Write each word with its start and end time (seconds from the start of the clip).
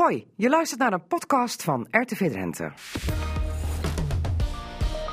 Hoi, 0.00 0.26
je 0.36 0.48
luistert 0.48 0.80
naar 0.80 0.92
een 0.92 1.06
podcast 1.06 1.62
van 1.62 1.86
RTV 1.90 2.30
Drenthe. 2.30 2.72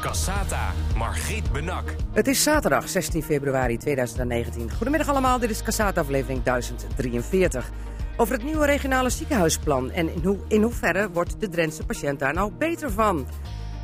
Cassata, 0.01 0.71
Margriet 0.97 1.51
Benak. 1.51 1.95
Het 2.13 2.27
is 2.27 2.43
zaterdag 2.43 2.89
16 2.89 3.23
februari 3.23 3.77
2019. 3.77 4.71
Goedemiddag 4.71 5.09
allemaal, 5.09 5.39
dit 5.39 5.49
is 5.49 5.63
Cassata 5.63 6.01
aflevering 6.01 6.43
1043. 6.43 7.71
Over 8.17 8.33
het 8.33 8.43
nieuwe 8.43 8.65
regionale 8.65 9.09
ziekenhuisplan 9.09 9.91
en 9.91 10.13
in, 10.13 10.23
hoe, 10.23 10.37
in 10.47 10.61
hoeverre 10.61 11.11
wordt 11.11 11.39
de 11.39 11.49
Drentse 11.49 11.85
patiënt 11.85 12.19
daar 12.19 12.33
nou 12.33 12.51
beter 12.51 12.91
van? 12.91 13.27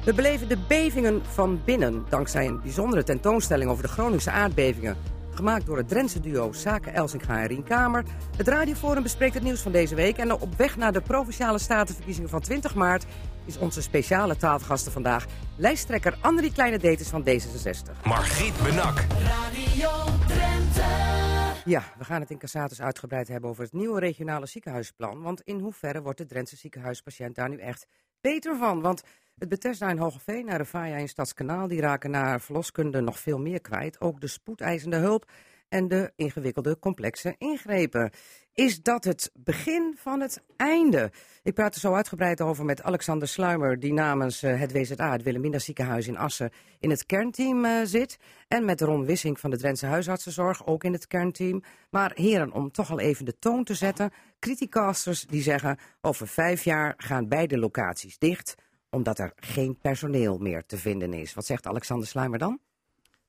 We 0.05 0.13
beleven 0.13 0.47
de 0.47 0.57
bevingen 0.67 1.25
van 1.25 1.61
binnen 1.65 2.05
dankzij 2.09 2.47
een 2.47 2.61
bijzondere 2.61 3.03
tentoonstelling 3.03 3.69
over 3.69 3.83
de 3.83 3.89
Groningse 3.89 4.31
aardbevingen. 4.31 4.97
Gemaakt 5.33 5.65
door 5.65 5.77
het 5.77 5.87
Drentse 5.87 6.19
duo 6.19 6.51
Zaken 6.51 6.93
Elsinga 6.93 7.39
en 7.39 7.47
Rien 7.47 7.63
Kamer. 7.63 8.03
Het 8.37 8.47
radioforum 8.47 9.03
bespreekt 9.03 9.33
het 9.33 9.43
nieuws 9.43 9.61
van 9.61 9.71
deze 9.71 9.95
week. 9.95 10.17
En 10.17 10.31
op 10.31 10.55
weg 10.57 10.77
naar 10.77 10.93
de 10.93 11.01
Provinciale 11.01 11.57
Statenverkiezingen 11.57 12.29
van 12.29 12.41
20 12.41 12.75
maart... 12.75 13.05
is 13.45 13.57
onze 13.57 13.81
speciale 13.81 14.37
tafelgasten 14.37 14.91
vandaag 14.91 15.25
lijsttrekker 15.57 16.17
Annemarie 16.21 16.53
Kleine 16.53 16.77
Deters 16.77 17.09
van 17.09 17.23
D66. 17.27 18.03
Margriet 18.03 18.63
Benak. 18.63 18.97
Radio 19.23 19.89
Drenthe. 20.27 21.21
Ja, 21.65 21.83
we 21.97 22.03
gaan 22.03 22.21
het 22.21 22.29
in 22.29 22.37
Cassatus 22.37 22.81
uitgebreid 22.81 23.27
hebben 23.27 23.49
over 23.49 23.63
het 23.63 23.73
nieuwe 23.73 23.99
regionale 23.99 24.45
ziekenhuisplan. 24.45 25.21
Want 25.21 25.41
in 25.41 25.59
hoeverre 25.59 26.01
wordt 26.01 26.17
de 26.17 26.25
Drentse 26.25 26.55
ziekenhuispatiënt 26.55 27.35
daar 27.35 27.49
nu 27.49 27.57
echt 27.57 27.85
beter 28.21 28.57
van? 28.57 28.81
Want 28.81 29.03
het 29.43 29.51
Bethesda 29.51 29.89
in 29.89 29.97
Hogeveen 29.97 30.49
en 30.49 30.57
Revaya 30.57 30.95
in 30.95 31.09
Stadskanaal... 31.09 31.67
die 31.67 31.81
raken 31.81 32.11
naar 32.11 32.41
verloskunde 32.41 33.01
nog 33.01 33.19
veel 33.19 33.39
meer 33.39 33.61
kwijt. 33.61 34.01
Ook 34.01 34.21
de 34.21 34.27
spoedeisende 34.27 34.97
hulp 34.97 35.31
en 35.69 35.87
de 35.87 36.11
ingewikkelde 36.15 36.79
complexe 36.79 37.35
ingrepen. 37.37 38.11
Is 38.53 38.81
dat 38.81 39.03
het 39.03 39.31
begin 39.33 39.95
van 39.97 40.19
het 40.19 40.43
einde? 40.57 41.11
Ik 41.43 41.53
praat 41.53 41.73
er 41.73 41.79
zo 41.79 41.93
uitgebreid 41.93 42.41
over 42.41 42.65
met 42.65 42.83
Alexander 42.83 43.27
Sluimer... 43.27 43.79
die 43.79 43.93
namens 43.93 44.43
eh, 44.43 44.59
het 44.59 44.71
WZA, 44.71 45.11
het 45.11 45.23
Wilhelmina 45.23 45.59
ziekenhuis 45.59 46.07
in 46.07 46.17
Assen... 46.17 46.51
in 46.79 46.89
het 46.89 47.05
kernteam 47.05 47.65
eh, 47.65 47.81
zit. 47.83 48.17
En 48.47 48.65
met 48.65 48.81
Ron 48.81 49.05
Wissing 49.05 49.39
van 49.39 49.49
de 49.49 49.57
Drentse 49.57 49.85
Huisartsenzorg, 49.85 50.65
ook 50.65 50.83
in 50.83 50.93
het 50.93 51.07
kernteam. 51.07 51.63
Maar 51.89 52.11
heren, 52.15 52.51
om 52.51 52.71
toch 52.71 52.91
al 52.91 52.99
even 52.99 53.25
de 53.25 53.39
toon 53.39 53.63
te 53.63 53.73
zetten... 53.73 54.11
criticasters 54.39 55.25
die 55.25 55.41
zeggen... 55.41 55.77
over 56.01 56.27
vijf 56.27 56.63
jaar 56.63 56.93
gaan 56.97 57.27
beide 57.27 57.57
locaties 57.57 58.17
dicht 58.17 58.55
omdat 58.93 59.19
er 59.19 59.33
geen 59.35 59.77
personeel 59.77 60.37
meer 60.37 60.65
te 60.65 60.77
vinden 60.77 61.13
is. 61.13 61.33
Wat 61.33 61.45
zegt 61.45 61.67
Alexander 61.67 62.07
Sluimer 62.07 62.39
dan? 62.39 62.59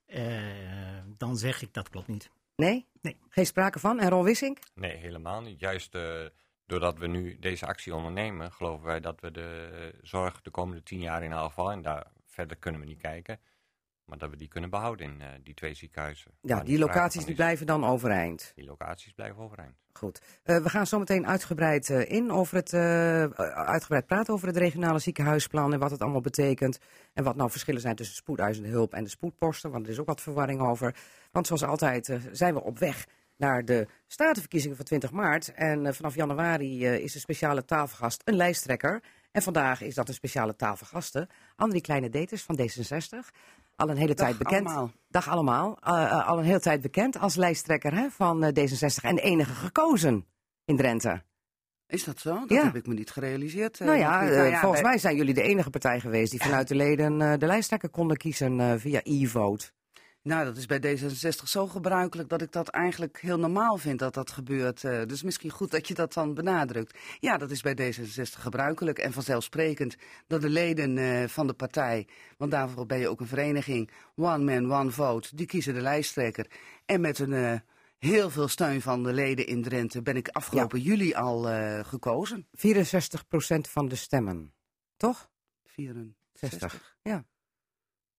Eh, 0.07 0.43
dan 1.17 1.37
zeg 1.37 1.63
ik 1.63 1.75
dat 1.75 1.89
klopt 1.89 2.09
niet. 2.09 2.31
Nee? 2.57 2.87
Nee. 3.01 3.17
Geen 3.29 3.47
sprake 3.47 3.79
van? 3.79 4.01
En 4.01 4.09
Ron 4.09 4.25
Wissink? 4.25 4.59
Nee, 4.75 4.97
helemaal 4.97 5.41
niet. 5.41 5.61
Juist 5.61 5.95
eh, 5.95 6.27
doordat 6.67 6.99
we 6.99 7.07
nu 7.07 7.39
deze 7.39 7.67
actie 7.67 7.95
ondernemen, 7.95 8.53
geloven 8.53 8.87
wij 8.87 9.01
dat 9.01 9.21
we 9.21 9.31
de 9.31 9.95
zorg 10.03 10.41
de 10.41 10.51
komende 10.51 10.83
tien 10.83 11.01
jaar 11.01 11.23
in 11.23 11.33
elk 11.33 11.49
geval, 11.49 11.71
en 11.71 11.83
daar 11.83 12.07
verder 12.27 12.57
kunnen 12.57 12.81
we 12.81 12.87
niet 12.87 13.01
kijken, 13.01 13.41
maar 14.05 14.19
dat 14.19 14.31
we 14.31 14.37
die 14.37 14.49
kunnen 14.49 14.71
behouden 14.71 15.07
in 15.07 15.21
eh, 15.21 15.29
die 15.43 15.55
twee 15.55 15.75
ziekenhuizen. 15.75 16.31
Ja, 16.41 16.63
die 16.63 16.79
locaties 16.79 17.25
die 17.25 17.35
blijven 17.35 17.67
dan 17.67 17.85
overeind. 17.85 18.53
Die 18.55 18.65
locaties 18.65 19.13
blijven 19.13 19.43
overeind. 19.43 19.84
Goed. 19.99 20.21
Eh, 20.43 20.57
we 20.57 20.69
gaan 20.69 20.87
zo 20.87 20.99
meteen 20.99 21.27
uitgebreid 21.27 21.91
eh, 21.91 22.11
in 22.11 22.31
over 22.31 22.57
het, 22.57 22.73
eh, 22.73 23.25
uitgebreid 23.51 24.07
praten 24.07 24.35
over 24.35 24.47
het 24.47 24.57
regionale 24.57 24.99
ziekenhuisplan 24.99 25.73
en 25.73 25.79
wat 25.79 25.91
het 25.91 26.01
allemaal 26.01 26.21
betekent. 26.21 26.79
En 27.13 27.25
wat 27.25 27.37
nou 27.37 27.51
verschillen 27.51 27.81
zijn 27.81 27.97
tussen 27.97 28.17
spoedeisende 28.17 28.69
hulp 28.69 28.95
en 28.95 29.05
de 29.05 29.11
spoedposten, 29.11 29.71
want 29.71 29.85
er 29.85 29.93
is 29.93 29.99
ook 29.99 30.07
wat 30.07 30.21
verwarring 30.21 30.61
over. 30.61 30.97
Want 31.33 31.47
zoals 31.47 31.63
altijd 31.63 32.19
zijn 32.33 32.55
we 32.55 32.63
op 32.63 32.79
weg 32.79 33.07
naar 33.37 33.65
de 33.65 33.87
statenverkiezingen 34.07 34.77
van 34.77 34.85
20 34.85 35.11
maart. 35.11 35.53
En 35.55 35.95
vanaf 35.95 36.15
januari 36.15 36.87
is 36.87 37.13
de 37.13 37.19
speciale 37.19 37.65
tafelgast 37.65 38.23
een 38.25 38.37
lijsttrekker. 38.37 39.03
En 39.33 39.43
vandaag 39.43 39.81
is 39.81 39.95
dat 39.95 40.09
een 40.09 40.15
speciale 40.15 40.57
tafelgaste, 40.57 41.29
Andrie 41.57 41.81
Kleine 41.81 42.09
Deters 42.09 42.43
van 42.43 42.59
D66. 42.61 43.31
Al 43.77 43.89
een 43.91 43.97
hele 43.97 44.15
tijd 44.15 44.39
bekend. 44.39 44.67
allemaal. 44.67 44.91
Dag 45.09 45.29
allemaal. 45.29 45.77
Eh, 45.81 46.03
eh, 46.05 46.29
al 46.29 46.39
een 46.39 46.45
hele 46.45 46.61
tijd 46.61 46.81
bekend 46.81 47.19
als 47.19 47.35
lijsttrekker 47.37 47.95
hè, 47.95 48.09
van 48.11 48.45
eh, 48.45 48.49
D66 48.49 49.03
en 49.05 49.15
de 49.15 49.21
enige 49.21 49.53
gekozen 49.55 50.27
in 50.65 50.77
Drenthe. 50.77 51.23
Is 51.87 52.05
dat 52.05 52.19
zo? 52.21 52.35
Dat 52.39 52.49
Ja. 52.51 52.65
heb 52.65 52.75
ik 52.77 52.87
me 52.87 52.95
niet 52.95 53.11
gerealiseerd. 53.11 53.79
nou 53.81 53.99
ja, 53.99 54.29
eh, 54.29 54.45
niet. 54.51 54.59
volgens 54.59 54.81
bij- 54.81 54.91
mij 54.91 54.99
zijn 54.99 55.17
jullie 55.17 55.35
de 55.35 55.43
enige 55.43 55.71
partij 55.71 56.01
geweest 56.01 56.31
die 56.31 56.41
vanuit 56.43 56.69
de 56.69 56.75
leden 56.75 57.39
de 57.39 57.47
lijsttrekker 57.47 57.89
konden 57.89 58.17
kiezen 58.17 58.81
via 58.81 59.01
e-vote. 59.03 59.71
Nou, 60.25 60.45
dat 60.45 60.57
is 60.57 60.67
bij 60.67 60.79
D66 60.79 61.45
zo 61.45 61.67
gebruikelijk 61.67 62.29
dat 62.29 62.43
ik 62.43 62.53
dat 62.53 62.69
eigenlijk 62.69 63.21
heel 63.21 63.39
normaal 63.39 63.77
vind 63.77 63.99
dat 63.99 64.15
dat 64.15 64.31
gebeurt. 64.31 64.85
eh, 64.85 65.03
dus 65.07 65.23
misschien 65.23 65.51
goed 65.51 65.71
dat 65.71 65.89
je 65.89 65.95
dat 65.95 66.13
dan 66.13 66.35
benadrukt. 66.35 66.99
Ja, 67.21 67.37
dat 67.37 67.51
is 67.51 67.61
bij 67.61 67.75
D66 67.75 68.41
gebruikelijk 68.41 68.99
en 68.99 69.13
vanzelfsprekend 69.13 69.97
dat 70.27 70.41
de 70.41 70.49
leden 70.49 70.99
eh, 70.99 71.29
van 71.29 71.47
de 71.47 71.53
partij, 71.53 72.09
want 72.39 72.51
daarvoor 72.51 72.87
ben 72.87 72.99
je 72.99 73.09
ook 73.09 73.21
een 73.21 73.27
vereniging, 73.27 73.91
one 74.17 74.61
man, 74.61 74.73
one 74.73 74.91
vote, 74.91 75.37
die 75.37 75.47
kiezen 75.47 75.75
de 75.75 75.81
lijsttrekker. 75.81 76.47
En 76.85 77.01
met 77.01 77.19
een 77.19 77.33
eh, 77.33 77.61
heel 77.99 78.31
veel 78.31 78.49
steun 78.49 78.81
van 78.81 79.03
de 79.03 79.13
leden 79.13 79.47
in 79.47 79.63
Drenthe 79.63 80.03
ben 80.03 80.17
ik 80.17 80.29
afgelopen 80.29 80.81
juli 80.81 81.15
al 81.15 81.43
gekozen. 81.85 82.47
64% 82.51 82.51
van 83.61 83.89
de 83.89 83.97
stemmen. 83.97 84.55
Toch? 84.97 85.31
64. 85.65 86.15
60. 86.33 86.97
Ja. 87.03 87.25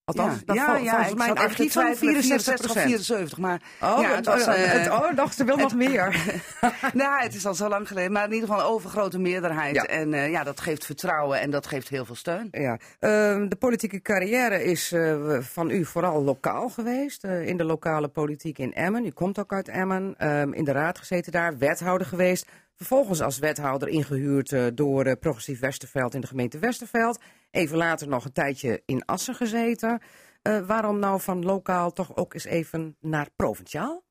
Althans, 0.05 0.33
ja, 0.37 0.43
dat 0.45 0.55
ja, 0.55 0.77
ja, 0.77 0.91
volgens 0.91 1.13
mijn 1.13 1.37
archief 1.37 1.73
van 1.73 1.81
twijfelen, 1.83 2.13
64 2.13 2.69
of 2.69 2.77
74, 2.81 3.37
maar 3.37 3.61
Oh, 3.81 3.97
ja, 4.01 4.15
het 4.15 4.25
was, 4.25 4.45
het- 4.45 4.89
oh, 4.89 5.15
dacht 5.15 5.35
ze 5.35 5.43
wil 5.43 5.57
nog 5.57 5.75
meer. 5.75 6.15
nou, 6.93 7.21
het 7.23 7.35
is 7.35 7.45
al 7.45 7.53
zo 7.53 7.67
lang 7.69 7.87
geleden, 7.87 8.11
maar 8.11 8.25
in 8.25 8.33
ieder 8.33 8.47
geval 8.49 8.63
een 8.63 8.69
overgrote 8.71 9.19
meerderheid. 9.19 9.75
Ja. 9.75 9.83
En 9.83 10.13
eh, 10.13 10.29
ja, 10.31 10.43
dat 10.43 10.59
geeft 10.59 10.85
vertrouwen 10.85 11.39
en 11.39 11.49
dat 11.51 11.67
geeft 11.67 11.89
heel 11.89 12.05
veel 12.05 12.15
steun. 12.15 12.47
Ja, 12.51 12.77
ehm, 12.99 13.47
de 13.47 13.55
politieke 13.55 14.01
carrière 14.01 14.63
is 14.63 14.91
eh, 14.91 15.37
van 15.39 15.69
u 15.69 15.85
vooral 15.85 16.23
lokaal 16.23 16.69
geweest. 16.69 17.23
in 17.23 17.57
de 17.57 17.63
lokale 17.63 18.07
politiek 18.07 18.57
in 18.57 18.73
Emmen. 18.73 19.05
U 19.05 19.11
komt 19.11 19.39
ook 19.39 19.53
uit 19.53 19.67
Emmen. 19.67 20.15
ehm, 20.17 20.53
in 20.53 20.63
de 20.63 20.71
raad 20.71 20.97
gezeten 20.97 21.31
daar, 21.31 21.57
wethouder 21.57 22.07
geweest. 22.07 22.45
Vervolgens 22.75 23.21
als 23.21 23.39
wethouder 23.39 23.87
ingehuurd 23.87 24.51
eh, 24.51 24.63
door 24.73 25.15
Progressief 25.17 25.59
Westerveld 25.59 26.13
in 26.13 26.21
de 26.21 26.27
gemeente 26.27 26.59
Westerveld. 26.59 27.19
Even 27.55 27.77
later 27.77 28.07
nog 28.07 28.25
een 28.25 28.31
tijdje 28.31 28.81
in 28.85 29.05
Assen 29.05 29.35
gezeten. 29.35 30.01
Eh, 30.41 30.65
waarom 30.65 30.99
nou 30.99 31.21
van 31.21 31.45
lokaal 31.45 31.93
toch 31.93 32.15
ook 32.15 32.33
eens 32.33 32.45
even 32.45 32.97
naar 32.99 33.29
provinciaal? 33.35 34.03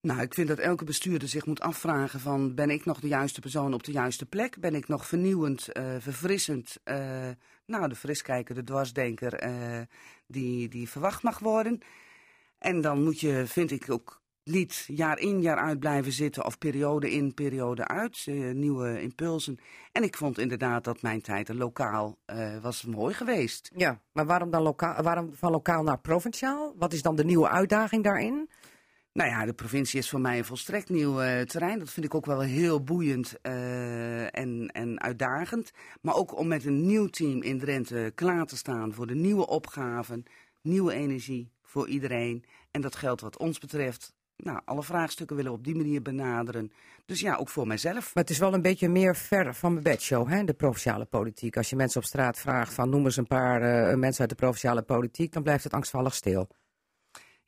Nou, 0.00 0.20
ik 0.20 0.34
vind 0.34 0.48
dat 0.48 0.58
elke 0.58 0.84
bestuurder 0.84 1.28
zich 1.28 1.46
moet 1.46 1.60
afvragen 1.60 2.20
van... 2.20 2.54
ben 2.54 2.70
ik 2.70 2.84
nog 2.84 3.00
de 3.00 3.08
juiste 3.08 3.40
persoon 3.40 3.74
op 3.74 3.82
de 3.82 3.92
juiste 3.92 4.26
plek? 4.26 4.60
Ben 4.60 4.74
ik 4.74 4.88
nog 4.88 5.06
vernieuwend, 5.06 5.72
eh, 5.72 5.96
verfrissend? 5.98 6.76
eh, 6.84 7.30
nou, 7.66 7.88
de 7.88 7.96
friskijker, 7.96 8.54
de 8.54 8.64
dwarsdenker 8.64 9.40
die, 10.26 10.68
die 10.68 10.88
verwacht 10.88 11.22
mag 11.22 11.38
worden. 11.38 11.80
En 12.58 12.80
dan 12.80 13.02
moet 13.02 13.20
je, 13.20 13.46
vind 13.46 13.70
ik 13.70 13.90
ook... 13.90 14.21
Niet 14.44 14.84
jaar 14.86 15.18
in, 15.18 15.42
jaar 15.42 15.56
uit 15.56 15.78
blijven 15.78 16.12
zitten 16.12 16.44
of 16.44 16.58
periode 16.58 17.10
in, 17.10 17.34
periode 17.34 17.88
uit. 17.88 18.22
eh, 18.26 18.50
nieuwe 18.50 19.02
impulsen. 19.02 19.58
En 19.92 20.02
ik 20.02 20.16
vond 20.16 20.38
inderdaad 20.38 20.84
dat 20.84 21.02
mijn 21.02 21.20
tijd 21.20 21.48
er 21.48 21.54
lokaal 21.54 22.18
eh, 22.24 22.58
was 22.58 22.84
mooi 22.84 23.14
geweest. 23.14 23.70
Ja, 23.76 24.00
maar 24.12 24.26
waarom 24.26 24.50
dan 24.50 24.62
lokaal, 24.62 25.02
waarom 25.02 25.30
van 25.34 25.50
lokaal 25.50 25.82
naar 25.82 25.98
provinciaal? 25.98 26.74
Wat 26.76 26.92
is 26.92 27.02
dan 27.02 27.16
de 27.16 27.24
nieuwe 27.24 27.48
uitdaging 27.48 28.04
daarin? 28.04 28.50
Nou 29.12 29.30
ja, 29.30 29.44
de 29.44 29.52
provincie 29.52 29.98
is 29.98 30.10
voor 30.10 30.20
mij 30.20 30.38
een 30.38 30.44
volstrekt 30.44 30.88
nieuw 30.88 31.20
eh, 31.20 31.40
terrein. 31.40 31.78
Dat 31.78 31.90
vind 31.90 32.06
ik 32.06 32.14
ook 32.14 32.26
wel 32.26 32.40
heel 32.40 32.82
boeiend 32.82 33.40
en, 33.40 34.68
en 34.72 35.00
uitdagend. 35.00 35.70
Maar 36.00 36.14
ook 36.14 36.38
om 36.38 36.48
met 36.48 36.64
een 36.64 36.86
nieuw 36.86 37.06
team 37.06 37.42
in 37.42 37.58
Drenthe 37.58 38.12
klaar 38.14 38.46
te 38.46 38.56
staan 38.56 38.94
voor 38.94 39.06
de 39.06 39.14
nieuwe 39.14 39.46
opgaven, 39.46 40.24
nieuwe 40.62 40.92
energie 40.92 41.52
voor 41.62 41.88
iedereen. 41.88 42.44
En 42.70 42.80
dat 42.80 42.96
geldt 42.96 43.20
wat 43.20 43.38
ons 43.38 43.58
betreft. 43.58 44.14
Nou, 44.42 44.60
alle 44.64 44.82
vraagstukken 44.82 45.36
willen 45.36 45.52
we 45.52 45.58
op 45.58 45.64
die 45.64 45.74
manier 45.74 46.02
benaderen. 46.02 46.72
Dus 47.06 47.20
ja, 47.20 47.36
ook 47.36 47.48
voor 47.48 47.66
mijzelf. 47.66 48.14
Maar 48.14 48.22
het 48.22 48.30
is 48.30 48.38
wel 48.38 48.54
een 48.54 48.62
beetje 48.62 48.88
meer 48.88 49.16
ver 49.16 49.54
van 49.54 49.72
mijn 49.72 49.84
bedshow, 49.84 50.28
hè, 50.28 50.44
de 50.44 50.52
provinciale 50.52 51.04
politiek. 51.04 51.56
Als 51.56 51.70
je 51.70 51.76
mensen 51.76 52.00
op 52.00 52.06
straat 52.06 52.38
vraagt 52.38 52.74
van 52.74 52.90
noem 52.90 53.04
eens 53.04 53.16
een 53.16 53.26
paar 53.26 53.62
eh, 53.62 53.96
mensen 53.96 54.20
uit 54.20 54.30
de 54.30 54.36
provinciale 54.36 54.82
politiek, 54.82 55.32
dan 55.32 55.42
blijft 55.42 55.64
het 55.64 55.72
angstvallig 55.72 56.14
stil. 56.14 56.48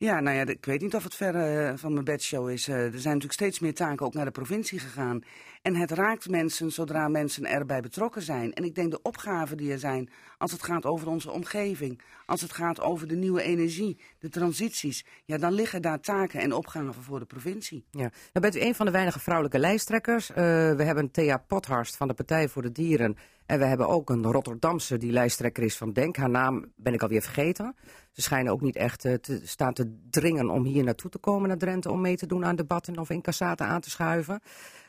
Ja, 0.05 0.21
nou 0.21 0.37
ja, 0.37 0.47
ik 0.47 0.65
weet 0.65 0.81
niet 0.81 0.95
of 0.95 1.05
het 1.05 1.15
ver 1.15 1.35
eh, 1.35 1.73
van 1.77 1.93
mijn 1.93 2.05
bedshow 2.05 2.51
is. 2.51 2.69
Eh, 2.69 2.75
er 2.75 2.91
zijn 2.91 3.05
natuurlijk 3.15 3.33
steeds 3.33 3.59
meer 3.59 3.75
taken 3.75 4.07
ook 4.07 4.15
naar 4.15 4.25
de 4.25 4.31
provincie 4.31 4.79
gegaan. 4.79 5.23
En 5.63 5.77
het 5.77 5.91
raakt 5.91 6.29
mensen 6.29 6.73
zodra 6.73 7.09
mensen 7.09 7.47
erbij 7.47 7.81
betrokken 7.81 8.23
zijn. 8.23 8.53
En 8.53 8.65
ik 8.65 8.75
denk 8.75 8.91
de 8.91 9.03
opgaven 9.03 9.57
die 9.57 9.73
er 9.73 9.79
zijn, 9.79 10.11
als 10.39 10.53
het 10.53 10.63
gaat 10.63 10.85
over 10.85 11.09
onze 11.09 11.31
omgeving, 11.31 12.01
als 12.27 12.41
het 12.41 12.53
gaat 12.53 12.81
over 12.81 13.09
de 13.09 13.15
nieuwe 13.15 13.43
energie, 13.43 14.01
de 14.19 14.29
transities, 14.29 15.07
ja, 15.25 15.39
dan 15.39 15.53
liggen 15.53 15.83
daar 15.83 16.01
taken 16.01 16.41
en 16.41 16.53
opgaven 16.53 17.03
voor 17.03 17.19
de 17.19 17.25
provincie. 17.25 17.85
Ja. 17.91 18.11
Dan 18.33 18.43
bent 18.43 18.57
u 18.57 18.61
een 18.61 18.75
van 18.75 18.87
de 18.87 18.93
weinige 18.93 19.21
vrouwelijke 19.21 19.59
lijsttrekkers. 19.59 20.31
Eh, 20.31 20.37
we 20.75 20.83
hebben 20.83 21.11
Thea 21.11 21.37
Pothorst 21.37 21.97
van 21.97 22.09
de 22.09 22.15
Partij 22.15 22.49
voor 22.49 22.63
de 22.63 22.73
Dieren 22.73 23.17
En 23.47 23.59
we 23.59 23.65
hebben 23.65 23.89
ook 23.89 24.11
een 24.11 24.33
Rotterdamse 24.33 24.99
die 24.99 25.13
lijsttrekker 25.13 25.63
is 25.63 25.77
van 25.77 25.93
Denk. 25.93 26.17
Haar 26.17 26.31
naam 26.31 26.73
ben 26.77 26.95
ik 26.95 27.03
alweer 27.03 27.23
vergeten. 27.23 27.77
Ze 28.13 28.23
schijnen 28.23 28.53
ook 28.53 28.61
niet 28.61 28.77
echt 28.77 29.05
eh, 29.05 29.15
te 29.15 29.41
staan 29.45 29.73
te 29.73 29.99
dringen 30.11 30.51
om 30.51 30.65
hier 30.65 30.85
naartoe 30.85 31.11
te 31.11 31.19
komen 31.19 31.49
naar 31.49 31.59
Drenthe... 31.59 31.91
om 31.91 32.01
mee 32.01 32.17
te 32.17 32.27
doen 32.27 32.45
aan 32.45 32.57
debatten 32.57 32.99
of 32.99 33.11
in 33.11 33.23
Cassata 33.23 33.67
aan 33.67 33.81
te 33.81 33.91
schuiven. 33.91 34.41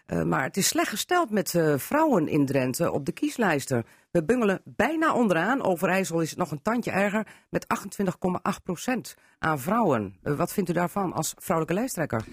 Uh, 0.07 0.23
maar 0.23 0.43
het 0.43 0.57
is 0.57 0.67
slecht 0.67 0.89
gesteld 0.89 1.29
met 1.29 1.53
uh, 1.53 1.77
vrouwen 1.77 2.27
in 2.27 2.45
Drenthe 2.45 2.91
op 2.91 3.05
de 3.05 3.11
kieslijsten. 3.11 3.85
We 4.11 4.23
bungelen 4.23 4.61
bijna 4.63 5.13
onderaan. 5.13 5.63
Overijssel 5.63 6.21
is 6.21 6.29
het 6.29 6.39
nog 6.39 6.51
een 6.51 6.61
tandje 6.61 6.91
erger 6.91 7.27
met 7.49 7.65
28,8 8.17 8.63
procent 8.63 9.15
aan 9.39 9.59
vrouwen. 9.59 10.15
Wat 10.21 10.53
vindt 10.53 10.69
u 10.69 10.73
daarvan 10.73 11.13
als 11.13 11.33
vrouwelijke 11.37 11.79
lijsttrekker? 11.79 12.25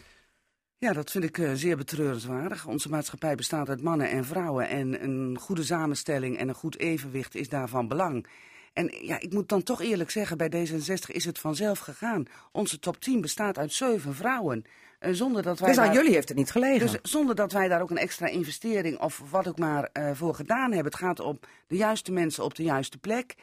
Ja, 0.82 0.92
dat 0.92 1.10
vind 1.10 1.24
ik 1.24 1.38
uh, 1.38 1.50
zeer 1.54 1.76
betreurenswaardig. 1.76 2.66
Onze 2.66 2.88
maatschappij 2.88 3.34
bestaat 3.34 3.68
uit 3.68 3.82
mannen 3.82 4.10
en 4.10 4.24
vrouwen. 4.24 4.68
En 4.68 5.04
een 5.04 5.38
goede 5.40 5.62
samenstelling 5.62 6.38
en 6.38 6.48
een 6.48 6.54
goed 6.54 6.78
evenwicht 6.78 7.34
is 7.34 7.48
daarvan 7.48 7.88
belang. 7.88 8.26
En 8.72 8.94
ja, 9.00 9.20
ik 9.20 9.32
moet 9.32 9.48
dan 9.48 9.62
toch 9.62 9.80
eerlijk 9.80 10.10
zeggen, 10.10 10.36
bij 10.36 10.48
D66 10.48 11.06
is 11.06 11.24
het 11.24 11.38
vanzelf 11.38 11.78
gegaan. 11.78 12.24
Onze 12.52 12.78
top 12.78 13.00
10 13.00 13.20
bestaat 13.20 13.58
uit 13.58 13.72
zeven 13.72 14.14
vrouwen. 14.14 14.64
Uh, 15.00 15.12
zonder 15.12 15.42
dat 15.42 15.58
wij 15.58 15.68
dus 15.68 15.78
aan 15.78 15.84
daar, 15.84 15.94
jullie 15.94 16.14
heeft 16.14 16.28
het 16.28 16.36
niet 16.36 16.50
gelegen? 16.50 16.90
Dus 16.90 17.12
zonder 17.12 17.34
dat 17.34 17.52
wij 17.52 17.68
daar 17.68 17.82
ook 17.82 17.90
een 17.90 17.96
extra 17.96 18.26
investering 18.26 19.00
of 19.00 19.22
wat 19.30 19.48
ook 19.48 19.58
maar 19.58 19.90
uh, 19.92 20.10
voor 20.14 20.34
gedaan 20.34 20.72
hebben. 20.72 20.92
Het 20.92 21.00
gaat 21.00 21.20
om 21.20 21.38
de 21.66 21.76
juiste 21.76 22.12
mensen 22.12 22.44
op 22.44 22.54
de 22.54 22.62
juiste 22.62 22.98
plek. 22.98 23.34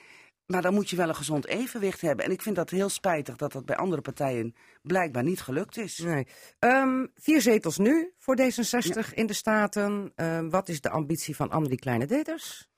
Maar 0.52 0.62
dan 0.62 0.74
moet 0.74 0.90
je 0.90 0.96
wel 0.96 1.10
een 1.10 1.16
gezond 1.16 1.48
evenwicht 1.48 2.02
hebben. 2.02 2.26
En 2.26 2.32
ik 2.32 2.42
vind 2.42 2.56
dat 2.56 2.70
heel 2.70 2.90
spijtig 2.90 3.36
dat 3.36 3.52
dat 3.52 3.66
bij 3.66 3.76
andere 3.76 4.02
partijen 4.02 4.56
blijkbaar 4.82 5.24
niet 5.24 5.42
gelukt 5.42 5.78
is. 5.78 5.98
Nee. 5.98 6.28
Um, 6.60 7.12
vier 7.16 7.42
zetels 7.42 7.78
nu 7.78 8.14
voor 8.18 8.38
D66 8.42 8.94
ja. 8.94 9.04
in 9.14 9.26
de 9.26 9.34
Staten. 9.34 10.12
Um, 10.16 10.50
wat 10.50 10.70
is 10.70 10.82
de 10.82 10.90
ambitie 10.90 11.36
van 11.36 11.50
Annemarie 11.50 11.80
Kleine-Deters? 11.80 12.70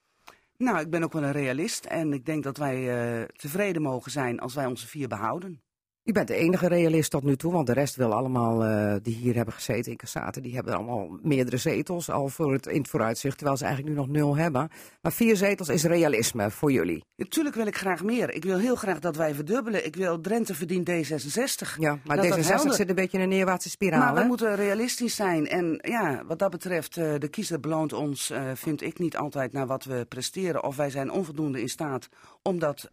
Nou, 0.57 0.79
ik 0.79 0.89
ben 0.89 1.03
ook 1.03 1.13
wel 1.13 1.23
een 1.23 1.31
realist. 1.31 1.85
En 1.85 2.13
ik 2.13 2.25
denk 2.25 2.43
dat 2.43 2.57
wij 2.57 2.77
uh, 3.19 3.23
tevreden 3.27 3.81
mogen 3.81 4.11
zijn 4.11 4.39
als 4.39 4.53
wij 4.53 4.65
onze 4.65 4.87
vier 4.87 5.07
behouden. 5.07 5.61
U 6.03 6.11
bent 6.11 6.27
de 6.27 6.35
enige 6.35 6.67
realist 6.67 7.11
tot 7.11 7.23
nu 7.23 7.35
toe, 7.35 7.51
want 7.51 7.67
de 7.67 7.73
rest 7.73 7.95
wil 7.95 8.13
allemaal 8.13 8.65
uh, 8.65 8.95
die 9.01 9.15
hier 9.15 9.35
hebben 9.35 9.53
gezeten 9.53 9.91
in 9.91 9.97
Cassaten, 9.97 10.41
die 10.41 10.55
hebben 10.55 10.73
allemaal 10.73 11.19
meerdere 11.21 11.57
zetels 11.57 12.09
al 12.09 12.27
voor 12.27 12.53
het, 12.53 12.65
in 12.65 12.77
het 12.77 12.87
vooruitzicht, 12.87 13.37
terwijl 13.37 13.57
ze 13.57 13.65
eigenlijk 13.65 13.95
nu 13.95 14.01
nog 14.01 14.09
nul 14.09 14.35
hebben. 14.35 14.69
Maar 15.01 15.11
vier 15.11 15.35
zetels 15.35 15.69
is 15.69 15.83
realisme 15.83 16.51
voor 16.51 16.71
jullie. 16.71 17.03
Natuurlijk 17.15 17.55
wil 17.55 17.67
ik 17.67 17.77
graag 17.77 18.03
meer. 18.03 18.33
Ik 18.33 18.43
wil 18.43 18.57
heel 18.57 18.75
graag 18.75 18.99
dat 18.99 19.15
wij 19.15 19.33
verdubbelen. 19.33 19.85
Ik 19.85 19.95
wil 19.95 20.21
Drenthe 20.21 20.55
verdient 20.55 20.89
D66. 20.89 21.77
Ja, 21.79 21.99
maar 22.05 22.17
dat 22.17 22.25
D66 22.25 22.63
dat 22.63 22.75
zit 22.75 22.89
een 22.89 22.95
beetje 22.95 23.17
in 23.17 23.23
een 23.23 23.29
neerwaartse 23.29 23.69
spiraal. 23.69 23.99
Maar 23.99 24.13
we 24.13 24.19
hè? 24.19 24.27
moeten 24.27 24.55
realistisch 24.55 25.15
zijn. 25.15 25.47
En 25.47 25.79
ja, 25.81 26.23
wat 26.25 26.39
dat 26.39 26.51
betreft, 26.51 26.97
uh, 26.97 27.13
de 27.17 27.27
kiezer 27.27 27.59
beloont 27.59 27.93
ons, 27.93 28.31
uh, 28.31 28.41
vind 28.53 28.81
ik, 28.81 28.99
niet 28.99 29.17
altijd 29.17 29.53
naar 29.53 29.67
wat 29.67 29.83
we 29.83 30.05
presteren. 30.09 30.63
Of 30.63 30.75
wij 30.75 30.89
zijn 30.89 31.11
onvoldoende 31.11 31.61
in 31.61 31.69
staat 31.69 32.09
om 32.41 32.59
dat 32.59 32.89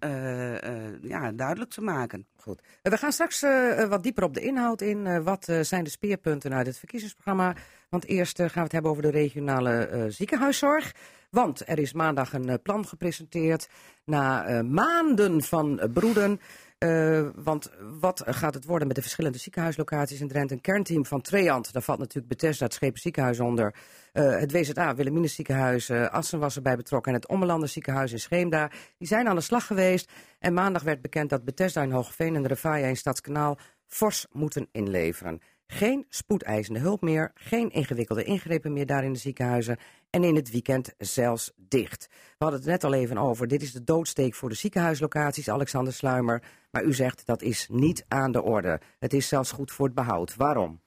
ja, 1.01 1.33
duidelijk 1.33 1.71
te 1.71 1.81
maken. 1.81 2.27
Goed. 2.41 2.63
We 2.83 2.97
gaan 2.97 3.13
straks 3.13 3.43
uh, 3.43 3.85
wat 3.85 4.03
dieper 4.03 4.25
op 4.25 4.35
de 4.35 4.41
inhoud 4.41 4.81
in. 4.81 5.07
Uh, 5.07 5.19
wat 5.19 5.49
zijn 5.61 5.85
de 5.85 5.91
speerpunten 5.91 6.55
uit 6.55 6.67
het 6.67 6.79
verkiezingsprogramma? 6.79 7.55
Want 7.89 8.07
eerst 8.07 8.37
gaan 8.37 8.51
we 8.53 8.61
het 8.61 8.73
hebben 8.73 8.91
over 8.91 9.03
de 9.03 9.11
regionale 9.11 10.07
ziekenhuiszorg. 10.09 10.95
Want 11.31 11.69
er 11.69 11.79
is 11.79 11.93
maandag 11.93 12.33
een 12.33 12.63
plan 12.63 12.87
gepresenteerd 12.87 13.69
na 14.05 14.63
maanden 14.63 15.43
van 15.43 15.91
broeden. 15.93 16.41
Uh, 16.85 17.29
want 17.35 17.71
wat 18.01 18.23
gaat 18.27 18.55
het 18.55 18.65
worden 18.65 18.87
met 18.87 18.97
de 18.97 19.03
verschillende 19.03 19.39
ziekenhuislocaties 19.39 20.21
in 20.21 20.29
Drenthe? 20.29 20.55
Een 20.55 20.61
kernteam 20.61 21.07
van 21.07 21.21
Treant, 21.21 21.73
daar 21.73 21.83
valt 21.83 21.99
natuurlijk 21.99 22.29
Bethesda, 22.29 22.65
het 22.65 22.75
Schepen 22.75 23.01
ziekenhuis 23.01 23.41
onder. 23.41 23.75
Uh, 24.13 24.39
het 24.39 24.53
WZA, 24.53 24.95
Wilhelmines 24.95 25.35
ziekenhuis, 25.35 25.91
uh, 25.91 26.07
Assen 26.07 26.39
was 26.39 26.57
erbij 26.57 26.77
betrokken. 26.77 27.13
En 27.13 27.19
het 27.19 27.29
Ommelanden 27.29 27.69
ziekenhuis 27.69 28.13
in 28.13 28.21
Scheemda. 28.21 28.71
Die 28.99 29.09
zijn 29.09 29.29
aan 29.29 29.35
de 29.35 29.41
slag 29.41 29.67
geweest. 29.67 30.11
En 30.39 30.55
maandag 30.55 30.83
werd 30.83 31.03
bekend 31.03 31.31
dat 31.31 31.45
Bethesda 31.45 31.83
in 31.83 31.91
Hoogveen 31.91 32.35
en 32.35 32.43
de 32.43 32.49
Revaya 32.49 32.87
in 32.87 32.97
Stadskanaal 32.97 33.59
fors 33.87 34.27
moeten 34.33 34.69
inleveren. 34.73 35.41
Geen 35.67 36.07
spoedeisende 36.09 36.81
hulp 36.81 37.03
meer, 37.03 37.31
geen 37.35 37.71
ingewikkelde 37.71 38.25
ingrepen 38.25 38.73
meer 38.73 38.87
daar 38.87 39.05
in 39.05 39.13
de 39.13 39.19
ziekenhuizen 39.19 39.79
en 40.11 40.25
in 40.25 40.35
het 40.35 40.51
weekend 40.51 40.95
zelfs 40.99 41.53
dicht. 41.57 42.09
We 42.11 42.45
hadden 42.45 42.61
het 42.61 42.69
net 42.69 42.85
al 42.85 42.93
even 42.93 43.19
over, 43.19 43.49
dit 43.49 43.63
is 43.63 43.73
de 43.73 43.85
doodsteek 43.85 44.35
voor 44.35 44.49
de 44.49 44.55
ziekenhuislocaties, 44.55 45.51
Alexander 45.51 45.93
Sluimer. 45.93 46.43
Maar 46.71 46.85
u 46.85 46.95
zegt 46.95 47.27
dat 47.27 47.43
is 47.43 47.67
niet 47.71 48.05
aan 48.09 48.33
de 48.33 48.43
orde. 48.43 48.81
Het 48.99 49.13
is 49.13 49.29
zelfs 49.29 49.53
goed 49.53 49.73
voor 49.73 49.87
het 49.87 49.95
behoud. 49.95 50.37
Waarom? 50.37 50.81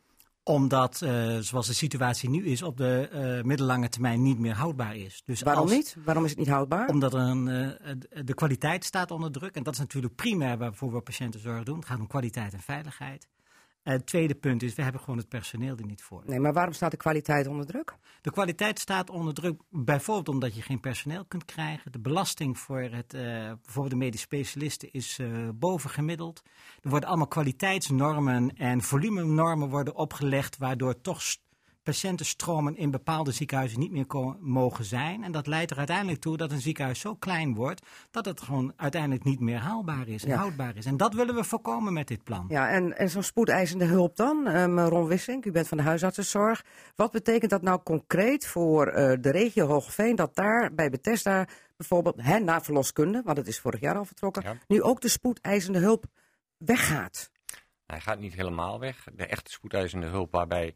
Omdat, 0.43 1.01
uh, 1.03 1.37
zoals 1.37 1.67
de 1.67 1.73
situatie 1.73 2.29
nu 2.29 2.45
is, 2.45 2.61
op 2.61 2.77
de 2.77 3.09
uh, 3.13 3.43
middellange 3.43 3.89
termijn 3.89 4.21
niet 4.21 4.39
meer 4.39 4.53
houdbaar 4.53 4.95
is. 4.95 5.21
Dus 5.25 5.41
Waarom 5.41 5.63
als, 5.63 5.71
niet? 5.71 5.95
Waarom 6.05 6.23
is 6.23 6.29
het 6.29 6.39
niet 6.39 6.49
houdbaar? 6.49 6.87
Omdat 6.87 7.13
er 7.13 7.19
een, 7.19 7.47
uh, 7.47 8.25
de 8.25 8.33
kwaliteit 8.33 8.85
staat 8.85 9.11
onder 9.11 9.31
druk. 9.31 9.55
En 9.55 9.63
dat 9.63 9.73
is 9.73 9.79
natuurlijk 9.79 10.15
primair 10.15 10.57
waarvoor 10.57 10.93
we 10.93 11.01
patiëntenzorg 11.01 11.63
doen. 11.63 11.75
Het 11.75 11.85
gaat 11.85 11.99
om 11.99 12.07
kwaliteit 12.07 12.53
en 12.53 12.59
veiligheid. 12.59 13.27
Uh, 13.83 13.93
het 13.93 14.05
tweede 14.05 14.35
punt 14.35 14.63
is, 14.63 14.75
we 14.75 14.81
hebben 14.81 15.01
gewoon 15.01 15.17
het 15.17 15.29
personeel 15.29 15.77
er 15.77 15.85
niet 15.85 16.01
voor. 16.01 16.23
Nee, 16.25 16.39
maar 16.39 16.53
waarom 16.53 16.73
staat 16.73 16.91
de 16.91 16.97
kwaliteit 16.97 17.47
onder 17.47 17.65
druk? 17.65 17.95
De 18.21 18.31
kwaliteit 18.31 18.79
staat 18.79 19.09
onder 19.09 19.33
druk 19.33 19.61
bijvoorbeeld 19.69 20.29
omdat 20.29 20.55
je 20.55 20.61
geen 20.61 20.79
personeel 20.79 21.25
kunt 21.25 21.45
krijgen. 21.45 21.91
De 21.91 21.99
belasting 21.99 22.59
voor 22.59 22.81
het, 22.81 23.13
uh, 23.13 23.21
bijvoorbeeld 23.21 23.89
de 23.89 23.95
medisch 23.95 24.21
specialisten 24.21 24.91
is 24.91 25.19
uh, 25.19 25.49
bovengemiddeld. 25.53 26.41
Er 26.81 26.89
worden 26.89 27.09
allemaal 27.09 27.27
kwaliteitsnormen 27.27 28.55
en 28.57 28.81
volumenormen 28.81 29.69
worden 29.69 29.95
opgelegd, 29.95 30.57
waardoor 30.57 31.01
toch 31.01 31.21
patiëntenstromen 31.83 32.75
in 32.77 32.91
bepaalde 32.91 33.31
ziekenhuizen 33.31 33.79
niet 33.79 33.91
meer 33.91 34.05
mogen 34.39 34.85
zijn. 34.85 35.23
En 35.23 35.31
dat 35.31 35.47
leidt 35.47 35.71
er 35.71 35.77
uiteindelijk 35.77 36.21
toe 36.21 36.37
dat 36.37 36.51
een 36.51 36.61
ziekenhuis 36.61 36.99
zo 36.99 37.15
klein 37.15 37.53
wordt 37.53 37.85
dat 38.11 38.25
het 38.25 38.41
gewoon 38.41 38.73
uiteindelijk 38.75 39.23
niet 39.23 39.39
meer 39.39 39.57
haalbaar 39.57 40.07
is 40.07 40.23
en 40.23 40.29
ja. 40.29 40.37
houdbaar 40.37 40.75
is. 40.75 40.85
En 40.85 40.97
dat 40.97 41.13
willen 41.13 41.35
we 41.35 41.43
voorkomen 41.43 41.93
met 41.93 42.07
dit 42.07 42.23
plan. 42.23 42.45
Ja, 42.49 42.69
en, 42.69 42.97
en 42.97 43.09
zo'n 43.09 43.23
spoedeisende 43.23 43.85
hulp 43.85 44.15
dan, 44.15 44.47
um, 44.47 44.79
Ron 44.79 45.07
Wissink, 45.07 45.45
u 45.45 45.51
bent 45.51 45.67
van 45.67 45.77
de 45.77 45.83
huisartsenzorg. 45.83 46.65
Wat 46.95 47.11
betekent 47.11 47.51
dat 47.51 47.61
nou 47.61 47.81
concreet 47.83 48.47
voor 48.47 48.87
uh, 48.87 48.93
de 48.93 49.31
regio 49.31 49.67
Hoogveen 49.67 50.15
dat 50.15 50.35
daar 50.35 50.73
bij 50.73 50.89
Bethesda 50.89 51.47
bijvoorbeeld, 51.77 52.21
hè, 52.21 52.39
na 52.39 52.61
verloskunde, 52.61 53.21
want 53.25 53.37
het 53.37 53.47
is 53.47 53.59
vorig 53.59 53.79
jaar 53.79 53.95
al 53.95 54.05
vertrokken, 54.05 54.43
ja. 54.43 54.57
nu 54.67 54.81
ook 54.81 55.01
de 55.01 55.07
spoedeisende 55.07 55.79
hulp 55.79 56.05
weggaat? 56.57 57.31
Hij 57.85 57.99
gaat 57.99 58.19
niet 58.19 58.33
helemaal 58.33 58.79
weg. 58.79 59.07
De 59.13 59.25
echte 59.25 59.51
spoedeisende 59.51 60.07
hulp 60.07 60.31
waarbij 60.31 60.75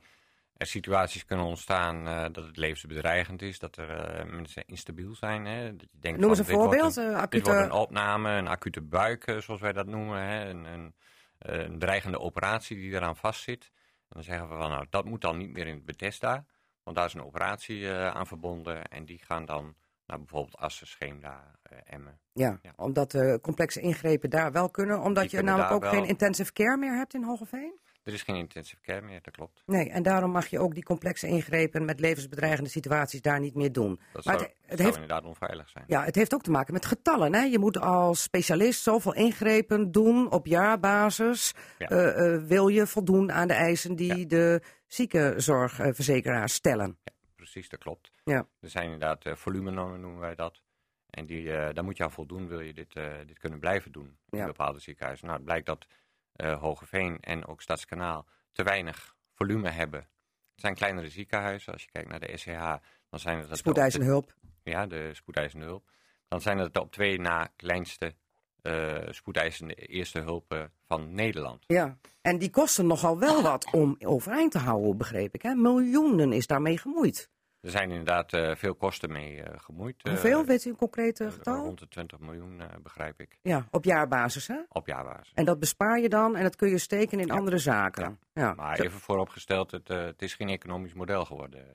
er 0.58 0.68
situaties 0.68 1.26
kunnen 1.26 1.46
ontstaan 1.46 2.08
uh, 2.08 2.22
dat 2.32 2.46
het 2.46 2.58
levensbedreigend 2.58 3.42
is, 3.42 3.60
dat 3.60 3.78
er 3.78 4.20
uh, 4.26 4.32
mensen 4.32 4.66
instabiel 4.66 5.16
zijn. 5.16 5.46
Hè? 5.46 5.76
Dat 5.76 5.88
je 5.92 6.00
denkt 6.00 6.20
Noem 6.20 6.30
eens 6.30 6.40
een 6.40 6.46
voorbeeld. 6.46 6.96
Dit 6.96 7.04
wordt 7.04 7.10
een, 7.10 7.16
acute... 7.16 7.38
dit 7.38 7.48
wordt 7.48 7.62
een 7.62 7.72
opname, 7.72 8.30
een 8.30 8.48
acute 8.48 8.82
buik, 8.82 9.36
zoals 9.40 9.62
wij 9.62 9.74
dat 9.74 9.88
noemen. 9.88 10.22
Hè? 10.22 10.50
Een, 10.50 10.66
een, 10.66 10.96
een, 11.40 11.80
dreigende 11.80 12.20
operatie 12.20 12.78
die 12.78 12.92
eraan 12.92 13.16
vastzit. 13.16 13.72
En 13.74 14.10
dan 14.10 14.24
zeggen 14.24 14.50
we 14.50 14.56
van, 14.56 14.70
nou, 14.70 14.86
dat 14.90 15.06
moet 15.06 15.22
dan 15.22 15.38
niet 15.38 15.52
meer 15.52 15.68
in 15.68 15.76
het 15.76 15.86
Bethesda. 15.86 16.46
Want 16.84 16.98
daar 16.98 17.06
is 17.06 17.14
een 17.14 17.26
operatie 17.26 17.92
aan 17.92 18.28
verbonden. 18.28 18.84
En 18.84 19.06
die 19.06 19.20
gaan 19.24 19.46
dan 19.46 19.76
naar 20.06 20.18
bijvoorbeeld 20.18 20.58
Assen, 20.58 20.88
Scheemda, 20.88 21.52
Emmen. 21.84 22.20
Ja, 22.34 22.60
ja, 22.62 22.74
omdat 22.76 23.12
de 23.12 23.40
complexe 23.42 23.82
ingrepen 23.82 24.30
daar 24.30 24.52
wel 24.52 24.70
kunnen. 24.70 25.00
Omdat 25.02 25.30
die 25.30 25.40
je 25.40 25.46
namelijk 25.46 25.72
ook 25.72 25.82
wel... 25.82 25.92
geen 25.92 26.06
intensive 26.06 26.54
care 26.54 26.78
meer 26.78 26.96
hebt 26.98 27.14
in 27.14 27.24
Hogeveen? 27.24 27.80
Er 28.06 28.14
is 28.14 28.24
geen 28.24 28.36
intensive 28.36 28.82
care 28.82 29.02
meer, 29.02 29.20
dat 29.22 29.34
klopt. 29.34 29.64
Nee, 29.66 29.90
en 29.90 30.04
daarom 30.04 30.32
mag 30.32 30.48
je 30.48 30.60
ook 30.60 30.74
die 30.74 30.84
complexe 30.84 31.28
ingrepen 31.28 31.86
met 31.86 32.00
levensbedreigende 32.00 32.70
situaties 32.70 33.22
daar 33.22 33.40
niet 33.40 33.56
meer 33.56 33.72
doen. 33.72 34.00
Dat 34.14 34.24
zou, 34.24 34.38
maar 34.38 34.46
het, 34.46 34.56
het 34.62 34.70
zou 34.70 34.82
heeft, 34.82 34.94
inderdaad 34.94 35.26
onveilig 35.26 35.70
zijn. 35.70 35.84
Ja, 35.88 36.04
het 36.04 36.16
heeft 36.16 36.34
ook 36.34 36.42
te 36.42 36.52
maken 36.52 36.74
met 36.74 36.86
getallen. 36.86 37.34
Hè? 37.34 37.42
Je 37.42 37.60
moet 37.60 37.80
als 37.80 38.22
specialist 38.22 38.84
zoveel 38.84 39.14
ingrepen 39.14 39.92
doen 39.92 40.32
op 40.32 40.46
jaarbasis. 40.46 41.54
Ja. 41.78 41.92
Uh, 41.92 42.34
uh, 42.34 42.44
wil 42.44 42.68
je 42.68 42.88
voldoen 42.88 43.32
aan 43.32 43.48
de 43.48 43.54
eisen 43.54 43.96
die 43.96 44.18
ja. 44.18 44.26
de 44.26 44.62
ziekenzorgverzekeraars 44.88 46.54
stellen. 46.54 46.98
Ja, 47.04 47.14
precies, 47.36 47.70
dat 47.70 47.80
klopt. 47.80 48.12
Ja. 48.24 48.48
Er 48.60 48.70
zijn 48.70 48.84
inderdaad 48.84 49.26
uh, 49.26 49.36
volumenormen, 49.36 50.00
noemen 50.00 50.20
wij 50.20 50.36
dat. 50.36 50.62
En 51.10 51.26
die, 51.26 51.46
daar 51.46 51.84
moet 51.84 51.98
je 51.98 52.04
aan 52.04 52.12
voldoen, 52.12 52.48
wil 52.48 52.60
je 52.60 52.74
dit, 52.74 52.94
dit 53.28 53.40
kunnen 53.40 53.60
blijven 53.60 53.92
doen 53.92 54.18
in 54.30 54.46
bepaalde 54.46 54.80
ziekenhuizen. 54.80 55.26
Nou, 55.26 55.38
het 55.38 55.46
blijkt 55.46 55.66
dat 55.66 55.88
Hogeveen 56.36 57.18
en 57.20 57.48
ook 57.48 57.62
Stadskanaal 57.62 58.26
te 58.52 58.64
weinig 58.64 59.16
volume 59.34 59.70
hebben. 59.70 60.00
Het 60.00 60.64
zijn 60.64 60.76
kleinere 60.76 61.10
ziekenhuizen. 61.10 61.74
Als 61.74 61.84
je 61.84 61.90
kijkt 61.92 62.10
naar 62.10 62.20
de 62.20 62.38
SCH, 62.38 62.76
dan 63.10 63.20
zijn 63.20 63.40
het... 63.40 63.58
Spoedeisende 63.58 64.06
hulp. 64.06 64.36
Ja, 64.64 64.86
de 64.86 65.10
spoedeisende 65.14 65.66
hulp. 65.66 65.90
Dan 66.28 66.42
zijn 66.42 66.58
het 66.58 66.74
de 66.74 66.82
op 66.82 66.92
twee 66.92 67.20
na 67.20 67.48
kleinste 67.56 68.16
uh, 68.62 68.98
spoedeisende 69.10 69.76
eerste 69.76 70.20
hulpen 70.20 70.72
van 70.86 71.14
Nederland. 71.14 71.64
Ja, 71.68 71.98
en 72.22 72.38
die 72.38 72.50
kosten 72.50 72.88
nogal 72.88 73.20
wel 73.20 73.42
wat 73.42 73.72
om 73.72 73.96
overeind 74.00 74.52
te 74.52 74.58
houden, 74.58 74.98
begreep 74.98 75.34
ik. 75.34 75.42
Hè? 75.42 75.54
Miljoenen 75.54 76.34
is 76.34 76.48
daarmee 76.48 76.78
gemoeid. 76.78 77.30
Er 77.66 77.72
zijn 77.72 77.90
inderdaad 77.90 78.34
uh, 78.34 78.56
veel 78.56 78.76
kosten 78.76 79.12
mee 79.12 79.38
uh, 79.38 79.44
gemoeid. 79.56 79.96
Hoeveel, 80.02 80.42
uh, 80.42 80.48
weet 80.48 80.66
u 80.66 80.70
een 80.70 80.76
concrete 80.76 81.32
getal? 81.32 81.64
Rond 81.64 81.80
de 81.80 81.88
20 81.88 82.20
miljoen, 82.20 82.62
begrijp 82.84 83.20
ik. 83.20 83.38
Ja, 83.42 83.68
op 83.72 83.84
jaarbasis 83.84 84.48
hè? 84.48 84.60
Op 84.70 84.88
jaarbasis. 84.88 85.32
En 85.34 85.46
dat 85.46 85.60
bespaar 85.60 86.00
je 86.00 86.10
dan 86.10 86.36
en 86.36 86.44
dat 86.44 86.56
kun 86.56 86.70
je 86.70 86.78
steken 86.78 87.20
in 87.20 87.28
ja. 87.28 87.34
andere 87.34 87.58
zaken. 87.58 88.20
Ja. 88.34 88.42
ja. 88.42 88.54
Maar 88.54 88.80
even 88.80 89.00
vooropgesteld, 89.00 89.72
het, 89.72 89.88
het, 89.88 90.22
is 90.22 90.34
geen 90.34 90.50
economisch 90.50 90.94
model 90.94 91.26
geworden. 91.26 91.66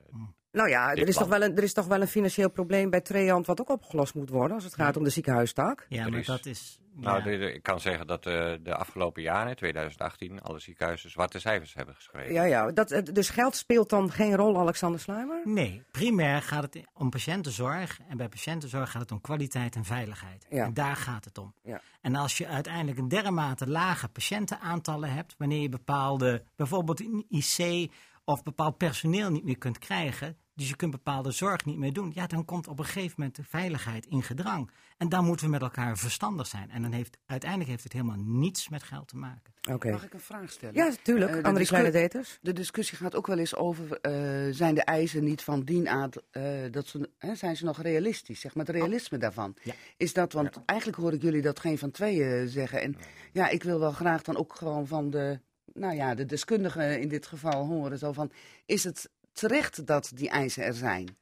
Nou 0.52 0.68
ja, 0.68 0.90
er 0.90 1.08
is, 1.08 1.14
toch 1.16 1.28
wel 1.28 1.42
een, 1.42 1.56
er 1.56 1.62
is 1.62 1.72
toch 1.72 1.86
wel 1.86 2.00
een 2.00 2.08
financieel 2.08 2.50
probleem 2.50 2.90
bij 2.90 3.00
Treant 3.00 3.46
wat 3.46 3.60
ook 3.60 3.68
opgelost 3.70 4.14
moet 4.14 4.28
worden 4.30 4.54
als 4.54 4.64
het 4.64 4.74
gaat 4.74 4.96
om 4.96 5.04
de 5.04 5.10
ziekenhuistak. 5.10 5.86
Ja, 5.88 6.08
maar 6.08 6.18
is- 6.18 6.26
dat 6.26 6.46
is... 6.46 6.78
Nou, 6.94 7.18
ja. 7.18 7.24
de- 7.24 7.36
de- 7.38 7.52
ik 7.54 7.62
kan 7.62 7.80
zeggen 7.80 8.06
dat 8.06 8.26
eh, 8.26 8.52
de 8.62 8.74
afgelopen 8.74 9.22
jaren, 9.22 9.56
2018, 9.56 10.40
alle 10.42 10.58
ziekenhuizen 10.58 11.10
zwarte 11.10 11.38
cijfers 11.38 11.74
hebben 11.74 11.94
geschreven. 11.94 12.32
Ja, 12.32 12.42
ja. 12.42 12.72
Dat, 12.72 12.90
eh, 12.90 13.02
dus 13.12 13.30
geld 13.30 13.56
speelt 13.56 13.90
dan 13.90 14.10
geen 14.12 14.36
rol, 14.36 14.58
Alexander 14.58 15.00
Sluimer? 15.00 15.40
Nee, 15.44 15.82
primair 15.90 16.42
gaat 16.42 16.62
het 16.62 16.80
om 16.94 17.10
patiëntenzorg. 17.10 17.98
En 18.08 18.16
bij 18.16 18.28
patiëntenzorg 18.28 18.90
gaat 18.90 19.00
het 19.02 19.12
om 19.12 19.20
kwaliteit 19.20 19.74
en 19.76 19.84
veiligheid. 19.84 20.46
Ja. 20.50 20.64
En 20.64 20.74
daar 20.74 20.96
gaat 20.96 21.24
het 21.24 21.38
om. 21.38 21.54
Ja. 21.62 21.80
En 22.00 22.14
als 22.14 22.38
je 22.38 22.46
uiteindelijk 22.46 22.98
een 22.98 23.08
dermate 23.08 23.68
lage 23.68 24.08
patiëntenaantallen 24.08 25.12
hebt, 25.12 25.34
wanneer 25.38 25.60
je 25.60 25.68
bepaalde, 25.68 26.42
bijvoorbeeld 26.56 27.00
in 27.00 27.24
IC 27.28 27.90
of 28.30 28.42
bepaald 28.42 28.76
personeel 28.76 29.30
niet 29.30 29.44
meer 29.44 29.58
kunt 29.58 29.78
krijgen, 29.78 30.36
dus 30.54 30.68
je 30.68 30.76
kunt 30.76 30.90
bepaalde 30.90 31.30
zorg 31.30 31.64
niet 31.64 31.78
meer 31.78 31.92
doen, 31.92 32.10
ja, 32.14 32.26
dan 32.26 32.44
komt 32.44 32.68
op 32.68 32.78
een 32.78 32.84
gegeven 32.84 33.14
moment 33.16 33.36
de 33.36 33.44
veiligheid 33.44 34.06
in 34.06 34.22
gedrang. 34.22 34.70
En 34.98 35.08
dan 35.08 35.24
moeten 35.24 35.44
we 35.46 35.52
met 35.52 35.62
elkaar 35.62 35.98
verstandig 35.98 36.46
zijn. 36.46 36.70
En 36.70 36.82
dan 36.82 36.92
heeft 36.92 37.18
uiteindelijk 37.26 37.70
heeft 37.70 37.82
het 37.82 37.92
helemaal 37.92 38.16
niets 38.18 38.68
met 38.68 38.82
geld 38.82 39.08
te 39.08 39.16
maken. 39.16 39.52
Mag 39.90 40.04
ik 40.04 40.12
een 40.14 40.20
vraag 40.20 40.50
stellen? 40.50 40.74
Ja, 40.74 40.88
natuurlijk. 40.88 41.30
De 41.32 41.36
André 41.36 41.52
discu- 41.58 41.74
Kleine 41.76 41.98
Deters. 41.98 42.38
De 42.42 42.52
discussie 42.52 42.98
gaat 42.98 43.14
ook 43.14 43.26
wel 43.26 43.38
eens 43.38 43.54
over, 43.54 44.00
eh, 44.00 44.12
zijn 44.54 44.74
de 44.74 44.82
eisen 44.82 45.24
niet 45.24 45.42
van 45.42 45.60
dien 45.60 45.88
aard, 45.88 46.22
eh, 46.30 46.42
dat 46.70 46.86
ze, 46.86 47.10
hè, 47.18 47.34
zijn 47.34 47.56
ze 47.56 47.64
nog 47.64 47.82
realistisch, 47.82 48.40
zeg 48.40 48.54
maar, 48.54 48.66
het 48.66 48.74
realisme 48.74 49.18
daarvan. 49.18 49.54
Ja. 49.62 49.74
Is 49.96 50.12
dat, 50.12 50.32
want 50.32 50.60
eigenlijk 50.66 50.98
hoor 50.98 51.12
ik 51.12 51.22
jullie 51.22 51.42
dat 51.42 51.60
geen 51.60 51.78
van 51.78 51.90
tweeën 51.90 52.48
zeggen. 52.48 52.82
En 52.82 52.96
ja, 53.32 53.48
ik 53.48 53.62
wil 53.62 53.78
wel 53.78 53.92
graag 53.92 54.22
dan 54.22 54.36
ook 54.36 54.54
gewoon 54.54 54.86
van 54.86 55.10
de, 55.10 55.40
nou 55.72 55.94
ja, 55.94 56.14
de 56.14 56.26
deskundigen 56.26 57.00
in 57.00 57.08
dit 57.08 57.26
geval 57.26 57.66
horen, 57.66 57.98
zo 57.98 58.12
van, 58.12 58.32
is 58.66 58.84
het 58.84 59.10
terecht 59.32 59.86
dat 59.86 60.12
die 60.14 60.28
eisen 60.28 60.64
er 60.64 60.74
zijn? 60.74 61.16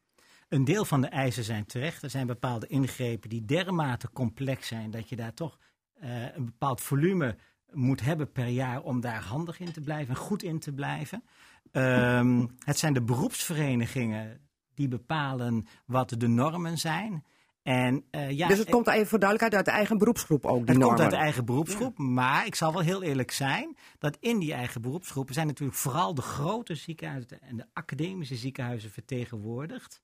Een 0.48 0.64
deel 0.64 0.84
van 0.84 1.00
de 1.00 1.06
eisen 1.06 1.44
zijn 1.44 1.66
terecht. 1.66 2.02
Er 2.02 2.10
zijn 2.10 2.26
bepaalde 2.26 2.66
ingrepen 2.66 3.28
die 3.28 3.44
dermate 3.44 4.10
complex 4.12 4.66
zijn 4.68 4.90
dat 4.90 5.08
je 5.08 5.16
daar 5.16 5.34
toch 5.34 5.58
eh, 5.94 6.34
een 6.34 6.44
bepaald 6.44 6.80
volume 6.80 7.36
moet 7.72 8.00
hebben 8.00 8.32
per 8.32 8.46
jaar 8.46 8.82
om 8.82 9.00
daar 9.00 9.22
handig 9.22 9.60
in 9.60 9.72
te 9.72 9.80
blijven 9.80 10.14
en 10.14 10.20
goed 10.20 10.42
in 10.42 10.58
te 10.58 10.72
blijven. 10.72 11.24
Ehm, 11.72 12.46
het 12.64 12.78
zijn 12.78 12.92
de 12.92 13.02
beroepsverenigingen 13.02 14.40
die 14.74 14.88
bepalen 14.88 15.66
wat 15.84 16.14
de 16.18 16.28
normen 16.28 16.78
zijn. 16.78 17.24
En, 17.62 18.04
eh, 18.10 18.30
ja, 18.30 18.48
dus 18.48 18.58
het 18.58 18.70
komt 18.70 18.88
even 18.88 19.06
voor 19.06 19.18
duidelijkheid 19.18 19.54
uit 19.54 19.64
de 19.64 19.80
eigen 19.80 19.98
beroepsgroep 19.98 20.46
ook, 20.46 20.66
die 20.66 20.74
het 20.74 20.84
komt 20.84 21.00
uit 21.00 21.10
de 21.10 21.16
eigen 21.16 21.44
beroepsgroep, 21.44 21.98
maar 21.98 22.46
ik 22.46 22.54
zal 22.54 22.72
wel 22.72 22.82
heel 22.82 23.02
eerlijk 23.02 23.30
zijn 23.30 23.76
dat 23.98 24.16
in 24.20 24.38
die 24.38 24.52
eigen 24.52 24.80
beroepsgroepen 24.80 25.34
zijn 25.34 25.46
natuurlijk 25.46 25.78
vooral 25.78 26.14
de 26.14 26.22
grote 26.22 26.74
ziekenhuizen 26.74 27.40
en 27.40 27.56
de 27.56 27.66
academische 27.72 28.36
ziekenhuizen 28.36 28.90
vertegenwoordigd. 28.90 30.02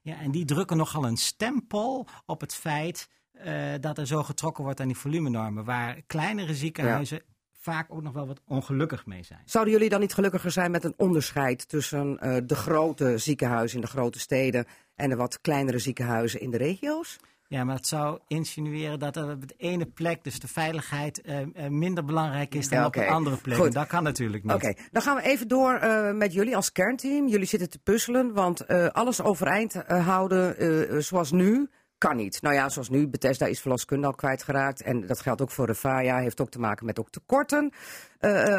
Ja, 0.00 0.20
en 0.20 0.30
die 0.30 0.44
drukken 0.44 0.76
nogal 0.76 1.04
een 1.04 1.16
stempel 1.16 2.06
op 2.26 2.40
het 2.40 2.54
feit 2.54 3.08
eh, 3.32 3.72
dat 3.80 3.98
er 3.98 4.06
zo 4.06 4.22
getrokken 4.22 4.64
wordt 4.64 4.80
aan 4.80 4.86
die 4.86 4.96
volumenormen, 4.96 5.64
waar 5.64 6.02
kleinere 6.06 6.54
ziekenhuizen 6.54 7.22
vaak 7.64 7.86
ook 7.92 8.02
nog 8.02 8.12
wel 8.12 8.26
wat 8.26 8.40
ongelukkig 8.46 9.06
mee 9.06 9.22
zijn. 9.22 9.40
Zouden 9.44 9.72
jullie 9.72 9.88
dan 9.88 10.00
niet 10.00 10.14
gelukkiger 10.14 10.50
zijn 10.50 10.70
met 10.70 10.84
een 10.84 10.94
onderscheid 10.96 11.68
tussen 11.68 12.18
eh, 12.18 12.36
de 12.44 12.54
grote 12.54 13.18
ziekenhuizen 13.18 13.76
in 13.76 13.84
de 13.84 13.90
grote 13.90 14.18
steden 14.18 14.66
en 14.94 15.08
de 15.08 15.16
wat 15.16 15.40
kleinere 15.40 15.78
ziekenhuizen 15.78 16.40
in 16.40 16.50
de 16.50 16.56
regio's? 16.56 17.18
Ja, 17.48 17.64
maar 17.64 17.76
het 17.76 17.86
zou 17.86 18.18
insinueren 18.26 18.98
dat 18.98 19.16
op 19.16 19.48
de 19.48 19.54
ene 19.56 19.86
plek, 19.86 20.24
dus 20.24 20.38
de 20.38 20.48
veiligheid, 20.48 21.20
eh, 21.20 21.40
eh, 21.40 21.70
minder 21.70 22.04
belangrijk 22.04 22.54
is 22.54 22.68
dan 22.68 22.78
Ja, 22.78 22.86
op 22.86 22.96
een 22.96 23.08
andere 23.08 23.36
plek. 23.36 23.56
Goed. 23.56 23.72
Dat 23.72 23.86
kan 23.86 24.02
natuurlijk 24.02 24.44
niet. 24.44 24.52
Oké, 24.52 24.74
dan 24.90 25.02
gaan 25.02 25.16
we 25.16 25.22
even 25.22 25.48
door 25.48 25.74
eh, 25.74 26.12
met 26.12 26.32
jullie 26.32 26.56
als 26.56 26.72
kernteam. 26.72 27.28
Jullie 27.28 27.46
zitten 27.46 27.70
te 27.70 27.78
puzzelen, 27.78 28.32
want 28.32 28.66
alles 28.92 29.22
overeind 29.22 29.74
houden 29.86 31.02
zoals 31.02 31.32
nu 31.32 31.68
kan 31.98 32.16
niet. 32.16 32.42
Nou 32.42 32.54
ja, 32.54 32.68
zoals 32.68 32.88
nu, 32.88 33.08
Bethesda 33.08 33.46
is 33.46 33.60
verloskunde 33.60 34.06
al 34.06 34.14
kwijtgeraakt. 34.14 34.82
En 34.82 35.06
dat 35.06 35.20
geldt 35.20 35.42
ook 35.42 35.50
voor 35.50 35.66
Refaya, 35.66 36.18
heeft 36.18 36.40
ook 36.40 36.50
te 36.50 36.60
maken 36.60 36.86
met 36.86 36.98
ook 36.98 37.10
tekorten 37.10 37.72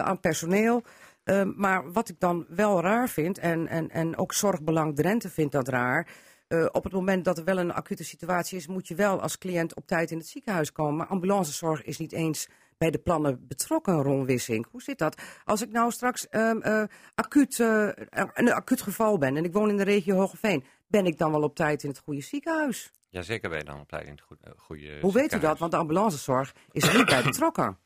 aan 0.04 0.20
personeel. 0.20 0.84
Maar 1.56 1.92
wat 1.92 2.10
ik 2.10 2.20
dan 2.20 2.46
wel 2.50 2.82
raar 2.82 3.10
vind, 3.10 3.38
en, 3.38 3.68
en, 3.68 3.89
en 3.89 4.18
ook 4.18 4.34
Zorgbelang 4.34 4.96
Drenthe 4.96 5.30
vindt 5.30 5.51
dat 5.51 5.68
raar... 5.68 6.08
eh, 6.48 6.66
op 6.72 6.84
het 6.84 6.94
moment 6.94 7.25
dat 7.25 7.38
er 7.38 7.44
wel 7.44 7.58
een 7.58 7.74
acute 7.74 8.04
situatie 8.04 8.58
is, 8.58 8.68
moet 8.68 8.88
je 8.88 8.96
wel 8.96 9.22
als 9.22 9.38
cliënt 9.38 9.75
op 9.75 9.88
tijd 9.88 10.12
in 10.12 10.18
het 10.18 10.28
ziekenhuis 10.28 10.72
komen. 10.72 10.96
Maar 10.96 11.08
ambulancezorg 11.08 11.84
is 11.84 11.98
niet 11.98 12.12
eens 12.12 12.48
bij 12.78 12.92
de 12.92 12.98
plannen 12.98 13.48
betrokken, 13.48 14.02
Ron 14.02 14.25
Wissink. 14.25 14.68
Hoe 14.72 14.82
zit 14.82 14.98
dat? 14.98 15.22
Als 15.44 15.62
ik 15.62 15.72
nou 15.72 15.92
straks 15.92 16.30
eh, 16.30 16.84
acuut, 17.16 17.60
eh, 17.60 17.90
een 18.34 18.54
acuut 18.54 18.82
geval 18.82 19.18
ben 19.18 19.38
en 19.38 19.44
ik 19.44 19.54
woon 19.54 19.70
in 19.70 19.78
de 19.78 19.84
regio 19.84 20.16
Hogeveen, 20.16 20.64
ben 20.88 21.06
ik 21.06 21.18
dan 21.18 21.32
wel 21.32 21.44
op 21.44 21.56
tijd 21.56 21.84
in 21.84 21.90
het 21.90 22.00
goede 22.00 22.22
ziekenhuis? 22.22 22.92
Jazeker 23.10 23.50
ben 23.50 23.58
je 23.58 23.66
dan 23.66 23.80
op 23.80 23.90
tijd 23.90 24.06
in 24.06 24.12
het 24.12 24.22
goede, 24.22 24.54
goede 24.58 25.00
Hoe 25.02 25.14
weet 25.14 25.34
u 25.34 25.40
dat? 25.40 25.60
Want 25.60 25.72
de 25.72 25.78
ambulancezorg 25.78 26.56
is 26.72 26.84
er 26.84 26.98
niet 26.98 27.06
bij 27.06 27.24
betrokken. 27.24 27.78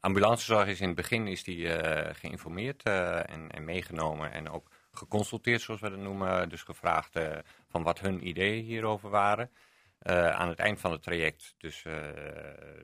Ambulancezorg 0.00 0.68
is 0.68 0.80
in 0.80 0.86
het 0.86 0.96
begin 0.96 1.26
is 1.26 1.42
die, 1.42 1.68
geïnformeerd 2.14 2.82
en, 2.82 3.50
en 3.50 3.64
meegenomen 3.64 4.32
en 4.32 4.50
ook 4.50 4.68
geconsulteerd, 4.98 5.60
zoals 5.60 5.80
we 5.80 5.90
dat 5.90 5.98
noemen. 5.98 6.48
Dus 6.48 6.62
gevraagd 6.62 7.16
eh, 7.16 7.38
van 7.68 7.82
wat 7.82 8.00
hun 8.00 8.26
ideeën 8.26 8.64
hierover 8.64 9.10
waren. 9.10 9.50
Eh, 9.98 10.30
aan 10.30 10.48
het 10.48 10.58
eind 10.58 10.80
van 10.80 10.92
het 10.92 11.02
traject, 11.02 11.54
dus 11.58 11.84
eh, 11.84 11.92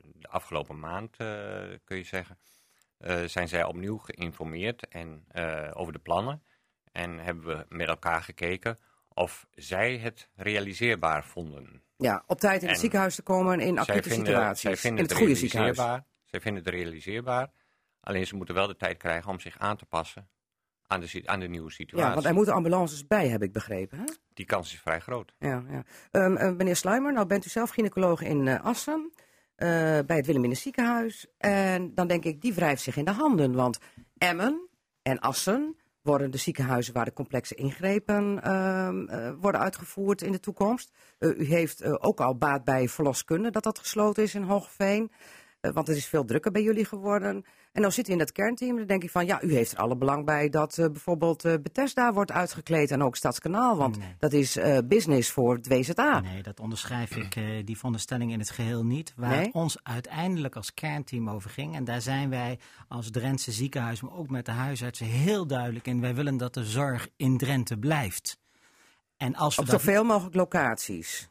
de 0.01 0.27
afgelopen 0.27 0.79
maand 0.79 1.17
kun 1.83 1.97
je 1.97 2.03
zeggen, 2.03 2.37
zijn 3.25 3.47
zij 3.47 3.63
opnieuw 3.63 3.97
geïnformeerd 3.97 4.87
en, 4.87 5.25
over 5.73 5.93
de 5.93 5.99
plannen. 5.99 6.43
En 6.91 7.19
hebben 7.19 7.45
we 7.45 7.65
met 7.69 7.87
elkaar 7.87 8.21
gekeken 8.21 8.79
of 9.09 9.47
zij 9.53 9.97
het 9.97 10.29
realiseerbaar 10.35 11.25
vonden. 11.25 11.83
Ja, 11.97 12.23
op 12.27 12.39
tijd 12.39 12.61
in 12.61 12.67
het 12.67 12.75
En 12.75 12.81
ziekenhuis 12.81 13.15
te 13.15 13.21
komen 13.21 13.59
in 13.59 13.79
acute 13.79 14.09
vinden, 14.09 14.27
situaties. 14.27 14.61
zij 14.61 14.77
vinden 14.77 14.99
in 14.99 15.09
het 15.09 15.17
goede 15.17 15.35
ziekenhuis. 15.35 15.77
realiseerbaar. 15.77 16.07
Zij 16.25 16.41
vinden 16.41 16.63
het 16.63 16.73
realiseerbaar. 16.73 17.51
Alleen 17.99 18.27
ze 18.27 18.35
moeten 18.35 18.55
wel 18.55 18.67
de 18.67 18.75
tijd 18.75 18.97
krijgen 18.97 19.31
om 19.31 19.39
zich 19.39 19.57
aan 19.57 19.77
te 19.77 19.85
passen 19.85 20.29
aan 20.87 20.99
de, 20.99 21.07
si- 21.07 21.21
aan 21.25 21.39
de 21.39 21.47
nieuwe 21.47 21.71
situatie. 21.71 22.07
Ja, 22.07 22.13
want 22.13 22.25
er 22.25 22.33
moeten 22.33 22.53
ambulances 22.53 23.07
bij, 23.07 23.27
heb 23.27 23.41
ik 23.43 23.51
begrepen. 23.51 23.97
Hè? 23.97 24.03
Die 24.33 24.45
kans 24.45 24.73
is 24.73 24.79
vrij 24.79 24.99
groot. 24.99 25.33
Ja, 25.39 25.63
ja. 25.69 25.83
Ehm, 26.11 26.35
eh, 26.35 26.51
meneer 26.51 26.75
Sluimer, 26.75 27.13
nou 27.13 27.27
bent 27.27 27.45
u 27.45 27.49
zelf 27.49 27.69
gynaecoloog 27.69 28.21
in 28.21 28.47
eh, 28.47 28.65
Assen, 28.65 29.11
eh, 29.55 29.67
bij 30.05 30.15
het 30.15 30.25
Wilhelmina 30.25 30.53
ziekenhuis. 30.53 31.27
En 31.37 31.93
dan 31.95 32.07
denk 32.07 32.23
ik, 32.23 32.41
die 32.41 32.53
wrijft 32.53 32.81
zich 32.81 32.97
in 32.97 33.05
de 33.05 33.11
handen. 33.11 33.53
Want 33.53 33.79
Emmen 34.17 34.69
en 35.01 35.19
Assen 35.19 35.75
worden 36.01 36.31
de 36.31 36.37
ziekenhuizen 36.37 36.93
waar 36.93 37.05
de 37.05 37.13
complexe 37.13 37.55
ingrepen 37.55 38.43
ehm, 38.43 39.07
eh, 39.07 39.31
worden 39.39 39.61
uitgevoerd 39.61 40.21
in 40.21 40.31
de 40.31 40.39
toekomst. 40.39 40.91
U 41.19 41.45
heeft 41.45 41.83
ook 41.99 42.19
al 42.19 42.37
baat 42.37 42.63
bij 42.63 42.89
verloskunde 42.89 43.49
dat 43.51 43.63
dat 43.63 43.79
gesloten 43.79 44.23
is 44.23 44.35
in 44.35 44.43
Hoogveen. 44.43 45.11
Eh, 45.65 45.73
want 45.73 45.87
het 45.87 45.97
is 45.97 46.05
veel 46.05 46.25
drukker 46.25 46.51
bij 46.51 46.61
jullie 46.63 46.85
geworden. 46.85 47.45
En 47.71 47.81
dan 47.81 47.91
zit 47.91 48.09
u 48.09 48.11
in 48.11 48.17
dat 48.17 48.31
kernteam. 48.31 48.77
Dan 48.77 48.85
denk 48.87 49.03
ik 49.03 49.09
van 49.11 49.25
ja, 49.25 49.41
u 49.43 49.53
heeft 49.53 49.71
er 49.71 49.77
alle 49.77 49.97
belang 49.97 50.25
bij 50.25 50.49
dat 50.49 50.77
eh, 50.77 50.85
bijvoorbeeld 50.85 51.45
eh, 51.45 51.53
Bethesda 51.61 52.13
wordt 52.13 52.31
uitgekleed 52.31 52.91
en 52.91 53.03
ook 53.03 53.15
Stadskanaal. 53.15 53.77
Want 53.77 53.97
Nee. 53.97 54.15
dat 54.19 54.33
is 54.33 54.57
business 54.87 55.31
voor 55.31 55.55
het 55.55 55.67
WZA. 55.67 56.19
Nee, 56.19 56.43
dat 56.43 56.59
onderschrijf 56.59 57.15
ik, 57.15 57.65
die 57.65 57.75
veronderstelling 57.75 58.31
in 58.31 58.39
het 58.39 58.49
geheel 58.49 58.83
niet. 58.85 59.13
Waar 59.15 59.29
Nee? 59.29 59.45
het 59.45 59.53
ons 59.53 59.77
uiteindelijk 59.83 60.55
als 60.55 60.73
kernteam 60.73 61.29
over 61.29 61.49
ging. 61.49 61.75
En 61.75 61.83
daar 61.83 62.01
zijn 62.01 62.29
wij 62.29 62.59
als 62.87 63.09
Drentse 63.11 63.51
ziekenhuis, 63.51 64.01
maar 64.01 64.13
ook 64.13 64.29
met 64.29 64.45
de 64.45 64.51
huisartsen 64.51 65.05
heel 65.05 65.47
duidelijk 65.47 65.87
in. 65.87 66.01
Wij 66.01 66.15
willen 66.15 66.37
dat 66.37 66.53
de 66.53 66.63
zorg 66.65 67.07
in 67.15 67.37
Drenthe 67.37 67.77
blijft. 67.77 68.37
En 69.17 69.35
als 69.35 69.55
we 69.55 69.61
Op 69.61 69.67
dat 69.67 69.81
zoveel 69.81 70.03
mogelijk 70.03 70.35
locaties. 70.35 71.29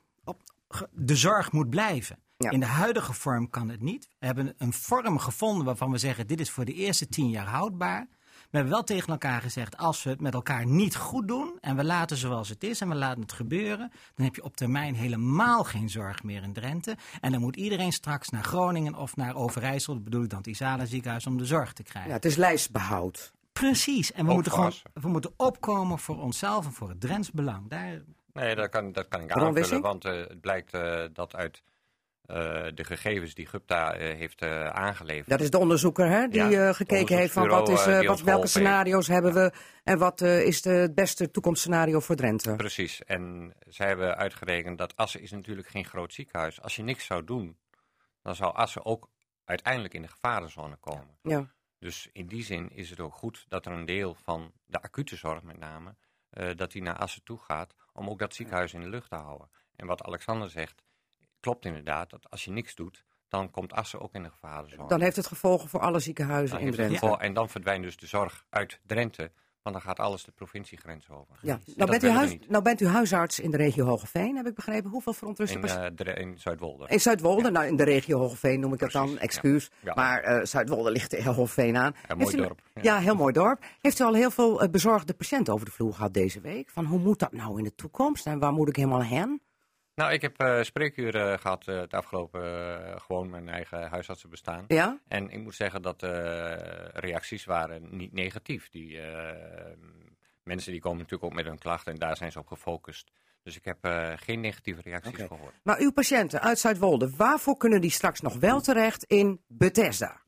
de 0.91 1.17
zorg 1.17 1.53
moet 1.53 1.71
blijven. 1.71 2.19
Ja. 2.37 2.51
In 2.51 2.61
de 2.61 2.67
huidige 2.67 3.13
vorm 3.13 3.51
kan 3.51 3.69
het 3.69 3.81
niet. 3.81 4.09
We 4.19 4.27
hebben 4.27 4.55
een 4.59 4.73
vorm 4.73 5.19
gevonden 5.19 5.65
waarvan 5.65 5.91
we 5.91 5.99
zeggen: 5.99 6.27
dit 6.27 6.41
is 6.41 6.51
voor 6.51 6.65
de 6.65 6.73
eerste 6.73 7.09
tien 7.09 7.31
jaar 7.31 7.47
houdbaar. 7.47 8.07
We 8.55 8.61
hebben 8.61 8.79
wel 8.79 8.85
tegen 8.85 9.09
elkaar 9.09 9.41
gezegd: 9.41 9.77
als 9.77 10.03
we 10.03 10.11
het 10.11 10.21
met 10.21 10.35
elkaar 10.35 10.67
niet 10.67 10.97
goed 10.97 11.29
doen 11.29 11.59
en 11.61 11.77
we 11.77 11.85
laten 11.85 12.17
zoals 12.17 12.49
het 12.49 12.65
is 12.65 12.81
en 12.81 12.89
we 12.89 12.95
laten 12.95 13.23
het 13.23 13.33
gebeuren, 13.33 13.93
dan 14.15 14.25
heb 14.25 14.35
je 14.35 14.45
op 14.45 14.57
termijn 14.57 14.95
helemaal 14.95 15.65
geen 15.65 15.91
zorg 15.91 16.23
meer 16.23 16.43
in 16.43 16.53
Drenthe. 16.53 16.97
En 17.21 17.33
dan 17.33 17.41
moet 17.41 17.57
iedereen 17.57 17.93
straks 17.93 18.29
naar 18.29 18.45
Groningen 18.45 18.95
of 18.95 19.17
naar 19.17 19.35
Overijssel, 19.35 19.95
dat 19.95 20.05
bedoel 20.05 20.23
ik 20.23 20.31
dan 20.31 20.39
het 20.39 20.47
Isala 20.47 20.85
ziekenhuis, 20.85 21.27
om 21.27 21.39
de 21.39 21.47
zorg 21.47 21.73
te 21.73 21.83
krijgen. 21.83 22.11
Ja, 22.11 22.17
het 22.17 22.25
is 22.25 22.37
lijstbehoud. 22.37 23.33
Precies. 23.53 24.13
En 24.13 24.27
we 24.27 24.33
moeten, 24.33 24.53
gewoon, 24.53 24.73
we 24.93 25.09
moeten 25.09 25.33
opkomen 25.37 25.99
voor 25.99 26.23
onszelf 26.23 26.67
en 26.67 26.73
voor 26.73 26.89
het 26.89 27.01
Drents 27.01 27.31
belang. 27.31 27.69
Daar, 27.69 28.03
Nee, 28.33 28.55
dat 28.55 28.69
kan, 28.69 28.93
dat 28.93 29.09
kan 29.09 29.21
ik 29.21 29.33
aanvullen, 29.33 29.81
want 29.81 30.05
eh, 30.05 30.13
het 30.13 30.41
blijkt 30.41 30.75
eh, 30.75 31.05
dat 31.13 31.35
uit 31.35 31.63
de 32.27 32.85
gegevens 32.85 33.35
die 33.35 33.47
Gupta 33.47 33.95
eh, 33.95 34.17
heeft 34.17 34.43
eh, 34.43 34.67
aangeleverd. 34.69 35.29
Dat 35.29 35.41
is 35.41 35.51
de 35.51 35.59
onderzoeker 35.59 36.09
hè, 36.09 36.29
die 36.29 36.43
Ja, 36.43 36.69
eh, 36.69 36.75
gekeken 36.75 37.17
heeft 37.17 37.33
van 37.33 37.49
wat 37.49 37.69
is, 37.69 37.87
eh, 37.87 37.93
eh, 37.93 37.99
die 37.99 38.09
wat, 38.09 38.21
welke 38.21 38.41
heeft. 38.41 38.53
scenario's 38.53 39.07
hebben 39.07 39.33
we 39.35 39.53
en 39.85 39.99
wat 39.99 40.21
eh, 40.21 40.47
is 40.47 40.63
de, 40.63 40.71
het 40.71 40.95
beste 40.95 41.31
toekomstscenario 41.31 42.01
voor 42.01 42.17
Drenthe. 42.17 42.57
Precies. 42.57 43.05
En 43.05 43.55
zij 43.69 43.87
hebben 43.87 44.17
uitgerekend 44.17 44.79
dat 44.79 44.97
Assen 44.97 45.21
is 45.21 45.31
natuurlijk 45.31 45.69
geen 45.69 45.85
groot 45.85 46.13
ziekenhuis. 46.13 46.63
Als 46.63 46.77
je 46.77 46.83
niks 46.83 47.07
zou 47.07 47.25
doen, 47.25 47.57
dan 48.23 48.35
zou 48.35 48.55
Assen 48.55 48.85
ook 48.85 49.09
uiteindelijk 49.45 49.95
in 49.95 50.03
de 50.03 50.09
gevarenzone 50.09 50.77
komen. 50.77 51.19
Ja. 51.23 51.47
Dus 51.79 52.09
in 52.13 52.27
die 52.27 52.45
zin 52.45 52.71
is 52.71 52.91
het 52.91 53.01
ook 53.01 53.15
goed 53.15 53.45
dat 53.49 53.67
er 53.67 53.73
een 53.73 53.85
deel 53.85 54.15
van 54.15 54.53
de 54.67 54.83
acute 54.83 55.17
zorg 55.17 55.43
met 55.43 55.59
name 55.59 55.95
eh, 56.31 56.49
dat 56.57 56.73
hij 56.73 56.83
naar 56.83 56.97
Assen 56.97 57.23
toe 57.23 57.39
gaat, 57.39 57.75
om 57.93 58.09
ook 58.09 58.19
dat 58.19 58.35
ziekenhuis 58.35 58.75
in 58.75 58.81
de 58.81 58.89
lucht 58.89 59.09
te 59.09 59.17
houden. 59.17 59.51
En 59.77 59.87
wat 59.87 60.03
Alexander 60.03 60.51
zegt, 60.51 60.83
klopt 61.45 61.65
inderdaad, 61.65 62.11
dat 62.11 62.31
als 62.31 62.45
je 62.45 62.51
niks 62.51 62.75
doet, 62.75 63.05
dan 63.29 63.51
komt 63.51 63.73
Assen 63.73 64.01
ook 64.01 64.15
in 64.15 64.23
de 64.23 64.31
gevarenzone. 64.31 64.89
Dan 64.89 65.01
heeft 65.01 65.17
het 65.17 65.27
gevolgen 65.27 65.69
voor 65.69 65.81
alle 65.81 65.99
ziekenhuizen 65.99 66.57
Dan 66.59 66.67
in 66.67 66.73
Drenthe. 66.73 67.17
En 67.19 67.35
dan 67.35 67.49
verdwijnt 67.49 67.83
dus 67.85 67.97
de 67.97 68.07
zorg 68.07 68.45
uit 68.51 68.81
Drenthe, 68.87 69.31
want 69.63 69.77
dan 69.77 69.85
gaat 69.85 69.99
alles 69.99 70.25
de 70.25 70.33
provinciegrens 70.33 71.09
over. 71.11 71.37
Ja. 71.43 71.59
Nou, 71.65 71.77
dat 71.77 71.91
bent 71.91 72.03
u 72.03 72.09
huis, 72.09 72.37
nou 72.49 72.63
bent 72.63 72.81
u 72.81 72.87
huisarts 72.87 73.41
in 73.41 73.51
de 73.51 73.57
regio 73.57 73.85
Hogeveen, 73.87 74.37
heb 74.37 74.47
ik 74.47 74.55
begrepen. 74.55 74.91
Hoeveel 74.91 75.13
verontruste 75.13 75.55
In, 75.55 75.61
patiënten? 75.61 75.85
eh, 75.87 75.95
Dre- 75.95 76.21
in 76.21 76.39
Zuidwolde. 76.39 76.87
In 76.89 77.01
Zuidwolde, 77.01 77.51
nou 77.51 77.67
in 77.67 77.77
de 77.77 77.85
regio 77.85 78.19
Hogeveen 78.19 78.61
noem 78.61 78.73
ik 78.75 78.81
het 78.81 78.93
dan, 78.93 79.19
excuus. 79.19 79.71
ja. 79.83 79.95
Maar 79.95 80.21
eh, 80.23 80.45
Zuidwolde 80.45 80.91
ligt 80.91 81.11
tegen 81.11 81.35
Hogeveen 81.35 81.77
aan. 81.77 81.95
Een 82.09 82.19
mooi 82.19 82.35
u- 82.35 82.39
dorp. 82.39 82.61
Ja. 82.83 82.99
heel 82.99 83.15
mooi 83.15 83.33
dorp. 83.33 83.65
Heeft 83.81 83.99
u 84.01 84.05
al 84.05 84.15
heel 84.15 84.31
veel 84.31 84.61
eh, 84.63 84.69
bezorgde 84.71 85.15
patiënten 85.15 85.53
over 85.55 85.67
de 85.67 85.73
vloer 85.73 85.95
gehad 85.95 86.15
deze 86.15 86.41
week? 86.41 86.71
Van 86.71 86.85
hoe 86.85 86.99
moet 86.99 87.19
dat 87.19 87.33
nou 87.33 87.59
in 87.59 87.65
de 87.65 87.75
toekomst 87.75 88.27
en 88.27 88.39
waar 88.39 88.53
moet 88.53 88.69
ik 88.69 88.77
helemaal 88.77 89.03
heen? 89.03 89.43
Nou, 89.95 90.13
ik 90.13 90.23
heb 90.23 90.39
eh 90.39 90.63
spreekuren 90.63 91.39
gehad 91.39 91.69
eh, 91.69 91.81
het 91.81 91.95
afgelopen, 91.95 92.43
eh, 92.43 93.01
gewoon 93.01 93.31
mijn 93.31 93.49
eigen 93.49 93.89
huisartsen 93.89 94.31
bestaan. 94.31 94.65
Ja? 94.69 94.99
En 95.09 95.31
ik 95.31 95.39
moet 95.39 95.55
zeggen 95.55 95.83
dat 95.83 96.01
de 96.01 96.11
reacties 96.93 97.45
waren 97.45 97.97
niet 97.97 98.13
negatief. 98.13 98.69
Die 98.69 99.01
eh, 99.01 99.77
mensen 100.43 100.73
die 100.73 100.81
komen 100.81 100.99
natuurlijk 100.99 101.25
ook 101.25 101.37
met 101.37 101.47
hun 101.47 101.59
klachten 101.59 101.93
en 101.93 101.99
daar 101.99 102.17
zijn 102.17 102.33
ze 102.33 102.39
op 102.39 102.47
gefocust. 102.47 103.11
Dus 103.43 103.57
ik 103.57 103.65
heb 103.65 103.85
eh, 103.85 104.13
geen 104.17 104.41
negatieve 104.41 104.81
reacties 104.81 105.17
gehoord. 105.27 105.55
Maar 105.63 105.79
uw 105.79 105.93
patiënten 105.93 106.41
uit 106.41 106.59
Zuidwolde, 106.59 107.11
waarvoor 107.17 107.57
kunnen 107.57 107.81
die 107.81 107.91
straks 107.91 108.21
nog 108.21 108.37
wel 108.37 108.61
terecht 108.61 109.05
in 109.05 109.41
Bethesda? 109.47 110.23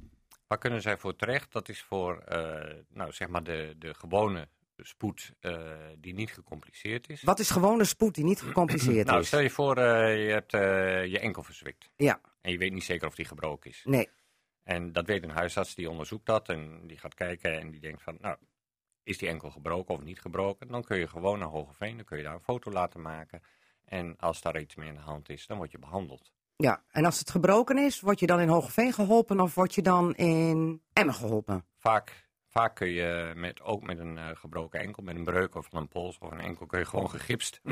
Waar 0.46 0.58
kunnen 0.58 0.82
zij 0.82 0.96
voor 0.96 1.16
terecht? 1.16 1.52
Dat 1.52 1.68
is 1.68 1.82
voor 1.82 2.18
eh, 2.18 2.74
nou, 2.88 3.12
zeg 3.12 3.28
maar 3.28 3.42
de, 3.42 3.74
de 3.78 3.94
gewone 3.94 4.48
spoed 4.82 5.32
eh, 5.40 5.62
die 5.98 6.14
niet 6.14 6.32
gecompliceerd 6.32 7.08
is. 7.08 7.22
Wat 7.22 7.38
is 7.38 7.50
gewone 7.50 7.84
spoed 7.84 8.14
die 8.14 8.24
niet 8.24 8.40
gecompliceerd 8.46 9.06
Nou, 9.06 9.20
is? 9.20 9.26
stel 9.26 9.40
je 9.40 9.50
voor, 9.50 9.76
eh, 9.76 10.26
je 10.26 10.32
hebt 10.32 10.54
eh, 10.54 11.06
je 11.06 11.18
enkel 11.18 11.42
verzwikt. 11.42 11.90
Ja, 11.96 12.20
En 12.40 12.50
je 12.52 12.58
weet 12.58 12.72
niet 12.72 12.84
zeker 12.84 13.06
of 13.08 13.14
die 13.14 13.24
gebroken 13.24 13.70
is. 13.70 13.82
nee. 13.84 14.08
En 14.62 14.92
dat 14.92 15.06
weet 15.06 15.22
een 15.22 15.30
huisarts, 15.30 15.74
die 15.74 15.90
onderzoekt 15.90 16.26
dat 16.26 16.48
en 16.48 16.86
die 16.86 16.98
gaat 16.98 17.14
kijken 17.14 17.58
en 17.60 17.70
die 17.70 17.80
denkt 17.80 18.02
van, 18.02 18.16
nou, 18.20 18.36
is 19.02 19.18
die 19.18 19.28
enkel 19.28 19.50
gebroken 19.50 19.94
of 19.94 20.02
niet 20.02 20.20
gebroken? 20.20 20.68
Dan 20.68 20.84
kun 20.84 20.98
je 20.98 21.08
gewoon 21.08 21.38
naar 21.38 21.48
Hogeveen, 21.48 21.96
dan 21.96 22.04
kun 22.04 22.16
je 22.16 22.22
daar 22.22 22.34
een 22.34 22.40
foto 22.40 22.70
laten 22.70 23.00
maken. 23.02 23.42
En 23.84 24.16
als 24.18 24.40
daar 24.40 24.60
iets 24.60 24.74
mee 24.74 24.88
aan 24.88 24.94
de 24.94 25.00
hand 25.00 25.28
is, 25.28 25.46
dan 25.46 25.56
word 25.56 25.70
je 25.72 25.78
behandeld. 25.78 26.32
Ja, 26.56 26.82
en 26.90 27.04
als 27.04 27.18
het 27.18 27.30
gebroken 27.30 27.78
is, 27.78 28.00
word 28.00 28.20
je 28.20 28.26
dan 28.26 28.40
in 28.40 28.48
Hogeveen 28.48 28.92
geholpen 28.92 29.40
of 29.40 29.54
word 29.54 29.74
je 29.74 29.82
dan 29.82 30.14
in 30.14 30.82
Emmen 30.92 31.14
geholpen? 31.14 31.64
Vaak, 31.78 32.25
vaak 32.56 32.74
kun 32.74 32.88
je 32.88 33.32
met, 33.34 33.62
ook 33.62 33.82
met 33.82 33.98
een 33.98 34.18
eh, 34.18 34.24
gebroken 34.34 34.80
enkel, 34.80 35.02
met 35.02 35.16
een 35.16 35.24
breuk 35.24 35.54
of 35.54 35.72
een 35.72 35.88
pols 35.88 36.18
of 36.18 36.30
een 36.30 36.40
enkel, 36.40 36.66
kun 36.66 36.78
je 36.78 36.84
gewoon 36.84 37.10
gegipst. 37.10 37.60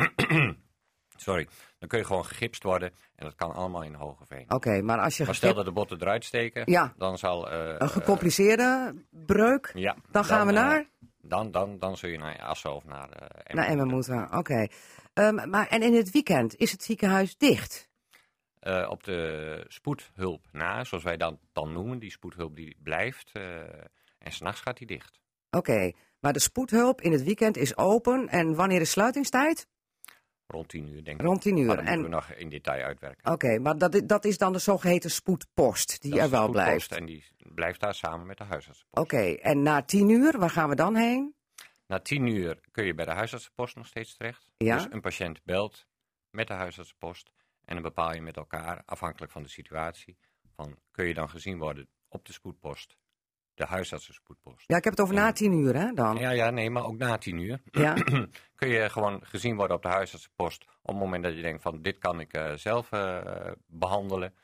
Sorry, 1.16 1.48
dan 1.78 1.88
kun 1.88 1.98
je 1.98 2.04
gewoon 2.04 2.24
gegipst 2.24 2.62
worden 2.62 2.90
en 3.16 3.24
dat 3.24 3.34
kan 3.34 3.52
allemaal 3.54 3.82
in 3.82 3.94
Hogeveen. 3.94 4.44
Oké, 4.48 4.82
maar 4.82 4.98
als 5.00 5.16
je 5.16 5.24
Maar 5.24 5.34
stel 5.34 5.54
dat 5.54 5.64
de 5.64 5.72
botten 5.72 6.00
eruit 6.00 6.24
steken, 6.24 6.62
Ja. 6.66 6.92
dan 6.96 7.18
zal... 7.18 7.50
eh, 7.50 7.74
een 7.78 7.88
gecompliceerde 7.88 8.94
breuk, 9.10 9.70
ja, 9.74 9.96
dan 10.10 10.24
gaan 10.24 10.46
we 10.46 10.52
eh, 10.52 10.58
naar, 10.58 10.86
Dan, 11.22 11.50
dan, 11.50 11.78
dan 11.78 11.96
zul 11.96 12.10
je 12.10 12.18
naar 12.18 12.42
Assen 12.42 12.74
of 12.74 12.84
naar 12.84 13.08
eh, 13.10 13.26
Emmen 13.44 13.56
naar 13.56 13.66
Emmen 13.66 13.86
moeten. 13.88 14.28
Oké. 14.38 14.66
Ehm, 15.14 15.50
maar 15.50 15.66
en 15.68 15.82
in 15.82 15.94
het 15.94 16.10
weekend 16.10 16.56
is 16.56 16.72
het 16.72 16.82
ziekenhuis 16.82 17.36
dicht? 17.36 17.92
Op 18.88 19.02
de 19.04 19.64
spoedhulp 19.68 20.46
na, 20.52 20.84
zoals 20.84 21.04
wij 21.04 21.16
dat 21.16 21.36
dan 21.52 21.72
noemen. 21.72 21.98
Die 21.98 22.10
spoedhulp 22.10 22.56
die 22.56 22.76
blijft. 22.82 23.32
En 24.24 24.32
s'nachts 24.32 24.60
gaat 24.60 24.76
die 24.76 24.86
dicht. 24.86 25.20
Oké, 25.50 25.92
maar 26.20 26.32
de 26.32 26.38
spoedhulp 26.38 27.00
in 27.00 27.12
het 27.12 27.22
weekend 27.22 27.56
is 27.56 27.76
open 27.76 28.28
en 28.28 28.54
wanneer 28.54 28.80
is 28.80 28.90
sluitingstijd? 28.90 29.66
Rond 30.46 30.68
10 30.68 30.88
uur, 30.88 31.04
denk 31.04 31.20
ik. 31.20 31.26
Rond 31.26 31.40
10 31.42 31.52
Maar 31.54 31.62
uur. 31.62 31.68
dat 31.68 31.76
moeten 31.76 31.94
En 31.94 32.02
we 32.02 32.08
nog 32.08 32.30
in 32.30 32.48
detail 32.48 32.84
uitwerken. 32.84 33.32
Oké, 33.32 33.58
maar 33.58 33.78
dat, 33.78 34.02
dat 34.04 34.24
is 34.24 34.38
dan 34.38 34.52
de 34.52 34.58
zogeheten 34.58 35.10
spoedpost 35.10 36.02
die 36.02 36.10
Dat 36.10 36.20
er 36.20 36.30
wel 36.30 36.40
spoedpost 36.40 36.64
blijft. 36.64 36.92
En 36.92 37.04
die 37.06 37.24
blijft 37.54 37.80
daar 37.80 37.94
samen 37.94 38.26
met 38.26 38.38
de 38.38 38.44
huisartsenpost. 38.44 39.04
Oké, 39.06 39.32
en 39.34 39.62
na 39.62 39.82
tien 39.82 40.08
uur, 40.08 40.38
waar 40.38 40.50
gaan 40.50 40.68
we 40.68 40.74
dan 40.74 40.96
heen? 40.96 41.34
Na 41.86 41.98
10 42.00 42.26
uur 42.26 42.60
kun 42.70 42.84
je 42.84 42.94
bij 42.94 43.04
de 43.04 43.10
huisartsenpost 43.10 43.76
nog 43.76 43.86
steeds 43.86 44.16
terecht. 44.16 44.46
Ja. 44.56 44.76
Dus 44.76 44.86
een 44.90 45.00
patiënt 45.00 45.40
belt 45.44 45.86
met 46.30 46.46
de 46.46 46.54
huisartsenpost. 46.54 47.30
En 47.64 47.74
dan 47.74 47.82
bepaal 47.82 48.14
je 48.14 48.22
met 48.22 48.36
elkaar, 48.36 48.82
afhankelijk 48.84 49.32
van 49.32 49.42
de 49.42 49.48
situatie, 49.48 50.16
van 50.54 50.78
kun 50.90 51.06
je 51.06 51.14
dan 51.14 51.30
gezien 51.30 51.58
worden 51.58 51.88
op 52.08 52.24
de 52.24 52.32
spoedpost, 52.32 52.96
de 53.54 53.64
huisartsenspoedpost. 53.64 54.64
Ja, 54.66 54.76
ik 54.76 54.84
heb 54.84 54.92
het 54.92 55.02
over 55.02 55.14
na 55.14 55.32
tien 55.32 55.52
uur, 55.52 55.76
hè, 55.76 55.92
dan? 55.92 56.16
Ja, 56.16 56.30
ja, 56.30 56.50
nee, 56.50 56.70
maar 56.70 56.84
ook 56.84 56.96
na 56.98 57.18
10 57.18 57.38
uur. 57.38 57.60
Ja. 57.70 57.94
kun 58.56 58.68
je 58.68 58.90
gewoon 58.90 59.20
gezien 59.24 59.56
worden 59.56 59.76
op 59.76 59.82
de 59.82 59.88
huisartsenpost. 59.88 60.62
Op 60.82 60.88
het 60.90 60.96
moment 60.96 61.22
dat 61.22 61.34
je 61.34 61.42
denkt 61.42 61.62
van 61.62 61.82
dit 61.82 61.98
kan 61.98 62.20
ik 62.20 62.32
eh, 62.32 62.52
zelf 62.52 62.92
eh, 62.92 63.50
behandelen. 63.66 64.34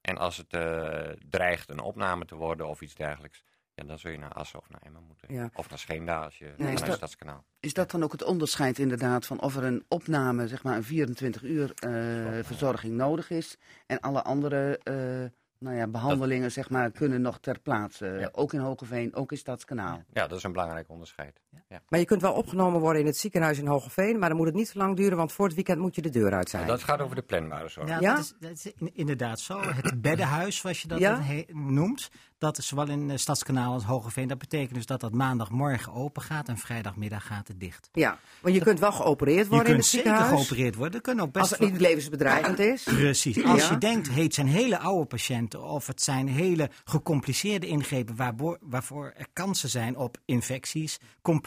En 0.00 0.18
als 0.18 0.36
het 0.36 0.52
eh, 0.52 1.08
dreigt 1.28 1.70
een 1.70 1.80
opname 1.80 2.24
te 2.24 2.34
worden 2.34 2.68
of 2.68 2.80
iets 2.80 2.94
dergelijks. 2.94 3.44
Ja, 3.74 3.84
dan 3.84 3.98
zul 3.98 4.10
je 4.10 4.18
naar 4.18 4.32
Assen 4.32 4.58
of 4.58 4.68
naar 4.68 4.80
Emmen 4.82 5.02
moeten. 5.06 5.34
Ja. 5.34 5.50
Of 5.54 5.68
naar 5.68 5.78
Scheemda 5.78 6.24
als 6.24 6.38
je 6.38 6.44
is 6.44 6.56
naar 6.56 6.74
dat- 6.74 6.86
het 6.86 6.94
Stadskanaal. 6.96 7.44
Is 7.60 7.74
dat 7.74 7.90
dan 7.90 8.02
ook 8.02 8.12
het 8.12 8.22
onderscheid 8.24 8.78
inderdaad 8.78 9.26
van 9.26 9.40
of 9.40 9.56
er 9.56 9.64
een 9.64 9.84
opname, 9.88 10.48
zeg 10.48 10.62
maar 10.62 10.76
een 10.76 10.84
24 10.84 11.42
uur 11.42 11.72
eh, 11.74 12.44
verzorging 12.44 12.94
nodig 12.94 13.30
is 13.30 13.56
en 13.86 14.00
alle 14.00 14.22
andere 14.22 14.78
eh, 14.78 15.30
nou 15.58 15.76
ja, 15.76 15.86
behandelingen 15.86 16.52
zeg 16.52 16.70
maar 16.70 16.90
kunnen 16.90 17.20
nog 17.20 17.38
ter 17.38 17.58
plaatse, 17.60 18.06
Ja. 18.06 18.28
ook 18.32 18.52
in 18.52 18.60
Hogeveen, 18.60 19.14
ook 19.14 19.30
in 19.32 19.38
Stadskanaal. 19.38 20.02
Ja, 20.12 20.26
dat 20.26 20.38
is 20.38 20.44
een 20.44 20.52
belangrijk 20.52 20.88
onderscheid. 20.88 21.40
Maar 21.88 22.00
je 22.00 22.06
kunt 22.06 22.20
wel 22.22 22.32
opgenomen 22.32 22.80
worden 22.80 23.00
in 23.00 23.06
het 23.06 23.16
ziekenhuis 23.16 23.58
in 23.58 23.66
Hogeveen, 23.66 24.18
maar 24.18 24.28
dan 24.28 24.38
moet 24.38 24.46
het 24.46 24.54
niet 24.54 24.68
zo 24.68 24.78
lang 24.78 24.96
duren, 24.96 25.16
want 25.16 25.32
voor 25.32 25.46
het 25.46 25.54
weekend 25.54 25.78
moet 25.78 25.94
je 25.94 26.02
de 26.02 26.10
deur 26.10 26.32
uit 26.32 26.50
zijn. 26.50 26.66
Dat 26.66 26.82
gaat 26.82 27.00
over 27.00 27.16
de 27.16 27.22
planbare 27.22 27.68
zorg. 27.68 27.88
Ja, 27.88 28.00
Ja? 28.00 28.14
Dat, 28.14 28.24
is, 28.24 28.34
dat 28.40 28.50
is 28.50 28.72
in- 28.78 28.90
inderdaad 28.94 29.40
zo. 29.40 29.60
Het 29.62 30.00
beddenhuis, 30.08 30.56
zoals 30.56 30.82
je 30.82 30.88
dat 30.88 30.98
Ja? 30.98 31.20
noemt, 31.52 32.10
dat 32.38 32.58
is 32.58 32.66
zowel 32.66 32.88
in 32.88 33.10
eh, 33.10 33.16
Stadskanaal 33.16 33.72
als 33.72 33.84
Hogeveen. 33.84 34.28
Dat 34.28 34.38
betekent 34.38 34.74
dus 34.74 34.86
dat 34.86 35.00
dat 35.00 35.12
maandagmorgen 35.12 35.92
open 35.92 36.22
gaat 36.22 36.48
en 36.48 36.56
vrijdagmiddag 36.56 37.26
gaat 37.26 37.48
het 37.48 37.60
dicht. 37.60 37.88
Ja, 37.92 38.18
want 38.42 38.54
je 38.54 38.60
kunt 38.60 38.78
wel 38.78 38.92
geopereerd 38.92 39.44
Je 39.44 39.48
worden 39.50 39.66
in 39.68 39.72
kunt 39.72 39.84
het 39.84 39.92
zeker 39.94 40.10
ziekenhuis, 40.10 40.46
geopereerd 40.46 40.74
worden. 40.74 41.00
Kunnen 41.00 41.24
ook 41.24 41.32
best 41.32 41.50
als 41.50 41.58
het 41.60 41.70
niet 41.70 41.80
levensbedreigend 41.80 42.58
is. 42.58 42.82
Precies. 43.02 43.44
Als 43.44 43.62
Ja. 43.62 43.70
je 43.70 43.78
denkt, 43.78 44.14
het 44.14 44.34
zijn 44.34 44.46
hele 44.46 44.78
oude 44.78 45.04
patiënten 45.06 45.62
of 45.62 45.86
het 45.86 46.02
zijn 46.02 46.28
hele 46.28 46.70
gecompliceerde 46.84 47.66
ingrepen 47.66 48.16
waarvoor, 48.16 48.58
waarvoor 48.60 49.12
er 49.16 49.26
kansen 49.32 49.68
zijn 49.68 49.96
op 49.96 50.16
infecties, 50.24 50.98
complicaties, 51.22 51.43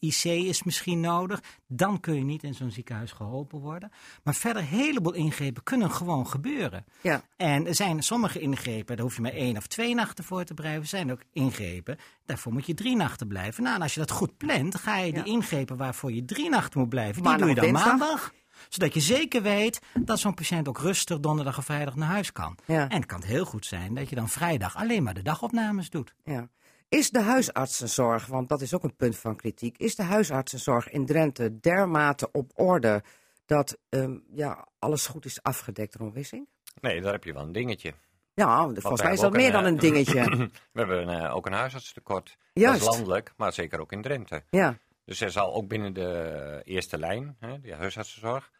IC 0.00 0.24
is 0.24 0.62
misschien 0.62 1.00
nodig, 1.00 1.40
dan 1.66 2.00
kun 2.00 2.14
je 2.14 2.24
niet 2.24 2.42
in 2.42 2.54
zo'n 2.54 2.70
ziekenhuis 2.70 3.12
geholpen 3.12 3.58
worden. 3.58 3.90
Maar 4.22 4.34
verder, 4.34 4.62
een 4.62 4.68
heleboel 4.68 5.12
ingrepen 5.14 5.62
kunnen 5.62 5.90
gewoon 5.90 6.26
gebeuren. 6.26 6.84
Ja. 7.00 7.22
En 7.36 7.66
er 7.66 7.74
zijn 7.74 8.02
sommige 8.02 8.38
ingrepen, 8.40 8.96
daar 8.96 9.04
hoef 9.04 9.16
je 9.16 9.22
maar 9.22 9.32
één 9.32 9.56
of 9.56 9.66
twee 9.66 9.94
nachten 9.94 10.24
voor 10.24 10.44
te 10.44 10.54
blijven. 10.54 10.80
Er 10.82 10.86
zijn 10.88 11.12
ook 11.12 11.22
ingrepen, 11.32 11.98
daarvoor 12.26 12.52
moet 12.52 12.66
je 12.66 12.74
drie 12.74 12.96
nachten 12.96 13.28
blijven. 13.28 13.62
Nou, 13.62 13.76
en 13.76 13.82
als 13.82 13.94
je 13.94 14.00
dat 14.00 14.10
goed 14.10 14.36
plant, 14.36 14.74
ga 14.76 14.96
je 14.98 15.12
Ja. 15.14 15.22
die 15.22 15.32
ingrepen 15.32 15.76
waarvoor 15.76 16.12
je 16.12 16.24
drie 16.24 16.48
nachten 16.48 16.80
moet 16.80 16.88
blijven, 16.88 17.14
die 17.14 17.22
Maandag 17.22 17.40
doe 17.46 17.48
je 17.48 17.54
dan 17.54 17.64
dinsdag? 17.64 17.98
maandag 17.98 18.32
zodat 18.68 18.94
je 18.94 19.00
zeker 19.00 19.42
weet 19.42 19.80
dat 20.00 20.18
zo'n 20.18 20.34
patiënt 20.34 20.68
ook 20.68 20.78
rustig 20.78 21.20
donderdag 21.20 21.58
of 21.58 21.64
vrijdag 21.64 21.94
naar 21.96 22.08
huis 22.08 22.32
kan. 22.32 22.56
Ja. 22.66 22.88
En 22.88 22.96
het 22.96 23.06
kan 23.06 23.22
heel 23.22 23.44
goed 23.44 23.66
zijn 23.66 23.94
dat 23.94 24.08
je 24.08 24.14
dan 24.14 24.28
vrijdag 24.28 24.76
alleen 24.76 25.02
maar 25.02 25.14
de 25.14 25.22
dagopnames 25.22 25.90
doet. 25.90 26.14
Ja. 26.24 26.48
Is 26.92 27.10
de 27.10 27.20
huisartsenzorg, 27.20 28.26
want 28.26 28.48
dat 28.48 28.60
is 28.60 28.74
ook 28.74 28.84
een 28.84 28.96
punt 28.96 29.16
van 29.16 29.36
kritiek, 29.36 29.78
is 29.78 29.96
de 29.96 30.02
huisartsenzorg 30.02 30.90
in 30.90 31.06
Drenthe 31.06 31.60
dermate 31.60 32.28
op 32.32 32.50
orde 32.54 33.02
dat 33.46 33.78
ehm, 33.88 34.18
ja, 34.34 34.68
alles 34.78 35.06
goed 35.06 35.24
is 35.24 35.42
afgedekt, 35.42 35.94
Ron 35.94 36.12
Wissing? 36.12 36.46
Nee, 36.80 37.00
daar 37.00 37.12
heb 37.12 37.24
je 37.24 37.32
wel 37.32 37.42
een 37.42 37.52
dingetje. 37.52 37.94
Ja, 38.34 38.62
volgens 38.62 38.82
we 38.82 39.02
mij 39.02 39.12
is 39.12 39.20
dat 39.20 39.32
meer 39.32 39.46
een, 39.46 39.52
dan 39.52 39.64
eh, 39.64 39.70
een 39.70 39.78
dingetje. 39.78 40.24
We 40.72 40.78
hebben 40.80 41.08
eh, 41.08 41.34
ook 41.34 41.46
een 41.46 41.52
huisartstekort. 41.52 42.36
Juist. 42.52 42.80
Dat 42.80 42.88
is 42.88 42.96
landelijk, 42.96 43.32
maar 43.36 43.52
zeker 43.52 43.80
ook 43.80 43.92
in 43.92 44.02
Drenthe. 44.02 44.42
ja, 44.50 44.78
Dus 45.04 45.20
er 45.20 45.30
zal 45.30 45.54
ook 45.54 45.68
binnen 45.68 45.92
de 45.92 46.60
eerste 46.64 46.98
lijn, 46.98 47.36
hè, 47.38 47.60
de 47.60 47.74
huisartsenzorg, 47.74 48.50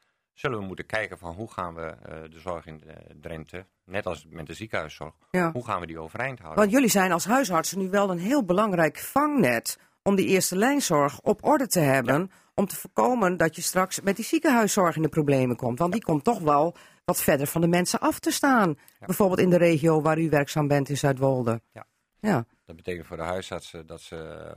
zullen 0.42 0.58
we 0.58 0.64
moeten 0.64 0.86
kijken 0.86 1.18
van 1.18 1.34
hoe 1.34 1.52
gaan 1.52 1.74
we 1.74 1.82
eh, 1.82 2.16
de 2.30 2.38
zorg 2.38 2.66
in 2.66 2.82
Drenthe, 3.20 3.66
net 3.84 4.06
als 4.06 4.26
met 4.30 4.46
de 4.46 4.54
ziekenhuiszorg, 4.54 5.14
ja. 5.30 5.52
hoe 5.52 5.64
gaan 5.64 5.80
we 5.80 5.86
die 5.86 5.98
overeind 5.98 6.38
houden? 6.38 6.60
Want 6.60 6.72
jullie 6.72 6.88
zijn 6.90 7.12
als 7.12 7.24
huisartsen 7.24 7.78
nu 7.78 7.90
wel 7.90 8.10
een 8.10 8.18
heel 8.18 8.44
belangrijk 8.44 8.98
vangnet 8.98 9.78
om 10.02 10.14
die 10.14 10.26
eerste 10.26 10.56
lijnzorg 10.56 11.20
op 11.20 11.44
orde 11.44 11.66
te 11.66 11.80
hebben. 11.80 12.30
Om 12.54 12.66
te 12.66 12.76
voorkomen 12.76 13.36
dat 13.36 13.56
je 13.56 13.62
straks 13.62 14.00
met 14.00 14.16
die 14.16 14.24
ziekenhuiszorg 14.24 14.96
in 14.96 15.02
de 15.02 15.08
problemen 15.08 15.56
komt. 15.56 15.78
Want 15.78 15.92
die 15.92 16.02
komt 16.02 16.24
toch 16.24 16.38
wel 16.38 16.76
wat 17.04 17.22
verder 17.22 17.46
van 17.46 17.60
de 17.60 17.66
mensen 17.66 18.00
af 18.00 18.18
te 18.18 18.30
staan. 18.30 18.78
Bijvoorbeeld 18.98 19.40
in 19.40 19.50
de 19.50 19.56
regio 19.56 20.02
waar 20.02 20.18
u 20.18 20.28
werkzaam 20.28 20.68
bent 20.68 20.88
in 20.88 20.96
Zuidwolde. 20.96 21.60
Ja. 21.72 21.86
Ja, 22.20 22.44
Dat 22.64 22.76
betekent 22.76 23.06
voor 23.06 23.16
de 23.16 23.22
huisartsen 23.22 23.86
dat 23.86 24.00
ze 24.00 24.50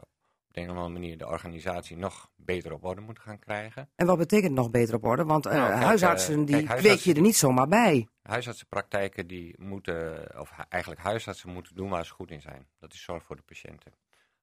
de 0.55 0.61
een 0.61 0.69
of 0.69 0.75
andere 0.75 0.93
manier 0.99 1.17
de 1.17 1.27
organisatie 1.27 1.97
nog 1.97 2.29
beter 2.35 2.73
op 2.73 2.83
orde 2.83 3.01
moeten 3.01 3.23
gaan 3.23 3.39
krijgen. 3.39 3.89
en 3.95 4.05
wat 4.05 4.17
betekent 4.17 4.53
nog 4.53 4.71
beter 4.71 4.95
op 4.95 5.03
orde? 5.03 5.23
Want 5.23 5.45
eh, 5.45 5.53
Nou, 5.53 5.69
kijk, 5.71 5.83
huisartsen, 5.83 6.39
eh, 6.39 6.45
die 6.45 6.55
kijk, 6.55 6.67
huisartsen- 6.67 7.09
je 7.11 7.15
er 7.17 7.23
niet 7.23 7.35
zomaar 7.35 7.67
bij. 7.67 8.07
Huisartsenpraktijken 8.21 9.27
die 9.27 9.55
moeten, 9.61 10.29
of 10.39 10.51
eigenlijk 10.69 11.01
huisartsen 11.01 11.49
moeten 11.49 11.75
doen 11.75 11.89
waar 11.89 12.05
ze 12.05 12.13
goed 12.13 12.31
in 12.31 12.41
zijn. 12.41 12.67
Dat 12.79 12.93
is 12.93 13.03
zorg 13.03 13.23
voor 13.23 13.35
de 13.35 13.41
patiënten. 13.41 13.93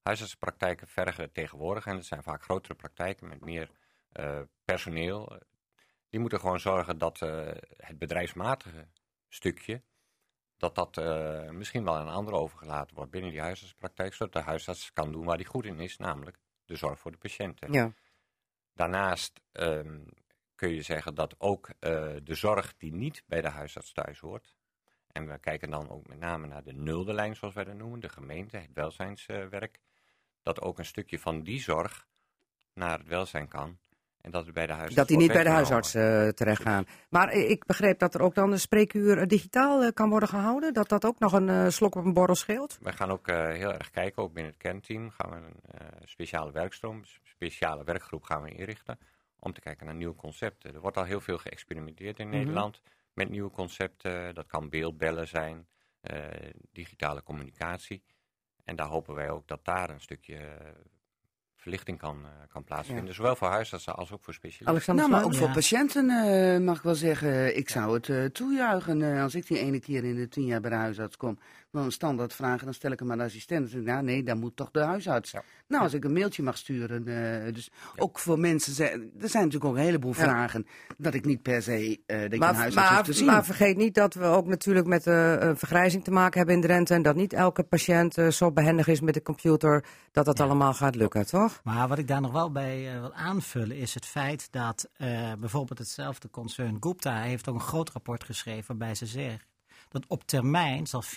huisartsenpraktijken 0.03 0.88
vergen 0.88 1.33
tegenwoordig, 1.33 1.87
en 1.87 1.96
het 1.96 2.07
zijn 2.07 2.22
vaak 2.22 2.42
grotere 2.42 2.75
praktijken 2.75 3.29
met 3.29 3.40
meer 3.40 3.70
eh, 4.12 4.40
personeel, 4.64 5.33
eh, 5.35 5.40
die 6.11 6.20
moeten 6.20 6.40
gewoon 6.40 6.61
zorgen 6.61 6.98
dat 6.98 7.22
eh, 7.22 7.46
het 7.77 7.98
bedrijfsmatige 7.98 8.88
stukje, 9.29 9.83
dat 10.62 10.75
dat 10.75 10.96
eh, 10.96 11.51
misschien 11.51 11.85
wel 11.85 11.94
aan 11.94 12.07
een 12.07 12.14
ander 12.14 12.35
overgelaten 12.35 12.96
wordt 12.96 13.11
binnen 13.11 13.31
die 13.31 13.40
huisartsenpraktijk, 13.40 14.14
zodat 14.14 14.33
de 14.33 14.40
huisarts 14.40 14.92
kan 14.92 15.12
doen 15.12 15.25
waar 15.25 15.37
hij 15.37 15.44
goed 15.44 15.64
in 15.64 15.81
is, 15.81 15.96
namelijk 15.96 16.38
de 16.64 16.77
zorg 16.77 16.98
voor 16.98 17.11
de 17.11 17.18
patiënten. 17.18 17.72
Ja. 17.72 17.92
Daarnaast 18.75 19.40
ehm, 19.53 20.01
kun 20.55 20.68
je 20.68 20.83
zeggen 20.83 21.14
dat 21.14 21.35
ook 21.38 21.68
eh, 21.68 22.14
de 22.22 22.35
zorg 22.35 22.75
die 22.77 22.92
niet 22.92 23.22
bij 23.27 23.40
de 23.40 23.48
huisarts 23.48 23.92
thuis 23.92 24.18
hoort, 24.18 24.57
en 25.07 25.29
we 25.29 25.38
kijken 25.38 25.70
dan 25.70 25.90
ook 25.90 26.09
met 26.09 26.18
name 26.18 26.46
naar 26.46 26.62
de 26.62 26.72
nulde 26.72 27.12
lijn, 27.12 27.37
zoals 27.37 27.55
wij 27.55 27.64
dat 27.64 27.77
noemen, 27.77 28.01
de 28.01 28.09
gemeente, 28.09 28.57
het 28.57 28.72
welzijnswerk, 28.72 29.81
dat 30.42 30.61
ook 30.61 30.79
een 30.79 30.85
stukje 30.85 31.18
van 31.18 31.42
die 31.42 31.61
zorg 31.61 32.07
naar 32.75 32.98
het 32.98 33.09
welzijn 33.09 33.48
kan. 33.48 33.79
En 34.22 34.30
dat 34.30 34.44
het 34.44 34.54
bij 34.54 34.66
de 34.66 34.72
huisarts 34.72 34.94
Dat 34.96 35.08
die 35.08 35.16
niet 35.16 35.32
bij 35.32 35.42
de 35.44 35.50
huisarts 35.50 35.94
eh, 35.94 36.28
terecht 36.28 36.62
gaan. 36.62 36.87
Maar 37.08 37.32
ik 37.32 37.66
begreep 37.66 37.98
dat 37.98 38.14
er 38.14 38.22
ook 38.22 38.35
dan 38.35 38.52
een 38.52 38.61
spreekuur 38.61 39.18
eh, 39.18 39.26
digitaal 39.26 39.82
eh, 39.82 39.92
kan 39.94 40.11
worden 40.11 40.28
gehouden. 40.28 40.72
Dat 40.72 40.88
dat 40.88 41.04
ook 41.04 41.18
nog 41.18 41.32
een 41.32 41.72
slok 41.72 41.94
op 41.94 42.04
een 42.04 42.12
borrel 42.12 42.35
scheelt. 42.35 42.78
Wij 42.80 42.92
gaan 42.92 43.11
ook 43.11 43.26
heel 43.30 43.72
erg 43.72 43.90
kijken, 43.90 44.22
ook 44.22 44.32
binnen 44.32 44.52
het 44.52 44.62
kernteam 44.62 45.11
gaan 45.11 45.30
we 45.30 45.37
een 45.37 46.08
speciale 46.08 46.52
werkstroom, 46.52 46.96
een 46.96 47.06
speciale 47.22 47.85
werkgroep 47.85 48.22
gaan 48.22 48.42
we 48.42 48.50
inrichten 48.50 48.98
om 49.38 49.52
te 49.52 49.61
kijken 49.61 49.87
naar 49.87 49.94
nieuwe 49.94 50.14
concepten. 50.14 50.74
Er 50.74 50.80
wordt 50.80 50.96
al 50.96 51.04
heel 51.04 51.20
veel 51.20 51.38
geëxperimenteerd 51.38 52.18
in 52.18 52.28
Mhm. 52.28 52.37
Nederland 52.37 52.80
met 53.12 53.28
nieuwe 53.28 53.50
concepten. 53.50 54.35
Dat 54.35 54.46
kan 54.46 54.68
beeldbellen 54.68 55.28
zijn, 55.28 55.66
digitale 56.72 57.22
communicatie. 57.22 58.02
En 58.64 58.76
daar 58.76 58.87
hopen 58.87 59.14
wij 59.14 59.30
ook 59.30 59.48
dat 59.48 59.64
daar 59.64 59.90
een 59.90 60.00
stukje 60.00 60.38
verlichting 61.62 61.98
kan, 61.98 62.16
eh, 62.25 62.31
kan 62.53 62.64
plaatsvinden. 62.64 63.14
Zowel 63.14 63.37
voor 63.37 63.48
huisartsen 63.48 63.94
als 63.96 64.12
ook 64.12 64.22
voor 64.22 64.35
specialisten. 64.35 64.68
Alexander 64.68 65.09
Nou, 65.09 65.16
maar 65.16 65.25
ook 65.27 65.35
voor 65.37 65.51
patiënten 65.51 66.11
eh, 66.11 66.59
mag 66.61 66.77
ik 66.77 66.83
wel 66.83 66.94
zeggen, 66.94 67.57
ik 67.57 67.68
zou 67.70 67.94
het 67.94 68.09
eh, 68.09 68.25
toejuichen 68.25 69.03
eh, 69.03 69.22
als 69.22 69.35
ik 69.35 69.46
die 69.46 69.59
ene 69.59 69.81
keer 69.81 70.05
in 70.05 70.14
de 70.14 70.29
tien 70.29 70.44
jaar 70.44 70.61
bij 70.61 70.70
de 70.70 70.77
huisarts 70.77 71.16
kom. 71.16 71.38
Dan 71.70 71.85
een 71.85 71.92
standaard 71.92 72.35
vragen, 72.35 72.64
dan 72.64 72.75
stel 72.75 72.90
ik 72.90 72.98
hem 72.98 73.11
aan 73.12 73.18
de 73.18 73.25
assistent. 73.25 73.61
Dan 73.61 73.68
zeg 73.70 73.81
ik, 73.81 73.87
nou 73.87 74.03
nee, 74.03 74.22
dan 74.22 74.38
moet 74.38 74.57
toch 74.57 74.70
de 74.70 74.81
huisarts. 74.81 75.31
Ja. 75.31 75.42
Nou, 75.68 75.83
als 75.83 75.92
ik 75.94 76.05
een 76.05 76.12
mailtje 76.12 76.42
mag 76.42 76.57
sturen. 76.57 77.07
eh, 77.09 77.53
dus 77.55 77.70
ook 77.96 78.18
voor 78.18 78.38
mensen, 78.38 78.72
zijn- 78.72 79.11
er 79.20 79.29
zijn 79.29 79.44
natuurlijk 79.44 79.70
ook 79.70 79.77
een 79.77 79.83
heleboel 79.85 80.12
Ja. 80.16 80.22
vragen 80.22 80.66
dat 80.98 81.14
ik 81.14 81.25
niet 81.25 81.42
per 81.42 81.62
se 81.62 82.01
eh 82.07 82.20
dat 82.20 82.33
een 82.33 82.38
Maar, 82.38 82.55
huisarts 82.55 82.88
hoeft 82.90 83.03
te 83.05 83.07
maar, 83.09 83.14
zien. 83.14 83.27
maar 83.27 83.44
vergeet 83.44 83.77
niet 83.77 83.94
dat 83.94 84.14
we 84.14 84.25
ook 84.25 84.46
natuurlijk 84.46 84.87
met 84.87 85.05
de 85.05 85.38
eh, 85.40 85.51
vergrijzing 85.55 86.05
te 86.05 86.11
maken 86.11 86.38
hebben 86.38 86.55
in 86.57 86.61
Drenthe. 86.62 86.94
En 86.94 87.03
dat 87.03 87.14
niet 87.16 87.33
elke 87.33 87.62
patiënt 87.62 88.18
eh, 88.18 88.29
zo 88.29 88.53
behendig 88.53 88.87
is 88.88 89.01
met 89.01 89.14
de 89.14 89.22
computer 89.22 89.85
dat 90.12 90.25
dat 90.25 90.40
allemaal 90.40 90.75
gaat 90.75 90.94
lukken, 90.94 91.27
toch? 91.27 91.51
Maar 91.64 91.88
wat 91.88 91.98
ik 91.98 92.08
daar 92.08 92.20
nog 92.20 92.32
wel 92.32 92.52
bij 92.52 92.94
eh, 92.94 93.00
wil 93.00 93.14
aanvullen 93.14 93.76
is 93.76 93.94
het 93.94 94.06
feit 94.06 94.48
dat 94.50 94.88
eh, 94.92 95.32
bijvoorbeeld 95.38 95.78
hetzelfde 95.78 96.30
concern 96.30 96.76
Gupta 96.80 97.20
heeft 97.20 97.48
ook 97.48 97.54
een 97.54 97.60
groot 97.60 97.90
rapport 97.90 98.24
geschreven 98.24 98.64
waarbij 98.66 98.94
ze 98.94 99.06
zegt 99.06 99.50
dat 99.88 100.06
op 100.06 100.26
termijn 100.26 100.86
zal 100.86 101.02
40% 101.04 101.08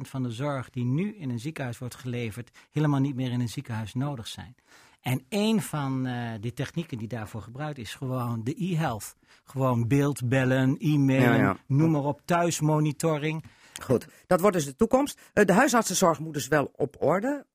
van 0.00 0.22
de 0.22 0.30
zorg 0.30 0.70
die 0.70 0.84
nu 0.84 1.16
in 1.16 1.30
een 1.30 1.38
ziekenhuis 1.38 1.78
wordt 1.78 1.94
geleverd 1.94 2.50
helemaal 2.70 3.00
niet 3.00 3.14
meer 3.14 3.30
in 3.30 3.40
een 3.40 3.48
ziekenhuis 3.48 3.94
nodig 3.94 4.26
zijn. 4.26 4.54
En 5.00 5.24
een 5.28 5.62
van 5.62 6.06
eh 6.06 6.30
die 6.40 6.52
technieken 6.52 6.98
die 6.98 7.08
daarvoor 7.08 7.42
gebruikt 7.42 7.78
is 7.78 7.94
gewoon 7.94 8.44
de 8.44 8.64
e-health. 8.64 9.16
Gewoon 9.44 9.88
beeldbellen, 9.88 10.76
e-mailen, 10.78 11.32
Ja, 11.32 11.36
ja. 11.36 11.56
noem 11.66 11.90
maar 11.90 12.04
op, 12.04 12.20
thuismonitoring. 12.24 13.44
Goed, 13.82 14.06
dat 14.26 14.40
wordt 14.40 14.56
dus 14.56 14.64
de 14.64 14.76
toekomst. 14.76 15.20
De 15.32 15.52
huisartsenzorg 15.52 16.18
moet 16.18 16.34
dus 16.34 16.48
wel 16.48 16.70
op 16.76 16.96
orde 17.02 17.46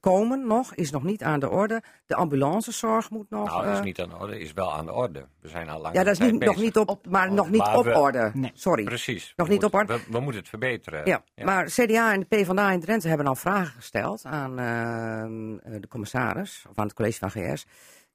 komen 0.00 0.46
nog, 0.46 0.74
is 0.74 0.90
nog 0.90 1.02
niet 1.02 1.22
aan 1.22 1.40
de 1.40 1.50
orde. 1.50 1.82
De 2.06 2.14
ambulancezorg 2.14 3.10
moet 3.10 3.30
nog... 3.30 3.48
Nou, 3.48 3.62
dat 3.64 3.72
is 3.72 3.78
eh, 3.78 3.84
niet 3.84 4.00
aan 4.00 4.08
de 4.08 4.16
orde, 4.16 4.40
is 4.40 4.52
wel 4.52 4.72
aan 4.72 4.86
de 4.86 4.92
orde. 4.92 5.26
We 5.40 5.48
zijn 5.48 5.68
al 5.68 5.80
lang 5.80 5.94
ja, 5.94 6.04
dat 6.04 6.12
is 6.12 6.30
niet, 6.30 6.44
nog 6.44 6.56
niet 6.56 6.76
op, 6.76 7.06
maar 7.06 7.32
nog 7.32 7.50
niet 7.50 7.60
Maar 7.60 7.76
op 7.78 7.84
we- 7.84 7.98
orde. 7.98 8.30
Nee. 8.34 8.50
Sorry. 8.54 8.84
Precies. 8.84 9.32
Nog 9.36 9.46
We 9.46 9.52
niet 9.52 9.64
op 9.64 9.72
moeten- 9.72 9.94
orde. 9.94 10.04
We, 10.06 10.12
we 10.12 10.20
moeten 10.20 10.40
het 10.40 10.48
verbeteren. 10.48 11.06
Ja, 11.06 11.22
maar 11.44 11.64
CDA 11.64 12.12
en 12.12 12.20
de 12.20 12.26
PvdA 12.26 12.70
in 12.70 12.80
Drenthe 12.80 13.08
hebben 13.08 13.26
al 13.26 13.34
vragen 13.34 13.72
gesteld 13.74 14.24
aan 14.24 14.58
eh, 14.58 15.80
de 15.80 15.88
commissaris, 15.88 16.64
of 16.70 16.78
aan 16.78 16.86
het 16.86 16.94
college 16.94 17.18
van 17.18 17.30
GS. 17.30 17.66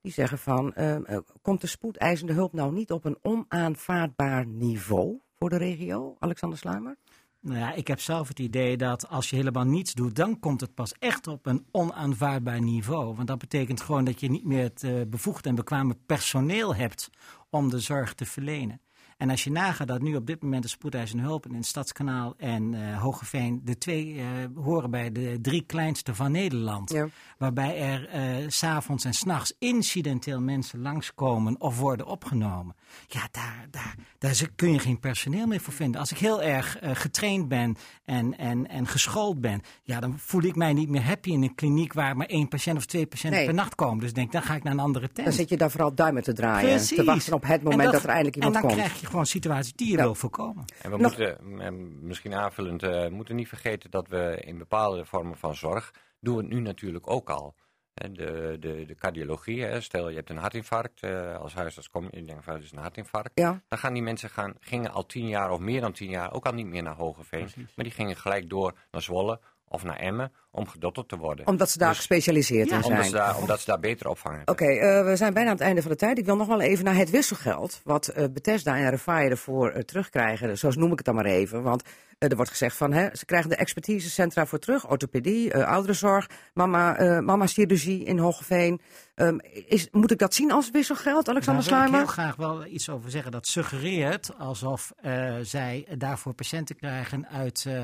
Die 0.01 0.11
zeggen 0.11 0.37
van, 0.37 0.73
eh, 0.73 0.95
eh, 0.95 1.17
komt 1.41 1.61
de 1.61 1.67
spoedeisende 1.67 2.33
hulp 2.33 2.53
nou 2.53 2.73
niet 2.73 2.91
op 2.91 3.05
een 3.05 3.17
onaanvaardbaar 3.21 4.45
niveau 4.45 5.19
voor 5.39 5.49
de 5.49 5.57
regio? 5.57 6.15
Alexander 6.19 6.57
Sluimer? 6.59 6.95
Nou 7.41 7.59
ja, 7.59 7.73
ik 7.73 7.87
heb 7.87 7.99
zelf 7.99 8.27
het 8.27 8.39
idee 8.39 8.77
dat 8.77 9.09
als 9.09 9.29
je 9.29 9.35
helemaal 9.35 9.63
niets 9.63 9.93
doet, 9.93 10.15
dan 10.15 10.39
komt 10.39 10.61
het 10.61 10.73
pas 10.73 10.93
echt 10.99 11.27
op 11.27 11.45
een 11.45 11.65
onaanvaardbaar 11.71 12.61
niveau. 12.61 13.15
Want 13.15 13.27
dat 13.27 13.37
betekent 13.37 13.81
gewoon 13.81 14.03
dat 14.03 14.19
je 14.19 14.29
niet 14.29 14.45
meer 14.45 14.63
het 14.63 14.83
eh, 14.83 15.01
bevoegde 15.07 15.49
en 15.49 15.55
bekwame 15.55 15.97
personeel 16.05 16.75
hebt 16.75 17.09
om 17.49 17.69
de 17.69 17.79
zorg 17.79 18.13
te 18.13 18.25
verlenen. 18.25 18.81
En 19.17 19.29
als 19.29 19.43
je 19.43 19.51
nagaat 19.51 19.87
dat 19.87 20.01
nu 20.01 20.15
op 20.15 20.25
dit 20.27 20.41
moment 20.41 20.63
de 20.63 20.69
spoedeisende 20.69 21.23
hulp 21.23 21.45
in 21.45 21.53
het 21.53 21.65
Stadskanaal 21.65 22.33
en 22.37 22.73
eh 22.73 23.01
Hogeveen 23.01 23.61
de 23.63 23.77
twee 23.77 24.15
eh, 24.19 24.25
horen 24.63 24.91
bij 24.91 25.11
de 25.11 25.39
drie 25.41 25.61
kleinste 25.61 26.15
van 26.15 26.31
Nederland. 26.31 26.91
Ja. 26.91 27.07
Waarbij 27.37 27.77
er 27.81 28.07
eh, 28.09 28.21
s 28.47 28.57
s'avonds 28.57 29.05
en 29.05 29.13
s'nachts 29.13 29.53
incidenteel 29.59 30.41
mensen 30.41 30.81
langskomen 30.81 31.61
of 31.61 31.79
worden 31.79 32.05
opgenomen. 32.05 32.75
Ja, 33.07 33.27
daar, 33.31 33.67
daar, 33.71 33.95
daar 34.17 34.49
kun 34.55 34.71
je 34.71 34.79
geen 34.79 34.99
personeel 34.99 35.47
meer 35.47 35.59
voor 35.59 35.73
vinden. 35.73 35.99
Als 35.99 36.11
ik 36.11 36.17
heel 36.17 36.41
erg 36.41 36.77
eh, 36.79 36.91
getraind 36.93 37.47
ben 37.47 37.75
en, 38.05 38.37
en, 38.37 38.67
en 38.69 38.87
geschoold 38.87 39.41
ben, 39.41 39.61
ja, 39.83 39.99
dan 39.99 40.13
voel 40.17 40.41
ik 40.43 40.55
mij 40.55 40.73
niet 40.73 40.89
meer 40.89 41.03
happy 41.05 41.29
in 41.31 41.43
een 41.43 41.55
kliniek 41.55 41.93
waar 41.93 42.17
maar 42.17 42.27
één 42.27 42.47
patiënt 42.47 42.77
of 42.77 42.85
twee 42.85 43.05
patiënten 43.05 43.37
Nee. 43.37 43.45
per 43.47 43.55
nacht 43.55 43.75
komen. 43.75 43.99
Dus 43.99 44.13
denk, 44.13 44.31
dan 44.31 44.41
ga 44.41 44.55
ik 44.55 44.63
naar 44.63 44.73
een 44.73 44.79
andere 44.79 45.11
tent. 45.11 45.27
Dan 45.27 45.35
zit 45.35 45.49
je 45.49 45.57
daar 45.57 45.71
vooral 45.71 45.93
duimen 45.95 46.23
te 46.23 46.33
draaien. 46.33 46.85
Te 46.87 47.03
wachten 47.03 47.33
op 47.33 47.41
het 47.43 47.59
En 47.59 47.63
moment 47.69 47.91
dat, 47.91 48.03
er 48.03 48.09
eindelijk 48.09 48.35
iemand 48.35 48.55
En 48.55 48.61
dan 48.61 48.69
komt. 48.71 48.83
krijg 48.83 48.99
je 49.01 49.06
gewoon 49.07 49.25
situaties 49.25 49.73
die 49.73 49.87
je 49.91 49.97
Ja. 49.97 50.03
wil 50.03 50.15
voorkomen. 50.15 50.65
En 50.81 50.91
we 50.91 50.97
Nog- 50.97 51.17
moeten, 51.17 52.07
misschien 52.07 52.33
aanvullend, 52.33 52.83
eh, 52.83 53.07
moeten 53.07 53.35
niet 53.35 53.47
vergeten 53.47 53.91
dat 53.91 54.07
we 54.07 54.37
in 54.45 54.57
bepaalde 54.57 55.05
vormen 55.05 55.37
van 55.37 55.55
zorg, 55.55 55.93
doen 56.19 56.35
we 56.35 56.41
het 56.41 56.51
nu 56.51 56.59
natuurlijk 56.59 57.09
ook 57.09 57.29
al. 57.29 57.55
Hè, 57.93 58.11
De, 58.11 58.57
de, 58.59 58.85
de 58.85 58.95
cardiologie, 58.95 59.63
hè, 59.63 59.81
stel 59.81 60.09
je 60.09 60.15
hebt 60.15 60.29
een 60.29 60.37
hartinfarct, 60.37 61.03
eh, 61.03 61.35
als 61.37 61.53
huisarts 61.53 61.89
kom 61.89 62.07
je, 62.11 62.23
denkt 62.23 62.43
van 62.43 62.53
het 62.53 62.63
is 62.63 62.71
een 62.71 62.77
hartinfarct. 62.77 63.31
Ja. 63.33 63.61
Dan 63.67 63.79
gaan 63.79 63.93
die 63.93 64.01
mensen 64.03 64.29
gaan, 64.29 64.53
gingen 64.59 64.91
al 64.91 65.05
tien 65.05 65.27
jaar 65.27 65.51
of 65.51 65.59
meer 65.59 65.81
dan 65.81 65.91
tien 65.91 66.09
jaar 66.09 66.33
ook 66.33 66.45
al 66.45 66.53
niet 66.53 66.65
meer 66.65 66.83
naar 66.83 66.95
Hogeveen. 66.95 67.49
Maar 67.55 67.85
die 67.85 67.91
gingen 67.93 68.15
gelijk 68.15 68.49
door 68.49 68.73
naar 68.91 69.01
Zwolle 69.01 69.39
of 69.67 69.83
naar 69.83 69.97
Emmen 69.97 70.31
om 70.57 70.67
gedotterd 70.67 71.07
te 71.09 71.17
worden. 71.17 71.47
Omdat 71.47 71.69
ze 71.69 71.77
daar 71.77 71.87
Dus- 71.89 71.97
gespecialiseerd 71.97 72.67
in 72.69 72.75
omdat, 72.75 72.91
zijn. 72.91 73.03
ze 73.03 73.11
daar, 73.11 73.37
omdat 73.37 73.59
ze 73.59 73.65
daar 73.65 73.79
beter 73.79 74.07
opvang 74.09 74.35
hebben. 74.35 74.53
Oké, 74.53 74.65
eh, 74.65 75.05
we 75.05 75.15
zijn 75.15 75.33
bijna 75.33 75.49
aan 75.49 75.55
het 75.55 75.65
einde 75.65 75.81
van 75.81 75.91
de 75.91 75.97
tijd. 75.97 76.17
Ik 76.17 76.25
wil 76.25 76.35
nog 76.35 76.47
wel 76.47 76.61
even 76.61 76.85
naar 76.85 76.95
het 76.95 77.09
wisselgeld. 77.09 77.81
Wat 77.83 78.07
eh, 78.07 78.25
Bethesda 78.31 78.75
en 78.77 78.89
Refaire 78.89 79.29
ervoor 79.29 79.69
eh, 79.69 79.81
terugkrijgen. 79.83 80.57
Zoals 80.57 80.75
noem 80.75 80.91
ik 80.91 80.97
het 80.97 81.05
dan 81.05 81.15
maar 81.15 81.25
even. 81.25 81.63
Want 81.63 81.83
eh, 82.17 82.29
er 82.29 82.35
wordt 82.35 82.51
gezegd 82.51 82.75
van 82.77 82.91
hè, 82.93 83.07
ze 83.13 83.25
krijgen 83.25 83.49
de 83.49 83.55
expertisecentra 83.55 84.45
voor 84.45 84.59
terug. 84.59 84.89
Orthopedie, 84.89 85.51
eh, 85.51 85.67
ouderenzorg, 85.67 86.29
mama, 86.53 86.95
eh 86.97 87.19
mama 87.19 87.47
chirurgie 87.47 88.03
in 88.03 88.17
Hogeveen. 88.17 88.81
Ehm, 89.15 89.37
is, 89.67 89.87
moet 89.91 90.11
ik 90.11 90.17
dat 90.17 90.33
zien 90.33 90.51
als 90.51 90.69
wisselgeld, 90.71 91.29
Alexander 91.29 91.63
Daar 91.63 91.71
wil 91.73 91.81
ik 91.83 91.89
Sluimer? 91.89 91.99
heel 91.99 92.23
graag 92.23 92.35
wel 92.35 92.65
iets 92.65 92.89
over 92.89 93.09
zeggen. 93.11 93.31
Dat 93.31 93.47
suggereert 93.47 94.31
alsof 94.37 94.91
eh, 95.01 95.35
zij 95.41 95.85
daarvoor 95.97 96.33
patiënten 96.33 96.75
krijgen 96.75 97.27
uit, 97.27 97.63
eh, 97.67 97.81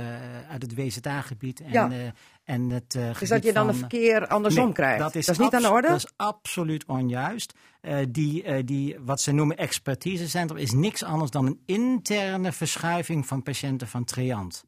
uit 0.52 0.62
het 0.62 0.76
WZA-gebied 0.76 1.62
en, 1.62 1.72
Ja. 1.72 1.90
En 2.44 2.70
het 2.70 2.96
eh 2.96 3.10
gebied 3.14 3.30
dat 3.30 3.44
je 3.44 3.54
dan 3.54 3.68
een 3.68 3.76
verkeer 3.76 4.28
andersom 4.28 4.64
Nee, 4.64 4.74
krijgt? 4.74 5.00
Dat 5.00 5.16
is, 5.16 5.38
niet 5.38 5.54
aan 5.54 5.62
de 5.62 5.70
orde? 5.72 5.88
Dat 5.88 5.98
is 5.98 6.12
absoluut 6.16 6.86
onjuist. 6.86 7.54
Eh, 7.82 7.98
die, 8.10 8.44
eh, 8.44 8.66
die, 8.66 8.98
wat 9.00 9.22
ze 9.22 9.32
noemen 9.32 9.58
expertisecentrum 9.58 10.60
is 10.60 10.72
niks 10.72 11.04
anders 11.04 11.32
dan 11.32 11.46
een 11.46 11.62
interne 11.66 12.52
verschuiving 12.52 13.28
van 13.28 13.44
patiënten 13.44 13.88
van 13.88 14.04
Triant. 14.04 14.66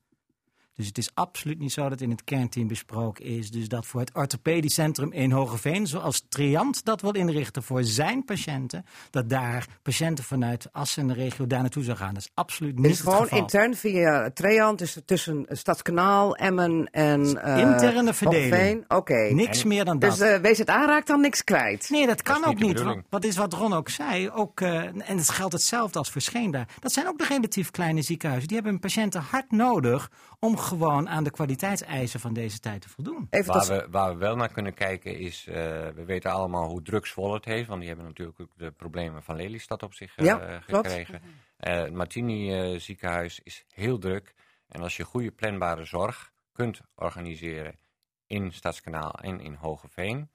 Dus 0.75 0.87
het 0.87 0.97
is 0.97 1.09
absoluut 1.13 1.59
niet 1.59 1.71
zo 1.71 1.89
dat 1.89 2.01
in 2.01 2.09
het 2.09 2.23
kernteam 2.23 2.67
besproken 2.67 3.25
is. 3.25 3.51
Dus 3.51 3.67
dat 3.67 3.85
voor 3.85 3.99
het 3.99 4.13
orthopedisch 4.13 4.73
centrum 4.73 5.11
in 5.11 5.31
Hogeveen, 5.31 5.87
zoals 5.87 6.25
Triant 6.29 6.85
dat 6.85 7.01
wil 7.01 7.13
inrichten 7.15 7.63
voor 7.63 7.83
zijn 7.83 8.25
patiënten, 8.25 8.85
dat 9.09 9.29
daar 9.29 9.67
patiënten 9.81 10.23
vanuit 10.23 10.67
Assen 10.71 11.01
en 11.01 11.07
de 11.07 11.13
regio 11.13 11.47
daar 11.47 11.61
naartoe 11.61 11.83
zou 11.83 11.97
gaan. 11.97 12.13
Dat 12.13 12.23
is 12.23 12.31
absoluut 12.33 12.75
niet 12.79 12.85
is 12.85 12.97
het 12.97 13.07
gewoon 13.07 13.23
geval. 13.23 13.39
intern 13.39 13.75
via 13.75 14.29
Treant, 14.33 14.79
dus 14.79 14.97
tussen 15.05 15.45
Stadskanaal, 15.49 16.35
Emmen 16.35 16.87
en 16.91 17.43
eh 17.43 17.57
Interne 17.57 18.13
verdeling. 18.13 18.51
Hogeveen. 18.51 18.83
Oké. 18.87 19.29
Niks 19.33 19.63
meer 19.63 19.85
dan 19.85 19.99
dat. 19.99 20.17
Dus 20.17 20.19
eh 20.19 20.41
WZA 20.41 20.85
raakt 20.85 21.07
dan 21.07 21.21
niks 21.21 21.43
kwijt. 21.43 21.89
Nee, 21.89 22.07
dat 22.07 22.21
kan 22.21 22.35
niet 22.35 22.45
ook 22.45 22.59
niet. 22.59 22.73
bedoeling. 22.73 23.03
Wat 23.09 23.23
is 23.23 23.35
wat 23.37 23.53
Ron 23.53 23.73
ook 23.73 23.89
zei, 23.89 24.29
ook, 24.29 24.61
eh, 24.61 24.83
en 24.83 25.17
het 25.17 25.29
geldt 25.29 25.53
hetzelfde 25.53 25.99
als 25.99 26.11
voor 26.11 26.21
Scheenda. 26.21 26.65
Dat 26.79 26.91
zijn 26.91 27.07
ook 27.07 27.17
de 27.17 27.25
relatief 27.25 27.71
kleine 27.71 28.01
ziekenhuizen. 28.01 28.47
Die 28.47 28.57
hebben 28.57 28.73
hun 28.73 28.83
patiënten 28.83 29.21
hard 29.21 29.51
nodig 29.51 30.11
om 30.39 30.57
gewoon 30.65 31.09
aan 31.09 31.23
de 31.23 31.31
kwaliteitseisen 31.31 32.19
van 32.19 32.33
deze 32.33 32.59
tijd 32.59 32.81
te 32.81 32.89
voldoen. 32.89 33.27
Even 33.29 33.53
Waar 33.53 33.67
we, 33.67 33.87
waar 33.89 34.11
we 34.13 34.17
wel 34.17 34.35
naar 34.35 34.51
kunnen 34.51 34.73
kijken 34.73 35.17
is, 35.19 35.47
eh, 35.47 35.55
we 35.95 36.03
weten 36.05 36.31
allemaal 36.31 36.67
hoe 36.69 36.81
druk 36.81 37.05
Zwolle 37.05 37.33
het 37.33 37.45
heeft, 37.45 37.67
want 37.67 37.79
die 37.79 37.89
hebben 37.89 38.07
natuurlijk 38.07 38.39
ook 38.39 38.51
de 38.55 38.71
problemen 38.71 39.23
van 39.23 39.35
Lelystad 39.35 39.83
op 39.83 39.93
zich 39.93 40.15
eh, 40.15 40.25
Ja, 40.25 40.59
klopt. 40.65 40.87
gekregen. 40.87 41.21
Eh, 41.57 41.77
het 41.77 41.93
Martini 41.93 42.53
eh, 42.53 42.79
ziekenhuis 42.79 43.39
is 43.43 43.65
heel 43.73 43.97
druk 43.97 44.33
en 44.67 44.81
als 44.81 44.97
je 44.97 45.03
goede 45.03 45.31
planbare 45.31 45.85
zorg 45.85 46.33
kunt 46.51 46.81
organiseren 46.95 47.79
in 48.27 48.53
Stadskanaal 48.53 49.11
en 49.13 49.39
in 49.39 49.53
Hogeveen, 49.53 50.29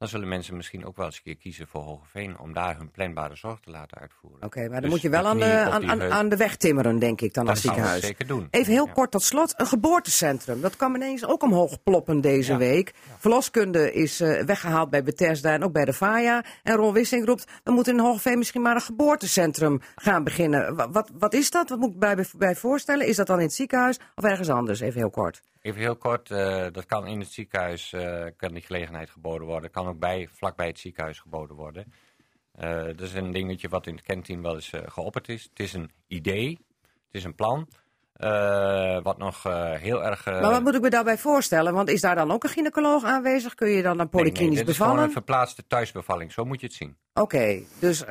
dan 0.00 0.08
zullen 0.08 0.28
mensen 0.28 0.56
misschien 0.56 0.86
ook 0.86 0.96
wel 0.96 1.06
eens 1.06 1.16
een 1.16 1.22
keer 1.22 1.36
kiezen 1.36 1.66
voor 1.68 1.82
Hogeveen 1.82 2.38
om 2.38 2.52
daar 2.52 2.76
hun 2.76 2.90
planbare 2.90 3.36
zorg 3.36 3.60
te 3.60 3.70
laten 3.70 3.98
uitvoeren. 3.98 4.42
Oké, 4.42 4.60
maar 4.60 4.70
dan 4.70 4.80
Dus 4.80 4.90
moet 4.90 5.00
je 5.00 5.08
wel 5.08 5.26
aan 5.26 5.38
de, 5.38 5.54
aan, 5.70 6.02
aan, 6.12 6.28
de 6.28 6.36
weg 6.36 6.56
timmeren, 6.56 6.98
denk 6.98 7.20
ik, 7.20 7.34
dan 7.34 7.44
Dat 7.44 7.54
als 7.54 7.62
ziekenhuis. 7.64 8.02
zeker 8.04 8.26
doen. 8.26 8.48
Even 8.50 8.72
heel 8.72 8.86
Ja. 8.86 8.92
kort 8.92 9.10
tot 9.10 9.22
slot, 9.22 9.54
een 9.56 9.66
geboortecentrum. 9.66 10.60
Dat 10.60 10.76
kwam 10.76 10.94
ineens 10.94 11.24
ook 11.26 11.42
omhoog 11.42 11.82
ploppen 11.82 12.20
deze 12.20 12.52
Ja. 12.52 12.58
week. 12.58 12.94
Verloskunde 13.18 13.92
is 13.92 14.20
eh, 14.20 14.42
weggehaald 14.44 14.90
bij 14.90 15.02
Bethesda 15.02 15.52
en 15.52 15.64
ook 15.64 15.72
bij 15.72 15.84
de 15.84 15.92
VAJA. 15.92 16.44
En 16.62 16.74
Ron 16.76 16.92
Wissing 16.92 17.26
roept, 17.26 17.44
we 17.64 17.70
moeten 17.72 17.92
in 17.94 18.00
Hoogveen 18.00 18.38
misschien 18.38 18.62
maar 18.62 18.74
een 18.74 18.80
geboortecentrum 18.80 19.80
gaan 19.96 20.24
beginnen. 20.24 20.74
Wa- 20.76 20.90
Wat, 20.90 21.10
wat 21.18 21.34
is 21.34 21.50
dat? 21.50 21.68
Wat 21.68 21.78
moet 21.78 21.90
ik 21.92 21.98
bij, 21.98 22.26
bij 22.36 22.56
voorstellen? 22.56 23.06
Is 23.06 23.16
dat 23.16 23.26
dan 23.26 23.38
in 23.38 23.44
het 23.44 23.54
ziekenhuis 23.54 23.98
of 24.14 24.24
ergens 24.24 24.48
anders? 24.48 24.80
Even 24.80 25.00
heel 25.00 25.10
kort. 25.10 25.42
Even 25.62 25.80
heel 25.80 25.96
kort, 25.96 26.30
eh, 26.30 26.66
dat 26.72 26.86
kan 26.86 27.06
in 27.06 27.20
het 27.20 27.32
ziekenhuis, 27.32 27.92
eh, 27.92 28.24
kan 28.36 28.52
die 28.52 28.62
gelegenheid 28.62 29.10
geboden 29.10 29.46
worden. 29.46 29.70
Kan 29.70 29.86
ook 29.86 29.98
bij, 29.98 30.28
vlakbij 30.32 30.66
het 30.66 30.78
ziekenhuis 30.78 31.18
geboden 31.18 31.56
worden. 31.56 31.92
Eh, 32.52 32.84
dat 32.84 33.00
is 33.00 33.14
een 33.14 33.30
dingetje 33.30 33.68
wat 33.68 33.86
in 33.86 33.94
het 33.94 34.04
kentteam 34.04 34.42
wel 34.42 34.54
eens 34.54 34.72
geopperd 34.84 35.28
is. 35.28 35.42
Het 35.42 35.60
is 35.60 35.72
een 35.72 35.90
idee, 36.06 36.58
het 36.82 37.14
is 37.14 37.24
een 37.24 37.34
plan, 37.34 37.68
wat 39.02 39.18
nog 39.18 39.42
heel 39.78 40.04
erg... 40.04 40.24
maar 40.24 40.40
wat 40.40 40.62
moet 40.62 40.74
ik 40.74 40.80
me 40.80 40.90
daarbij 40.90 41.18
voorstellen? 41.18 41.74
Want 41.74 41.88
is 41.88 42.00
daar 42.00 42.14
dan 42.14 42.30
ook 42.30 42.44
een 42.44 42.50
gynaecoloog 42.50 43.04
aanwezig? 43.04 43.54
Kun 43.54 43.68
je 43.68 43.82
dan 43.82 43.90
een 43.90 43.96
nee, 43.96 44.06
nee, 44.06 44.22
polyklinisch 44.22 44.58
dit 44.58 44.68
is 44.68 44.76
gewoon 44.76 44.88
bevallen? 44.88 45.08
een 45.08 45.14
verplaatste 45.14 45.66
thuisbevalling, 45.66 46.32
zo 46.32 46.44
moet 46.44 46.60
je 46.60 46.66
het 46.66 46.74
zien. 46.74 46.96
Oké, 47.14 47.62
dus 47.78 48.04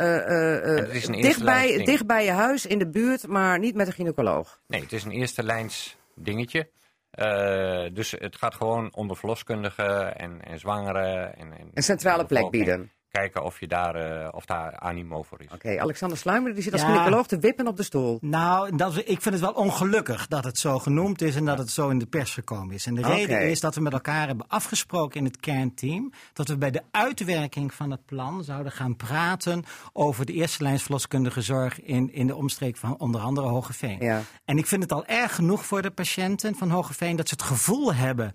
bij, 1.43 1.83
dicht 1.85 2.05
bij 2.05 2.25
je 2.25 2.31
huis, 2.31 2.65
in 2.65 2.79
de 2.79 2.89
buurt, 2.89 3.27
maar 3.27 3.59
niet 3.59 3.75
met 3.75 3.87
een 3.87 3.93
gynaecoloog. 3.93 4.61
Nee, 4.67 4.81
het 4.81 4.93
is 4.93 5.03
een 5.03 5.11
eerste 5.11 5.43
lijns 5.43 5.97
dingetje. 6.15 6.69
Eh, 7.11 7.85
dus 7.93 8.11
het 8.11 8.35
gaat 8.35 8.55
gewoon 8.55 8.93
onder 8.93 9.17
verloskundigen 9.17 10.17
en, 10.17 10.41
en 10.41 10.59
zwangeren. 10.59 11.35
En, 11.35 11.57
en 11.57 11.71
Een 11.73 11.83
centrale 11.83 12.21
de 12.21 12.27
plek 12.27 12.49
bieden. 12.49 12.91
Kijken 13.11 13.43
of, 13.43 13.59
je 13.59 13.67
daar, 13.67 13.95
eh, 13.95 14.27
of 14.31 14.45
daar 14.45 14.77
animo 14.79 15.23
voor 15.23 15.39
is. 15.41 15.47
Oké, 15.53 15.79
Alexander 15.79 16.17
Sluimer 16.17 16.53
die 16.53 16.63
zit 16.63 16.71
als 16.73 16.81
Ja. 16.81 16.87
gynaecoloog 16.87 17.27
te 17.27 17.39
wippen 17.39 17.67
op 17.67 17.77
de 17.77 17.83
stoel. 17.83 18.17
Nou, 18.21 18.75
dat, 18.75 18.91
is- 18.97 19.03
ik 19.03 19.21
vind 19.21 19.35
het 19.35 19.39
wel 19.43 19.51
ongelukkig 19.53 20.27
dat 20.27 20.43
het 20.43 20.57
zo 20.57 20.79
genoemd 20.79 21.21
is 21.21 21.35
en 21.35 21.45
dat 21.45 21.57
het 21.57 21.69
zo 21.69 21.89
in 21.89 21.99
de 21.99 22.05
pers 22.05 22.33
gekomen 22.33 22.75
is. 22.75 22.85
En 22.85 22.95
de 22.95 23.01
reden 23.01 23.49
is 23.49 23.59
dat 23.59 23.75
we 23.75 23.81
met 23.81 23.93
elkaar 23.93 24.27
hebben 24.27 24.47
afgesproken 24.47 25.19
in 25.19 25.25
het 25.25 25.39
kernteam 25.39 26.11
dat 26.33 26.47
we 26.47 26.57
bij 26.57 26.71
de 26.71 26.81
uitwerking 26.91 27.73
van 27.73 27.91
het 27.91 28.05
plan 28.05 28.43
zouden 28.43 28.71
gaan 28.71 28.95
praten 28.95 29.63
over 29.93 30.25
de 30.25 30.33
eerste 30.33 30.63
lijns 30.63 30.81
verloskundige 30.83 31.41
zorg 31.41 31.81
in, 31.81 32.13
in 32.13 32.27
de 32.27 32.35
omstreek 32.35 32.77
van 32.77 32.97
onder 32.99 33.21
andere 33.21 33.47
Hogeveen. 33.47 33.97
Ja. 33.99 34.21
En 34.45 34.57
ik 34.57 34.65
vind 34.65 34.81
het 34.83 34.91
al 34.91 35.05
erg 35.05 35.35
genoeg 35.35 35.65
voor 35.65 35.81
de 35.81 35.91
patiënten 35.91 36.55
van 36.55 36.69
Hogeveen 36.69 37.15
dat 37.15 37.27
ze 37.27 37.33
het 37.33 37.43
gevoel 37.43 37.93
hebben, 37.93 38.33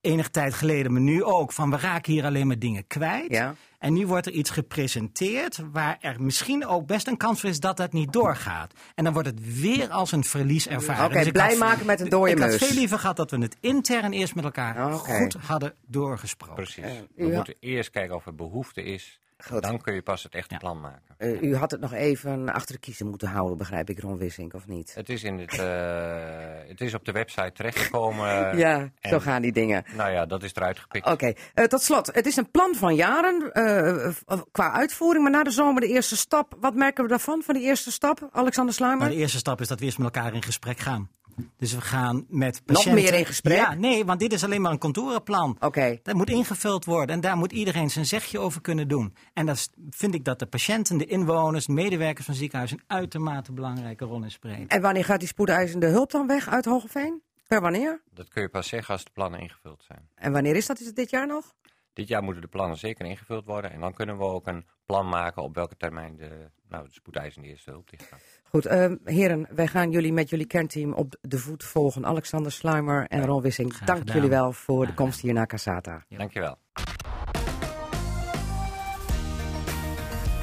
enige 0.00 0.30
tijd 0.30 0.54
geleden, 0.54 0.92
maar 0.92 1.00
nu 1.00 1.24
ook, 1.24 1.52
van 1.52 1.70
we 1.70 1.76
raken 1.76 2.12
hier 2.12 2.24
alleen 2.24 2.46
maar 2.46 2.58
dingen 2.58 2.86
kwijt. 2.86 3.30
Ja. 3.32 3.54
En 3.86 3.92
nu 3.92 4.06
wordt 4.06 4.26
er 4.26 4.32
iets 4.32 4.50
gepresenteerd 4.50 5.58
waar 5.72 5.96
er 6.00 6.22
misschien 6.22 6.66
ook 6.66 6.86
best 6.86 7.06
een 7.06 7.16
kans 7.16 7.40
voor 7.40 7.50
is 7.50 7.60
dat 7.60 7.76
dat 7.76 7.92
niet 7.92 8.12
doorgaat. 8.12 8.72
En 8.94 9.04
dan 9.04 9.12
wordt 9.12 9.28
het 9.28 9.60
weer 9.60 9.90
als 9.90 10.12
een 10.12 10.24
verlies 10.24 10.68
ervaren. 10.68 11.04
Oké, 11.04 11.14
Dus 11.14 11.26
ik 11.26 11.32
blij 11.32 11.48
had- 11.48 11.58
maken 11.58 11.86
met 11.86 12.00
een 12.00 12.08
dode 12.08 12.30
Ik 12.30 12.38
had 12.38 12.48
neus. 12.48 12.58
veel 12.64 12.74
liever 12.76 12.98
gehad 12.98 13.16
dat 13.16 13.30
we 13.30 13.38
het 13.38 13.56
intern 13.60 14.12
eerst 14.12 14.34
met 14.34 14.44
elkaar 14.44 14.92
goed 14.92 15.34
hadden 15.46 15.74
doorgesproken. 15.86 16.54
Precies. 16.54 16.84
We 17.16 17.28
moeten 17.28 17.54
eerst 17.60 17.90
kijken 17.90 18.14
of 18.14 18.26
er 18.26 18.34
behoefte 18.34 18.82
is. 18.82 19.20
Goed. 19.44 19.62
Dan 19.62 19.80
kun 19.80 19.94
je 19.94 20.02
pas 20.02 20.22
het 20.22 20.34
echte 20.34 20.54
Ja. 20.54 20.60
plan 20.60 20.80
maken. 20.80 21.14
Eh, 21.18 21.42
u 21.42 21.56
had 21.56 21.70
het 21.70 21.80
nog 21.80 21.92
even 21.92 22.52
achter 22.52 22.74
de 22.74 22.80
kiezen 22.80 23.06
moeten 23.06 23.28
houden, 23.28 23.58
begrijp 23.58 23.90
ik, 23.90 24.00
Ron 24.00 24.18
Wissink, 24.18 24.54
of 24.54 24.66
niet? 24.66 24.94
Het 24.94 25.08
is, 25.08 25.22
in 25.24 25.38
het, 25.38 25.58
eh, 25.58 26.68
het 26.70 26.80
is 26.80 26.94
op 26.94 27.04
de 27.04 27.12
website 27.12 27.52
terechtgekomen. 27.52 28.26
ja, 28.58 28.78
zo 29.00 29.14
en- 29.14 29.20
gaan 29.20 29.42
die 29.42 29.52
dingen. 29.52 29.84
Nou 29.96 30.10
ja, 30.10 30.26
dat 30.26 30.42
is 30.42 30.54
eruit 30.54 30.78
gepikt. 30.78 31.06
Oké, 31.06 31.32
eh, 31.54 31.64
tot 31.64 31.82
slot. 31.82 32.06
Het 32.14 32.26
is 32.26 32.36
een 32.36 32.50
plan 32.50 32.74
van 32.74 32.94
jaren 32.94 33.52
eh, 33.52 34.08
qua 34.52 34.72
uitvoering, 34.72 35.22
maar 35.22 35.32
na 35.32 35.42
de 35.42 35.50
zomer 35.50 35.80
de 35.80 35.88
eerste 35.88 36.16
stap. 36.16 36.56
Wat 36.60 36.74
merken 36.74 37.02
we 37.04 37.08
daarvan, 37.10 37.42
van 37.42 37.54
die 37.54 37.62
eerste 37.64 37.92
stap, 37.92 38.28
Alexander 38.32 38.74
Sluimer? 38.74 39.08
De 39.08 39.14
eerste 39.14 39.38
stap 39.38 39.60
is 39.60 39.68
dat 39.68 39.78
we 39.78 39.84
eerst 39.84 39.98
met 39.98 40.14
elkaar 40.14 40.34
in 40.34 40.42
gesprek 40.42 40.78
gaan. 40.78 41.08
Dus 41.56 41.74
we 41.74 41.80
gaan 41.80 42.26
met 42.28 42.54
Nog 42.54 42.76
patiënten... 42.76 43.02
meer 43.02 43.14
in 43.14 43.26
gesprek? 43.26 43.56
Ja, 43.56 43.74
nee, 43.74 44.04
want 44.04 44.20
dit 44.20 44.32
is 44.32 44.44
alleen 44.44 44.60
maar 44.60 44.72
een 44.72 44.78
contourenplan. 44.78 45.56
Oké, 45.60 45.98
Dat 46.02 46.14
moet 46.14 46.30
ingevuld 46.30 46.84
worden 46.84 47.14
en 47.14 47.20
daar 47.20 47.36
moet 47.36 47.52
iedereen 47.52 47.90
zijn 47.90 48.06
zegje 48.06 48.38
over 48.38 48.60
kunnen 48.60 48.88
doen. 48.88 49.14
En 49.32 49.46
dat 49.46 49.70
vind 49.90 50.14
ik 50.14 50.24
dat 50.24 50.38
de 50.38 50.46
patiënten, 50.46 50.98
de 50.98 51.06
inwoners, 51.06 51.66
de 51.66 51.72
medewerkers 51.72 52.26
van 52.26 52.34
ziekenhuizen 52.34 52.78
een 52.78 52.96
uitermate 52.96 53.52
belangrijke 53.52 54.04
rol 54.04 54.22
in 54.22 54.30
spelen. 54.30 54.68
en 54.68 54.80
wanneer 54.80 55.04
gaat 55.04 55.18
die 55.18 55.28
spoedeisende 55.28 55.86
hulp 55.86 56.10
dan 56.10 56.26
weg 56.26 56.48
uit 56.48 56.64
Hogeveen? 56.64 57.22
Per 57.46 57.60
wanneer? 57.60 58.02
Dat 58.14 58.28
kun 58.28 58.42
je 58.42 58.48
pas 58.48 58.68
zeggen 58.68 58.94
als 58.94 59.04
de 59.04 59.10
plannen 59.10 59.40
ingevuld 59.40 59.84
zijn. 59.86 60.08
En 60.14 60.32
wanneer 60.32 60.56
is 60.56 60.66
dat? 60.66 60.80
Is 60.80 60.86
het 60.86 60.96
dit 60.96 61.10
jaar 61.10 61.26
nog? 61.26 61.54
Dit 61.92 62.08
jaar 62.08 62.22
moeten 62.22 62.42
de 62.42 62.48
plannen 62.48 62.78
zeker 62.78 63.06
ingevuld 63.06 63.44
worden. 63.44 63.70
En 63.72 63.80
dan 63.80 63.94
kunnen 63.94 64.18
we 64.18 64.24
ook 64.24 64.46
een 64.46 64.66
plan 64.86 65.08
maken 65.08 65.42
op 65.42 65.54
welke 65.54 65.76
termijn 65.76 66.16
de, 66.16 66.50
nou, 66.68 66.84
de 66.86 66.92
spoedeisende 66.92 67.48
eerste 67.48 67.70
hulp 67.70 67.90
dicht 67.90 68.04
gaat. 68.04 68.35
Goed, 68.50 68.66
eh, 68.66 68.92
heren, 69.04 69.46
wij 69.54 69.66
gaan 69.66 69.90
jullie 69.90 70.12
met 70.12 70.30
jullie 70.30 70.46
kernteam 70.46 70.92
op 70.92 71.14
de 71.20 71.38
voet 71.38 71.64
volgen. 71.64 72.06
Alexander 72.06 72.52
Sluimer 72.52 73.06
en 73.06 73.24
Ron 73.26 73.42
Wissing, 73.42 73.72
Graag 73.74 73.86
dank 73.86 73.98
gedaan. 73.98 74.14
jullie 74.14 74.30
wel 74.30 74.52
voor 74.52 74.86
de 74.86 74.94
komst 74.94 75.20
hier 75.20 75.32
naar 75.32 75.46
Casata. 75.46 76.04
Ja. 76.08 76.18
Dankjewel. 76.18 76.58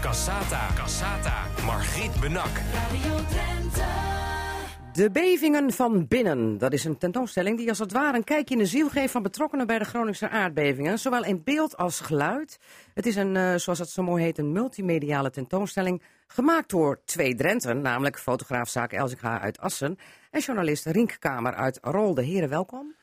Cassata. 0.01 0.67
Cassata. 0.75 1.45
Margriet 1.65 2.19
Benak. 2.21 2.51
De 4.93 5.11
bevingen 5.11 5.71
van 5.71 6.07
binnen. 6.07 6.57
Dat 6.57 6.73
is 6.73 6.83
een 6.85 6.97
tentoonstelling 6.97 7.57
die 7.57 7.69
als 7.69 7.79
het 7.79 7.91
ware 7.91 8.17
een 8.17 8.23
kijkje 8.23 8.53
in 8.55 8.61
de 8.61 8.67
ziel 8.67 8.89
geeft 8.89 9.11
van 9.11 9.23
betrokkenen 9.23 9.67
bij 9.67 9.79
de 9.79 9.85
Groningse 9.85 10.29
aardbevingen. 10.29 10.99
Zowel 10.99 11.23
in 11.23 11.41
beeld 11.43 11.77
als 11.77 11.99
geluid. 11.99 12.59
Het 12.93 13.05
is 13.05 13.15
een, 13.15 13.35
eh, 13.35 13.55
zoals 13.55 13.79
het 13.79 13.89
zo 13.89 14.03
mooi 14.03 14.23
heet, 14.23 14.37
een 14.37 14.51
multimediale 14.51 15.29
tentoonstelling. 15.29 16.01
Gemaakt 16.33 16.69
door 16.69 17.01
twee 17.05 17.35
Drenten, 17.35 17.81
namelijk 17.81 18.19
fotograaf 18.19 18.69
Zaak 18.69 18.91
Elzinga 18.91 19.39
uit 19.39 19.59
Assen 19.59 19.97
en 20.31 20.39
journalist 20.39 20.85
Rink 20.85 21.15
Kamer 21.19 21.53
uit 21.53 21.79
Rolde. 21.81 22.21
Heren, 22.21 22.49
welkom. 22.49 22.95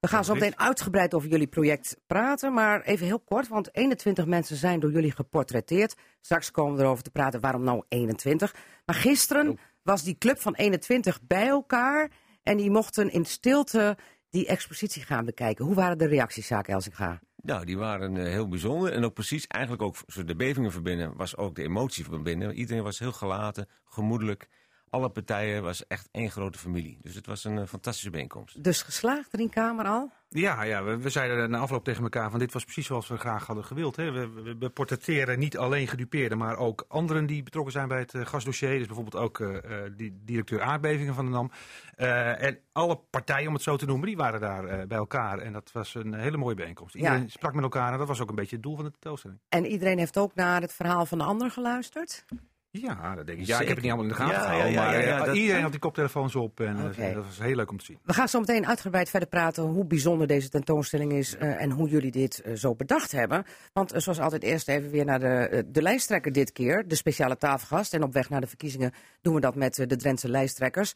We 0.00 0.08
gaan 0.08 0.24
zo 0.24 0.34
meteen 0.34 0.58
uitgebreid 0.58 1.14
over 1.14 1.28
jullie 1.28 1.46
project 1.46 1.96
praten, 2.06 2.52
maar 2.52 2.80
even 2.82 3.06
heel 3.06 3.20
kort, 3.20 3.48
want 3.48 3.76
21 3.76 4.26
mensen 4.26 4.56
zijn 4.56 4.80
door 4.80 4.90
jullie 4.90 5.12
geportretteerd. 5.12 5.94
Straks 6.20 6.50
komen 6.50 6.76
we 6.76 6.82
erover 6.82 7.02
te 7.02 7.10
praten 7.10 7.40
waarom 7.40 7.64
nou 7.64 7.84
21. 7.88 8.54
Maar 8.84 8.96
gisteren 8.96 9.58
was 9.82 10.02
die 10.02 10.18
club 10.18 10.40
van 10.40 10.54
21 10.54 11.20
bij 11.22 11.46
elkaar 11.46 12.10
en 12.42 12.56
die 12.56 12.70
mochten 12.70 13.10
in 13.10 13.24
stilte 13.24 13.96
die 14.30 14.46
expositie 14.46 15.02
gaan 15.02 15.24
bekijken. 15.24 15.64
Hoe 15.64 15.74
waren 15.74 15.98
de 15.98 16.06
reacties, 16.06 16.46
Zaak 16.46 16.68
Elzinga? 16.68 17.20
Nou, 17.44 17.64
die 17.64 17.78
waren 17.78 18.16
eh, 18.16 18.24
heel 18.24 18.48
bijzonder. 18.48 18.92
En 18.92 19.04
ook 19.04 19.14
precies, 19.14 19.46
eigenlijk 19.46 19.82
ook 19.82 19.96
de 20.26 20.36
bevingen 20.36 20.72
verbinden, 20.72 21.16
was 21.16 21.36
ook 21.36 21.54
de 21.54 21.62
emotie 21.62 22.04
verbinden. 22.04 22.54
Iedereen 22.54 22.82
was 22.82 22.98
heel 22.98 23.12
gelaten, 23.12 23.68
gemoedelijk. 23.84 24.48
Alle 24.94 25.08
partijen 25.08 25.62
was 25.62 25.86
echt 25.86 26.08
één 26.12 26.30
grote 26.30 26.58
familie. 26.58 26.98
Dus 27.02 27.14
het 27.14 27.26
was 27.26 27.44
een 27.44 27.58
eh, 27.58 27.66
fantastische 27.66 28.10
bijeenkomst. 28.10 28.64
Dus 28.64 28.82
geslaagd, 28.82 29.32
Rink 29.34 29.50
Kamer 29.52 29.86
al? 29.86 30.12
Ja, 30.28 30.62
ja 30.62 30.84
we, 30.84 30.96
we 30.96 31.10
zeiden 31.10 31.50
na 31.50 31.58
afloop 31.58 31.84
tegen 31.84 32.02
elkaar 32.02 32.30
van 32.30 32.38
dit 32.38 32.52
was 32.52 32.64
precies 32.64 32.86
zoals 32.86 33.08
we 33.08 33.16
graag 33.16 33.46
hadden 33.46 33.64
gewild. 33.64 33.96
Hè. 33.96 34.10
We, 34.10 34.28
we, 34.30 34.56
we 34.58 34.68
portretteren 34.70 35.38
niet 35.38 35.56
alleen 35.58 35.88
gedupeerden, 35.88 36.38
maar 36.38 36.56
ook 36.56 36.84
anderen 36.88 37.26
die 37.26 37.42
betrokken 37.42 37.72
zijn 37.72 37.88
bij 37.88 37.98
het 37.98 38.14
eh, 38.14 38.26
gasdossier. 38.26 38.78
Dus 38.78 38.86
bijvoorbeeld 38.86 39.22
ook 39.22 39.40
eh, 39.40 39.56
eh, 39.56 39.92
die 39.96 40.20
directeur 40.24 40.62
aardbevingen 40.62 41.14
van 41.14 41.24
de 41.24 41.30
NAM. 41.30 41.50
Eh, 41.96 42.42
en 42.42 42.58
alle 42.72 42.96
partijen, 43.10 43.48
om 43.48 43.54
het 43.54 43.62
zo 43.62 43.76
te 43.76 43.86
noemen, 43.86 44.06
die 44.06 44.16
waren 44.16 44.40
daar 44.40 44.86
bij 44.86 44.98
elkaar. 44.98 45.38
En 45.38 45.52
dat 45.52 45.72
was 45.72 45.94
een 45.94 46.14
hele 46.14 46.36
mooie 46.36 46.54
bijeenkomst. 46.54 46.94
Iedereen 46.94 47.22
Ja. 47.22 47.28
sprak 47.28 47.54
met 47.54 47.62
elkaar 47.64 47.92
en 47.92 47.98
dat 47.98 48.08
was 48.08 48.20
ook 48.20 48.28
een 48.28 48.34
beetje 48.34 48.54
het 48.56 48.64
doel 48.64 48.76
van 48.76 48.84
de 48.84 48.90
tentoonstelling. 48.90 49.40
En 49.48 49.66
iedereen 49.66 49.98
heeft 49.98 50.18
ook 50.18 50.34
naar 50.34 50.60
het 50.60 50.72
verhaal 50.72 51.06
van 51.06 51.18
de 51.18 51.24
ander 51.24 51.50
geluisterd? 51.50 52.24
Ja, 52.80 53.14
dat 53.14 53.26
denk 53.26 53.38
ik. 53.38 53.46
Ja, 53.46 53.60
ik 53.60 53.66
heb 53.66 53.76
het 53.76 53.84
niet 53.84 53.92
allemaal 53.94 54.10
in 54.10 54.16
de 54.16 54.22
gaten 54.22 54.34
Ja, 54.34 54.40
gehouden, 54.46 54.72
ja, 54.72 54.82
ja, 54.82 54.90
maar 54.90 55.06
ja, 55.06 55.18
eh, 55.18 55.24
dat- 55.24 55.36
iedereen 55.36 55.62
had 55.62 55.70
die 55.70 55.80
koptelefoons 55.80 56.34
op 56.34 56.60
en 56.60 56.76
eh, 56.96 57.14
dat 57.14 57.24
was 57.24 57.38
heel 57.38 57.56
leuk 57.56 57.70
om 57.70 57.78
te 57.78 57.84
zien. 57.84 57.98
We 58.02 58.12
gaan 58.12 58.28
zo 58.28 58.40
meteen 58.40 58.66
uitgebreid 58.66 59.10
verder 59.10 59.28
praten 59.28 59.62
hoe 59.62 59.84
bijzonder 59.86 60.26
deze 60.26 60.48
tentoonstelling 60.48 61.12
is 61.12 61.36
eh, 61.36 61.62
en 61.62 61.70
hoe 61.70 61.88
jullie 61.88 62.10
dit 62.10 62.42
zo 62.54 62.74
bedacht 62.74 63.12
hebben. 63.12 63.44
Want 63.72 63.92
zoals 63.96 64.20
altijd 64.20 64.42
eerst 64.42 64.68
even 64.68 64.90
weer 64.90 65.04
naar 65.04 65.20
de, 65.20 65.64
de 65.66 65.82
lijsttrekker 65.82 66.32
dit 66.32 66.52
keer, 66.52 66.88
de 66.88 66.94
speciale 66.94 67.36
tafelgast. 67.36 67.94
En 67.94 68.02
op 68.02 68.12
weg 68.12 68.28
naar 68.30 68.40
de 68.40 68.46
verkiezingen 68.46 68.92
doen 69.20 69.34
we 69.34 69.40
dat 69.40 69.54
met 69.54 69.74
de 69.74 69.96
Drentse 69.96 70.28
lijsttrekkers. 70.28 70.92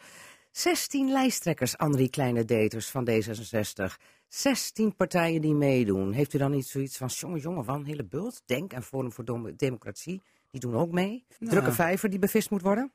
16 0.51 1.11
lijsttrekkers, 1.13 1.77
Andrie 1.77 2.11
Kleine 2.11 2.45
Deters 2.45 2.89
van 2.89 3.09
D66. 3.11 3.97
16 4.29 4.95
partijen 4.97 5.41
die 5.41 5.55
meedoen. 5.55 6.13
Heeft 6.13 6.35
u 6.35 6.39
dan 6.39 6.51
niet 6.51 6.67
zoiets 6.67 6.97
van, 6.97 7.09
jongen, 7.09 7.41
jongen, 7.41 7.65
van 7.65 7.85
hele 7.85 8.05
bult? 8.05 8.43
Denk 8.47 8.73
en 8.73 8.83
Forum 8.83 9.13
voor 9.13 9.53
Democratie, 9.57 10.23
die 10.51 10.61
doen 10.61 10.75
ook 10.77 10.93
mee. 10.93 11.25
Nou. 11.39 11.53
Drukke 11.53 11.73
vijver 11.73 12.11
die 12.11 12.19
bevist 12.19 12.51
moet 12.51 12.63
worden. 12.63 12.93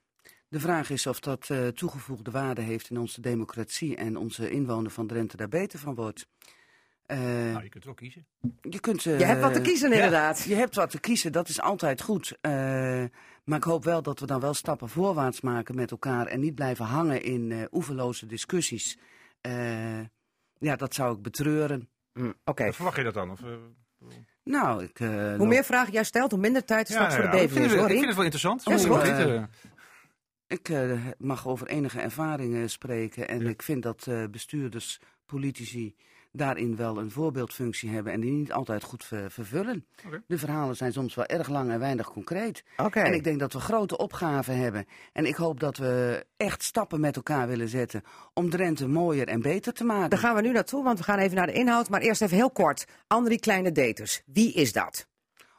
De 0.48 0.60
vraag 0.60 0.90
is 0.90 1.08
of 1.08 1.20
dat 1.20 1.50
eh, 1.50 1.68
toegevoegde 1.68 2.32
waarde 2.32 2.62
heeft 2.62 2.90
in 2.90 2.98
onze 2.98 3.22
democratie 3.22 3.96
en 3.96 4.18
onze 4.18 4.50
inwoner 4.50 4.92
van 4.92 5.08
Drenthe 5.08 5.38
daar 5.38 5.48
beter 5.50 5.80
van 5.80 5.96
wordt. 5.96 6.28
Eh, 7.06 7.18
Nou, 7.20 7.64
je 7.64 7.70
kunt 7.70 7.84
er 7.84 7.90
ook 7.90 7.98
kiezen. 7.98 8.26
je, 8.62 8.80
kunt, 8.80 9.06
eh, 9.06 9.20
Je 9.20 9.26
hebt 9.26 9.42
wat 9.42 9.54
te 9.54 9.62
kiezen 9.62 9.90
ja, 9.90 9.96
inderdaad. 9.96 10.44
je 10.44 10.56
hebt 10.56 10.76
wat 10.76 10.90
te 10.90 11.00
kiezen, 11.00 11.32
dat 11.32 11.50
is 11.50 11.62
altijd 11.62 12.02
goed. 12.02 12.38
Eh, 12.42 12.52
maar 13.44 13.58
ik 13.58 13.64
hoop 13.64 13.84
wel 13.84 14.02
dat 14.02 14.20
we 14.20 14.26
dan 14.26 14.40
wel 14.40 14.54
stappen 14.54 14.90
voorwaarts 14.90 15.42
maken 15.42 15.76
met 15.76 15.92
elkaar 15.92 16.28
en 16.28 16.40
niet 16.40 16.56
blijven 16.56 16.86
hangen 16.86 17.22
in 17.24 17.52
eh 17.52 17.64
oeverloze 17.72 18.26
discussies. 18.26 18.98
Eh, 19.42 20.00
ja, 20.58 20.76
dat 20.76 20.94
zou 20.94 21.16
ik 21.16 21.22
betreuren. 21.22 21.90
Hm, 22.14 22.32
Oké. 22.46 22.74
Verwacht 22.74 22.98
je 22.98 23.04
dat 23.04 23.14
dan? 23.14 23.32
Of, 23.32 23.42
eh, 23.42 23.48
Nou, 24.44 24.84
ik... 24.84 25.00
eh, 25.00 25.08
Hoe 25.08 25.38
nog- 25.38 25.48
meer 25.48 25.64
vragen 25.64 25.94
jij 25.94 26.04
stelt, 26.04 26.32
hoe 26.32 26.40
minder 26.40 26.66
tijd 26.66 26.88
er 26.88 26.94
straks 26.94 27.16
voor 27.16 27.30
de 27.30 27.42
ik, 27.42 27.50
vind 27.50 27.66
is, 27.66 27.72
het, 27.72 27.80
hoor. 27.80 27.90
ik 27.90 27.94
vind 27.94 28.06
het 28.06 28.16
wel 28.16 28.24
interessant. 28.24 28.64
Ja, 28.64 28.74
is 28.74 28.86
Om, 28.86 28.92
goed. 28.92 29.48
Ik 30.48 30.70
eh, 30.70 30.92
mag 31.18 31.48
over 31.48 31.68
enige 31.68 32.00
ervaringen 32.00 32.70
spreken 32.70 33.28
en 33.28 33.48
ik 33.48 33.62
vind 33.62 33.84
dat 33.84 34.08
eh, 34.08 34.24
bestuurders, 34.32 35.00
politici 35.26 35.96
daarin 36.38 36.76
wel 36.76 36.98
een 36.98 37.12
voorbeeldfunctie 37.12 37.90
hebben 37.90 38.14
en 38.14 38.20
die 38.20 38.32
niet 38.32 38.52
altijd 38.52 38.84
goed 38.84 39.04
ver- 39.04 39.32
vervullen. 39.32 39.86
De 40.28 40.38
verhalen 40.38 40.76
zijn 40.76 40.94
soms 40.94 41.16
wel 41.16 41.26
erg 41.26 41.50
lang 41.50 41.72
en 41.72 41.80
weinig 41.80 42.08
concreet. 42.10 42.64
En 43.04 43.14
ik 43.14 43.24
denk 43.24 43.40
dat 43.40 43.54
we 43.54 43.60
grote 43.60 43.98
opgaven 43.98 44.58
hebben. 44.58 44.86
En 45.14 45.26
ik 45.26 45.36
hoop 45.36 45.60
dat 45.60 45.78
we 45.78 46.26
echt 46.38 46.64
stappen 46.64 47.00
met 47.00 47.16
elkaar 47.16 47.48
willen 47.48 47.70
zetten 47.70 48.02
om 48.34 48.50
Drenthe 48.50 48.88
mooier 48.88 49.28
en 49.28 49.42
beter 49.42 49.74
te 49.74 49.84
maken. 49.84 50.10
Daar 50.10 50.20
gaan 50.20 50.36
we 50.36 50.42
nu 50.42 50.52
naartoe, 50.52 50.84
want 50.84 50.98
we 50.98 51.04
gaan 51.04 51.20
even 51.20 51.36
naar 51.38 51.48
de 51.48 51.54
inhoud. 51.54 51.90
Maar 51.90 52.02
eerst 52.02 52.22
even 52.22 52.38
heel 52.38 52.52
kort. 52.52 52.86
Andrie 53.08 53.40
Kleine 53.40 53.72
Deters. 53.72 54.22
Wie 54.26 54.54
is 54.54 54.74
dat? 54.74 55.08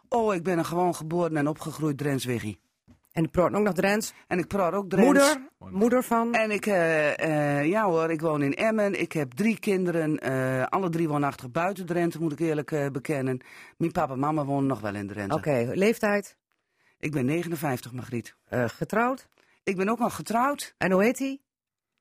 Oh, 0.09 0.35
ik 0.35 0.43
ben 0.43 0.59
een 0.59 0.65
gewoon 0.65 0.95
geboren 0.95 1.37
en 1.37 1.49
opgegroeid 1.49 1.99
Drents 1.99 2.25
Wiggy. 2.25 2.57
En 3.14 3.24
ik 3.24 3.31
praat 3.31 3.53
ook 3.55 3.62
nog 3.62 3.72
Drents. 3.74 4.12
En 4.27 4.38
ik 4.38 4.46
praat 4.46 4.72
ook 4.72 4.88
Drents. 4.90 5.07
Moeder, 5.07 5.48
moeder 5.79 6.03
van... 6.03 6.35
En 6.35 6.50
ik, 6.50 6.66
eh, 6.66 7.59
eh, 7.61 7.66
ja 7.66 7.85
hoor, 7.85 8.11
ik 8.11 8.20
woon 8.20 8.42
in 8.42 8.55
Emmen. 8.55 9.00
Ik 9.00 9.12
heb 9.12 9.33
drie 9.33 9.59
kinderen. 9.59 10.18
eh, 10.18 10.62
alle 10.66 10.88
drie 10.90 11.09
woonachtig 11.09 11.50
buiten 11.50 11.87
Drenthe, 11.87 12.20
moet 12.20 12.33
ik 12.33 12.38
eerlijk 12.38 12.72
eh, 12.72 12.87
bekennen. 12.90 13.40
Mijn 13.77 13.92
papa 13.92 14.12
en 14.12 14.18
mama 14.18 14.44
wonen 14.44 14.66
nog 14.66 14.81
wel 14.81 14.94
in 14.94 15.07
Drenthe. 15.07 15.37
Oké, 15.37 15.70
leeftijd, 15.74 16.37
Ik 16.98 17.12
ben 17.12 17.24
59, 17.24 17.92
Margriet. 17.92 18.37
eh, 18.44 18.64
getrouwd. 18.68 19.29
Ik 19.64 19.77
ben 19.77 19.88
ook 19.88 19.98
nog 19.98 20.14
getrouwd. 20.14 20.74
En 20.79 20.92
hoe 20.92 21.03
heet 21.03 21.18
hij? 21.18 21.40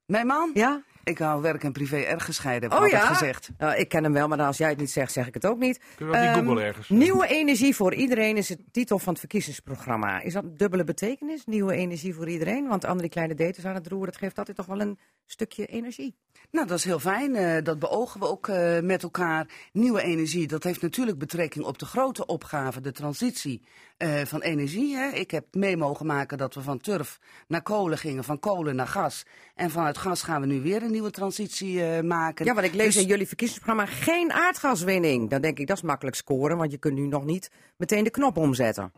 Mijn 0.05 0.27
man? 0.27 0.51
Ja? 0.53 0.83
Ik 1.03 1.17
hou 1.17 1.41
werk 1.41 1.63
en 1.63 1.71
privé 1.71 1.97
erg 1.97 2.25
gescheiden, 2.25 2.69
heb 2.69 2.79
Oh 2.79 2.85
ik 2.85 2.93
altijd 2.93 3.09
ja? 3.09 3.17
gezegd. 3.17 3.49
Nou, 3.57 3.75
ik 3.75 3.89
ken 3.89 4.03
hem 4.03 4.13
wel, 4.13 4.27
maar 4.27 4.39
als 4.41 4.57
jij 4.57 4.69
het 4.69 4.77
niet 4.79 4.91
zegt, 4.91 5.11
zeg 5.11 5.27
ik 5.27 5.33
het 5.33 5.45
ook 5.45 5.59
niet. 5.59 5.79
Kunnen 5.95 6.13
we 6.13 6.19
dat 6.19 6.29
niet 6.29 6.37
Ehm, 6.37 6.45
googlen 6.47 6.65
ergens? 6.65 6.89
Nieuwe 6.89 7.27
energie 7.27 7.75
voor 7.75 7.93
iedereen 7.93 8.37
is 8.37 8.49
het 8.49 8.59
titel 8.71 8.99
van 8.99 9.09
het 9.09 9.19
verkiezingsprogramma. 9.19 10.21
Is 10.21 10.33
dat 10.33 10.43
een 10.43 10.57
dubbele 10.57 10.83
betekenis? 10.83 11.45
Nieuwe 11.45 11.73
energie 11.73 12.13
voor 12.13 12.29
iedereen? 12.29 12.67
Want 12.67 12.85
Andrie 12.85 13.09
Kleine 13.09 13.35
Deters 13.35 13.65
aan 13.65 13.75
het 13.75 13.87
roer, 13.87 14.05
dat 14.05 14.17
geeft 14.17 14.37
altijd 14.37 14.57
toch 14.57 14.65
wel 14.65 14.81
een 14.81 14.99
stukje 15.25 15.65
energie. 15.65 16.15
Nou, 16.51 16.67
dat 16.67 16.77
is 16.77 16.83
heel 16.83 16.99
fijn. 16.99 17.35
eh, 17.35 17.63
dat 17.63 17.79
beogen 17.79 18.19
we 18.19 18.27
ook 18.27 18.47
eh, 18.47 18.79
met 18.79 19.03
elkaar. 19.03 19.47
Nieuwe 19.71 20.01
energie, 20.01 20.47
dat 20.47 20.63
heeft 20.63 20.81
natuurlijk 20.81 21.17
betrekking 21.17 21.65
op 21.65 21.77
de 21.79 21.85
grote 21.85 22.25
opgave, 22.25 22.81
de 22.81 22.91
transitie 22.91 23.61
eh, 24.03 24.25
van 24.25 24.41
energie. 24.41 24.95
Hè. 24.95 25.09
Ik 25.09 25.31
heb 25.31 25.45
mee 25.51 25.77
mogen 25.77 26.05
maken 26.05 26.37
dat 26.37 26.53
we 26.53 26.61
van 26.61 26.79
turf 26.79 27.19
naar 27.47 27.61
kolen 27.61 27.97
gingen, 27.97 28.23
van 28.23 28.39
kolen 28.39 28.75
naar 28.75 28.87
gas. 28.87 29.25
En 29.55 29.69
vanuit 29.69 29.97
gas 29.97 30.21
gaan 30.23 30.41
we 30.41 30.47
nu 30.47 30.61
weer 30.61 30.83
een 30.83 30.91
nieuwe 30.91 31.11
transitie 31.11 31.83
eh, 31.83 32.03
maken. 32.03 32.45
Ja, 32.45 32.53
want 32.53 32.65
ik 32.65 32.73
lees 32.73 32.93
Dus- 32.93 33.03
in 33.03 33.07
jullie 33.07 33.27
verkiezingsprogramma 33.27 33.91
geen 33.91 34.31
aardgaswinning. 34.31 35.29
Dan 35.29 35.41
denk 35.41 35.59
ik, 35.59 35.67
dat 35.67 35.77
is 35.77 35.83
makkelijk 35.83 36.15
scoren, 36.15 36.57
want 36.57 36.71
je 36.71 36.77
kunt 36.77 36.95
nu 36.95 37.07
nog 37.07 37.25
niet 37.25 37.51
meteen 37.77 38.03
de 38.03 38.09
knop 38.09 38.37
omzetten. 38.37 38.91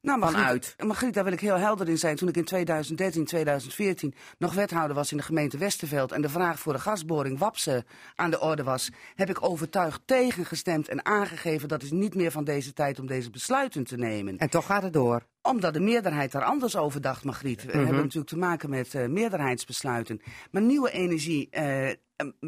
Nou, 0.00 0.18
Margriet, 0.18 0.40
vanuit. 0.40 0.74
Margriet, 0.84 1.14
daar 1.14 1.24
wil 1.24 1.32
ik 1.32 1.40
heel 1.40 1.56
helder 1.56 1.88
in 1.88 1.98
zijn. 1.98 2.16
Toen 2.16 2.28
ik 2.28 2.36
in 2.36 2.44
2013, 2.44 3.24
2014 3.24 4.14
nog 4.38 4.54
wethouder 4.54 4.96
was 4.96 5.10
in 5.10 5.16
de 5.16 5.22
gemeente 5.22 5.58
Westerveld... 5.58 6.12
en 6.12 6.22
de 6.22 6.28
vraag 6.28 6.58
voor 6.58 6.72
de 6.72 6.78
gasboring 6.78 7.38
Wapse 7.38 7.84
aan 8.14 8.30
de 8.30 8.40
orde 8.40 8.62
was... 8.62 8.90
heb 9.14 9.30
ik 9.30 9.42
overtuigd 9.42 10.00
tegengestemd 10.04 10.88
en 10.88 11.04
aangegeven... 11.04 11.68
dat 11.68 11.82
is 11.82 11.90
niet 11.90 12.14
meer 12.14 12.30
van 12.30 12.44
deze 12.44 12.72
tijd 12.72 12.98
om 12.98 13.06
deze 13.06 13.30
besluiten 13.30 13.84
te 13.84 13.96
nemen. 13.96 14.38
En 14.38 14.50
toch 14.50 14.66
gaat 14.66 14.82
het 14.82 14.92
door. 14.92 15.26
Omdat 15.48 15.72
de 15.72 15.80
meerderheid 15.80 16.32
daar 16.32 16.44
anders 16.44 16.76
over 16.76 17.00
dacht, 17.00 17.24
Margriet. 17.24 17.64
We 17.64 17.72
hebben 17.72 17.96
natuurlijk 17.96 18.26
te 18.26 18.38
maken 18.38 18.70
met 18.70 18.94
eh, 18.94 19.06
meerderheidsbesluiten. 19.06 20.20
Maar 20.50 20.62
nieuwe 20.62 20.90
energie 20.90 21.50
eh, 21.50 21.88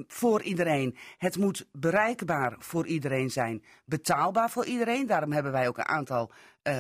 voor 0.06 0.42
iedereen. 0.42 0.96
Het 1.18 1.36
moet 1.36 1.68
bereikbaar 1.72 2.54
voor 2.58 2.86
iedereen 2.86 3.30
zijn. 3.30 3.64
Betaalbaar 3.84 4.50
voor 4.50 4.64
iedereen. 4.64 5.06
Daarom 5.06 5.32
hebben 5.32 5.52
wij 5.52 5.68
ook 5.68 5.78
een 5.78 5.88
aantal 5.88 6.30
eh, 6.62 6.74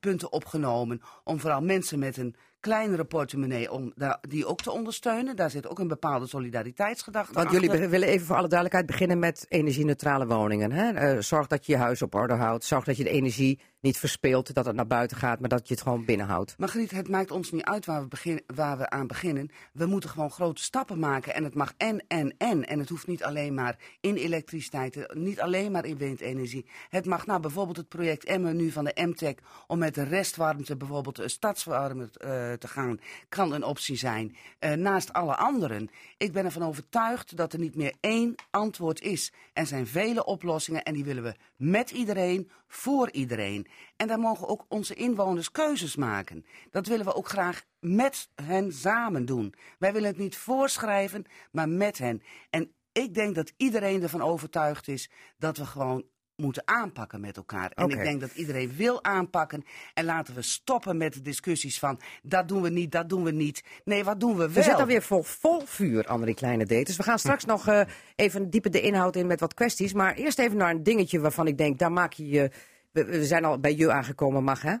punten 0.00 0.32
opgenomen. 0.32 1.00
Om 1.24 1.40
vooral 1.40 1.62
mensen 1.62 1.98
met 1.98 2.16
een 2.16 2.36
kleinere 2.60 3.04
portemonnee 3.04 3.72
om 3.72 3.92
die 4.20 4.46
ook 4.46 4.60
te 4.60 4.70
ondersteunen. 4.70 5.36
Daar 5.36 5.50
zit 5.50 5.68
ook 5.68 5.78
een 5.78 5.88
bepaalde 5.88 6.26
solidariteitsgedachte 6.26 7.34
Want 7.34 7.46
achter. 7.46 7.62
jullie 7.62 7.88
willen 7.88 8.08
even 8.08 8.26
voor 8.26 8.36
alle 8.36 8.48
duidelijkheid 8.48 8.86
beginnen 8.86 9.18
met 9.18 9.46
energie-neutrale 9.48 10.26
woningen. 10.26 10.72
Hè? 10.72 11.22
Zorg 11.22 11.46
dat 11.46 11.66
je 11.66 11.72
je 11.72 11.78
huis 11.78 12.02
op 12.02 12.14
orde 12.14 12.34
houdt. 12.34 12.64
Zorg 12.64 12.84
dat 12.84 12.96
je 12.96 13.04
de 13.04 13.10
energie 13.10 13.60
niet 13.84 13.98
verspeelt, 13.98 14.54
dat 14.54 14.66
het 14.66 14.76
naar 14.76 14.86
buiten 14.86 15.16
gaat, 15.16 15.40
maar 15.40 15.48
dat 15.48 15.68
je 15.68 15.74
het 15.74 15.82
gewoon 15.82 16.04
binnenhoudt. 16.04 16.54
Margriet, 16.58 16.90
het 16.90 17.08
maakt 17.08 17.30
ons 17.30 17.52
niet 17.52 17.64
uit 17.64 17.86
waar 17.86 18.02
we, 18.02 18.08
begin, 18.08 18.42
waar 18.54 18.78
we 18.78 18.90
aan 18.90 19.06
beginnen. 19.06 19.50
We 19.72 19.86
moeten 19.86 20.10
gewoon 20.10 20.30
grote 20.30 20.62
stappen 20.62 20.98
maken. 20.98 21.34
En 21.34 21.44
het 21.44 21.54
mag 21.54 21.74
en, 21.76 22.04
en, 22.08 22.34
en. 22.38 22.64
En 22.64 22.78
het 22.78 22.88
hoeft 22.88 23.06
niet 23.06 23.24
alleen 23.24 23.54
maar 23.54 23.78
in 24.00 24.16
elektriciteit, 24.16 25.14
niet 25.14 25.40
alleen 25.40 25.72
maar 25.72 25.84
in 25.84 25.96
windenergie. 25.96 26.66
Het 26.88 27.06
mag 27.06 27.26
nou 27.26 27.40
bijvoorbeeld 27.40 27.76
het 27.76 27.88
project 27.88 28.24
Emmen 28.24 28.56
nu 28.56 28.70
van 28.70 28.84
de 28.84 29.06
MTEC... 29.06 29.40
om 29.66 29.78
met 29.78 29.94
de 29.94 30.02
restwarmte 30.02 30.76
bijvoorbeeld 30.76 31.18
eh, 31.18 31.26
stadswarmte 31.26 32.18
eh, 32.18 32.52
te 32.52 32.68
gaan... 32.68 33.00
kan 33.28 33.52
een 33.52 33.64
optie 33.64 33.96
zijn, 33.96 34.36
eh, 34.58 34.72
naast 34.72 35.12
alle 35.12 35.36
anderen. 35.36 35.90
Ik 36.16 36.32
ben 36.32 36.44
ervan 36.44 36.62
overtuigd 36.62 37.36
dat 37.36 37.52
er 37.52 37.58
niet 37.58 37.76
meer 37.76 37.94
één 38.00 38.34
antwoord 38.50 39.00
is. 39.00 39.32
Er 39.52 39.66
zijn 39.66 39.86
vele 39.86 40.24
oplossingen 40.24 40.82
en 40.82 40.94
die 40.94 41.04
willen 41.04 41.22
we 41.22 41.34
met 41.56 41.90
iedereen, 41.90 42.50
voor 42.66 43.10
iedereen. 43.10 43.66
En 43.96 44.06
daar 44.06 44.18
mogen 44.18 44.48
ook 44.48 44.64
onze 44.68 44.94
inwoners 44.94 45.50
keuzes 45.50 45.96
maken. 45.96 46.44
Dat 46.70 46.86
willen 46.86 47.04
we 47.04 47.14
ook 47.14 47.28
graag 47.28 47.64
met 47.80 48.28
hen 48.34 48.72
samen 48.72 49.24
doen. 49.24 49.54
Wij 49.78 49.92
willen 49.92 50.08
het 50.08 50.18
niet 50.18 50.36
voorschrijven, 50.36 51.24
maar 51.52 51.68
met 51.68 51.98
hen. 51.98 52.22
En 52.50 52.72
ik 52.92 53.14
denk 53.14 53.34
dat 53.34 53.52
iedereen 53.56 54.02
ervan 54.02 54.22
overtuigd 54.22 54.88
is 54.88 55.10
dat 55.38 55.56
we 55.56 55.66
gewoon 55.66 56.04
moeten 56.36 56.62
aanpakken 56.64 57.20
met 57.20 57.36
elkaar. 57.36 57.70
En 57.70 57.88
ik 57.88 58.02
denk 58.02 58.20
dat 58.20 58.34
iedereen 58.34 58.72
wil 58.76 59.04
aanpakken. 59.04 59.64
En 59.94 60.04
laten 60.04 60.34
we 60.34 60.42
stoppen 60.42 60.96
met 60.96 61.12
de 61.12 61.20
discussies 61.20 61.78
van 61.78 62.00
dat 62.22 62.48
doen 62.48 62.62
we 62.62 62.68
niet, 62.68 62.92
dat 62.92 63.08
doen 63.08 63.24
we 63.24 63.30
niet. 63.30 63.64
Nee, 63.84 64.04
wat 64.04 64.20
doen 64.20 64.32
we 64.32 64.38
wel? 64.38 64.48
We 64.48 64.62
zitten 64.62 64.80
alweer 64.80 65.02
vol, 65.02 65.22
vol 65.22 65.60
vuur, 65.64 66.06
Andrie 66.06 66.34
Kleine 66.34 66.66
Deters. 66.66 66.96
We 66.96 67.02
gaan 67.02 67.18
straks 67.18 67.44
nog 67.54 67.68
eh, 67.68 67.80
even 68.16 68.50
dieper 68.50 68.70
de 68.70 68.80
inhoud 68.80 69.16
in 69.16 69.26
met 69.26 69.40
wat 69.40 69.54
kwesties. 69.54 69.92
Maar 69.92 70.14
eerst 70.14 70.38
even 70.38 70.56
naar 70.56 70.70
een 70.70 70.82
dingetje 70.82 71.20
waarvan 71.20 71.46
ik 71.46 71.58
denk, 71.58 71.78
daar 71.78 71.92
maak 71.92 72.12
je 72.12 72.28
je... 72.28 72.50
We, 72.94 73.04
we 73.04 73.24
zijn 73.24 73.44
al 73.44 73.58
bij 73.58 73.74
je 73.76 73.90
aangekomen, 73.92 74.44
mag 74.44 74.62
hè? 74.62 74.74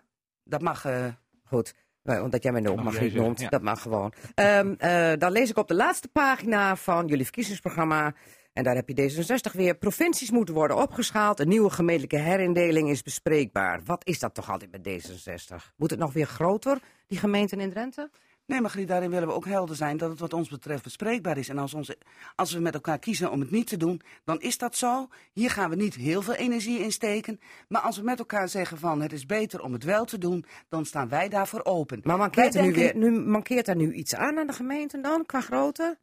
Dat 0.44 0.60
mag... 0.62 0.84
eh, 0.84 1.06
Goed. 1.44 1.74
Omdat 2.02 2.42
jij 2.42 2.52
mij 2.52 2.60
de 2.60 2.74
Mag 2.74 3.00
niet 3.00 3.14
noemt. 3.14 3.40
ja. 3.40 3.48
Dat 3.48 3.62
mag 3.62 3.82
gewoon. 3.82 4.12
Ehm, 4.34 4.74
eh, 4.78 5.12
dan 5.18 5.32
lees 5.32 5.50
ik 5.50 5.56
op 5.58 5.68
de 5.68 5.74
laatste 5.74 6.08
pagina 6.08 6.76
van 6.76 7.06
jullie 7.06 7.24
verkiezingsprogramma. 7.24 8.14
En 8.52 8.64
daar 8.64 8.74
heb 8.74 8.88
je 8.88 8.94
D66 8.94 9.52
weer. 9.52 9.74
Provincies 9.74 10.30
moeten 10.30 10.54
worden 10.54 10.76
opgeschaald. 10.76 11.40
Een 11.40 11.48
nieuwe 11.48 11.70
gemeentelijke 11.70 12.18
herindeling 12.18 12.90
is 12.90 13.02
bespreekbaar. 13.02 13.80
Wat 13.84 14.06
is 14.06 14.18
dat 14.18 14.34
toch 14.34 14.50
altijd 14.50 14.70
met 14.70 14.88
D66? 14.88 15.72
Moet 15.76 15.90
het 15.90 15.98
nog 15.98 16.12
weer 16.12 16.26
groter, 16.26 16.78
die 17.06 17.18
gemeenten 17.18 17.60
in 17.60 17.70
Drenthe? 17.70 18.10
Nee, 18.46 18.60
Margriet, 18.60 18.88
daarin 18.88 19.10
willen 19.10 19.28
we 19.28 19.34
ook 19.34 19.46
helder 19.46 19.76
zijn 19.76 19.96
dat 19.96 20.10
het 20.10 20.18
wat 20.18 20.32
ons 20.32 20.48
betreft 20.48 20.82
bespreekbaar 20.82 21.38
is. 21.38 21.48
En 21.48 21.58
als, 21.58 21.74
onze, 21.74 21.98
als 22.34 22.52
we 22.52 22.60
met 22.60 22.74
elkaar 22.74 22.98
kiezen 22.98 23.30
om 23.30 23.40
het 23.40 23.50
niet 23.50 23.66
te 23.66 23.76
doen, 23.76 24.00
dan 24.24 24.40
is 24.40 24.58
dat 24.58 24.76
zo. 24.76 25.08
Hier 25.32 25.50
gaan 25.50 25.70
we 25.70 25.76
niet 25.76 25.94
heel 25.94 26.22
veel 26.22 26.34
energie 26.34 26.78
in 26.78 26.92
steken. 26.92 27.40
Maar 27.68 27.80
als 27.80 27.96
we 27.96 28.02
met 28.02 28.18
elkaar 28.18 28.48
zeggen 28.48 28.78
van 28.78 29.00
het 29.00 29.12
is 29.12 29.26
beter 29.26 29.62
om 29.62 29.72
het 29.72 29.84
wel 29.84 30.04
te 30.04 30.18
doen, 30.18 30.44
dan 30.68 30.84
staan 30.84 31.08
wij 31.08 31.28
daarvoor 31.28 31.64
open. 31.64 32.00
Maar 32.02 32.18
mankeert 32.18 32.54
er, 32.54 32.62
nu 32.62 32.72
weer, 32.72 32.96
nu 32.96 33.10
mankeert 33.10 33.68
er 33.68 33.76
nu 33.76 33.92
iets 33.92 34.14
aan 34.14 34.38
aan 34.38 34.46
de 34.46 34.52
gemeenten 34.52 35.02
dan, 35.02 35.26
qua 35.26 35.40
grootte? 35.40 35.98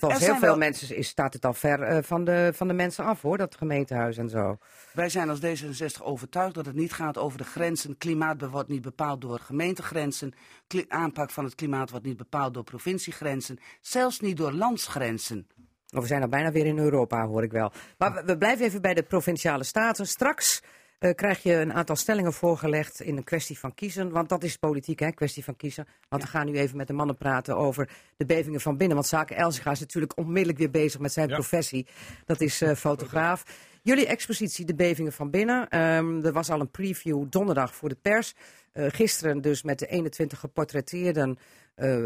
Volgens 0.00 0.24
heel 0.24 0.36
veel 0.36 0.48
wel- 0.48 0.56
mensen 0.58 0.96
is, 0.96 1.08
staat 1.08 1.32
het 1.32 1.44
al 1.44 1.52
ver 1.54 1.82
eh, 1.82 2.02
van, 2.02 2.24
de, 2.24 2.50
van 2.54 2.68
de 2.68 2.74
mensen 2.74 3.04
af, 3.04 3.22
hoor, 3.22 3.38
dat 3.38 3.54
gemeentehuis 3.56 4.16
en 4.16 4.28
zo. 4.28 4.58
Wij 4.92 5.08
zijn 5.08 5.30
als 5.30 5.40
D66 5.40 6.02
overtuigd 6.02 6.54
dat 6.54 6.66
het 6.66 6.74
niet 6.74 6.92
gaat 6.92 7.18
over 7.18 7.38
de 7.38 7.44
grenzen. 7.44 7.98
Klimaat 7.98 8.48
wordt 8.48 8.68
niet 8.68 8.82
bepaald 8.82 9.20
door 9.20 9.38
gemeentegrenzen. 9.38 10.32
Kli- 10.66 10.84
aanpak 10.88 11.30
van 11.30 11.44
het 11.44 11.54
klimaat 11.54 11.90
wordt 11.90 12.06
niet 12.06 12.16
bepaald 12.16 12.54
door 12.54 12.64
provinciegrenzen. 12.64 13.58
Zelfs 13.80 14.20
niet 14.20 14.36
door 14.36 14.52
landsgrenzen. 14.52 15.46
Of 15.94 16.00
we 16.00 16.06
zijn 16.06 16.22
al 16.22 16.28
bijna 16.28 16.52
weer 16.52 16.66
in 16.66 16.78
Europa, 16.78 17.26
hoor 17.26 17.42
ik 17.42 17.52
wel. 17.52 17.72
Maar 17.98 18.12
we, 18.12 18.22
we 18.24 18.38
blijven 18.38 18.64
even 18.66 18.82
bij 18.82 18.94
de 18.94 19.02
provinciale 19.02 19.64
staten. 19.64 20.06
Straks 20.06 20.62
eh, 20.98 21.14
krijg 21.14 21.42
je 21.42 21.54
een 21.54 21.72
aantal 21.72 21.96
stellingen 21.96 22.32
voorgelegd 22.32 23.00
in 23.00 23.16
een 23.16 23.24
kwestie 23.24 23.58
van 23.58 23.74
kiezen. 23.74 24.10
Want 24.10 24.28
dat 24.28 24.42
is 24.42 24.56
politiek, 24.56 24.98
hè, 24.98 25.10
kwestie 25.10 25.44
van 25.44 25.56
kiezen. 25.56 25.86
Want 26.08 26.22
we 26.22 26.28
gaan 26.28 26.46
nu 26.46 26.58
even 26.58 26.76
met 26.76 26.86
de 26.86 26.92
mannen 26.92 27.16
praten 27.16 27.56
over 27.56 27.90
de 28.16 28.24
bevingen 28.24 28.60
van 28.60 28.76
binnen. 28.76 28.96
Want 28.96 29.08
Zaken 29.08 29.36
Elsiga 29.36 29.70
is 29.70 29.80
natuurlijk 29.80 30.16
onmiddellijk 30.18 30.58
weer 30.58 30.70
bezig 30.70 31.00
met 31.00 31.12
zijn 31.12 31.28
Ja. 31.28 31.34
professie. 31.34 31.86
Dat 32.24 32.40
is 32.40 32.60
eh, 32.62 32.74
fotograaf. 32.74 33.44
Jullie 33.82 34.06
expositie, 34.06 34.64
de 34.64 34.74
bevingen 34.74 35.12
van 35.12 35.30
binnen. 35.30 35.68
Ehm, 35.68 36.24
er 36.24 36.32
was 36.32 36.50
al 36.50 36.60
een 36.60 36.70
preview 36.70 37.24
donderdag 37.30 37.74
voor 37.74 37.88
de 37.88 37.98
pers. 38.02 38.34
Eh, 38.72 38.86
gisteren 38.88 39.40
dus 39.40 39.62
met 39.62 39.78
de 39.78 39.86
21 39.86 40.38
geportretteerden 40.38 41.38
eh, 41.74 42.04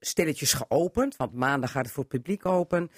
stilletjes 0.00 0.52
geopend. 0.52 1.16
Want 1.16 1.34
maandag 1.34 1.70
gaat 1.70 1.84
het 1.84 1.94
voor 1.94 2.02
het 2.02 2.12
publiek 2.12 2.46
open. 2.46 2.90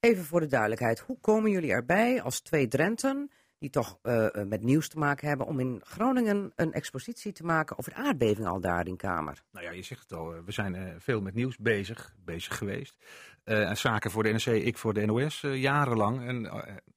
Even 0.00 0.24
voor 0.24 0.40
de 0.40 0.46
duidelijkheid, 0.46 0.98
hoe 0.98 1.18
komen 1.20 1.50
jullie 1.50 1.70
erbij 1.70 2.22
als 2.22 2.40
twee 2.40 2.68
Drenten 2.68 3.30
die 3.58 3.70
toch 3.70 3.98
eh, 4.02 4.34
eh, 4.34 4.46
met 4.46 4.62
nieuws 4.62 4.88
te 4.88 4.98
maken 4.98 5.28
hebben, 5.28 5.46
om 5.46 5.60
in 5.60 5.80
Groningen 5.84 6.52
een 6.56 6.72
expositie 6.72 7.32
te 7.32 7.44
maken 7.44 7.78
over 7.78 7.92
de 7.92 7.98
aardbeving 7.98 8.46
al 8.46 8.60
daar 8.60 8.86
in 8.86 8.96
Kamer. 8.96 9.42
Nou 9.52 9.64
ja, 9.64 9.70
je 9.70 9.82
zegt 9.82 10.02
het 10.02 10.12
al, 10.12 10.34
eh, 10.34 10.40
we 10.44 10.52
zijn 10.52 10.94
veel 10.98 11.20
met 11.20 11.34
nieuws 11.34 11.56
bezig, 11.56 12.14
bezig 12.24 12.56
geweest. 12.56 12.96
En 13.44 13.76
zaken 13.76 14.10
voor 14.10 14.22
de 14.22 14.28
NRC, 14.28 14.46
ik 14.46 14.78
voor 14.78 14.94
de 14.94 15.06
NOS, 15.06 15.40
jarenlang. 15.40 16.26
En 16.26 16.50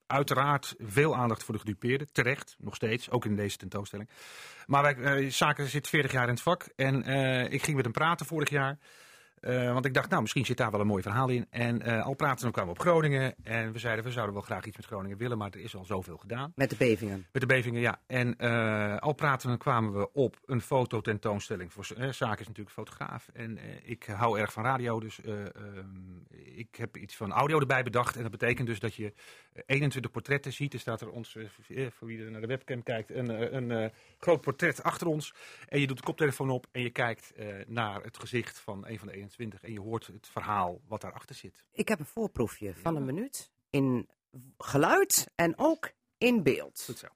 uiteraard 0.07 0.76
veel 0.78 1.16
aandacht 1.16 1.43
voor 1.43 1.53
de 1.53 1.59
gedupeerden, 1.59 2.12
terecht, 2.12 2.55
nog 2.59 2.76
steeds, 2.76 3.09
ook 3.09 3.26
in 3.26 3.36
deze 3.36 3.57
tentoonstelling. 3.57 4.09
Maar 4.66 4.95
wij, 4.95 5.30
zaken 5.30 5.68
zit 5.68 5.88
40 5.88 6.12
jaar 6.12 6.24
in 6.24 6.30
het 6.30 6.41
vak 6.41 6.70
en 6.76 7.03
ik 7.51 7.64
ging 7.64 7.76
met 7.76 7.86
hem 7.86 7.93
praten 7.93 8.26
vorig 8.26 8.49
jaar. 8.49 8.78
Eh, 9.42 9.74
want 9.74 9.86
ik 9.86 9.94
dacht, 9.94 10.10
nou, 10.10 10.22
misschien 10.22 10.46
zit 10.46 10.58
daar 10.58 10.72
wel 10.72 10.80
een 10.80 10.88
mooi 10.88 11.04
verhaal 11.04 11.30
in. 11.30 11.48
En 11.50 11.82
eh, 11.82 12.06
al 12.06 12.14
praten 12.14 12.46
we 12.46 12.52
kwamen 12.52 12.74
we 12.74 12.80
op 12.80 12.86
Groningen. 12.86 13.36
En 13.44 13.72
we 13.72 13.80
zeiden, 13.80 14.04
we 14.04 14.12
zouden 14.12 14.34
wel 14.34 14.44
graag 14.44 14.66
iets 14.66 14.78
met 14.78 14.86
Groningen 14.86 15.18
willen, 15.18 15.38
maar 15.38 15.50
er 15.52 15.60
is 15.60 15.76
al 15.76 15.86
zoveel 15.86 16.18
gedaan. 16.18 16.52
Met 16.56 16.70
de 16.70 16.76
bevingen. 16.76 17.26
Met 17.32 17.42
de 17.42 17.48
bevingen, 17.48 17.82
ja. 17.82 18.00
En 18.08 18.38
eh, 18.38 18.98
al 18.98 19.14
praten 19.14 19.50
we, 19.50 19.58
kwamen 19.58 19.94
we 19.94 20.14
op 20.14 20.39
een 20.46 20.62
fototentoonstelling. 20.62 21.74
Voor 21.74 21.86
Zaak 22.10 22.39
is 22.39 22.48
natuurlijk 22.48 22.76
fotograaf. 22.76 23.28
En 23.34 23.60
ik 23.84 24.04
hou 24.04 24.39
erg 24.39 24.54
van 24.54 24.64
radio, 24.64 25.00
dus 25.00 25.22
eh, 25.22 25.39
ehm, 25.42 25.50
ik 26.62 26.76
heb 26.76 26.97
iets 26.97 27.16
van 27.16 27.32
audio 27.32 27.59
erbij 27.59 27.84
bedacht. 27.84 28.16
En 28.16 28.22
dat 28.22 28.32
betekent 28.32 28.68
dus 28.68 28.80
dat 28.80 28.95
je 28.95 29.14
21 29.66 30.12
portretten 30.12 30.53
ziet. 30.53 30.74
Er 30.74 30.80
staat 30.80 31.01
er 31.01 31.09
ons, 31.12 31.36
eh, 31.36 31.88
voor 31.91 32.07
wie 32.07 32.24
er 32.24 32.32
naar 32.32 32.41
de 32.41 32.47
webcam 32.47 32.84
kijkt, 32.84 33.09
een, 33.09 33.30
eh, 33.30 33.51
een 33.51 33.72
eh, 33.72 33.89
groot 34.18 34.41
portret 34.41 34.84
achter 34.84 35.07
ons. 35.07 35.34
En 35.68 35.80
je 35.80 35.88
doet 35.88 35.97
de 35.97 36.03
koptelefoon 36.03 36.49
op 36.49 36.68
en 36.72 36.82
je 36.82 36.89
kijkt 36.89 37.32
eh, 37.34 37.47
naar 37.68 38.03
het 38.03 38.18
gezicht 38.20 38.59
van 38.59 38.88
een 38.88 38.97
van 38.99 39.07
de 39.07 39.14
21. 39.14 39.62
En 39.64 39.72
je 39.74 39.80
hoort 39.80 40.07
het 40.07 40.28
verhaal 40.28 40.82
wat 40.88 41.01
daarachter 41.01 41.36
zit. 41.36 41.66
Ik 41.72 41.88
heb 41.88 41.99
een 41.99 42.05
voorproefje 42.05 42.74
van 42.76 42.95
een 42.95 43.05
minuut 43.05 43.51
in 43.70 44.09
geluid 44.57 45.32
en 45.36 45.53
ook 45.57 45.91
in 46.18 46.43
beeld. 46.43 46.84
Goed 46.86 46.97
zo. 46.97 47.07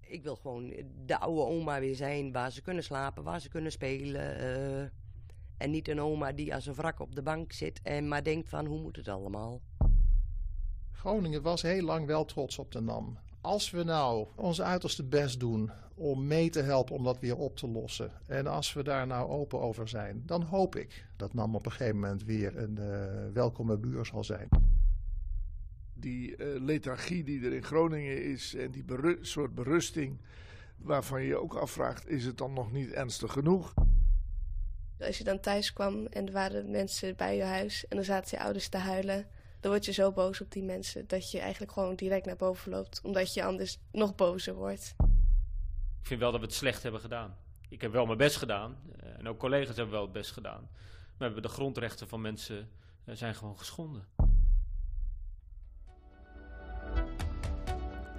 Ik 0.00 0.22
wil 0.22 0.36
gewoon 0.36 0.74
de 1.06 1.18
oude 1.18 1.40
oma 1.42 1.80
weer 1.80 1.94
zijn 1.94 2.32
waar 2.32 2.50
ze 2.52 2.62
kunnen 2.62 2.84
slapen, 2.84 3.22
waar 3.24 3.40
ze 3.40 3.48
kunnen 3.48 3.72
spelen. 3.72 4.38
eh, 4.38 4.90
en 5.56 5.70
niet 5.70 5.88
een 5.88 6.00
oma 6.00 6.32
die 6.32 6.54
als 6.54 6.66
een 6.66 6.74
wrak 6.74 7.00
op 7.00 7.14
de 7.14 7.22
bank 7.22 7.52
zit 7.52 7.80
en 7.82 8.08
maar 8.08 8.24
denkt 8.24 8.48
van 8.48 8.66
hoe 8.66 8.80
moet 8.80 8.96
het 8.96 9.08
allemaal. 9.08 9.60
Groningen 10.92 11.42
was 11.42 11.62
heel 11.62 11.82
lang 11.84 12.06
wel 12.06 12.24
trots 12.24 12.58
op 12.58 12.72
de 12.72 12.80
NAM. 12.80 13.18
Als 13.40 13.70
we 13.70 13.82
nou 13.82 14.26
ons 14.36 14.62
uiterste 14.62 15.04
best 15.04 15.40
doen 15.40 15.70
om 15.94 16.26
mee 16.26 16.50
te 16.50 16.60
helpen 16.62 16.94
om 16.94 17.04
dat 17.04 17.18
weer 17.20 17.36
op 17.36 17.56
te 17.56 17.68
lossen. 17.68 18.10
En 18.26 18.46
als 18.46 18.72
we 18.72 18.82
daar 18.82 19.06
nou 19.06 19.28
open 19.30 19.60
over 19.60 19.88
zijn, 19.88 20.22
dan 20.26 20.42
hoop 20.42 20.76
ik 20.76 21.06
dat 21.16 21.34
NAM 21.34 21.54
op 21.54 21.66
een 21.66 21.72
gegeven 21.72 21.98
moment 21.98 22.24
weer 22.24 22.56
een 22.56 22.78
eh, 22.78 23.32
welkome 23.32 23.78
buur 23.78 24.04
zal 24.06 24.24
zijn. 24.24 24.48
die 25.94 26.36
eh, 26.36 26.60
lethargie 26.60 27.24
die 27.24 27.44
er 27.44 27.52
in 27.52 27.62
Groningen 27.62 28.24
is 28.24 28.54
en 28.54 28.70
die 28.70 28.84
beru- 28.84 29.18
soort 29.20 29.54
berusting 29.54 30.20
waarvan 30.76 31.20
je 31.20 31.26
je 31.26 31.36
ook 31.42 31.54
afvraagt, 31.54 32.08
is 32.08 32.24
het 32.24 32.38
dan 32.38 32.52
nog 32.52 32.72
niet 32.72 32.90
ernstig 32.90 33.32
genoeg? 33.32 33.74
Als 34.98 35.18
je 35.18 35.24
dan 35.24 35.40
thuis 35.40 35.72
kwam 35.72 36.06
en 36.06 36.26
er 36.26 36.32
waren 36.32 36.70
mensen 36.70 37.16
bij 37.16 37.36
je 37.36 37.42
huis 37.42 37.88
en 37.88 37.96
dan 37.96 38.04
zaten 38.04 38.38
je 38.38 38.44
ouders 38.44 38.68
te 38.68 38.76
huilen, 38.76 39.26
dan 39.60 39.70
word 39.70 39.84
je 39.84 39.92
zo 39.92 40.12
boos 40.12 40.40
op 40.40 40.52
die 40.52 40.62
mensen 40.62 41.06
dat 41.06 41.30
je 41.30 41.38
eigenlijk 41.38 41.72
gewoon 41.72 41.94
direct 41.94 42.26
naar 42.26 42.36
boven 42.36 42.70
loopt, 42.70 43.00
omdat 43.02 43.34
je 43.34 43.44
anders 43.44 43.78
nog 43.92 44.14
bozer 44.14 44.54
wordt. 44.54 44.94
Ik 46.00 46.06
vind 46.06 46.20
wel 46.20 46.30
dat 46.30 46.40
we 46.40 46.46
het 46.46 46.54
slecht 46.54 46.82
hebben 46.82 47.00
gedaan. 47.00 47.36
Ik 47.68 47.80
heb 47.80 47.92
wel 47.92 48.06
mijn 48.06 48.18
best 48.18 48.36
gedaan 48.36 48.76
eh, 49.00 49.18
en 49.18 49.28
ook 49.28 49.38
collega's 49.38 49.76
hebben 49.76 49.94
wel 49.94 50.02
het 50.02 50.12
best 50.12 50.30
gedaan. 50.30 50.60
Maar 50.60 51.18
we 51.18 51.24
hebben 51.24 51.42
de 51.42 51.48
grondrechten 51.48 52.08
van 52.08 52.20
mensen 52.20 52.70
eh, 53.04 53.14
zijn 53.14 53.34
gewoon 53.34 53.58
geschonden. 53.58 54.06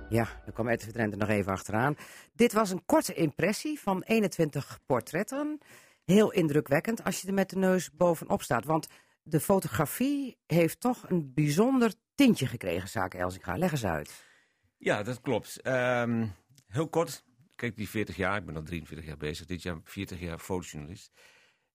Ja, 0.09 0.23
daar 0.23 0.53
kwam 0.53 0.67
Edwin 0.67 0.93
Drenthe 0.93 1.17
nog 1.17 1.29
even 1.29 1.51
achteraan. 1.51 1.95
Dit 2.33 2.53
was 2.53 2.69
een 2.71 2.85
korte 2.85 3.13
impressie 3.13 3.79
van 3.79 4.01
21 4.01 4.79
portretten. 4.85 5.59
Heel 6.05 6.31
indrukwekkend 6.31 7.03
als 7.03 7.21
je 7.21 7.27
er 7.27 7.33
met 7.33 7.49
de 7.49 7.57
neus 7.57 7.91
bovenop 7.91 8.41
staat. 8.41 8.65
Want 8.65 8.87
de 9.23 9.39
fotografie 9.39 10.37
heeft 10.47 10.79
toch 10.79 11.09
een 11.09 11.33
bijzonder 11.33 11.93
tintje 12.15 12.47
gekregen, 12.47 12.89
zaken 12.89 13.19
Elsinga. 13.19 13.57
Leg 13.57 13.71
eens 13.71 13.85
uit. 13.85 14.23
Ja, 14.77 15.03
dat 15.03 15.21
klopt. 15.21 15.61
Ehm, 15.61 16.27
heel 16.67 16.87
kort. 16.87 17.23
Kijk, 17.55 17.77
die 17.77 17.89
40 17.89 18.15
jaar, 18.15 18.37
ik 18.37 18.45
ben 18.45 18.55
al 18.55 18.63
43 18.63 19.07
jaar 19.07 19.17
bezig. 19.17 19.45
Dit 19.45 19.61
jaar 19.61 19.77
40 19.83 20.19
jaar 20.19 20.39
fotojournalist. 20.39 21.11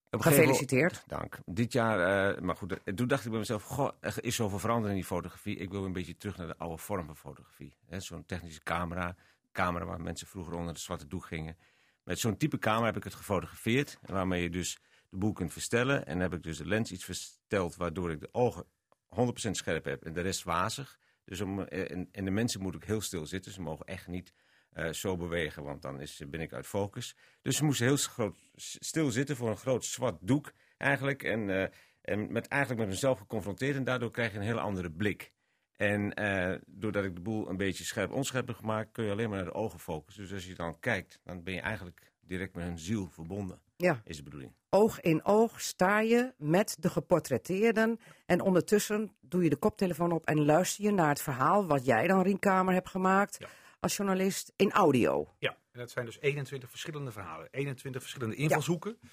Gefeliciteerd. 0.09 1.03
Dank. 1.07 1.39
Dit 1.45 1.73
jaar, 1.73 2.33
eh, 2.33 2.41
maar 2.41 2.55
goed, 2.55 2.83
eh, 2.83 2.93
toen 2.93 3.07
dacht 3.07 3.23
ik 3.23 3.29
bij 3.29 3.39
mezelf, 3.39 3.63
goh, 3.63 3.89
er 3.99 4.23
is 4.23 4.35
zoveel 4.35 4.59
veranderd 4.59 4.89
in 4.89 4.95
die 4.95 5.05
fotografie. 5.05 5.57
Ik 5.57 5.71
wil 5.71 5.85
een 5.85 5.93
beetje 5.93 6.17
terug 6.17 6.37
naar 6.37 6.47
de 6.47 6.57
oude 6.57 6.77
vorm 6.77 7.05
van 7.05 7.17
fotografie. 7.17 7.77
Zo'n 7.89 8.25
technische 8.25 8.63
camera, 8.63 9.15
camera 9.51 9.85
waar 9.85 10.01
mensen 10.01 10.27
vroeger 10.27 10.53
onder 10.53 10.73
de 10.73 10.79
zwarte 10.79 11.07
doek 11.07 11.25
gingen. 11.25 11.57
Met 12.03 12.19
zo'n 12.19 12.37
type 12.37 12.57
camera 12.57 12.85
heb 12.85 12.97
ik 12.97 13.03
het 13.03 13.15
gefotografeerd. 13.15 13.97
Waarmee 14.01 14.41
je 14.41 14.49
dus 14.49 14.79
de 15.09 15.17
boel 15.17 15.33
kunt 15.33 15.53
verstellen. 15.53 16.05
En 16.05 16.19
heb 16.19 16.33
ik 16.33 16.43
dus 16.43 16.57
de 16.57 16.67
lens 16.67 16.91
iets 16.91 17.05
versteld, 17.05 17.75
waardoor 17.75 18.11
ik 18.11 18.19
de 18.19 18.29
ogen 18.31 18.65
100% 19.15 19.51
scherp 19.51 19.85
heb 19.85 20.03
en 20.03 20.13
de 20.13 20.21
rest 20.21 20.43
wazig. 20.43 20.99
Dus 21.25 21.41
om, 21.41 21.61
eh, 21.61 21.91
en, 21.91 22.09
en 22.11 22.25
de 22.25 22.31
mensen 22.31 22.61
moeten 22.61 22.81
ook 22.81 22.87
heel 22.87 23.01
stil 23.01 23.25
zitten. 23.25 23.51
Ze 23.51 23.61
mogen 23.61 23.85
echt 23.85 24.07
niet 24.07 24.33
eh, 24.71 24.91
zo 24.91 25.17
bewegen, 25.17 25.63
want 25.63 25.81
dan 25.81 25.99
is, 25.99 26.21
ben 26.27 26.41
ik 26.41 26.53
uit 26.53 26.67
focus. 26.67 27.15
Dus 27.41 27.55
ze 27.55 27.63
moesten 27.63 27.85
heel 27.85 27.97
groot, 27.97 28.37
stil 28.55 29.11
zitten 29.11 29.35
voor 29.35 29.49
een 29.49 29.57
groot 29.57 29.85
zwart 29.85 30.17
doek 30.21 30.51
eigenlijk. 30.77 31.23
En, 31.23 31.49
eh, 31.49 31.67
en 32.01 32.31
met, 32.31 32.47
eigenlijk 32.47 32.81
met 32.81 32.89
mezelf 32.89 33.19
geconfronteerd. 33.19 33.75
En 33.75 33.83
daardoor 33.83 34.11
krijg 34.11 34.31
je 34.31 34.37
een 34.37 34.43
hele 34.43 34.59
andere 34.59 34.91
blik. 34.91 35.33
En 35.81 36.13
eh, 36.13 36.59
doordat 36.67 37.03
ik 37.03 37.15
de 37.15 37.21
boel 37.21 37.49
een 37.49 37.57
beetje 37.57 37.83
scherp 37.83 38.11
onscherp 38.11 38.47
heb 38.47 38.55
gemaakt, 38.55 38.91
kun 38.91 39.05
je 39.05 39.11
alleen 39.11 39.29
maar 39.29 39.37
naar 39.37 39.47
de 39.47 39.53
ogen 39.53 39.79
focussen. 39.79 40.23
Dus 40.23 40.33
als 40.33 40.45
je 40.45 40.55
dan 40.55 40.79
kijkt, 40.79 41.19
dan 41.23 41.43
ben 41.43 41.53
je 41.53 41.59
eigenlijk 41.59 42.11
direct 42.19 42.55
met 42.55 42.63
hun 42.63 42.79
ziel 42.79 43.09
verbonden. 43.09 43.59
Ja. 43.77 44.01
Is 44.03 44.17
de 44.17 44.23
bedoeling. 44.23 44.53
Oog 44.69 44.99
in 44.99 45.25
oog 45.25 45.61
sta 45.61 45.99
je 45.99 46.33
met 46.37 46.75
de 46.79 46.89
geportretteerden. 46.89 47.99
En 48.25 48.41
ondertussen 48.41 49.11
doe 49.19 49.43
je 49.43 49.49
de 49.49 49.55
koptelefoon 49.55 50.11
op 50.11 50.25
en 50.25 50.45
luister 50.45 50.83
je 50.83 50.91
naar 50.91 51.09
het 51.09 51.21
verhaal 51.21 51.65
wat 51.67 51.85
jij 51.85 52.07
dan, 52.07 52.21
Rienkamer, 52.21 52.73
hebt 52.73 52.89
gemaakt 52.89 53.37
als 53.79 53.95
journalist 53.95 54.53
in 54.55 54.71
audio. 54.71 55.27
Ja, 55.39 55.57
en 55.71 55.79
dat 55.79 55.91
zijn 55.91 56.05
dus 56.05 56.19
21 56.19 56.69
verschillende 56.69 57.11
verhalen, 57.11 57.47
21 57.51 58.01
verschillende 58.01 58.35
invalshoeken. 58.35 58.97
Eh, 59.01 59.09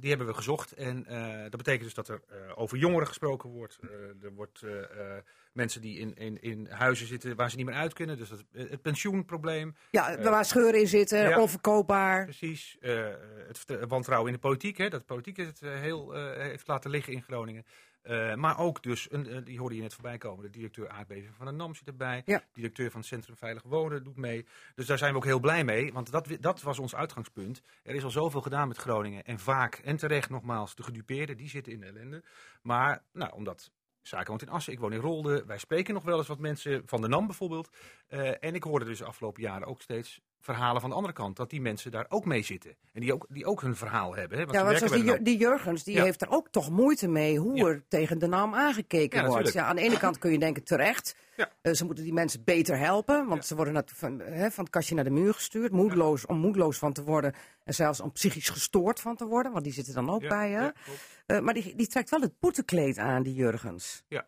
die 0.00 0.08
hebben 0.08 0.26
we 0.26 0.34
gezocht. 0.34 0.72
En 0.72 1.06
eh, 1.06 1.40
dat 1.42 1.56
betekent 1.56 1.82
dus 1.84 1.94
dat 1.94 2.08
er 2.08 2.20
eh, 2.28 2.36
over 2.54 2.78
jongeren 2.78 3.06
gesproken 3.06 3.50
wordt. 3.50 3.78
Eh, 3.82 3.88
er 4.24 4.32
wordt 4.34 4.62
eh, 4.62 4.82
eh, 5.16 5.22
mensen 5.52 5.80
die 5.80 5.98
in, 5.98 6.14
in, 6.16 6.42
in 6.42 6.66
huizen 6.70 7.06
zitten 7.06 7.36
waar 7.36 7.50
ze 7.50 7.56
niet 7.56 7.66
meer 7.66 7.74
uit 7.74 7.92
kunnen. 7.92 8.16
Dus 8.16 8.28
dat, 8.28 8.44
het 8.52 8.82
pensioenprobleem. 8.82 9.74
Ja, 9.90 10.10
Eh, 10.16 10.24
waar 10.30 10.44
scheuren 10.44 10.80
in 10.80 10.86
zitten, 10.88 11.28
ja. 11.28 11.40
onverkoopbaar. 11.40 12.24
Precies. 12.24 12.76
eh, 12.80 13.06
het 13.46 13.64
wantrouwen 13.88 14.28
in 14.28 14.34
de 14.34 14.40
politiek. 14.40 14.76
Hè, 14.78 14.88
dat 14.88 15.00
de 15.00 15.06
politiek 15.06 15.36
het 15.36 15.62
eh, 15.62 15.70
heel 15.74 16.14
eh, 16.14 16.36
heeft 16.42 16.66
laten 16.68 16.90
liggen 16.90 17.12
in 17.12 17.22
Groningen. 17.22 17.64
Eh, 18.06 18.34
maar 18.34 18.58
ook 18.58 18.82
dus, 18.82 19.12
een, 19.12 19.26
eh, 19.28 19.44
die 19.44 19.58
hoorde 19.58 19.74
je 19.74 19.82
net 19.82 19.94
voorbij 19.94 20.18
komen, 20.18 20.44
de 20.44 20.50
directeur 20.50 20.88
aardbeving 20.88 21.34
van 21.36 21.46
de 21.46 21.52
NAM 21.52 21.74
zit 21.74 21.86
erbij. 21.86 22.22
Ja. 22.24 22.42
directeur 22.52 22.90
van 22.90 23.00
het 23.00 23.08
Centrum 23.08 23.36
Veilig 23.36 23.62
Wonen 23.62 24.04
doet 24.04 24.16
mee. 24.16 24.46
Dus 24.74 24.86
daar 24.86 24.98
zijn 24.98 25.10
we 25.10 25.16
ook 25.16 25.24
heel 25.24 25.40
blij 25.40 25.64
mee, 25.64 25.92
want 25.92 26.10
dat, 26.10 26.28
dat 26.40 26.62
was 26.62 26.78
ons 26.78 26.94
uitgangspunt. 26.94 27.62
Er 27.82 27.94
is 27.94 28.04
al 28.04 28.10
zoveel 28.10 28.40
gedaan 28.40 28.68
met 28.68 28.76
Groningen. 28.76 29.24
En 29.24 29.38
vaak, 29.38 29.74
en 29.74 29.96
terecht 29.96 30.30
nogmaals, 30.30 30.74
de 30.74 30.82
gedupeerden, 30.82 31.36
die 31.36 31.48
zitten 31.48 31.72
in 31.72 31.80
de 31.80 31.86
ellende. 31.86 32.22
Maar, 32.62 33.02
nou, 33.12 33.32
omdat... 33.32 33.70
Zaken 34.02 34.28
woont 34.28 34.42
in 34.42 34.48
Assen, 34.48 34.72
ik 34.72 34.78
woon 34.78 34.92
in 34.92 35.00
Rolde. 35.00 35.44
Wij 35.46 35.58
spreken 35.58 35.94
nog 35.94 36.02
wel 36.02 36.18
eens 36.18 36.26
wat 36.26 36.38
mensen 36.38 36.82
van 36.86 37.00
de 37.00 37.08
NAM 37.08 37.26
bijvoorbeeld. 37.26 37.70
Eh, 38.06 38.44
en 38.44 38.54
ik 38.54 38.62
hoorde 38.62 38.84
dus 38.84 38.98
de 38.98 39.04
afgelopen 39.04 39.42
jaren 39.42 39.66
ook 39.66 39.82
steeds 39.82 40.20
verhalen 40.40 40.80
van 40.80 40.90
de 40.90 40.96
andere 40.96 41.14
kant. 41.14 41.36
Dat 41.36 41.50
die 41.50 41.60
mensen 41.60 41.90
daar 41.90 42.06
ook 42.08 42.24
mee 42.24 42.42
zitten. 42.42 42.76
En 42.92 43.00
die 43.00 43.12
ook, 43.12 43.26
die 43.28 43.46
ook 43.46 43.60
hun 43.60 43.76
verhaal 43.76 44.14
hebben. 44.14 44.38
Hè, 44.38 44.44
want 44.44 44.56
Ja, 44.56 44.64
want 44.64 44.78
zoals 44.78 44.92
die, 44.92 45.22
die 45.22 45.38
Jurgens, 45.38 45.84
die 45.84 45.94
Ja. 45.96 46.02
heeft 46.04 46.22
er 46.22 46.28
ook 46.30 46.48
toch 46.48 46.70
moeite 46.70 47.08
mee 47.08 47.38
hoe 47.38 47.68
er 47.68 47.84
tegen 47.88 48.18
de 48.18 48.26
naam 48.26 48.54
aangekeken 48.54 49.22
Ja, 49.22 49.26
wordt. 49.28 49.52
Ja, 49.52 49.64
aan 49.64 49.76
de 49.76 49.82
ene 49.82 49.98
kant 49.98 50.18
kun 50.18 50.32
je 50.32 50.38
denken 50.38 50.64
terecht. 50.64 51.16
Ja. 51.36 51.50
Eh, 51.62 51.72
ze 51.72 51.84
moeten 51.84 52.04
die 52.04 52.12
mensen 52.12 52.44
beter 52.44 52.78
helpen, 52.78 53.26
want 53.26 53.44
ze 53.46 53.54
worden 53.56 53.74
nat- 53.74 53.92
van, 53.94 54.18
hè, 54.20 54.50
van 54.50 54.64
het 54.64 54.72
kastje 54.72 54.94
naar 54.94 55.04
de 55.04 55.10
muur 55.10 55.34
gestuurd. 55.34 55.72
Moedeloos, 55.72 56.26
om 56.26 56.38
moedeloos 56.38 56.78
van 56.78 56.92
te 56.92 57.02
worden 57.04 57.34
en 57.64 57.74
zelfs 57.74 58.00
om 58.00 58.12
psychisch 58.12 58.48
gestoord 58.48 59.00
van 59.00 59.16
te 59.16 59.24
worden, 59.26 59.52
want 59.52 59.64
die 59.64 59.72
zitten 59.72 59.94
dan 59.94 60.10
ook 60.10 60.28
bij 60.28 60.50
je. 60.50 60.72
Eh, 61.26 61.38
maar 61.40 61.54
die, 61.54 61.74
die 61.74 61.86
trekt 61.86 62.10
wel 62.10 62.20
het 62.20 62.38
boetekleed 62.40 62.98
aan, 62.98 63.22
die 63.22 63.34
Jurgens. 63.34 64.04
Ja. 64.08 64.26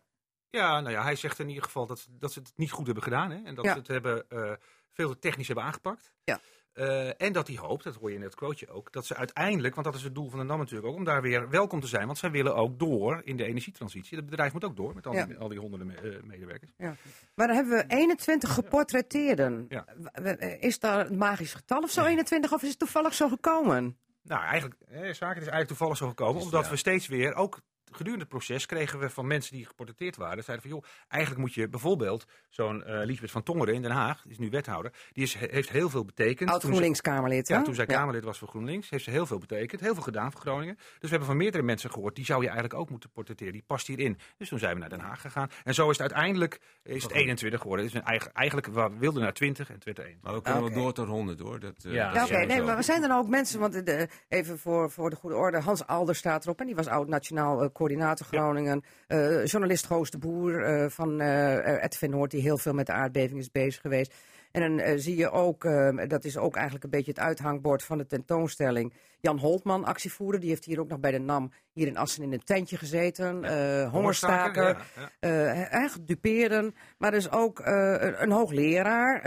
ja, 0.49 0.79
nou 0.79 0.93
ja, 0.93 1.03
hij 1.03 1.15
zegt 1.15 1.39
in 1.39 1.47
ieder 1.49 1.63
geval 1.63 1.85
dat, 1.85 2.07
dat 2.11 2.31
ze 2.33 2.39
het 2.39 2.51
niet 2.55 2.71
goed 2.71 2.85
hebben 2.85 3.03
gedaan. 3.03 3.31
Hè? 3.31 3.43
En 3.43 3.55
dat 3.55 3.65
ze 3.65 3.71
het 3.71 3.87
hebben, 3.87 4.29
eh, 4.29 4.51
veel 4.93 5.09
te 5.09 5.19
technisch 5.19 5.47
hebben 5.47 5.65
aangepakt. 5.65 6.11
Ja. 6.23 6.39
Eh, 6.73 7.21
en 7.21 7.33
dat 7.33 7.47
hij 7.47 7.55
hoopt, 7.57 7.83
dat 7.83 7.95
hoor 7.95 8.09
je 8.09 8.15
in 8.15 8.21
het 8.21 8.35
quoteje 8.35 8.71
ook, 8.71 8.91
dat 8.91 9.05
ze 9.05 9.15
uiteindelijk, 9.15 9.73
want 9.75 9.87
dat 9.87 9.95
is 9.95 10.03
het 10.03 10.15
doel 10.15 10.29
van 10.29 10.39
de 10.39 10.45
NAM 10.45 10.57
natuurlijk 10.59 10.87
ook, 10.87 10.95
om 10.95 11.03
daar 11.03 11.21
weer 11.21 11.49
welkom 11.49 11.79
te 11.79 11.87
zijn. 11.87 12.05
Want 12.05 12.17
zij 12.17 12.31
willen 12.31 12.55
ook 12.55 12.79
door 12.79 13.21
in 13.23 13.37
de 13.37 13.43
energietransitie. 13.45 14.17
Het 14.17 14.25
bedrijf 14.25 14.53
moet 14.53 14.63
ook 14.63 14.75
door 14.75 14.95
met 14.95 15.05
al, 15.07 15.11
die, 15.13 15.27
Ja. 15.27 15.35
al 15.35 15.47
die 15.47 15.59
honderden 15.59 15.87
me- 15.87 15.95
eh, 15.95 16.23
medewerkers. 16.23 16.71
Ja. 16.77 16.95
Maar 17.35 17.47
dan 17.47 17.55
hebben 17.55 17.77
we 17.77 17.83
21 17.95 18.53
geportretteerden. 18.53 19.65
Ja. 19.69 19.85
W- 20.13 20.43
Is 20.59 20.79
dat 20.79 21.09
een 21.09 21.17
magisch 21.17 21.53
getal 21.53 21.81
of 21.81 21.89
zo, 21.91 22.05
21, 22.05 22.53
of 22.53 22.61
is 22.63 22.69
het 22.69 22.79
toevallig 22.79 23.13
zo 23.13 23.27
gekomen? 23.29 23.97
Nou, 24.23 24.43
eigenlijk, 24.43 24.81
eh, 24.81 24.95
zaken 24.97 25.11
is 25.17 25.23
eigenlijk 25.47 25.67
toevallig 25.67 25.97
zo 25.97 26.07
gekomen, 26.07 26.41
omdat 26.41 26.69
we 26.69 26.75
steeds 26.75 27.07
weer 27.07 27.33
ook 27.35 27.61
gedurende 27.91 28.19
het 28.19 28.29
proces 28.33 28.65
kregen 28.65 28.99
we 28.99 29.09
van 29.09 29.27
mensen 29.27 29.55
die 29.55 29.65
geportretteerd 29.65 30.15
waren, 30.15 30.43
zeiden 30.43 30.69
van 30.69 30.75
joh, 30.79 30.89
eigenlijk 31.07 31.41
moet 31.43 31.53
je 31.53 31.67
bijvoorbeeld 31.69 32.25
zo'n 32.49 32.83
eh 32.83 33.05
Liesbeth 33.05 33.31
van 33.31 33.43
Tongeren 33.43 33.73
in 33.73 33.81
Den 33.81 33.91
Haag, 33.91 34.21
die 34.21 34.31
is 34.31 34.37
nu 34.37 34.49
wethouder, 34.49 34.91
die 35.13 35.23
is, 35.23 35.33
heeft 35.35 35.69
heel 35.69 35.89
veel 35.89 36.05
betekend. 36.05 36.49
Oud 36.49 36.59
Toen 36.59 36.69
ze- 36.69 36.75
GroenLinks-Kamerlid, 36.75 37.47
Ja, 37.47 37.61
toen 37.61 37.75
zij 37.75 37.85
Ja. 37.87 37.95
Kamerlid 37.95 38.23
was 38.23 38.37
voor 38.37 38.47
GroenLinks, 38.47 38.89
heeft 38.89 39.03
ze 39.03 39.09
heel 39.09 39.25
veel 39.25 39.37
betekend, 39.37 39.81
heel 39.81 39.93
veel 39.93 40.03
gedaan 40.03 40.31
voor 40.31 40.41
Groningen. 40.41 40.75
Dus 40.75 40.85
we 40.99 41.07
hebben 41.09 41.27
van 41.27 41.37
meerdere 41.37 41.63
mensen 41.63 41.91
gehoord, 41.91 42.15
die 42.15 42.25
zou 42.25 42.39
je 42.41 42.47
eigenlijk 42.47 42.79
ook 42.79 42.89
moeten 42.89 43.09
portretteren, 43.09 43.53
die 43.53 43.63
past 43.67 43.87
hierin. 43.87 44.17
Dus 44.37 44.49
toen 44.49 44.59
zijn 44.59 44.73
we 44.73 44.79
naar 44.79 44.89
Den 44.89 44.99
Haag 44.99 45.21
gegaan. 45.21 45.49
En 45.63 45.73
zo 45.73 45.83
is 45.89 45.97
het 45.97 46.11
uiteindelijk 46.11 46.59
is 46.83 47.03
het 47.03 47.11
21 47.11 47.61
geworden. 47.61 47.85
Het 47.85 47.95
is 47.95 47.99
een 48.01 48.05
eigen, 48.07 48.33
eigenlijk, 48.33 48.67
we 48.67 48.89
wilden 48.99 49.21
naar 49.21 49.33
20 49.33 49.69
en 49.69 49.79
2021. 49.79 50.23
Maar 50.23 50.33
we 50.33 50.41
kunnen 50.41 50.73
wel 50.73 50.83
door 50.83 50.93
tot 50.93 51.07
100 51.07 51.39
hoor. 51.39 51.59
Dat, 51.59 51.83
eh, 51.85 51.93
Ja, 51.93 52.23
oké. 52.23 52.37
Nee, 52.45 52.61
maar 52.61 52.83
zijn 52.83 53.01
er 53.01 53.07
nou 53.07 53.21
ook 53.23 53.29
mensen, 53.29 53.59
want 53.59 53.85
de, 53.85 54.07
even 54.27 54.59
voor, 54.59 54.91
voor 54.91 55.09
de 55.09 55.15
goede 55.15 55.35
orde, 55.35 55.59
Hans 55.59 55.87
Alder 55.87 56.15
staat 56.15 56.43
erop 56.43 56.59
en 56.59 56.65
die 56.65 56.75
was 56.75 56.87
oud-nationaal 56.87 57.61
eh, 57.63 57.69
coördinator 57.79 58.25
Groningen. 58.25 58.83
Eh, 59.07 59.45
journalist 59.45 59.85
Goos 59.85 60.09
de 60.09 60.17
Boer 60.17 60.63
eh, 60.63 60.89
van 60.89 61.21
eh 61.21 61.83
Edwin 61.83 62.09
Noord, 62.09 62.31
die 62.31 62.41
heel 62.41 62.57
veel 62.57 62.73
met 62.73 62.85
de 62.85 62.91
aardbeving 62.91 63.39
is 63.39 63.51
bezig 63.51 63.81
geweest. 63.81 64.13
En 64.51 64.77
dan 64.77 64.99
zie 64.99 65.15
je 65.15 65.31
ook, 65.31 65.63
dat 66.07 66.25
is 66.25 66.37
ook 66.37 66.55
eigenlijk 66.55 66.83
een 66.83 66.89
beetje 66.89 67.11
het 67.11 67.19
uithangbord 67.19 67.83
van 67.83 67.97
de 67.97 68.05
tentoonstelling. 68.05 68.93
Jan 69.21 69.39
Holtman, 69.39 69.85
actievoerder, 69.85 70.39
die 70.39 70.49
heeft 70.49 70.65
hier 70.65 70.79
ook 70.79 70.87
nog 70.87 70.99
bij 70.99 71.11
de 71.11 71.19
NAM 71.19 71.51
hier 71.73 71.87
in 71.87 71.97
Assen 71.97 72.23
in 72.23 72.33
een 72.33 72.43
tentje 72.43 72.77
gezeten. 72.77 73.89
Hongerstaker, 73.89 74.67
ja, 74.67 74.77
ja. 74.95 75.09
eh, 75.19 75.83
eh, 75.83 75.91
gedupeerden. 75.91 76.75
Maar 76.97 77.11
dus 77.11 77.31
ook 77.31 77.59
eh, 77.59 77.95
een, 77.99 78.31
hoogleraar, 78.31 79.21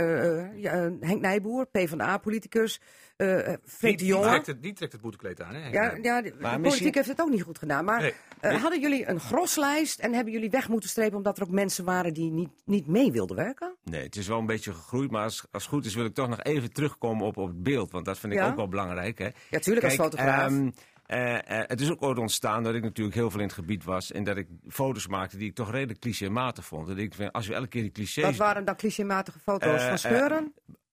Henk 1.01 1.21
Nijboer, 1.21 1.67
PvdA-politicus. 1.67 2.81
Eh 3.17 3.53
Freek 3.65 3.99
Die, 3.99 4.21
trekt 4.21 4.47
het, 4.47 4.63
die 4.63 4.73
trekt 4.73 4.93
het 4.93 5.01
boetekleed 5.01 5.43
aan. 5.43 5.55
Hè, 5.55 5.69
Ja, 5.69 5.97
ja, 6.03 6.23
de, 6.23 6.29
de 6.31 6.37
politiek 6.37 6.61
misschien- 6.61 6.95
heeft 6.95 7.09
het 7.09 7.21
ook 7.21 7.31
niet 7.31 7.43
goed 7.43 7.59
gedaan. 7.59 7.85
Maar 7.85 8.01
Nee. 8.01 8.15
eh, 8.41 8.61
hadden 8.61 8.81
jullie 8.81 9.09
een 9.09 9.21
groslijst 9.21 9.99
en 9.99 10.13
hebben 10.15 10.33
jullie 10.33 10.51
weg 10.51 10.69
moeten 10.69 10.89
strepen 10.91 11.17
omdat 11.17 11.37
er 11.39 11.43
ook 11.45 11.51
mensen 11.51 11.85
waren 11.85 12.15
die 12.15 12.31
niet, 12.31 12.51
niet 12.65 12.87
mee 12.87 13.13
wilden 13.13 13.37
werken? 13.37 13.75
Nee, 13.85 14.03
het 14.03 14.17
is 14.17 14.27
wel 14.29 14.39
een 14.39 14.47
beetje 14.47 14.73
gegroeid, 14.75 15.11
maar 15.11 15.23
als, 15.23 15.45
als 15.51 15.63
het 15.63 15.73
goed 15.73 15.85
is 15.85 15.95
wil 15.95 16.05
ik 16.05 16.15
toch 16.15 16.29
nog 16.29 16.43
even 16.43 16.73
terugkomen 16.73 17.27
op, 17.27 17.37
op 17.37 17.47
het 17.49 17.63
beeld. 17.63 17.91
Want 17.91 18.05
dat 18.05 18.19
vind 18.19 18.33
ik 18.33 18.39
Ja? 18.39 18.49
ook 18.49 18.57
wel 18.57 18.69
belangrijk. 18.69 19.19
Hè. 19.19 19.29
Ja, 19.51 19.59
tuurlijk 19.59 19.85
als 19.85 19.95
fotograaf. 19.95 20.51
ehm, 20.51 20.71
eh, 21.07 21.35
eh, 21.61 21.69
het 21.69 21.81
is 21.81 21.91
ook 21.91 22.03
ooit 22.03 22.19
ontstaan 22.19 22.63
dat 22.63 22.75
ik 22.75 22.83
natuurlijk 22.83 23.17
heel 23.17 23.31
veel 23.31 23.41
in 23.41 23.47
het 23.47 23.55
gebied 23.55 23.85
was. 23.85 24.13
En 24.13 24.25
dat 24.25 24.37
ik 24.37 24.47
foto's 24.69 25.07
maakte 25.07 25.37
die 25.37 25.49
ik 25.49 25.55
toch 25.55 25.71
redelijk 25.71 25.99
clichématig 26.01 26.65
vond. 26.65 26.89
En 26.89 26.99
ik 26.99 27.15
vind, 27.15 27.33
als 27.33 27.47
we 27.47 27.55
elke 27.55 27.69
keer 27.69 27.83
die 27.83 27.91
clichés... 27.93 28.25
Wat 28.25 28.37
waren 28.37 28.65
dan 28.65 28.77
clichématige 28.77 29.39
foto's 29.39 29.81
Eh, 29.83 29.89
van 29.89 29.99
scheuren? 29.99 30.53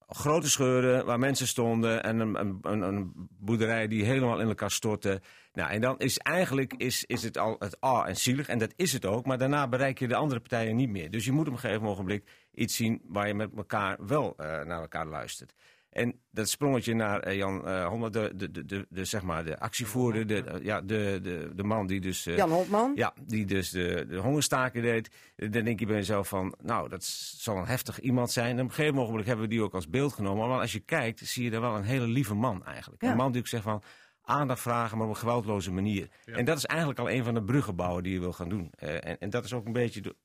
Grote 0.09 0.49
scheuren 0.49 1.05
waar 1.05 1.19
mensen 1.19 1.47
stonden 1.47 2.03
en 2.03 2.19
een, 2.19 2.35
een, 2.61 2.81
een, 2.81 3.13
boerderij 3.39 3.87
die 3.87 4.05
helemaal 4.05 4.39
in 4.39 4.47
elkaar 4.47 4.71
stortte. 4.71 5.21
Nou, 5.53 5.71
en 5.71 5.81
dan 5.81 5.99
is 5.99 6.17
eigenlijk 6.17 6.73
is, 6.73 7.05
is 7.05 7.23
het 7.23 7.37
al 7.37 7.55
het 7.59 7.83
A 7.85 8.05
en 8.05 8.15
zielig, 8.15 8.47
en 8.47 8.57
dat 8.57 8.73
is 8.75 8.93
het 8.93 9.05
ook, 9.05 9.25
maar 9.25 9.37
daarna 9.37 9.67
bereik 9.67 9.99
je 9.99 10.07
de 10.07 10.15
andere 10.15 10.39
partijen 10.39 10.75
niet 10.75 10.89
meer. 10.89 11.11
Dus 11.11 11.25
je 11.25 11.31
moet 11.31 11.47
op 11.47 11.53
een 11.53 11.59
gegeven 11.59 11.87
ogenblik 11.87 12.23
iets 12.53 12.75
zien 12.75 13.01
waar 13.03 13.27
je 13.27 13.33
met 13.33 13.49
elkaar 13.55 13.97
wel 14.05 14.33
eh, 14.37 14.45
naar 14.45 14.81
elkaar 14.81 15.05
luistert. 15.05 15.53
En 15.89 16.19
dat 16.31 16.49
sprongetje 16.49 16.93
naar 16.93 17.19
eh, 17.19 17.35
Jan 17.35 17.67
uh, 17.67 17.87
Hommel, 17.87 18.11
de, 18.11 18.31
de, 18.35 18.51
de, 18.51 18.65
de, 18.65 18.85
de, 18.89 19.05
zeg 19.05 19.21
maar 19.21 19.45
de 19.45 19.59
actievoerder, 19.59 20.27
de, 20.27 20.59
ja, 20.61 20.81
de, 20.81 21.19
de, 21.23 21.51
de 21.55 21.63
man 21.63 21.87
die 21.87 22.01
dus... 22.01 22.25
eh, 22.25 22.37
Jan 22.37 22.49
Holtman? 22.49 22.91
ja, 22.95 23.13
die 23.21 23.45
dus 23.45 23.69
de, 23.69 24.05
de 24.09 24.17
hongerstaken 24.17 24.81
deed. 24.81 25.09
Dan 25.35 25.63
denk 25.63 25.79
je 25.79 25.85
bij 25.85 25.95
jezelf 25.95 26.27
van, 26.27 26.55
nou, 26.61 26.89
dat 26.89 27.03
zal 27.03 27.57
een 27.57 27.65
heftig 27.65 27.99
iemand 27.99 28.31
zijn. 28.31 28.57
En 28.57 28.63
op 28.63 28.69
een 28.69 28.75
gegeven 28.75 28.95
moment 28.95 29.25
hebben 29.25 29.45
we 29.45 29.51
die 29.51 29.63
ook 29.63 29.73
als 29.73 29.89
beeld 29.89 30.13
genomen. 30.13 30.47
Maar 30.47 30.59
als 30.59 30.71
je 30.71 30.79
kijkt, 30.79 31.19
zie 31.19 31.43
je 31.43 31.51
er 31.51 31.61
wel 31.61 31.75
een 31.75 31.83
hele 31.83 32.07
lieve 32.07 32.35
man 32.35 32.65
eigenlijk. 32.65 33.01
Ja. 33.01 33.11
Een 33.11 33.17
man 33.17 33.31
die 33.31 33.41
ook 33.41 33.47
zegt 33.47 33.63
van, 33.63 33.83
aandacht 34.29 34.61
vragen, 34.61 34.97
maar 34.97 35.07
op 35.07 35.13
een 35.13 35.19
geweldloze 35.19 35.71
manier. 35.71 36.09
En 36.25 36.45
dat 36.45 36.57
is 36.57 36.65
eigenlijk 36.65 36.99
al 36.99 37.09
een 37.09 37.23
van 37.23 37.33
de 37.33 37.43
bruggenbouwen 37.43 38.03
die 38.03 38.13
je 38.13 38.19
wil 38.19 38.33
gaan 38.33 38.49
doen. 38.49 38.71
Eh, 38.77 38.93
en, 38.93 39.19
en 39.19 39.29
dat 39.29 39.45
is 39.45 39.53
ook 39.53 39.65
een 39.65 39.73
beetje 39.73 40.01
de, 40.01 40.15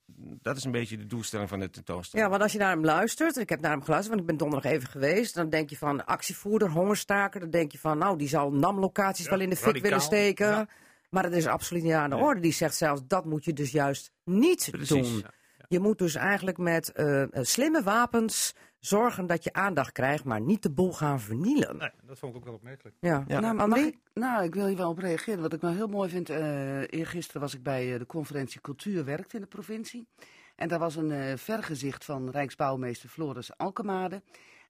dat 0.43 0.57
is 0.57 0.65
een 0.65 0.71
beetje 0.71 0.97
de 0.97 1.07
doelstelling 1.07 1.49
van 1.49 1.61
de 1.61 1.71
tentoonstelling. 1.71 2.25
Ja, 2.27 2.31
want 2.31 2.43
als 2.43 2.53
je 2.53 2.59
naar 2.59 2.71
hem 2.71 2.85
luistert, 2.85 3.37
ik 3.37 3.49
heb 3.49 3.61
naar 3.61 3.71
hem 3.71 3.83
geluisterd, 3.83 4.15
want 4.17 4.31
ik 4.31 4.37
ben 4.37 4.47
donderdag 4.47 4.73
even 4.73 4.89
geweest, 4.89 5.35
dan 5.35 5.49
denk 5.49 5.71
je 5.71 5.77
van 5.77 6.07
actievoerder, 6.07 6.71
hongerstaker, 6.71 7.41
dan 7.41 7.51
denk 7.51 7.73
je 7.73 7.79
van, 7.79 7.99
nou, 7.99 8.19
die 8.19 8.29
zal 8.29 8.53
NAM-locaties 8.53 9.29
wel 9.29 9.41
in 9.41 9.51
de 9.51 9.57
fik 9.57 9.67
radicaal, 9.67 9.89
willen 9.89 10.05
steken. 10.05 10.47
ja. 10.47 10.69
Maar 11.11 11.23
dat 11.23 11.33
is 11.33 11.47
absoluut 11.47 11.83
niet 11.83 11.93
aan 11.93 12.11
de 12.11 12.17
orde. 12.17 12.41
Die 12.41 12.53
zegt 12.53 12.75
zelfs, 12.75 13.01
dat 13.07 13.25
moet 13.25 13.45
je 13.45 13.53
dus 13.53 13.71
juist 13.71 14.11
niet 14.25 14.69
Precies. 14.71 14.89
doen. 14.89 15.25
Je 15.75 15.81
moet 15.81 15.99
dus 15.99 16.15
eigenlijk 16.15 16.59
met 16.59 16.93
eh, 16.93 17.23
eh, 17.23 17.29
slimme 17.33 17.83
wapens 17.83 18.55
zorgen 18.79 19.27
dat 19.27 19.45
je 19.45 19.53
aandacht 19.53 19.93
krijgt, 19.93 20.25
maar 20.25 20.41
niet 20.41 20.63
de 20.63 20.71
boel 20.71 20.93
gaan 20.93 21.21
vernielen. 21.21 21.77
Nee, 21.77 21.91
dat 22.07 22.19
vond 22.19 22.33
ik 22.33 22.39
ook 22.39 22.45
wel 22.45 22.55
opmerkelijk. 22.55 22.97
Ja. 23.01 23.25
Ja. 23.27 23.41
Nou, 23.41 23.55
mag 23.55 23.65
André? 23.65 23.81
ik, 23.81 23.99
nou, 24.15 24.45
ik 24.45 24.55
wil 24.55 24.67
hier 24.67 24.77
wel 24.77 24.91
op 24.91 24.99
reageren. 24.99 25.41
Wat 25.41 25.53
ik 25.53 25.61
wel 25.61 25.73
heel 25.73 25.87
mooi 25.87 26.11
vind. 26.11 26.31
eh 26.31 26.81
eergisteren 26.93 27.41
was 27.41 27.55
ik 27.55 27.63
bij 27.63 27.99
de 27.99 28.07
conferentie 28.07 28.61
Cultuur 28.61 29.05
Werkt 29.05 29.35
in 29.35 29.41
de 29.41 29.47
provincie. 29.47 30.07
En 30.57 30.69
daar 30.69 30.79
was 30.79 30.97
een 30.97 31.11
eh, 31.11 31.37
vergezicht 31.37 32.05
van 32.05 32.31
Rijksbouwmeester 32.31 33.09
Floris 33.09 33.57
Alkemade. 33.57 34.23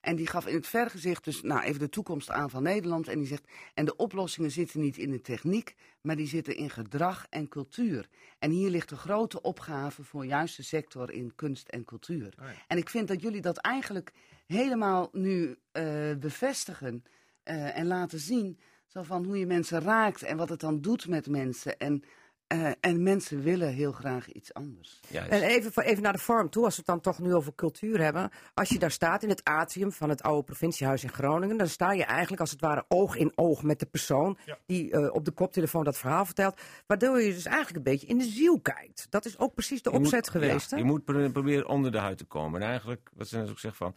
En 0.04 0.16
die 0.16 0.26
gaf 0.26 0.46
in 0.46 0.54
het 0.54 0.66
vergezicht 0.66 1.24
dus 1.24 1.42
nou, 1.42 1.62
even 1.62 1.80
de 1.80 1.88
toekomst 1.88 2.30
aan 2.30 2.50
van 2.50 2.62
Nederland. 2.62 3.08
En 3.08 3.18
die 3.18 3.26
zegt, 3.26 3.48
en 3.74 3.84
de 3.84 3.96
oplossingen 3.96 4.50
zitten 4.50 4.80
niet 4.80 4.96
in 4.96 5.10
de 5.10 5.20
techniek, 5.20 5.74
maar 6.00 6.16
die 6.16 6.26
zitten 6.26 6.56
in 6.56 6.70
gedrag 6.70 7.26
en 7.30 7.48
cultuur. 7.48 8.08
En 8.38 8.50
hier 8.50 8.70
ligt 8.70 8.90
een 8.90 8.96
grote 8.96 9.42
opgave 9.42 10.02
voor 10.02 10.26
juist 10.26 10.56
de 10.56 10.62
sector 10.62 11.12
in 11.12 11.32
kunst 11.34 11.68
en 11.68 11.84
cultuur. 11.84 12.34
Oh 12.40 12.46
ja. 12.46 12.54
En 12.66 12.78
ik 12.78 12.90
vind 12.90 13.08
dat 13.08 13.20
jullie 13.20 13.40
dat 13.40 13.56
eigenlijk 13.56 14.12
helemaal 14.46 15.08
nu 15.12 15.58
eh, 15.72 15.84
bevestigen 16.18 17.04
eh, 17.42 17.78
en 17.78 17.86
laten 17.86 18.18
zien. 18.18 18.58
Zo 18.86 19.02
van 19.02 19.24
hoe 19.24 19.38
je 19.38 19.46
mensen 19.46 19.80
raakt 19.80 20.22
en 20.22 20.36
wat 20.36 20.48
het 20.48 20.60
dan 20.60 20.80
doet 20.80 21.08
met 21.08 21.28
mensen. 21.28 21.78
En, 21.78 22.02
eh, 22.46 22.70
en 22.80 23.02
mensen 23.02 23.42
willen 23.42 23.68
heel 23.72 23.92
graag 23.92 24.32
iets 24.32 24.54
anders. 24.54 25.00
Juist. 25.08 25.30
En 25.30 25.42
even, 25.42 25.72
voor- 25.72 25.82
even 25.82 26.02
naar 26.02 26.12
de 26.12 26.18
vorm 26.18 26.50
toe, 26.50 26.64
als 26.64 26.72
we 26.74 26.82
het 26.86 26.86
dan 26.86 27.00
toch 27.00 27.18
nu 27.18 27.34
over 27.34 27.54
cultuur 27.54 28.00
hebben. 28.00 28.30
Als 28.54 28.68
je 28.68 28.78
daar 28.78 28.90
staat 28.90 29.22
in 29.22 29.28
het 29.28 29.44
atrium 29.44 29.92
van 29.92 30.08
het 30.08 30.22
oude 30.22 30.42
provinciehuis 30.44 31.02
in 31.02 31.12
Groningen, 31.12 31.56
dan 31.56 31.68
sta 31.68 31.92
je 31.92 32.04
eigenlijk 32.04 32.40
als 32.40 32.50
het 32.50 32.60
ware 32.60 32.84
oog 32.88 33.16
in 33.16 33.32
oog 33.34 33.62
met 33.62 33.78
de 33.78 33.86
persoon 33.86 34.38
die 34.66 34.90
eh, 34.90 35.14
op 35.14 35.24
de 35.24 35.30
koptelefoon 35.30 35.84
dat 35.84 35.98
verhaal 35.98 36.24
vertelt. 36.24 36.60
Waardoor 36.86 37.20
je 37.20 37.32
dus 37.32 37.44
eigenlijk 37.46 37.76
een 37.76 37.92
beetje 37.92 38.06
in 38.06 38.18
de 38.18 38.24
ziel 38.24 38.60
kijkt. 38.60 39.06
Dat 39.10 39.24
is 39.24 39.38
ook 39.38 39.54
precies 39.54 39.82
de 39.82 39.90
Je 39.90 39.96
moet- 39.96 40.06
opzet 40.06 40.28
geweest. 40.30 40.70
ja? 40.70 40.76
Je 40.76 40.84
moet 40.84 41.04
pro- 41.04 41.30
proberen 41.30 41.68
onder 41.68 41.92
de 41.92 41.98
huid 41.98 42.18
te 42.18 42.24
komen. 42.24 42.60
En 42.62 42.68
eigenlijk, 42.68 43.10
wat 43.14 43.28
ze 43.28 43.36
net 43.36 43.50
ook 43.50 43.58
zegt 43.58 43.76
van... 43.76 43.94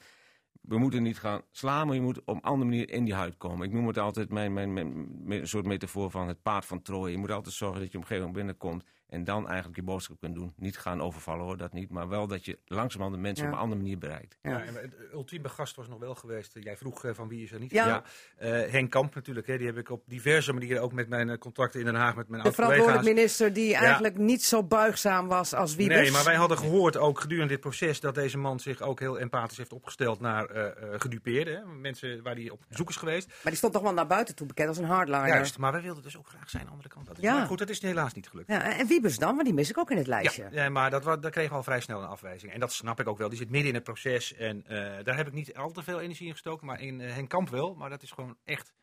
We 0.67 0.77
moeten 0.77 1.03
niet 1.03 1.19
gaan 1.19 1.41
slaan, 1.51 1.87
maar 1.87 1.95
je 1.95 2.01
moet 2.01 2.19
op 2.19 2.35
een 2.35 2.41
andere 2.41 2.69
manier 2.69 2.89
in 2.89 3.03
die 3.03 3.13
huid 3.13 3.37
komen. 3.37 3.67
Ik 3.67 3.73
noem 3.73 3.87
het 3.87 3.97
altijd 3.97 4.29
mijn, 4.29 4.53
mijn, 4.53 5.47
soort 5.47 5.65
metafoor 5.65 6.11
van 6.11 6.27
het 6.27 6.41
paard 6.41 6.65
van 6.65 6.81
Troje. 6.81 7.11
Je 7.11 7.17
moet 7.17 7.31
altijd 7.31 7.55
zorgen 7.55 7.79
dat 7.79 7.91
je 7.91 7.97
op 7.97 8.03
een 8.03 8.07
gegeven 8.07 8.31
moment 8.31 8.45
binnenkomt 8.45 8.83
en 9.09 9.23
dan 9.23 9.45
eigenlijk 9.47 9.75
je 9.75 9.83
boodschap 9.83 10.19
kunt 10.19 10.35
doen. 10.35 10.53
Niet 10.55 10.77
gaan 10.77 11.01
overvallen 11.01 11.45
hoor, 11.45 11.57
dat 11.57 11.73
niet. 11.73 11.89
Maar 11.89 12.07
wel 12.07 12.27
dat 12.27 12.45
je 12.45 12.59
langzamerhand 12.65 13.15
de 13.15 13.21
mensen 13.21 13.43
Ja. 13.45 13.49
op 13.51 13.55
een 13.55 13.61
andere 13.63 13.81
manier 13.81 13.97
bereikt. 13.97 14.37
Ja. 14.41 14.49
Ja. 14.51 14.63
en 14.63 14.73
de 14.73 15.09
ultieme 15.13 15.49
gast 15.49 15.75
was 15.75 15.87
nog 15.87 15.99
wel 15.99 16.15
geweest. 16.15 16.51
Jij 16.59 16.77
vroeg 16.77 17.03
eh, 17.05 17.13
van 17.13 17.27
wie 17.27 17.43
is 17.43 17.51
er 17.51 17.59
niet. 17.59 17.71
Ja. 17.71 18.03
Eh, 18.37 18.49
Henk 18.49 18.91
Kamp 18.91 19.15
natuurlijk. 19.15 19.47
Hè, 19.47 19.57
die 19.57 19.67
heb 19.67 19.77
ik 19.77 19.89
op 19.89 20.03
diverse 20.05 20.53
manieren 20.53 20.81
ook 20.81 20.93
met 20.93 21.09
mijn 21.09 21.29
eh, 21.29 21.37
contracten 21.37 21.79
in 21.79 21.85
Den 21.85 21.95
Haag 21.95 22.15
met 22.15 22.27
mijn 22.29 22.41
De 22.41 22.47
oud-collega's. 22.47 22.75
verantwoordelijk 22.75 23.15
minister 23.15 23.53
die 23.53 23.75
eigenlijk 23.75 24.17
niet 24.17 24.43
zo 24.43 24.63
buigzaam 24.63 25.27
was 25.27 25.53
als 25.53 25.75
Wiebes. 25.75 25.97
Nee, 25.97 26.11
maar 26.11 26.23
wij 26.23 26.35
hadden 26.35 26.57
gehoord 26.57 26.97
ook 26.97 27.19
gedurende 27.19 27.53
dit 27.53 27.59
proces 27.61 27.99
dat 27.99 28.15
deze 28.15 28.37
man 28.37 28.59
zich 28.59 28.81
ook 28.81 28.99
heel 28.99 29.19
empathisch 29.19 29.57
heeft 29.57 29.73
opgesteld 29.73 30.19
naar 30.19 30.45
eh 30.45 30.65
eh, 30.67 30.99
gedupeerden. 30.99 31.55
Hè, 31.55 31.65
mensen 31.65 32.23
waar 32.23 32.35
hij 32.35 32.49
op 32.49 32.61
bezoek 32.69 32.89
is 32.89 32.95
geweest. 32.95 33.27
Maar 33.27 33.37
die 33.43 33.55
stond 33.55 33.73
toch 33.73 33.81
wel 33.81 33.93
naar 33.93 34.07
buiten 34.07 34.35
toe 34.35 34.47
bekend 34.47 34.67
als 34.67 34.77
een 34.77 34.83
hardliner. 34.85 35.27
Juist, 35.27 35.57
maar 35.57 35.71
wij 35.71 35.81
wilden 35.81 36.03
dus 36.03 36.17
ook 36.17 36.27
graag 36.27 36.49
zijn 36.49 36.69
andere 36.69 36.89
kant. 36.89 37.07
Dat 37.07 37.17
is, 37.17 37.23
Ja. 37.23 37.33
Maar 37.37 37.47
goed, 37.47 37.57
dat 37.57 37.69
is 37.69 37.81
helaas 37.81 38.13
niet 38.13 38.27
gelukt. 38.29 38.47
Ja, 38.47 38.77
en 38.77 38.87
Wiebes 39.01 39.17
dan? 39.17 39.31
Want 39.33 39.45
die 39.45 39.53
mis 39.53 39.69
ik 39.69 39.77
ook 39.77 39.91
in 39.91 39.97
het 39.97 40.07
lijstje. 40.07 40.47
Ja, 40.51 40.69
maar 40.69 40.89
dat, 40.89 41.03
we 41.03 41.49
al 41.49 41.63
vrij 41.63 41.79
snel 41.81 42.01
een 42.01 42.07
afwijzing. 42.07 42.51
En 42.51 42.59
dat 42.59 42.73
snap 42.73 42.99
ik 42.99 43.07
ook 43.07 43.17
wel. 43.17 43.29
Die 43.29 43.37
zit 43.37 43.49
midden 43.49 43.69
in 43.69 43.75
het 43.75 43.83
proces. 43.83 44.33
En 44.33 44.65
eh, 44.65 45.03
daar 45.03 45.15
heb 45.15 45.27
ik 45.27 45.33
niet 45.33 45.55
al 45.55 45.71
te 45.71 45.83
veel 45.83 45.99
energie 45.99 46.25
in 46.27 46.31
gestoken. 46.31 46.65
Maar 46.67 46.81
in 46.81 46.99
Henk 46.99 47.29
Kamp 47.29 47.49
wel. 47.49 47.75
Maar 47.75 47.89
dat 47.89 48.01
is 48.01 48.11
gewoon 48.11 48.37
echt 48.43 48.73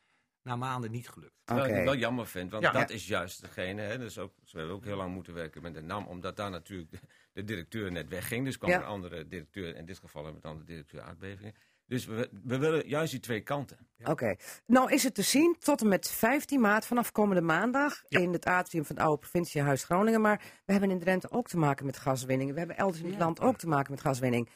na 0.43 0.57
maanden 0.57 0.91
niet 0.91 1.09
gelukt. 1.09 1.33
Terwijl 1.45 1.67
ik 1.67 1.73
Oké. 1.73 1.81
het 1.83 1.91
wel 1.91 2.01
jammer 2.01 2.27
vind, 2.27 2.51
want 2.51 2.63
Ja. 2.63 2.71
dat 2.73 2.89
Ja. 2.89 2.95
is 2.95 3.07
juist 3.07 3.41
degene. 3.41 3.83
Hè, 3.83 3.99
dus 3.99 4.19
ook, 4.19 4.33
we 4.51 4.59
hebben 4.59 4.77
ook 4.77 4.85
heel 4.85 4.97
lang 4.97 5.15
moeten 5.15 5.35
werken 5.35 5.63
met 5.63 5.75
de 5.75 5.83
NAM, 5.83 6.07
omdat 6.07 6.37
daar 6.37 6.51
natuurlijk 6.51 6.91
de, 6.91 6.99
de 7.33 7.45
directeur 7.45 7.93
net 7.93 8.09
wegging. 8.09 8.45
Dus 8.45 8.59
kwam 8.59 8.71
Ja. 8.71 8.77
er 8.77 8.83
een 8.83 8.89
andere 8.89 9.29
directeur, 9.29 9.77
in 9.77 9.85
dit 9.85 9.99
geval 9.99 10.25
hebben 10.25 10.43
we 10.43 10.49
dan 10.49 10.59
de 10.59 10.65
directeur 10.65 11.01
aardbevingen. 11.03 11.55
Dus 11.87 12.05
we, 12.05 12.31
we 12.43 12.59
willen 12.59 12.89
juist 12.89 13.11
die 13.11 13.21
twee 13.21 13.41
kanten. 13.41 13.79
Oké. 14.05 14.37
Nou 14.67 14.93
is 14.93 15.03
het 15.03 15.15
te 15.15 15.23
zien 15.23 15.57
tot 15.59 15.81
en 15.81 15.89
met 15.89 16.11
15 16.11 16.61
maart 16.61 16.87
vanaf 16.87 17.13
komende 17.13 17.43
maandag 17.43 18.03
in 18.09 18.33
het 18.33 18.45
atrium 18.45 18.85
van 18.85 18.97
het 18.97 19.05
oude 19.05 19.21
provinciehuis 19.21 19.85
Groningen. 19.85 20.21
Maar 20.21 20.43
we 20.65 20.73
hebben 20.73 20.91
in 20.91 20.99
Drenthe 20.99 21.31
ook 21.31 21.49
te 21.49 21.57
maken 21.57 21.87
met 21.87 21.99
gaswinning. 21.99 22.53
We 22.53 22.59
hebben 22.59 22.77
elders 22.77 23.03
in 23.03 23.11
het 23.11 23.19
land 23.19 23.41
ook 23.41 23.57
te 23.57 23.69
maken 23.69 23.91
met 23.91 24.01
gaswinning. 24.01 24.49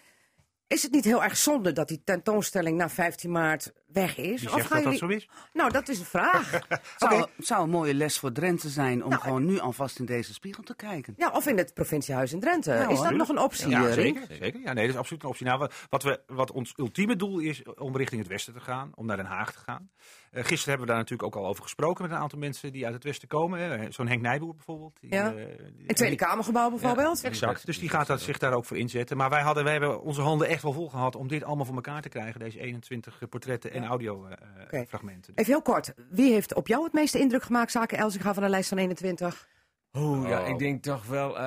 Is 0.67 0.83
het 0.83 0.93
niet 0.93 1.05
heel 1.05 1.23
erg 1.23 1.37
zonde 1.37 1.73
dat 1.73 1.89
die 1.89 2.03
tentoonstelling 2.05 2.77
na 2.77 2.89
15 2.89 3.31
maart 3.31 3.73
weg 3.93 4.17
is? 4.17 4.41
Wie 4.43 4.55
of 4.55 4.61
gaan 4.63 4.63
dat 4.63 4.71
dat 4.71 4.99
jullie... 4.99 4.99
zo 4.99 5.07
is? 5.27 5.29
Nou, 5.53 5.71
dat 5.71 5.89
is 5.89 5.99
een 5.99 6.05
vraag. 6.05 6.51
Het 6.69 6.81
zou, 6.97 7.27
zou 7.39 7.63
een 7.63 7.71
mooie 7.71 7.95
les 7.95 8.19
voor 8.19 8.33
Drenthe 8.33 8.69
zijn 8.69 9.03
om 9.05 9.11
Nou, 9.11 9.23
gewoon 9.23 9.45
nu 9.47 9.59
alvast 9.59 9.99
in 9.99 10.05
deze 10.05 10.33
spiegel 10.35 10.63
te 10.63 10.77
kijken. 10.77 11.15
Ja, 11.17 11.31
of 11.31 11.47
in 11.47 11.59
het 11.59 11.75
provinciehuis 11.75 12.33
in 12.33 12.41
Drenthe. 12.41 12.73
Ja, 12.73 12.89
is 12.89 13.01
dat 13.01 13.15
nog 13.15 13.29
een 13.29 13.39
optie, 13.39 13.69
Ja, 13.69 13.87
eh, 13.87 13.93
zeker, 13.93 14.23
zeker. 14.29 14.61
Ja, 14.61 14.73
nee, 14.73 14.85
dat 14.85 14.93
is 14.95 15.01
absoluut 15.01 15.23
een 15.23 15.29
optie. 15.29 15.47
Nou, 15.47 15.71
wat, 15.91 16.03
we, 16.03 16.21
wat 16.27 16.51
ons 16.53 16.73
ultieme 16.77 17.17
doel 17.17 17.39
is 17.39 17.63
om 17.63 17.97
richting 17.97 18.21
het 18.21 18.31
westen 18.31 18.53
te 18.53 18.61
gaan, 18.61 18.91
om 18.95 19.07
naar 19.07 19.17
Den 19.17 19.27
Haag 19.27 19.53
te 19.53 19.59
gaan. 19.59 19.91
Eh, 20.31 20.45
gisteren 20.45 20.69
hebben 20.69 20.81
we 20.87 20.93
daar 20.93 20.97
natuurlijk 21.03 21.37
ook 21.37 21.43
al 21.43 21.49
over 21.49 21.63
gesproken 21.63 22.03
met 22.03 22.13
een 22.13 22.19
aantal 22.19 22.39
mensen 22.39 22.73
die 22.73 22.85
uit 22.85 22.95
het 22.95 23.05
westen 23.05 23.29
komen. 23.29 23.61
hè. 23.61 23.91
Zo'n 23.91 24.09
Henk 24.09 24.21
Nijboer 24.23 24.55
bijvoorbeeld. 24.55 24.97
Die, 25.01 25.13
Ja. 25.15 25.33
eh, 25.35 25.45
Het 25.87 25.97
Tweede 25.97 26.17
Kamergebouw 26.17 26.71
bijvoorbeeld? 26.71 27.25
Exact. 27.25 27.67
Dus 27.67 27.79
die 27.79 27.89
gaat 27.89 28.07
dat, 28.07 28.21
zich 28.21 28.39
daar 28.39 28.53
ook 28.53 28.65
voor 28.65 28.77
inzetten. 28.77 29.17
Maar 29.17 29.31
wij, 29.31 29.43
hadden, 29.43 29.63
wij 29.65 29.73
hebben 29.73 30.03
onze 30.03 30.21
handen 30.21 30.49
echt 30.49 30.63
wel 30.63 30.73
vol 30.73 30.89
gehad 30.89 31.17
om 31.17 31.29
dit 31.29 31.45
allemaal 31.45 31.65
voor 31.65 31.75
elkaar 31.75 32.03
te 32.03 32.09
krijgen. 32.09 32.41
Deze 32.41 32.61
21 32.61 33.19
portretten 33.29 33.73
en 33.83 33.89
audiofragmenten. 33.89 35.35
Even 35.35 35.53
heel 35.53 35.63
kort. 35.63 35.95
Wie 36.11 36.33
heeft 36.33 36.55
op 36.55 36.67
jou 36.67 36.85
het 36.85 36.93
meeste 36.93 37.19
indruk 37.19 37.43
gemaakt, 37.43 37.71
zaken 37.71 37.99
Elsinga 37.99 38.35
van 38.35 38.43
de 38.43 38.49
lijst 38.49 38.69
van 38.69 38.79
21? 38.79 39.49
Oeh, 39.93 40.29
ja, 40.29 40.43
Oh. 40.43 40.49
ik 40.49 40.59
denk 40.59 40.83
toch 40.83 41.07
wel, 41.07 41.39
eh, 41.39 41.45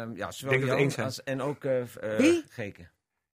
ehm, 0.00 0.16
ja, 0.16 0.30
zowel 0.30 0.58
denk 0.58 0.66
dat 0.68 0.78
we 0.78 0.84
Jan 0.84 1.04
als, 1.04 1.22
en 1.22 1.40
ook 1.40 1.64
eh 1.64 1.80
eh, 1.96 2.16
Wie? 2.16 2.44
Geke. 2.48 2.88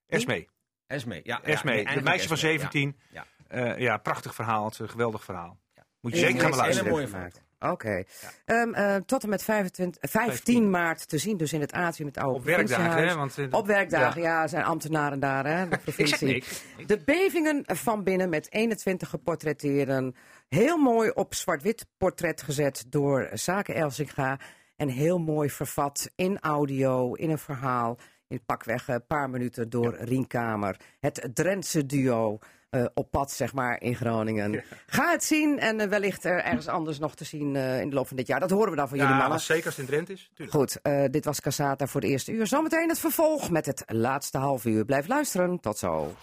Esmee. 0.08 0.50
Esmee, 0.88 1.22
ja. 1.24 1.44
Esmee, 1.44 1.84
ja, 1.84 1.94
de 1.94 2.02
meisje 2.02 2.28
van 2.28 2.38
Esmee, 2.38 2.54
ja. 2.54 2.60
17. 2.60 3.00
Ja. 3.12 3.26
Eh, 3.48 3.78
ja, 3.78 3.98
prachtig 3.98 4.36
verhaal. 4.36 4.64
Het 4.66 4.74
is 4.74 4.80
een 4.80 4.90
geweldig 4.90 5.24
verhaal. 5.24 5.60
Moet 6.02 6.12
je 6.12 6.18
zeker 6.18 6.40
gaan 6.40 6.46
heeft 6.46 6.56
beluisteren. 6.58 6.94
Hele 6.94 7.08
mooie. 7.12 7.32
Oké. 7.60 8.04
Ehm, 8.46 8.74
eh, 8.74 8.96
tot 8.96 9.24
en 9.24 9.30
met 9.30 9.44
25, 9.44 10.02
eh, 10.02 10.10
15 10.10 10.70
maart 10.70 11.08
te 11.10 11.18
zien, 11.18 11.38
dus 11.38 11.54
in 11.54 11.62
het 11.62 11.72
atrium, 11.72 12.08
het 12.08 12.18
oude 12.18 12.38
Op 12.40 12.44
werkdagen, 12.46 13.08
hè? 13.08 13.16
Want, 13.16 13.38
eh, 13.38 13.46
Op 13.52 13.68
werkdagen, 13.68 14.22
ja, 14.22 14.48
zijn 14.48 14.64
ambtenaren 14.64 15.20
daar, 15.20 15.46
hè, 15.46 15.68
de 15.68 15.76
Ik 15.76 15.82
provincie. 15.82 16.18
zeg 16.18 16.30
niks. 16.30 16.64
De 16.88 17.02
bevingen 17.06 17.64
van 17.66 18.04
binnen 18.04 18.30
met 18.30 18.52
21 18.52 19.10
geportretteerden. 19.10 20.16
Heel 20.50 20.78
mooi 20.78 21.10
op 21.10 21.34
zwart-wit 21.36 21.86
portret 21.98 22.42
gezet 22.42 22.86
door 22.90 23.30
Zaken 23.34 23.76
Elsinga. 23.76 24.40
En 24.76 24.90
heel 24.90 25.18
mooi 25.18 25.50
vervat 25.50 26.12
in 26.16 26.40
audio, 26.40 27.14
in 27.14 27.30
een 27.30 27.38
verhaal. 27.40 27.98
In 28.28 28.42
pakweg 28.46 28.88
een 28.88 29.06
paar 29.06 29.30
minuten 29.30 29.70
door 29.70 29.96
Rienkamer. 30.00 30.76
Het 31.00 31.30
Drentse 31.34 31.86
duo. 31.86 32.40
Eh, 32.70 32.86
op 32.94 33.12
pad, 33.12 33.32
zeg 33.32 33.54
maar, 33.54 33.82
in 33.82 33.96
Groningen. 33.96 34.64
Ga 34.86 35.12
het 35.12 35.24
zien 35.24 35.60
en 35.60 35.80
eh, 35.80 35.88
wellicht 35.88 36.24
er 36.26 36.44
ergens 36.44 36.68
anders 36.68 37.00
nog 37.00 37.16
te 37.16 37.24
zien 37.24 37.56
eh, 37.56 37.82
in 37.82 37.90
de 37.90 37.96
loop 37.96 38.08
van 38.08 38.18
dit 38.18 38.28
jaar. 38.28 38.40
Dat 38.40 38.50
horen 38.50 38.70
we 38.70 38.76
dan 38.76 38.88
van 38.88 38.98
jullie 38.98 39.14
Ja, 39.14 39.20
mannen. 39.20 39.40
zeker 39.40 39.66
als 39.66 39.76
het 39.76 39.86
in 39.86 39.92
Drenthe 39.92 40.14
is. 40.14 40.30
Tuurlijk. 40.34 40.58
Goed, 40.58 40.82
eh, 40.82 41.04
dit 41.12 41.26
was 41.26 41.42
Casata 41.42 41.88
voor 41.88 42.02
de 42.02 42.08
eerste 42.08 42.32
uur. 42.32 42.48
Zometeen 42.48 42.90
het 42.90 43.00
vervolg 43.00 43.50
met 43.50 43.66
het 43.66 43.84
laatste 43.88 44.38
half 44.38 44.66
uur. 44.66 44.86
Blijf 44.86 45.08
luisteren. 45.08 45.60
Tot 45.60 45.78
zo. 45.78 46.14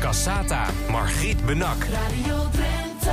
Cassata, 0.00 0.66
Margriet 0.90 1.46
Benak. 1.46 1.84
Radio 1.84 2.48
Drenthe. 2.50 3.12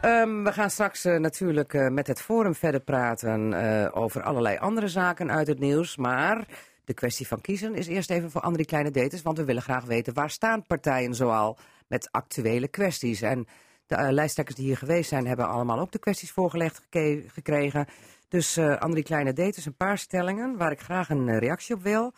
Ehm, 0.00 0.42
we 0.42 0.52
gaan 0.52 0.70
straks 0.70 1.04
eh, 1.04 1.16
natuurlijk 1.18 1.74
eh, 1.74 1.88
met 1.88 2.06
het 2.06 2.20
Forum 2.20 2.54
verder 2.54 2.80
praten 2.80 3.52
eh, 3.52 3.88
over 3.92 4.22
allerlei 4.22 4.56
andere 4.58 4.88
zaken 4.88 5.30
uit 5.30 5.46
het 5.46 5.58
nieuws. 5.58 5.96
Maar 5.96 6.44
de 6.84 6.94
kwestie 6.94 7.26
van 7.26 7.40
kiezen 7.40 7.74
is 7.74 7.86
eerst 7.86 8.10
even 8.10 8.30
voor 8.30 8.40
Andrie 8.40 8.66
Kleine 8.66 8.90
Deters. 8.90 9.22
Want 9.22 9.38
we 9.38 9.44
willen 9.44 9.62
graag 9.62 9.84
weten 9.84 10.14
waar 10.14 10.30
staan 10.30 10.66
partijen 10.66 11.14
zoal 11.14 11.58
met 11.86 12.08
actuele 12.10 12.68
kwesties. 12.68 13.22
En 13.22 13.46
de 13.86 13.94
eh, 13.94 14.12
lijsttrekkers 14.12 14.56
die 14.56 14.66
hier 14.66 14.76
geweest 14.76 15.08
zijn 15.08 15.26
hebben 15.26 15.48
allemaal 15.48 15.78
ook 15.78 15.92
de 15.92 15.98
kwesties 15.98 16.30
voorgelegd 16.30 16.82
gekregen. 17.26 17.86
Dus 18.28 18.56
eh 18.56 18.76
Andrie 18.76 19.04
Kleine 19.04 19.32
Deters, 19.32 19.66
een 19.66 19.76
paar 19.76 19.98
stellingen 19.98 20.56
waar 20.56 20.72
ik 20.72 20.80
graag 20.80 21.10
een 21.10 21.28
eh, 21.28 21.38
reactie 21.38 21.74
op 21.74 21.82
wil. 21.82 22.12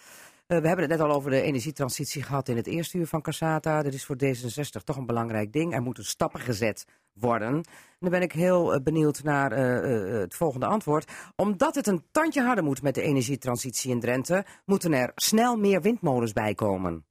Eh, 0.47 0.59
we 0.59 0.67
hebben 0.67 0.89
het 0.89 0.99
net 0.99 1.09
al 1.09 1.15
over 1.15 1.31
de 1.31 1.41
energietransitie 1.41 2.23
gehad 2.23 2.49
in 2.49 2.57
het 2.57 2.67
eerste 2.67 2.99
uur 2.99 3.07
van 3.07 3.23
Cassata. 3.23 3.83
Dat 3.83 3.93
is 3.93 4.05
voor 4.05 4.17
D66 4.25 4.85
toch 4.85 4.97
een 4.97 5.07
belangrijk 5.07 5.53
ding. 5.53 5.75
Er 5.75 5.83
moeten 5.83 6.05
stappen 6.05 6.41
gezet 6.41 6.87
worden. 7.13 7.49
En 7.49 7.65
dan 7.99 8.11
ben 8.11 8.23
ik 8.23 8.33
heel 8.33 8.75
eh, 8.75 8.83
benieuwd 8.83 9.23
naar 9.23 9.53
eh, 9.53 10.21
het 10.21 10.35
volgende 10.35 10.67
antwoord. 10.67 11.13
Omdat 11.37 11.75
het 11.75 11.87
een 11.87 12.05
tandje 12.11 12.43
harder 12.43 12.65
moet 12.65 12.83
met 12.83 12.95
de 12.95 13.03
energietransitie 13.03 13.91
in 13.91 14.01
Drenthe, 14.01 14.45
moeten 14.65 14.93
er 14.93 15.13
snel 15.15 15.57
meer 15.57 15.83
windmolens 15.83 16.33
bij 16.33 16.55
komen. 16.55 17.07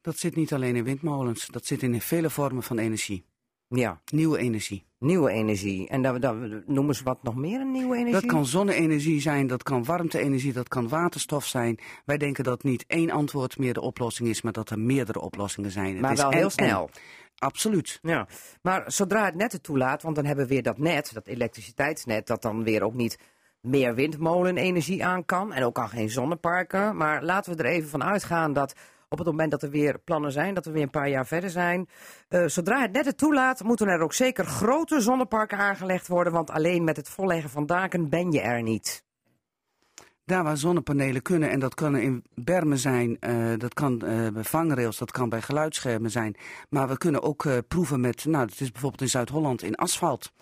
Dat 0.00 0.18
zit 0.18 0.36
niet 0.36 0.52
alleen 0.52 0.76
in 0.76 0.84
windmolens, 0.84 1.46
dat 1.46 1.66
zit 1.66 1.82
in 1.82 2.00
vele 2.00 2.30
vormen 2.30 2.62
van 2.62 2.78
energie. 2.78 3.26
Ja, 3.68 4.00
Nieuwe 4.04 4.38
energie. 4.38 4.89
Nieuwe 5.00 5.30
energie. 5.30 5.88
En 5.88 6.02
dan, 6.02 6.20
dan 6.20 6.62
noemen 6.66 6.94
ze 6.94 7.04
wat 7.04 7.22
nog 7.22 7.34
meer 7.34 7.60
een 7.60 7.70
nieuwe 7.72 7.94
energie? 7.96 8.20
Dat 8.20 8.26
kan 8.30 8.46
zonne-energie 8.46 9.20
zijn, 9.20 9.46
dat 9.46 9.62
kan 9.62 9.84
warmte-energie, 9.84 10.52
dat 10.52 10.68
kan 10.68 10.88
waterstof 10.88 11.44
zijn. 11.46 11.78
Wij 12.04 12.18
denken 12.18 12.44
dat 12.44 12.62
niet 12.62 12.84
één 12.86 13.10
antwoord 13.10 13.58
meer 13.58 13.72
de 13.74 13.80
oplossing 13.80 14.28
is, 14.28 14.42
maar 14.42 14.52
dat 14.52 14.70
er 14.70 14.78
meerdere 14.78 15.20
oplossingen 15.20 15.70
zijn. 15.70 15.92
Het 15.92 16.00
Maar 16.00 16.12
is 16.12 16.20
wel 16.20 16.30
en- 16.30 16.36
heel 16.38 16.50
snel. 16.50 16.90
Absoluut. 17.38 17.98
Ja, 18.02 18.26
maar 18.62 18.82
zodra 18.86 19.24
het 19.24 19.34
net 19.34 19.52
het 19.52 19.62
toelaat, 19.62 20.02
want 20.02 20.16
dan 20.16 20.24
hebben 20.24 20.46
we 20.46 20.52
weer 20.52 20.62
dat 20.62 20.78
net, 20.78 21.10
dat 21.14 21.26
elektriciteitsnet, 21.26 22.26
dat 22.26 22.42
dan 22.42 22.62
weer 22.64 22.82
ook 22.82 22.94
niet 22.94 23.18
meer 23.60 23.94
windmolenenergie 23.94 25.04
aan 25.04 25.24
kan 25.24 25.52
en 25.52 25.64
ook 25.64 25.78
al 25.78 25.88
geen 25.88 26.10
zonneparken. 26.10 26.96
Maar 26.96 27.22
laten 27.24 27.56
we 27.56 27.62
er 27.62 27.70
even 27.70 27.88
van 27.88 28.04
uitgaan 28.04 28.52
dat 28.52 28.74
op 29.10 29.18
het 29.18 29.26
moment 29.26 29.50
dat 29.50 29.62
er 29.62 29.70
weer 29.70 29.98
plannen 29.98 30.32
zijn, 30.32 30.54
dat 30.54 30.64
we 30.64 30.70
weer 30.70 30.82
een 30.82 30.90
paar 30.90 31.08
jaar 31.08 31.26
verder 31.26 31.50
zijn, 31.50 31.88
eh, 32.28 32.46
zodra 32.46 32.80
het 32.80 32.92
net 32.92 33.04
het 33.06 33.18
toelaat, 33.18 33.62
moeten 33.62 33.86
er 33.86 34.00
ook 34.00 34.12
zeker 34.12 34.44
grote 34.44 35.00
zonneparken 35.00 35.58
aangelegd 35.58 36.08
worden, 36.08 36.32
want 36.32 36.50
alleen 36.50 36.84
met 36.84 36.96
het 36.96 37.08
volleggen 37.08 37.50
van 37.50 37.66
daken 37.66 38.08
ben 38.08 38.32
je 38.32 38.40
er 38.40 38.62
niet. 38.62 39.04
Daar 40.24 40.44
waar 40.44 40.56
zonnepanelen 40.56 41.22
kunnen, 41.22 41.50
en 41.50 41.60
dat 41.60 41.74
kan 41.74 41.96
in 41.96 42.24
bermen 42.34 42.78
zijn, 42.78 43.18
eh, 43.20 43.52
dat 43.56 43.74
kan 43.74 44.02
eh, 44.02 44.28
bij 44.28 44.44
vangrails, 44.44 44.98
dat 44.98 45.10
kan 45.10 45.28
bij 45.28 45.42
geluidsschermen 45.42 46.10
zijn. 46.10 46.36
Maar 46.68 46.88
we 46.88 46.98
kunnen 46.98 47.22
ook 47.22 47.48
proeven 47.68 48.00
met, 48.00 48.24
nou, 48.24 48.46
dat 48.46 48.60
is 48.60 48.70
bijvoorbeeld 48.70 49.02
in 49.02 49.08
Zuid-Holland, 49.08 49.62
in 49.62 49.74
asfalt 49.74 50.32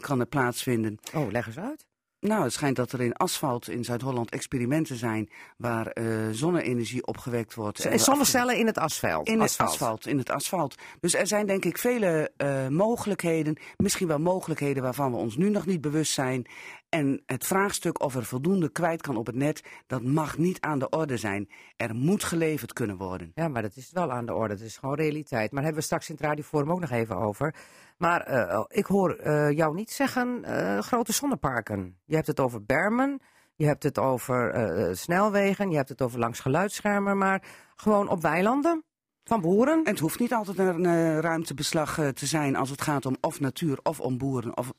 kan 0.00 0.18
het 0.18 0.28
plaatsvinden. 0.28 0.98
Oh, 1.14 1.30
leg 1.30 1.46
eens 1.46 1.58
uit. 1.58 1.86
Nou, 2.20 2.42
het 2.42 2.52
schijnt 2.52 2.76
dat 2.76 2.92
er 2.92 3.00
in 3.00 3.12
asfalt 3.12 3.68
in 3.68 3.84
Zuid-Holland 3.84 4.30
experimenten 4.30 4.96
zijn 4.96 5.28
waar 5.56 5.86
eh, 5.86 6.04
zonne-energie 6.30 7.06
opgewekt 7.06 7.54
wordt. 7.54 7.84
En 7.84 8.00
Zonnecellen 8.00 8.56
in 8.56 8.66
het 8.66 8.78
asfalt. 8.78 9.28
In 9.28 9.40
het 9.40 9.58
asfalt. 9.58 10.06
in 10.06 10.18
het 10.18 10.30
asfalt. 10.30 10.74
Dus 11.00 11.14
er 11.14 11.26
zijn 11.26 11.46
denk 11.46 11.64
ik 11.64 11.78
vele 11.78 12.30
eh, 12.36 12.68
mogelijkheden, 12.68 13.56
misschien 13.76 14.08
wel 14.08 14.18
mogelijkheden 14.18 14.82
waarvan 14.82 15.10
we 15.10 15.16
ons 15.16 15.36
nu 15.36 15.50
nog 15.50 15.66
niet 15.66 15.80
bewust 15.80 16.12
zijn. 16.12 16.46
En 16.88 17.22
het 17.26 17.46
vraagstuk 17.46 18.02
of 18.02 18.14
er 18.14 18.24
voldoende 18.24 18.68
kwijt 18.68 19.02
kan 19.02 19.16
op 19.16 19.26
het 19.26 19.34
net, 19.34 19.62
dat 19.86 20.02
mag 20.02 20.38
niet 20.38 20.60
aan 20.60 20.78
de 20.78 20.88
orde 20.88 21.16
zijn. 21.16 21.48
Er 21.76 21.94
moet 21.94 22.24
geleverd 22.24 22.72
kunnen 22.72 22.96
worden. 22.96 23.32
Ja, 23.34 23.48
maar 23.48 23.62
dat 23.62 23.76
is 23.76 23.90
wel 23.92 24.12
aan 24.12 24.26
de 24.26 24.34
orde. 24.34 24.54
Het 24.54 24.62
is 24.62 24.76
gewoon 24.76 24.94
realiteit. 24.94 25.52
Maar 25.52 25.62
daar 25.62 25.62
hebben 25.62 25.80
we 25.80 25.86
straks 25.86 26.08
in 26.08 26.14
het 26.14 26.24
radioforum 26.24 26.70
ook 26.70 26.80
nog 26.80 26.90
even 26.90 27.16
over. 27.16 27.54
Maar 27.98 28.20
eh, 28.20 28.64
ik 28.68 28.86
hoor 28.86 29.14
eh, 29.14 29.50
jou 29.50 29.74
niet 29.74 29.90
zeggen 29.90 30.44
eh, 30.44 30.78
grote 30.78 31.12
zonneparken. 31.12 31.98
Je 32.04 32.14
hebt 32.14 32.26
het 32.26 32.40
over 32.40 32.64
bermen, 32.64 33.20
je 33.54 33.66
hebt 33.66 33.82
het 33.82 33.98
over 33.98 34.96
snelwegen, 34.96 35.70
je 35.70 35.76
hebt 35.76 35.88
het 35.88 36.02
over 36.02 36.18
langs 36.18 36.40
geluidsschermen, 36.40 37.18
maar 37.18 37.42
gewoon 37.76 38.08
op 38.08 38.22
weilanden 38.22 38.84
van 39.24 39.40
boeren. 39.40 39.84
En 39.84 39.90
het 39.90 39.98
hoeft 39.98 40.18
niet 40.18 40.32
altijd 40.32 40.58
een 40.58 41.20
ruimtebeslag 41.20 41.94
te 41.94 42.26
zijn 42.26 42.56
als 42.56 42.70
het 42.70 42.82
gaat 42.82 43.06
om 43.06 43.16
of 43.20 43.40
natuur 43.40 43.78
of 43.82 44.00
om 44.00 44.18
boeren. 44.18 44.56
Of, 44.56 44.72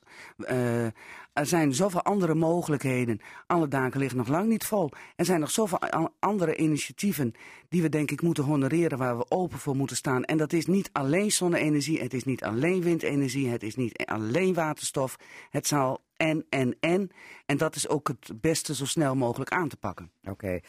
er 1.39 1.45
zijn 1.45 1.73
zoveel 1.73 2.01
andere 2.03 2.35
mogelijkheden. 2.35 3.19
Alle 3.47 3.67
daken 3.67 3.99
liggen 3.99 4.17
nog 4.17 4.27
lang 4.27 4.47
niet 4.47 4.65
vol. 4.65 4.89
Er 5.15 5.25
zijn 5.25 5.39
nog 5.39 5.51
zoveel 5.51 5.79
andere 6.19 6.55
initiatieven 6.55 7.33
die 7.69 7.81
we 7.81 7.89
denk 7.89 8.11
ik 8.11 8.21
moeten 8.21 8.43
honoreren, 8.43 8.97
waar 8.97 9.17
we 9.17 9.31
open 9.31 9.59
voor 9.59 9.75
moeten 9.75 9.95
staan. 9.95 10.23
En 10.23 10.37
dat 10.37 10.53
is 10.53 10.65
niet 10.65 10.89
alleen 10.91 11.31
zonne-energie, 11.31 12.01
het 12.01 12.13
is 12.13 12.23
niet 12.23 12.43
alleen 12.43 12.81
windenergie, 12.81 13.49
het 13.49 13.63
is 13.63 13.75
niet 13.75 14.05
alleen 14.05 14.53
waterstof. 14.53 15.17
Het 15.49 15.67
zal 15.67 16.01
en, 16.15 16.45
en, 16.49 16.77
en. 16.79 17.09
En 17.45 17.57
dat 17.57 17.75
is 17.75 17.87
ook 17.87 18.07
het 18.07 18.41
beste 18.41 18.75
zo 18.75 18.85
snel 18.85 19.15
mogelijk 19.15 19.51
aan 19.51 19.69
te 19.69 19.77
pakken. 19.77 20.11
Oké. 20.23 20.59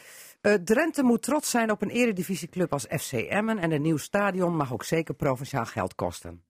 Eh, 0.41 0.53
Drenthe 0.53 1.03
moet 1.03 1.21
trots 1.21 1.49
zijn 1.49 1.71
op 1.71 1.81
een 1.81 1.89
eredivisieclub 1.89 2.73
als 2.73 2.85
FC 2.89 3.11
Emmen 3.11 3.57
en 3.57 3.71
een 3.71 3.81
nieuw 3.81 3.97
stadion 3.97 4.55
mag 4.55 4.73
ook 4.73 4.83
zeker 4.83 5.13
provinciaal 5.13 5.65
geld 5.65 5.95
kosten. 5.95 6.43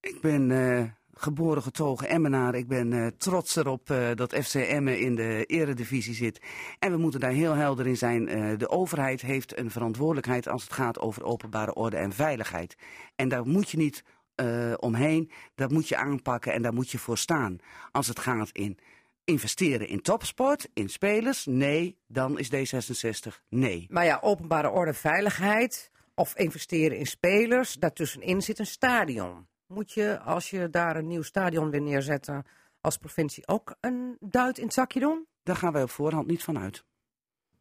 Ik 0.00 0.20
ben 0.20 0.50
eh, 0.50 0.84
geboren 1.18 1.62
getogen 1.62 2.08
Emmenaar. 2.08 2.54
Ik 2.54 2.68
ben 2.68 2.92
eh, 2.92 3.06
trots 3.18 3.56
erop 3.56 3.90
eh, 3.90 4.08
dat 4.14 4.34
FC 4.34 4.54
Emmen 4.54 5.00
in 5.00 5.14
de 5.14 5.44
eredivisie 5.44 6.14
zit. 6.14 6.40
En 6.78 6.90
we 6.90 6.98
moeten 6.98 7.20
daar 7.20 7.30
heel 7.30 7.54
helder 7.54 7.86
in 7.86 7.96
zijn. 7.96 8.28
Eh, 8.28 8.58
de 8.58 8.68
overheid 8.68 9.20
heeft 9.20 9.58
een 9.58 9.70
verantwoordelijkheid 9.70 10.48
als 10.48 10.62
het 10.62 10.72
gaat 10.72 10.98
over 10.98 11.24
openbare 11.24 11.74
orde 11.74 11.96
en 11.96 12.12
veiligheid. 12.12 12.76
En 13.16 13.28
daar 13.28 13.46
moet 13.46 13.70
je 13.70 13.76
niet 13.76 14.04
omheen. 14.76 15.30
Dat 15.54 15.70
moet 15.70 15.88
je 15.88 15.96
aanpakken 15.96 16.52
en 16.52 16.62
daar 16.62 16.72
moet 16.72 16.90
je 16.90 16.98
voor 16.98 17.18
staan. 17.18 17.58
Als 17.92 18.06
het 18.06 18.18
gaat 18.18 18.50
in 18.52 18.78
investeren 19.24 19.88
in 19.88 20.02
topsport, 20.02 20.68
in 20.74 20.88
spelers, 20.88 21.46
nee, 21.46 21.98
dan 22.06 22.38
is 22.38 22.50
D66 22.50 23.42
nee. 23.48 23.86
Maar 23.90 24.04
ja, 24.04 24.18
openbare 24.22 24.70
orde, 24.70 24.94
veiligheid 24.94 25.90
of 26.14 26.36
investeren 26.36 26.98
in 26.98 27.06
spelers, 27.06 27.74
daartussenin 27.74 28.42
zit 28.42 28.58
een 28.58 28.66
stadion. 28.66 29.46
Moet 29.66 29.92
je, 29.92 30.20
als 30.20 30.50
je 30.50 30.70
daar 30.70 30.96
een 30.96 31.06
nieuw 31.06 31.22
stadion 31.22 31.70
wil 31.70 31.82
neerzetten, 31.82 32.44
als 32.80 32.96
provincie 32.96 33.46
ook 33.46 33.76
een 33.80 34.16
duit 34.20 34.58
in 34.58 34.64
het 34.64 34.74
zakje 34.74 35.00
doen? 35.00 35.26
Daar 35.42 35.56
gaan 35.56 35.72
wij 35.72 35.82
op 35.82 35.90
voorhand 35.90 36.26
niet 36.26 36.44
van 36.44 36.58
uit. 36.58 36.84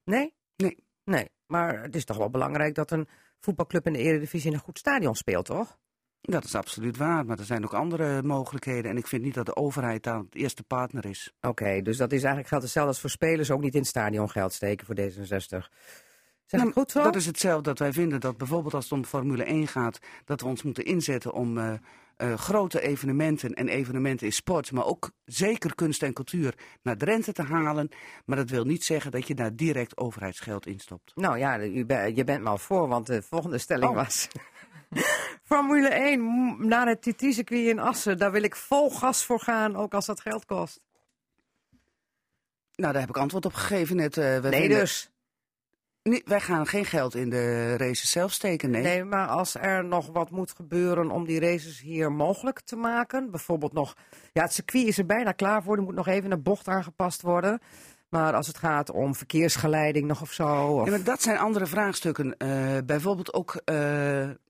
Nee? 0.03 0.34
Nee. 0.56 0.84
Nee. 1.03 1.30
Maar 1.45 1.82
het 1.82 1.95
is 1.95 2.06
toch 2.06 2.18
wel 2.18 2.30
belangrijk 2.30 2.76
dat 2.76 2.91
een 2.91 3.08
voetbalclub 3.39 3.86
in 3.86 3.93
de 3.93 3.99
Eredivisie 3.99 4.49
in 4.49 4.56
een 4.56 4.64
goed 4.64 4.78
stadion 4.78 5.16
speelt, 5.16 5.45
toch? 5.45 5.78
Dat 6.22 6.43
is 6.43 6.56
absoluut 6.56 6.97
waar, 6.97 7.26
maar 7.26 7.39
er 7.39 7.45
zijn 7.45 7.64
ook 7.64 7.74
andere 7.74 8.24
mogelijkheden. 8.24 8.91
En 8.91 8.97
ik 8.97 9.08
vind 9.08 9.22
niet 9.22 9.34
dat 9.34 9.45
de 9.45 9.56
overheid 9.56 10.03
daar 10.03 10.18
het 10.18 10.36
eerste 10.36 10.64
partner 10.64 11.06
is. 11.06 11.34
Oké, 11.41 11.82
dus 11.82 11.97
dat 11.97 12.12
is 12.12 12.20
eigenlijk 12.20 12.47
geldt 12.47 12.64
hetzelfde 12.64 12.91
als 12.91 13.01
voor 13.01 13.10
spelers 13.10 13.51
ook 13.51 13.62
niet 13.62 13.74
in 13.74 13.80
het 13.80 13.89
stadion 13.89 14.30
geld 14.30 14.53
steken 14.53 14.86
voor 14.86 14.95
D66. 14.95 15.70
Zeg 16.45 16.59
Nou, 16.59 16.67
ik 16.71 16.77
goed 16.77 16.91
zo? 16.91 17.03
Dat 17.03 17.15
is 17.15 17.25
hetzelfde 17.25 17.63
dat 17.63 17.79
wij 17.79 17.93
vinden 17.93 18.19
dat 18.19 18.37
bijvoorbeeld 18.37 18.73
als 18.73 18.83
het 18.83 18.93
om 18.93 19.05
Formule 19.05 19.43
1 19.43 19.67
gaat, 19.67 19.99
dat 20.25 20.41
we 20.41 20.47
ons 20.47 20.63
moeten 20.63 20.85
inzetten 20.85 21.33
om 21.33 21.57
eh, 21.57 21.73
eh, 22.17 22.33
grote 22.37 22.81
evenementen 22.81 23.53
en 23.53 23.67
evenementen 23.67 24.25
in 24.27 24.33
sport, 24.33 24.71
maar 24.71 24.85
ook 24.85 25.11
zeker 25.25 25.75
kunst 25.75 26.03
en 26.03 26.13
cultuur 26.13 26.53
naar 26.81 26.97
Drenthe 26.97 27.31
te 27.33 27.41
halen. 27.41 27.89
Maar 28.25 28.37
dat 28.37 28.49
wil 28.49 28.63
niet 28.63 28.83
zeggen 28.83 29.11
dat 29.11 29.27
je 29.27 29.35
daar 29.35 29.55
direct 29.55 29.97
overheidsgeld 29.97 30.65
in 30.65 30.79
stopt. 30.79 31.11
Nou 31.15 31.37
ja, 31.37 31.59
u 31.59 31.85
je 32.15 32.23
bent 32.25 32.43
maar 32.43 32.59
voor, 32.59 32.87
want 32.87 33.07
de 33.07 33.21
volgende 33.21 33.57
stelling 33.57 33.89
Oh. 33.89 33.95
was... 33.95 34.27
Formule 35.43 35.87
1 35.87 36.21
m- 36.21 36.67
naar 36.67 36.87
het 36.87 37.01
TT-circuit 37.01 37.67
in 37.67 37.79
Assen. 37.79 38.17
Daar 38.17 38.31
wil 38.31 38.43
ik 38.43 38.55
vol 38.55 38.89
gas 38.89 39.25
voor 39.25 39.39
gaan, 39.39 39.75
ook 39.75 39.93
als 39.93 40.05
dat 40.05 40.21
geld 40.21 40.45
kost. 40.45 40.79
Nou, 42.75 42.91
daar 42.91 43.01
heb 43.01 43.09
ik 43.09 43.17
antwoord 43.17 43.45
op 43.45 43.53
gegeven 43.53 43.95
net. 43.95 44.17
eh, 44.17 44.39
nee 44.41 44.51
vinden- 44.51 44.79
dus. 44.79 45.09
Nee, 46.10 46.22
wij 46.26 46.39
gaan 46.39 46.68
geen 46.68 46.86
geld 46.86 47.16
in 47.16 47.30
de 47.30 47.78
races 47.78 48.12
zelf 48.12 48.32
steken, 48.32 48.70
nee. 48.70 48.82
Nee, 48.82 49.03
maar 49.03 49.28
als 49.28 49.56
er 49.56 49.86
nog 49.86 50.08
wat 50.08 50.32
moet 50.32 50.51
gebeuren 50.56 51.12
om 51.12 51.26
die 51.26 51.39
races 51.39 51.80
hier 51.80 52.12
mogelijk 52.12 52.60
te 52.60 52.76
maken. 52.76 53.32
Bijvoorbeeld 53.32 53.74
nog... 53.74 53.95
Ja, 54.34 54.41
het 54.41 54.53
circuit 54.53 54.88
is 54.88 54.97
er 54.97 55.06
bijna 55.06 55.32
klaar 55.32 55.64
voor. 55.64 55.78
Er 55.78 55.84
moet 55.84 55.95
nog 55.95 56.08
even 56.08 56.32
een 56.32 56.43
bocht 56.43 56.68
aangepast 56.68 57.22
worden. 57.22 57.60
Maar 58.10 58.34
als 58.34 58.47
het 58.47 58.58
gaat 58.58 58.91
om 58.91 59.16
verkeersgeleiding 59.16 60.08
nog 60.08 60.22
of 60.22 60.32
zo... 60.32 60.68
Of... 60.68 60.86
Ja, 60.86 60.91
maar 60.91 61.03
dat 61.03 61.22
zijn 61.22 61.38
andere 61.38 61.66
vraagstukken. 61.66 62.38
Eh, 62.38 62.78
bijvoorbeeld 62.86 63.34
ook, 63.34 63.62
eh, 63.66 63.76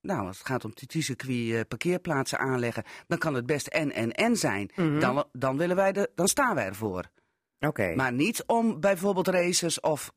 nou, 0.01 0.27
als 0.27 0.37
het 0.37 0.47
gaat 0.47 0.65
om 0.65 0.73
TT-circuit 0.73 1.53
eh, 1.53 1.59
parkeerplaatsen 1.67 2.39
aanleggen, 2.39 2.83
dan 3.07 3.17
kan 3.17 3.33
het 3.33 3.45
best 3.45 3.67
en 3.67 3.91
en 3.91 4.11
en 4.11 4.35
zijn. 4.35 4.71
Mhm. 4.75 4.99
dan, 4.99 5.25
dan, 5.31 5.57
willen 5.57 5.75
wij 5.75 5.91
de, 5.91 6.09
dan 6.15 6.27
staan 6.27 6.55
wij 6.55 6.65
ervoor. 6.65 7.03
Oké. 7.59 7.93
Maar 7.95 8.13
niet 8.13 8.43
om 8.45 8.79
bijvoorbeeld 8.79 9.27
races 9.27 9.79
of, 9.79 10.11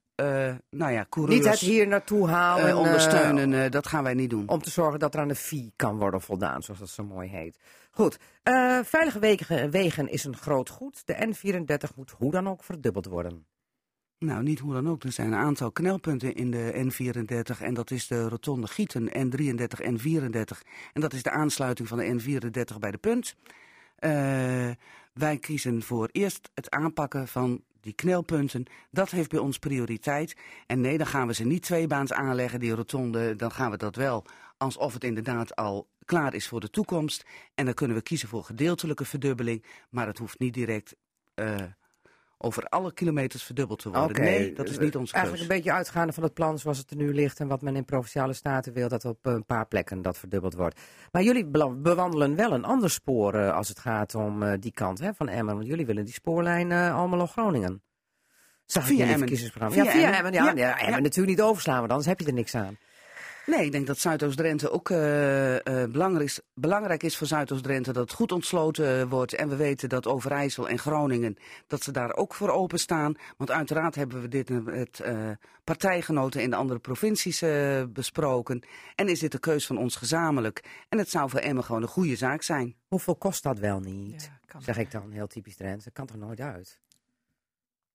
nou 0.70 0.92
ja, 0.92 1.06
coureurs 1.08 1.36
Niet 1.38 1.50
het 1.50 1.58
hier 1.60 1.86
naartoe 1.88 2.28
halen. 2.28 2.64
eh, 2.64 2.70
eh, 2.70 2.78
ondersteunen. 2.78 3.52
eh, 3.64 3.70
dat 3.70 3.86
gaan 3.86 4.02
wij 4.02 4.14
niet 4.14 4.30
doen. 4.30 4.48
om 4.48 4.62
te 4.62 4.70
zorgen 4.70 4.98
dat 4.98 5.14
er 5.14 5.20
aan 5.20 5.28
de 5.28 5.34
fee 5.34 5.72
kan 5.76 5.98
worden 5.98 6.20
voldaan, 6.20 6.62
zoals 6.62 6.80
dat 6.80 6.88
zo 6.88 7.04
mooi 7.04 7.28
heet. 7.28 7.58
Goed, 7.90 8.18
eh, 8.42 8.78
veilige 8.84 9.18
wegen, 9.18 9.70
wegen 9.70 10.08
is 10.08 10.24
een 10.24 10.36
groot 10.36 10.68
goed. 10.68 11.02
De 11.06 11.14
N34 11.14 11.94
moet 11.96 12.10
hoe 12.10 12.30
dan 12.30 12.48
ook 12.48 12.64
verdubbeld 12.64 13.06
worden. 13.06 13.46
Nou, 14.18 14.42
niet 14.42 14.58
hoe 14.58 14.72
dan 14.72 14.88
ook. 14.88 15.02
Er 15.02 15.12
zijn 15.12 15.32
een 15.32 15.38
aantal 15.38 15.70
knelpunten 15.72 16.34
in 16.34 16.50
de 16.50 16.72
N34 16.74 17.62
en 17.62 17.74
dat 17.74 17.90
is 17.90 18.06
de 18.06 18.28
rotonde 18.28 18.66
Gieten 18.66 19.08
N33 19.08 19.80
en 19.84 19.98
34. 19.98 20.62
En 20.92 21.00
dat 21.00 21.12
is 21.12 21.22
de 21.22 21.30
aansluiting 21.30 21.88
van 21.88 21.98
de 21.98 22.04
N34 22.04 22.78
bij 22.78 22.90
de 22.90 22.98
punt. 22.98 23.36
Eh, 23.96 24.10
wij 25.12 25.38
kiezen 25.40 25.82
voor 25.82 26.08
eerst 26.12 26.50
het 26.54 26.70
aanpakken 26.70 27.28
van 27.28 27.62
die 27.88 27.96
knelpunten. 27.96 28.64
Dat 28.90 29.10
heeft 29.10 29.30
bij 29.30 29.38
ons 29.38 29.58
prioriteit. 29.58 30.36
En 30.66 30.80
nee, 30.80 30.98
dan 30.98 31.06
gaan 31.06 31.26
we 31.26 31.34
ze 31.34 31.44
niet 31.44 31.62
tweebaans 31.62 32.12
aanleggen, 32.12 32.60
die 32.60 32.72
rotonde. 32.72 33.36
Dan 33.36 33.50
gaan 33.50 33.70
we 33.70 33.76
dat 33.76 33.96
wel 33.96 34.24
alsof 34.56 34.92
het 34.92 35.04
inderdaad 35.04 35.56
al 35.56 35.88
klaar 36.04 36.34
is 36.34 36.48
voor 36.48 36.60
de 36.60 36.70
toekomst. 36.70 37.24
En 37.54 37.64
dan 37.64 37.74
kunnen 37.74 37.96
we 37.96 38.02
kiezen 38.02 38.28
voor 38.28 38.44
gedeeltelijke 38.44 39.04
verdubbeling. 39.04 39.64
Maar 39.90 40.06
het 40.06 40.18
hoeft 40.18 40.38
niet 40.38 40.54
direct 40.54 40.96
eh, 41.34 41.54
over 42.38 42.64
alle 42.64 42.92
kilometers 42.92 43.42
verdubbeld 43.42 43.78
te 43.78 43.90
worden. 43.90 44.22
Nee, 44.22 44.52
dat 44.52 44.68
is 44.68 44.78
niet 44.78 44.96
onze 44.96 45.12
keus. 45.12 45.22
Eigenlijk 45.22 45.42
een 45.42 45.56
beetje 45.56 45.72
uitgaande 45.72 46.12
van 46.12 46.22
het 46.22 46.34
plan 46.34 46.58
zoals 46.58 46.78
het 46.78 46.90
er 46.90 46.96
nu 46.96 47.14
ligt 47.14 47.40
en 47.40 47.48
wat 47.48 47.62
men 47.62 47.76
in 47.76 47.84
provinciale 47.84 48.32
staten 48.32 48.72
wil, 48.72 48.88
dat 48.88 49.04
op 49.04 49.26
een 49.26 49.44
paar 49.44 49.66
plekken 49.66 50.02
dat 50.02 50.18
verdubbeld 50.18 50.54
wordt. 50.54 50.80
Maar 51.12 51.22
jullie 51.22 51.46
bewandelen 51.76 52.36
wel 52.36 52.52
een 52.52 52.64
ander 52.64 52.90
spoor 52.90 53.34
eh, 53.34 53.54
als 53.54 53.68
het 53.68 53.78
gaat 53.78 54.14
om 54.14 54.42
eh, 54.42 54.52
die 54.60 54.72
kant 54.72 54.98
hè, 54.98 55.14
van 55.14 55.28
Emmen, 55.28 55.54
want 55.54 55.66
jullie 55.66 55.86
willen 55.86 56.04
die 56.04 56.14
spoorlijn 56.14 56.72
eh 56.72 56.96
Almelo-Groningen. 56.96 57.82
Zag 58.64 58.86
Via 58.86 59.06
Emmen. 59.06 59.28
Ja, 59.28 59.70
Via 59.70 60.16
Emmen. 60.16 60.32
Ja, 60.32 60.44
Ja, 60.44 60.52
ja, 60.56 60.78
Emmen 60.78 60.94
ja. 60.94 61.00
natuurlijk 61.00 61.36
niet 61.36 61.46
overslaan, 61.46 61.78
want 61.78 61.90
anders 61.90 62.08
heb 62.08 62.20
je 62.20 62.26
er 62.26 62.32
niks 62.32 62.54
aan. 62.54 62.76
Nee, 63.48 63.64
ik 63.64 63.72
denk 63.72 63.86
dat 63.86 63.98
Zuidoost-Drenthe 63.98 64.70
ook 64.70 64.90
eh, 64.90 65.82
eh, 65.82 65.90
belangrijk, 65.90 66.24
is, 66.28 66.40
belangrijk 66.54 67.02
is 67.02 67.16
voor 67.16 67.26
Zuidoost-Drenthe. 67.26 67.92
Dat 67.92 68.02
het 68.02 68.12
goed 68.12 68.32
ontsloten 68.32 69.00
eh, 69.00 69.08
wordt. 69.08 69.34
En 69.34 69.48
we 69.48 69.56
weten 69.56 69.88
dat 69.88 70.06
Overijssel 70.06 70.68
en 70.68 70.78
Groningen, 70.78 71.36
dat 71.66 71.82
ze 71.82 71.92
daar 71.92 72.14
ook 72.14 72.34
voor 72.34 72.50
openstaan. 72.50 73.14
Want 73.36 73.50
uiteraard 73.50 73.94
hebben 73.94 74.20
we 74.20 74.28
dit 74.28 74.64
met 74.64 75.00
eh, 75.00 75.30
partijgenoten 75.64 76.42
in 76.42 76.50
de 76.50 76.56
andere 76.56 76.78
provincies 76.80 77.42
eh, 77.42 77.82
besproken. 77.88 78.62
En 78.94 79.08
is 79.08 79.18
dit 79.18 79.32
de 79.32 79.38
keus 79.38 79.66
van 79.66 79.78
ons 79.78 79.96
gezamenlijk. 79.96 80.64
En 80.88 80.98
het 80.98 81.10
zou 81.10 81.30
voor 81.30 81.40
Emmen 81.40 81.64
gewoon 81.64 81.82
een 81.82 81.88
goede 81.88 82.16
zaak 82.16 82.42
zijn. 82.42 82.76
Hoeveel 82.88 83.16
kost 83.16 83.42
dat 83.42 83.58
wel 83.58 83.80
niet? 83.80 84.30
Ja. 84.52 84.60
Zeg 84.60 84.78
ik 84.78 84.90
dan 84.90 85.10
heel 85.10 85.26
typisch 85.26 85.56
Drenthe. 85.56 85.84
Dat 85.84 85.92
kan 85.92 86.06
toch 86.06 86.16
nooit 86.16 86.40
uit? 86.40 86.78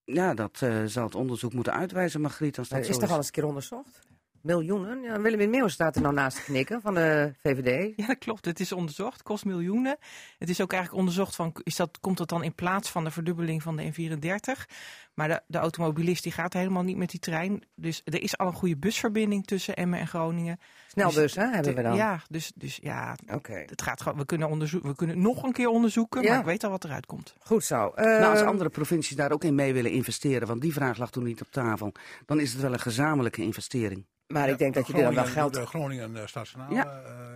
Ja, 0.06 0.34
dat 0.34 0.62
eh, 0.62 0.84
zal 0.86 1.04
het 1.04 1.16
onderzoek 1.16 1.54
moeten 1.54 1.74
uitwijzen, 1.74 2.22
Margriet, 2.22 2.58
als 2.58 2.70
dat 2.70 2.86
zo 2.86 2.92
is 2.92 2.98
toch 2.98 3.10
al 3.10 3.18
eens 3.18 3.26
een 3.26 3.32
keer 3.32 3.46
onderzocht? 3.46 4.00
Miljoenen? 4.44 5.02
Ja, 5.02 5.22
Willem 5.22 5.50
Meeuwen 5.50 5.72
staat 5.72 5.96
er 5.96 6.02
nou 6.02 6.14
naast 6.14 6.36
te 6.38 6.44
knikken 6.44 6.82
van 6.82 6.94
de 6.94 7.34
VVD. 7.42 7.94
Ja, 8.04 8.08
dat 8.08 8.18
klopt. 8.18 8.46
Het 8.46 8.60
is 8.60 8.72
onderzocht, 8.72 9.24
kost 9.24 9.46
miljoenen. 9.46 9.98
Het 10.40 10.50
is 10.50 10.62
ook 10.62 10.72
eigenlijk 10.72 11.02
onderzocht 11.02 11.36
van, 11.36 11.56
is 11.64 11.76
dat, 11.76 12.00
komt 12.00 12.18
dat 12.18 12.30
dan 12.30 12.44
in 12.44 12.56
plaats 12.56 12.90
van 12.90 13.04
de 13.04 13.12
verdubbeling 13.12 13.64
van 13.64 13.76
de 13.76 13.92
N34? 13.92 14.74
Maar 15.14 15.28
de, 15.28 15.42
de 15.48 15.58
automobilist 15.58 16.24
die 16.24 16.32
gaat 16.32 16.54
helemaal 16.54 16.84
niet 16.84 16.98
met 16.98 17.10
die 17.10 17.20
trein. 17.20 17.62
Dus 17.76 18.02
er 18.06 18.22
is 18.22 18.38
al 18.38 18.48
een 18.48 18.54
goede 18.54 18.78
busverbinding 18.78 19.46
tussen 19.46 19.76
Emmen 19.76 20.00
en 20.00 20.08
Groningen. 20.08 20.60
Snelbus, 20.88 21.36
hè, 21.36 21.46
hebben 21.48 21.76
we 21.76 21.82
dan? 21.82 21.96
Ja, 21.96 22.22
dus, 22.30 22.52
dus 22.56 22.80
ja, 22.82 23.16
Oké. 23.34 23.54
het 23.66 23.82
gaat 23.82 24.02
gewoon, 24.02 24.18
we, 24.18 24.26
kunnen 24.26 24.50
onderzoeken, 24.50 24.90
we 24.90 24.96
kunnen 24.96 25.16
het 25.16 25.26
nog 25.26 25.44
een 25.44 25.52
keer 25.52 25.68
onderzoeken, 25.68 26.22
Ja. 26.22 26.30
maar 26.30 26.40
ik 26.40 26.46
weet 26.46 26.64
al 26.64 26.70
wat 26.70 26.84
eruit 26.84 27.06
komt. 27.06 27.36
Goed 27.40 27.64
zo. 27.64 27.76
Nou, 27.96 28.24
als 28.24 28.42
Eh, 28.42 28.48
andere 28.48 28.70
provincies 28.70 29.16
daar 29.16 29.32
ook 29.32 29.44
in 29.44 29.56
mee 29.56 29.74
willen 29.74 29.92
investeren, 29.92 30.48
want 30.48 30.62
die 30.62 30.74
vraag 30.74 30.98
lag 30.98 31.12
toen 31.12 31.24
niet 31.24 31.42
op 31.42 31.52
tafel, 31.52 31.92
dan 32.26 32.40
is 32.40 32.52
het 32.54 32.62
wel 32.62 32.74
een 32.74 32.80
gezamenlijke 32.80 33.42
investering. 33.42 34.06
Maar 34.34 34.50
ik 34.50 34.58
denk 34.58 34.74
dat 34.74 34.88
jullie 34.88 35.04
dan 35.04 35.14
wel 35.14 35.26
geld... 35.26 35.54
De 35.54 35.66
Groningen 35.66 36.16
uh, 36.16 36.22
Stadskanaal. 36.26 36.74
Ja. 36.74 36.86
eh, 36.86 36.92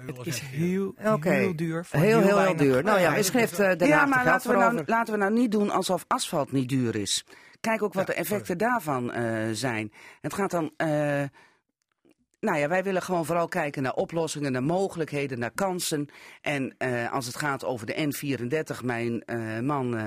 Het 0.06 0.16
heel 0.16 0.26
is 0.26 0.40
heel, 0.40 0.94
Oké. 1.14 1.30
heel 1.30 1.56
duur. 1.56 1.86
voor 1.86 2.00
Heel, 2.00 2.22
heel, 2.22 2.56
duur. 2.56 2.84
Nou 2.84 3.00
ja, 3.00 3.10
Ja, 3.10 3.16
misschien 3.16 3.40
dat 3.40 3.50
heeft 3.50 3.62
is- 3.62 3.66
eh, 3.74 3.78
Den 3.78 3.88
ja, 3.88 4.02
er 4.02 4.08
maar 4.08 4.18
geld 4.20 4.28
laten 4.46 4.52
voor 4.52 4.60
we, 4.70 4.74
nou, 4.74 4.84
laten 4.86 5.14
we 5.14 5.20
nou 5.20 5.34
niet 5.34 5.52
doen 5.52 5.70
alsof 5.70 6.06
asfalt 6.08 6.52
niet 6.52 6.70
duur 6.70 6.96
is. 6.96 7.26
Kijk 7.62 7.82
ook 7.84 7.94
wat 7.94 8.08
Ja, 8.08 8.14
de 8.14 8.20
effecten 8.20 8.58
daarvan 8.58 9.12
eh, 9.12 9.24
zijn. 9.52 9.92
Het 10.22 10.34
gaat 10.34 10.52
dan. 10.52 10.72
Nou 12.48 12.60
ja, 12.60 12.68
wij 12.68 12.84
willen 12.84 13.02
gewoon 13.02 13.26
vooral 13.26 13.48
kijken 13.48 13.84
naar 13.84 13.94
oplossingen, 13.94 14.52
naar 14.52 14.64
mogelijkheden, 14.64 15.40
naar 15.40 15.52
kansen. 15.52 16.10
En 16.42 16.76
eh, 16.78 17.14
als 17.14 17.26
het 17.26 17.36
gaat 17.36 17.66
over 17.66 17.86
de 17.86 17.94
N34, 17.94 18.84
mijn 18.84 19.24
eh, 19.26 19.60
man, 19.60 19.98
eh, 19.98 20.04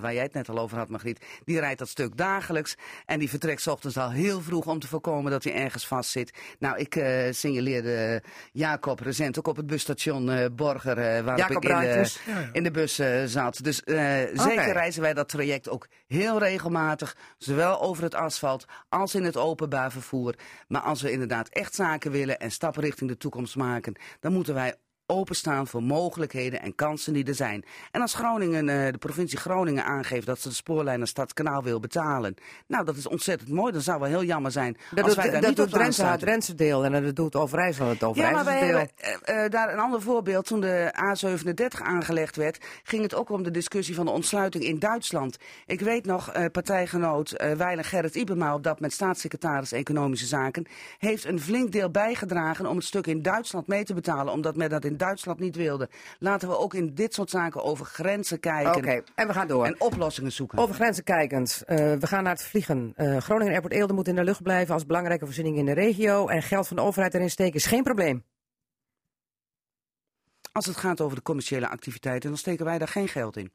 waar 0.00 0.14
jij 0.14 0.22
het 0.22 0.32
net 0.32 0.48
al 0.48 0.58
over 0.58 0.78
had, 0.78 0.88
Margriet, 0.88 1.24
die 1.44 1.60
rijdt 1.60 1.78
dat 1.78 1.88
stuk 1.88 2.16
dagelijks. 2.16 2.76
En 3.06 3.18
die 3.18 3.28
vertrekt 3.28 3.60
's 3.60 3.66
ochtends 3.66 3.96
al 3.96 4.10
heel 4.10 4.40
vroeg 4.40 4.66
om 4.66 4.78
te 4.78 4.88
voorkomen 4.88 5.30
dat 5.30 5.44
hij 5.44 5.54
ergens 5.54 5.86
vastzit. 5.86 6.32
Nou, 6.58 6.78
ik 6.78 6.92
signaleerde 7.30 8.22
Jacob 8.52 9.00
recent 9.00 9.38
ook 9.38 9.48
op 9.48 9.56
het 9.56 9.66
busstation 9.66 10.54
Borger, 10.56 11.24
Jacob 11.36 11.64
ik 11.64 11.70
in 11.70 11.80
de, 11.80 12.48
in 12.52 12.62
de 12.62 12.70
bus 12.70 13.00
zat. 13.24 13.64
Dus 13.64 13.82
zeker 14.32 14.72
reizen 14.72 15.02
wij 15.02 15.14
dat 15.14 15.28
traject 15.28 15.68
ook 15.68 15.88
heel 16.06 16.38
regelmatig. 16.38 17.16
Zowel 17.38 17.80
over 17.80 18.02
het 18.02 18.14
asfalt 18.14 18.64
als 18.88 19.14
in 19.14 19.24
het 19.24 19.36
openbaar 19.36 19.92
vervoer. 19.92 20.34
Maar 20.68 20.80
als 20.80 21.02
we 21.02 21.10
inderdaad 21.10 21.48
echt 21.58 21.74
zaken 21.74 22.10
willen 22.10 22.40
en 22.40 22.50
stappen 22.50 22.82
richting 22.82 23.10
de 23.10 23.16
toekomst 23.16 23.56
maken, 23.56 23.94
dan 24.20 24.32
moeten 24.32 24.54
wij 24.54 24.74
openstaan 25.10 25.66
voor 25.66 25.82
mogelijkheden 25.82 26.62
en 26.62 26.74
kansen 26.74 27.12
die 27.12 27.24
er 27.24 27.34
zijn. 27.34 27.64
En 27.90 28.00
als 28.00 28.14
Groningen, 28.14 28.68
eh, 28.68 28.92
de 28.92 28.98
provincie 28.98 29.38
Groningen 29.38 29.84
aangeeft 29.84 30.26
dat 30.26 30.40
ze 30.40 30.48
de 30.48 30.54
spoorlijn 30.54 30.98
naar 30.98 31.08
Stadskanaal 31.08 31.62
wil 31.62 31.80
betalen. 31.80 32.34
Nou, 32.66 32.84
dat 32.84 32.96
is 32.96 33.06
ontzettend 33.08 33.50
mooi. 33.50 33.72
Dat 33.72 33.82
zou 33.82 34.00
wel 34.00 34.08
heel 34.08 34.24
jammer 34.24 34.50
zijn 34.50 34.76
Dat 34.90 35.04
als 35.04 35.14
doet, 35.14 35.22
wij 35.22 35.32
daar 35.32 35.40
dat 35.40 35.48
niet 35.48 35.58
doet 35.58 35.66
op 35.66 35.72
Drenthe 35.72 36.04
het. 36.04 36.20
Drentse 36.20 36.54
deel 36.54 36.84
en 36.84 37.02
dat 37.02 37.16
doet 37.16 37.36
Overijssel 37.36 37.86
het 37.86 38.00
Ja, 38.14 38.30
maar 38.30 38.44
deel. 38.44 38.86
eh, 39.24 39.48
daar 39.50 39.72
een 39.72 39.78
ander 39.78 40.02
voorbeeld. 40.02 40.46
Toen 40.46 40.60
de 40.60 40.92
A37 40.94 41.82
aangelegd 41.82 42.36
werd, 42.36 42.64
ging 42.82 43.02
het 43.02 43.14
ook 43.14 43.30
om 43.30 43.42
de 43.42 43.50
discussie 43.50 43.94
van 43.94 44.06
de 44.06 44.12
ontsluiting 44.12 44.64
in 44.64 44.78
Duitsland. 44.78 45.36
Ik 45.66 45.80
weet 45.80 46.06
nog, 46.06 46.32
partijgenoot 46.52 47.30
Weilen 47.56 47.84
Gerrit 47.84 48.14
Ibema, 48.14 48.54
op 48.54 48.62
dat 48.62 48.74
moment 48.74 48.92
staatssecretaris 48.92 49.72
Economische 49.72 50.26
Zaken, 50.26 50.66
heeft 50.98 51.24
een 51.24 51.40
flink 51.40 51.72
deel 51.72 51.90
bijgedragen 51.90 52.66
om 52.66 52.76
het 52.76 52.84
stuk 52.84 53.06
in 53.06 53.22
Duitsland 53.22 53.66
mee 53.66 53.84
te 53.84 53.94
betalen, 53.94 54.32
omdat 54.32 54.56
men 54.56 54.70
dat 54.70 54.84
in 54.84 54.96
Duitsland 54.98 55.40
niet 55.40 55.56
wilde. 55.56 55.88
Laten 56.18 56.48
we 56.48 56.58
ook 56.58 56.74
in 56.74 56.94
dit 56.94 57.14
soort 57.14 57.30
zaken 57.30 57.62
over 57.62 57.86
grenzen 57.86 58.40
kijken 58.40 58.76
Oké, 58.76 59.02
en 59.14 59.26
we 59.26 59.32
gaan 59.32 59.46
door. 59.46 59.64
en 59.64 59.80
oplossingen 59.80 60.32
zoeken. 60.32 60.58
Over 60.58 60.74
grenzen 60.74 61.04
kijkend, 61.04 61.62
eh, 61.66 61.76
we 61.76 62.06
gaan 62.06 62.22
naar 62.22 62.32
het 62.32 62.44
vliegen. 62.44 62.92
Eh, 62.96 63.16
Groningen 63.16 63.52
Airport 63.52 63.72
Eelde 63.72 63.92
moet 63.92 64.08
in 64.08 64.14
de 64.14 64.24
lucht 64.24 64.42
blijven 64.42 64.74
als 64.74 64.86
belangrijke 64.86 65.24
voorziening 65.24 65.56
in 65.56 65.64
de 65.64 65.72
regio. 65.72 66.26
En 66.26 66.42
geld 66.42 66.68
van 66.68 66.76
de 66.76 66.82
overheid 66.82 67.14
erin 67.14 67.30
steken 67.30 67.54
is 67.54 67.66
geen 67.66 67.82
probleem. 67.82 68.24
Als 70.52 70.66
het 70.66 70.76
gaat 70.76 71.00
over 71.00 71.16
de 71.16 71.22
commerciële 71.22 71.68
activiteiten, 71.68 72.28
dan 72.28 72.38
steken 72.38 72.64
wij 72.64 72.78
daar 72.78 72.88
geen 72.88 73.08
geld 73.08 73.36
in. 73.36 73.52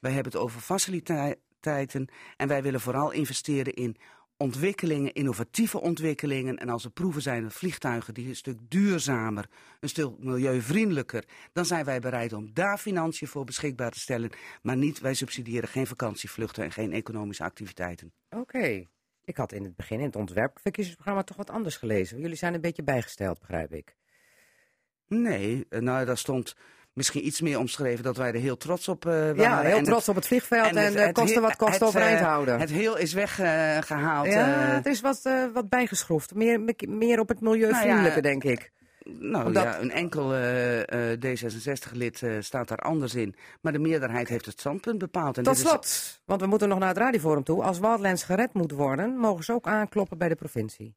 Wij 0.00 0.12
hebben 0.12 0.32
het 0.32 0.40
over 0.40 0.60
faciliteiten 0.60 2.08
en 2.36 2.48
wij 2.48 2.62
willen 2.62 2.80
vooral 2.80 3.10
investeren 3.10 3.74
in 3.74 3.96
ontwikkelingen, 4.36 5.12
innovatieve 5.12 5.80
ontwikkelingen. 5.80 6.56
En 6.58 6.68
als 6.68 6.84
er 6.84 6.90
proeven 6.90 7.22
zijn 7.22 7.42
met 7.42 7.52
vliegtuigen 7.52 8.14
die 8.14 8.28
een 8.28 8.36
stuk 8.36 8.58
duurzamer, 8.68 9.48
een 9.80 9.88
stuk 9.88 10.18
milieuvriendelijker, 10.18 11.24
dan 11.52 11.64
zijn 11.64 11.84
wij 11.84 12.00
bereid 12.00 12.32
om 12.32 12.50
daar 12.52 12.78
financiën 12.78 13.28
voor 13.28 13.44
beschikbaar 13.44 13.90
te 13.90 14.00
stellen. 14.00 14.30
Maar 14.62 14.76
niet, 14.76 15.00
wij 15.00 15.14
subsidiëren 15.14 15.68
geen 15.68 15.86
vakantievluchten 15.86 16.64
en 16.64 16.72
geen 16.72 16.92
economische 16.92 17.44
activiteiten. 17.44 18.12
Oké. 18.30 18.86
Ik 19.24 19.36
had 19.36 19.52
in 19.52 19.64
het 19.64 19.76
begin 19.76 19.98
in 19.98 20.04
het 20.04 20.16
ontwerpverkiezingsprogramma 20.16 21.22
toch 21.22 21.36
wat 21.36 21.50
anders 21.50 21.76
gelezen. 21.76 22.20
Jullie 22.20 22.36
zijn 22.36 22.54
een 22.54 22.60
beetje 22.60 22.82
bijgesteld, 22.82 23.38
begrijp 23.38 23.72
ik. 23.72 23.96
Nee, 25.06 25.66
eh, 25.68 25.80
nou 25.80 26.04
daar 26.04 26.18
stond 26.18 26.56
misschien 26.94 27.26
iets 27.26 27.40
meer 27.40 27.58
omschreven 27.58 28.04
dat 28.04 28.16
wij 28.16 28.28
er 28.32 28.40
heel 28.40 28.56
trots 28.56 28.88
op 28.88 29.06
eh, 29.06 29.12
waren. 29.12 29.36
Ja, 29.36 29.60
heel 29.60 29.76
En 29.76 29.84
trots 29.84 30.00
het- 30.00 30.08
op 30.08 30.14
het 30.14 30.26
vliegveld 30.26 30.66
en, 30.66 30.76
het- 30.76 30.94
eh, 30.94 31.04
het 31.04 31.12
kosten 31.14 31.42
wat 31.42 31.56
kost 31.56 31.72
het, 31.72 31.82
overeind 31.82 32.18
eh, 32.20 32.26
houden. 32.26 32.60
Het 32.60 32.70
heel 32.70 32.96
is 32.96 33.12
weggehaald. 33.12 34.26
ja, 34.26 34.44
het 34.48 34.86
is 34.86 35.00
wat, 35.00 35.22
wat 35.52 35.68
bijgeschroefd. 35.68 36.34
Meer, 36.34 36.60
meer 36.88 37.20
op 37.20 37.28
het 37.28 37.40
milieuvriendelijke, 37.40 38.02
Nou 38.02 38.14
ja, 38.14 38.20
denk 38.20 38.44
ik. 38.44 38.72
Nou 39.18 39.46
Omdat- 39.46 39.62
ja, 39.62 39.80
een 39.80 39.90
enkel 39.90 40.34
eh, 40.34 41.12
eh, 41.12 41.18
D66-lid 41.20 42.22
eh, 42.22 42.30
staat 42.40 42.68
daar 42.68 42.78
anders 42.78 43.14
in. 43.14 43.34
Maar 43.60 43.72
de 43.72 43.78
meerderheid 43.78 44.28
heeft 44.28 44.46
het 44.46 44.60
standpunt 44.60 44.98
bepaald. 44.98 45.36
En 45.38 45.42
Tot 45.44 45.54
dit 45.56 45.64
is- 45.64 45.70
slot, 45.70 46.20
want 46.24 46.40
we 46.40 46.46
moeten 46.46 46.68
nog 46.68 46.78
naar 46.78 46.88
het 46.88 46.96
radioforum 46.98 47.42
toe. 47.44 47.62
Als 47.62 47.78
Wildlands 47.78 48.22
gered 48.24 48.52
moet 48.54 48.70
worden, 48.72 49.16
mogen 49.16 49.44
ze 49.44 49.52
ook 49.52 49.66
aankloppen 49.66 50.18
bij 50.18 50.28
de 50.28 50.34
provincie. 50.34 50.94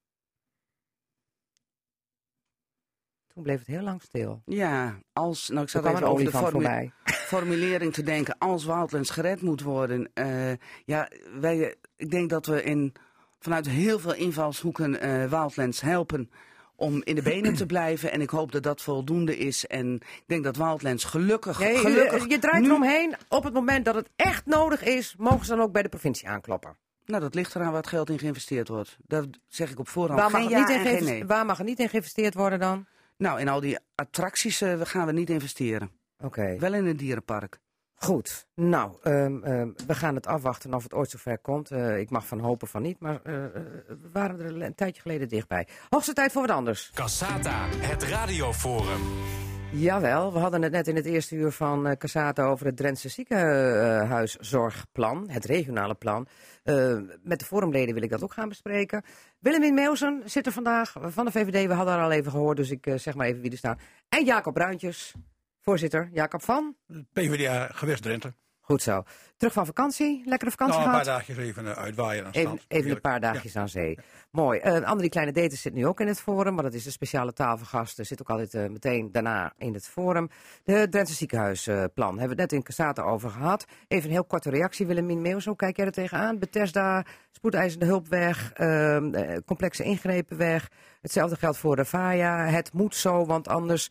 Toen 3.38 3.46
bleef 3.46 3.60
het 3.60 3.68
heel 3.68 3.82
lang 3.82 4.02
stil. 4.02 4.42
Ja, 4.46 4.98
als, 5.14 5.50
nou 5.50 5.62
ik 5.64 5.70
zat 5.70 5.86
even 5.86 6.04
over 6.04 6.26
de 6.26 6.32
formu- 6.32 6.92
formulering 7.34 7.94
te 7.94 8.04
denken, 8.04 8.36
als 8.38 8.66
Wildlands 8.66 9.10
gered 9.10 9.42
moet 9.42 9.62
worden. 9.62 10.10
eh, 10.14 10.52
ja, 10.86 11.10
wij, 11.40 11.76
ik 11.96 12.10
denk 12.12 12.30
dat 12.30 12.46
we 12.46 12.64
in, 12.64 12.94
vanuit 13.40 13.68
heel 13.68 14.00
veel 14.00 14.14
invalshoeken 14.14 15.00
eh 15.00 15.30
Wildlands 15.30 15.82
helpen 15.82 16.32
om 16.76 17.02
in 17.04 17.16
de 17.16 17.22
benen 17.22 17.54
te 17.54 17.66
blijven. 17.66 18.12
En 18.12 18.22
ik 18.22 18.30
hoop 18.30 18.52
dat 18.52 18.64
dat 18.64 18.82
voldoende 18.82 19.38
is. 19.38 19.66
En 19.66 19.94
ik 19.96 20.24
denk 20.28 20.44
dat 20.44 20.56
Wildlands 20.58 21.04
gelukkig, 21.04 21.60
Nee, 21.60 21.78
gelukkig 21.78 22.24
je, 22.24 22.30
je 22.30 22.40
draait 22.40 22.62
nu- 22.62 22.68
eromheen. 22.70 23.16
Op 23.30 23.44
het 23.44 23.54
moment 23.54 23.86
dat 23.86 23.96
het 23.96 24.10
echt 24.16 24.46
nodig 24.46 24.84
is, 24.84 25.16
mogen 25.18 25.46
ze 25.46 25.56
dan 25.56 25.62
ook 25.66 25.72
bij 25.72 25.82
de 25.84 25.90
provincie 25.90 26.28
aankloppen. 26.30 26.78
Nou, 27.06 27.22
dat 27.22 27.36
ligt 27.36 27.56
eraan 27.56 27.76
het 27.76 27.88
geld 27.88 28.10
in 28.10 28.20
geïnvesteerd 28.20 28.68
wordt. 28.68 28.98
Dat 29.08 29.28
zeg 29.48 29.72
ik 29.72 29.80
op 29.80 29.88
voorhand. 29.88 30.20
Waar 30.20 30.32
mag, 30.32 30.40
geen 30.42 30.50
niet 30.50 30.68
ja 30.68 30.74
in 30.74 30.74
en 30.74 30.80
geen 30.80 30.88
geïnveste- 30.88 31.14
nee. 31.14 31.26
waar 31.26 31.46
mag 31.46 31.60
er 31.60 31.66
niet 31.66 31.80
in 31.80 31.90
geïnvesteerd 31.90 32.34
worden 32.34 32.60
dan? 32.60 32.86
Nou, 33.18 33.39
in 33.39 33.47
al 33.47 33.59
die 33.59 33.78
attracties 33.95 34.61
eh, 34.61 34.82
gaan 34.84 35.05
we 35.05 35.11
niet 35.11 35.30
investeren. 35.30 35.91
Oké. 36.24 36.57
Wel 36.59 36.74
in 36.74 36.86
een 36.86 36.97
dierenpark. 36.97 37.59
Goed, 37.99 38.47
nou, 38.55 38.97
ehm, 39.03 39.43
ehm, 39.43 39.70
we 39.88 39.95
gaan 39.95 40.15
het 40.15 40.28
afwachten 40.28 40.74
of 40.74 40.84
het 40.84 40.93
ooit 40.93 41.09
zover 41.09 41.38
komt. 41.38 41.72
Eh, 41.72 41.99
ik 41.99 42.09
mag 42.09 42.28
van 42.28 42.39
hopen 42.39 42.68
van 42.68 42.82
niet, 42.82 42.99
maar 42.99 43.15
eh, 43.15 43.34
we 43.88 44.09
waren 44.11 44.39
er 44.39 44.61
een 44.61 44.76
tijdje 44.76 45.01
geleden 45.01 45.28
dichtbij. 45.28 45.68
Hoogste 45.89 46.13
tijd 46.13 46.32
voor 46.32 46.41
wat 46.41 46.51
anders. 46.51 46.91
Cassata, 46.93 47.68
het 47.70 48.03
radioforum. 48.03 49.01
Jawel, 49.72 50.34
we 50.34 50.39
hadden 50.39 50.61
het 50.61 50.72
net 50.72 50.88
in 50.88 50.95
het 50.95 51.05
eerste 51.05 51.36
uur 51.36 51.51
van 51.51 51.95
Casata 51.97 52.45
over 52.45 52.65
het 52.65 52.78
Drentse 52.78 53.09
ziekenhuiszorgplan, 53.09 55.30
het 55.30 55.45
regionale 55.45 55.95
plan. 55.95 56.28
Eh, 56.63 56.97
met 57.22 57.39
de 57.39 57.45
forumleden 57.45 57.93
wil 57.93 58.03
ik 58.03 58.09
dat 58.09 58.24
ook 58.24 58.34
gaan 58.34 58.49
bespreken. 58.49 59.03
Willemien 59.39 59.74
Meeuwsen 59.74 60.22
zit 60.26 60.45
er 60.45 60.51
vandaag 60.51 60.95
van 60.99 61.26
de 61.26 61.32
VVD, 61.32 61.68
we 61.68 61.74
hadden 61.74 61.93
haar 61.93 62.03
al 62.03 62.11
even 62.11 62.32
gehoord, 62.32 62.57
dus 62.57 62.72
ik 62.72 62.86
eh, 62.86 62.97
zeg 62.97 63.15
maar 63.15 63.28
even 63.28 63.41
wie 63.41 63.51
er 63.51 63.57
staan. 63.57 63.80
En 64.09 64.26
Jacob 64.26 64.53
Bruintjes, 64.53 65.13
voorzitter. 65.61 66.09
Jacob 66.11 66.43
van? 66.43 66.76
PvdA 67.13 67.68
gewest 67.72 68.03
Drenthe. 68.03 68.34
Goed 68.68 68.82
zo. 68.82 69.03
Terug 69.38 69.53
van 69.53 69.65
vakantie, 69.65 70.22
lekkere 70.26 70.51
vakantie 70.51 70.78
Nou, 70.78 70.89
een 70.89 70.95
paar 70.95 71.05
dagjes 71.05 71.38
even 71.38 71.68
eh, 71.68 71.72
uitwaaien 71.72 72.26
aan 72.26 72.32
Even, 72.32 72.59
even 72.68 72.91
een 72.91 73.01
paar 73.01 73.20
dagjes 73.20 73.55
aan 73.55 73.70
zee. 73.70 73.97
Mooi. 74.32 74.59
Uh, 74.63 74.82
Andrie 74.82 75.09
Kleine 75.09 75.32
Daten 75.32 75.57
zit 75.57 75.74
nu 75.74 75.88
ook 75.88 75.99
in 75.99 76.07
het 76.07 76.22
forum, 76.22 76.53
maar 76.53 76.63
dat 76.63 76.74
is 76.74 76.86
een 76.86 76.91
speciale 76.91 77.34
tafelgast. 77.34 77.99
Er 77.99 78.05
zit 78.05 78.22
ook 78.22 78.30
altijd 78.30 78.53
uh, 78.53 78.68
meteen 78.70 79.11
daarna 79.11 79.53
in 79.57 79.74
het 79.74 79.88
forum. 79.88 80.30
De 80.63 80.88
Drentse 80.89 81.13
ziekenhuisplan 81.13 82.13
uh, 82.13 82.20
hebben 82.20 82.36
we 82.36 82.41
het 82.41 82.51
net 82.51 82.51
in 82.51 82.63
Cassata 82.63 83.01
over 83.01 83.30
gehad. 83.30 83.65
Even 83.88 84.05
een 84.05 84.15
heel 84.15 84.26
korte 84.26 84.49
reactie, 84.49 84.88
Willemien 84.88 85.22
Meeuws. 85.22 85.45
Hoe 85.45 85.55
kijk 85.55 85.78
jij 85.78 85.86
er 85.86 85.91
tegenaan? 85.91 86.39
Bethesda, 86.39 87.05
spoedeisende 87.32 87.86
hulp 87.86 88.07
weg, 88.07 88.53
uh, 88.57 89.38
complexe 89.45 89.84
ingrepen 89.84 90.38
weg. 90.38 90.70
Hetzelfde 91.01 91.36
geldt 91.36 91.57
voor 91.57 91.76
Revaya. 91.76 92.45
Het 92.45 92.74
moet 92.74 92.95
zo, 92.95 93.26
want 93.26 93.47
anders 93.47 93.89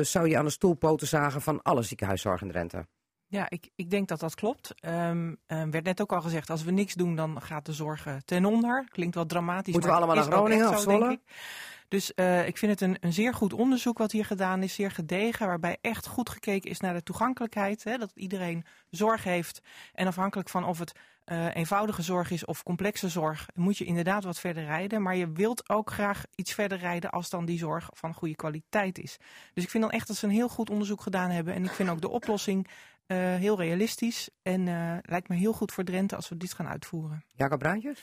zou 0.00 0.28
je 0.28 0.38
aan 0.38 0.44
de 0.44 0.50
stoelpoten 0.50 1.06
zagen 1.06 1.40
van 1.40 1.62
alle 1.62 1.82
ziekenhuiszorg 1.82 2.42
in 2.42 2.48
Drenthe. 2.48 2.86
Ja, 3.32 3.46
ik, 3.48 3.70
ik 3.74 3.90
denk 3.90 4.08
dat 4.08 4.20
dat 4.20 4.34
klopt. 4.34 4.74
Um, 4.84 5.38
um, 5.46 5.70
werd 5.70 5.84
net 5.84 6.00
ook 6.00 6.12
al 6.12 6.20
gezegd, 6.20 6.50
als 6.50 6.62
we 6.62 6.70
niks 6.70 6.94
doen, 6.94 7.16
dan 7.16 7.42
gaat 7.42 7.66
de 7.66 7.72
zorg 7.72 8.06
uh, 8.06 8.14
ten 8.24 8.44
onder. 8.44 8.84
Klinkt 8.88 9.14
wel 9.14 9.26
dramatisch. 9.26 9.72
Moeten 9.72 9.90
we 9.90 9.96
allemaal 9.96 10.14
naar 10.14 10.24
Groningen 10.24 10.68
of 10.68 10.80
Zwolle? 10.80 11.20
Dus 11.88 12.12
uh, 12.16 12.46
ik 12.46 12.58
vind 12.58 12.72
het 12.72 12.80
een, 12.80 12.96
een, 13.00 13.12
zeer 13.12 13.34
goed 13.34 13.52
onderzoek 13.52 13.98
wat 13.98 14.12
hier 14.12 14.24
gedaan 14.24 14.62
is, 14.62 14.74
zeer 14.74 14.90
gedegen, 14.90 15.46
waarbij 15.46 15.78
echt 15.80 16.06
goed 16.06 16.30
gekeken 16.30 16.70
is 16.70 16.80
naar 16.80 16.94
de 16.94 17.02
toegankelijkheid. 17.02 17.84
Hè, 17.84 17.98
dat 17.98 18.12
iedereen 18.14 18.64
zorg 18.90 19.24
heeft 19.24 19.60
en 19.92 20.06
afhankelijk 20.06 20.48
van 20.48 20.64
of 20.64 20.78
het 20.78 20.92
uh, 21.26 21.54
eenvoudige 21.54 22.02
zorg 22.02 22.30
is 22.30 22.44
of 22.44 22.62
complexe 22.62 23.08
zorg, 23.08 23.48
moet 23.54 23.78
je 23.78 23.84
inderdaad 23.84 24.24
wat 24.24 24.38
verder 24.38 24.64
rijden. 24.64 25.02
Maar 25.02 25.16
je 25.16 25.32
wilt 25.32 25.68
ook 25.68 25.90
graag 25.90 26.24
iets 26.34 26.54
verder 26.54 26.78
rijden 26.78 27.10
als 27.10 27.30
dan 27.30 27.44
die 27.44 27.58
zorg 27.58 27.88
van 27.92 28.14
goede 28.14 28.36
kwaliteit 28.36 28.98
is. 28.98 29.16
Dus 29.54 29.64
ik 29.64 29.70
vind 29.70 29.82
dan 29.82 29.92
echt 29.92 30.06
dat 30.06 30.16
ze 30.16 30.26
een 30.26 30.32
heel 30.32 30.48
goed 30.48 30.70
onderzoek 30.70 31.00
gedaan 31.00 31.30
hebben. 31.30 31.54
En 31.54 31.64
ik 31.64 31.70
vind 31.70 31.88
ook 31.88 32.00
de 32.00 32.08
oplossing 32.08 32.68
uh, 33.12 33.34
heel 33.34 33.58
realistisch. 33.58 34.30
En 34.42 34.66
uh, 34.66 34.96
lijkt 35.02 35.28
me 35.28 35.36
heel 35.36 35.52
goed 35.52 35.72
voor 35.72 35.84
Drenthe 35.84 36.16
als 36.16 36.28
we 36.28 36.36
dit 36.36 36.52
gaan 36.52 36.66
uitvoeren. 36.66 37.24
Jacob 37.28 37.58
Bruintjes? 37.58 38.00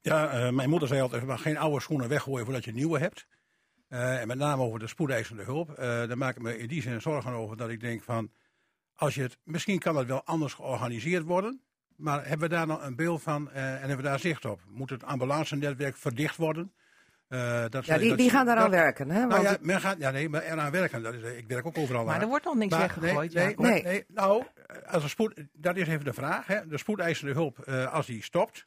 Ja, 0.00 0.46
uh, 0.46 0.52
mijn 0.52 0.70
moeder 0.70 0.88
zei 0.88 1.00
altijd, 1.00 1.26
maar 1.26 1.38
geen 1.38 1.56
oude 1.56 1.80
schoenen 1.80 2.08
weggooien 2.08 2.44
voordat 2.44 2.64
je 2.64 2.72
nieuwe 2.72 2.98
hebt. 2.98 3.26
en 3.88 4.26
met 4.26 4.38
name 4.38 4.62
over 4.62 4.78
de 4.78 4.86
spoedeisende 4.86 5.42
hulp. 5.42 5.76
daar 5.76 6.18
maak 6.18 6.36
ik 6.36 6.42
me 6.42 6.58
in 6.58 6.68
die 6.68 6.82
zin 6.82 7.00
zorgen 7.00 7.32
over 7.32 7.56
dat 7.56 7.70
ik 7.70 7.80
denk 7.80 8.02
van, 8.02 8.32
als 8.94 9.14
je 9.14 9.22
het, 9.22 9.38
misschien 9.44 9.78
kan 9.78 9.96
het 9.96 10.06
wel 10.06 10.24
anders 10.24 10.54
georganiseerd 10.54 11.24
worden. 11.24 11.62
Maar 11.96 12.26
hebben 12.26 12.48
we 12.48 12.54
daar 12.54 12.66
nou 12.66 12.82
een 12.82 12.96
beeld 12.96 13.22
van 13.22 13.50
en 13.50 13.78
hebben 13.78 13.96
we 13.96 14.02
daar 14.02 14.18
zicht 14.20 14.44
op? 14.44 14.60
Moet 14.68 14.90
het 14.90 15.04
ambulance-netwerk 15.04 15.96
verdicht 15.96 16.36
worden? 16.36 16.72
Uh, 17.28 17.64
dat, 17.68 17.86
ja, 17.86 17.98
die, 17.98 18.08
dat, 18.08 18.18
die 18.18 18.30
gaan 18.30 18.46
daaraan 18.46 18.70
dat, 18.70 18.80
werken. 18.80 19.10
Hè? 19.10 19.26
Nou 19.26 19.42
ja, 19.42 19.56
men 19.60 19.80
gaat, 19.80 19.98
ja, 19.98 20.10
nee, 20.10 20.28
maar 20.28 20.42
eraan 20.42 20.70
werken. 20.70 21.02
Dat 21.02 21.14
is, 21.14 21.22
ik 21.22 21.48
werk 21.48 21.66
ook 21.66 21.78
overal 21.78 22.04
Maar 22.04 22.14
aan. 22.14 22.20
er 22.20 22.26
wordt 22.26 22.44
nog 22.44 22.54
niks 22.54 22.70
maar, 22.70 22.80
weggegooid. 22.80 23.34
Nee, 23.34 23.44
nee, 23.44 23.54
ja. 23.56 23.72
nee. 23.72 23.82
nee, 23.82 24.04
nou, 24.08 24.44
als 24.86 25.02
een 25.02 25.08
spoed, 25.08 25.44
dat 25.52 25.76
is 25.76 25.88
even 25.88 26.04
de 26.04 26.12
vraag. 26.12 26.46
Hè. 26.46 26.66
De 26.66 26.78
spoedeisende 26.78 27.32
hulp, 27.32 27.64
uh, 27.64 27.92
als 27.92 28.06
die 28.06 28.22
stopt. 28.22 28.66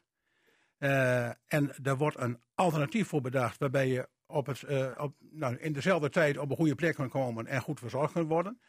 Uh, 0.78 1.26
en 1.26 1.74
er 1.82 1.96
wordt 1.96 2.18
een 2.18 2.40
alternatief 2.54 3.08
voor 3.08 3.20
bedacht. 3.20 3.58
Waarbij 3.58 3.88
je 3.88 4.08
op 4.26 4.46
het, 4.46 4.64
op, 4.96 5.14
nou, 5.30 5.56
in 5.56 5.72
dezelfde 5.72 6.10
tijd 6.10 6.38
op 6.38 6.50
een 6.50 6.56
goede 6.56 6.74
plek 6.74 6.94
kan 6.94 7.08
komen 7.08 7.46
en 7.46 7.60
goed 7.60 7.78
verzorgd 7.78 8.12
kan 8.12 8.24
worden 8.24 8.60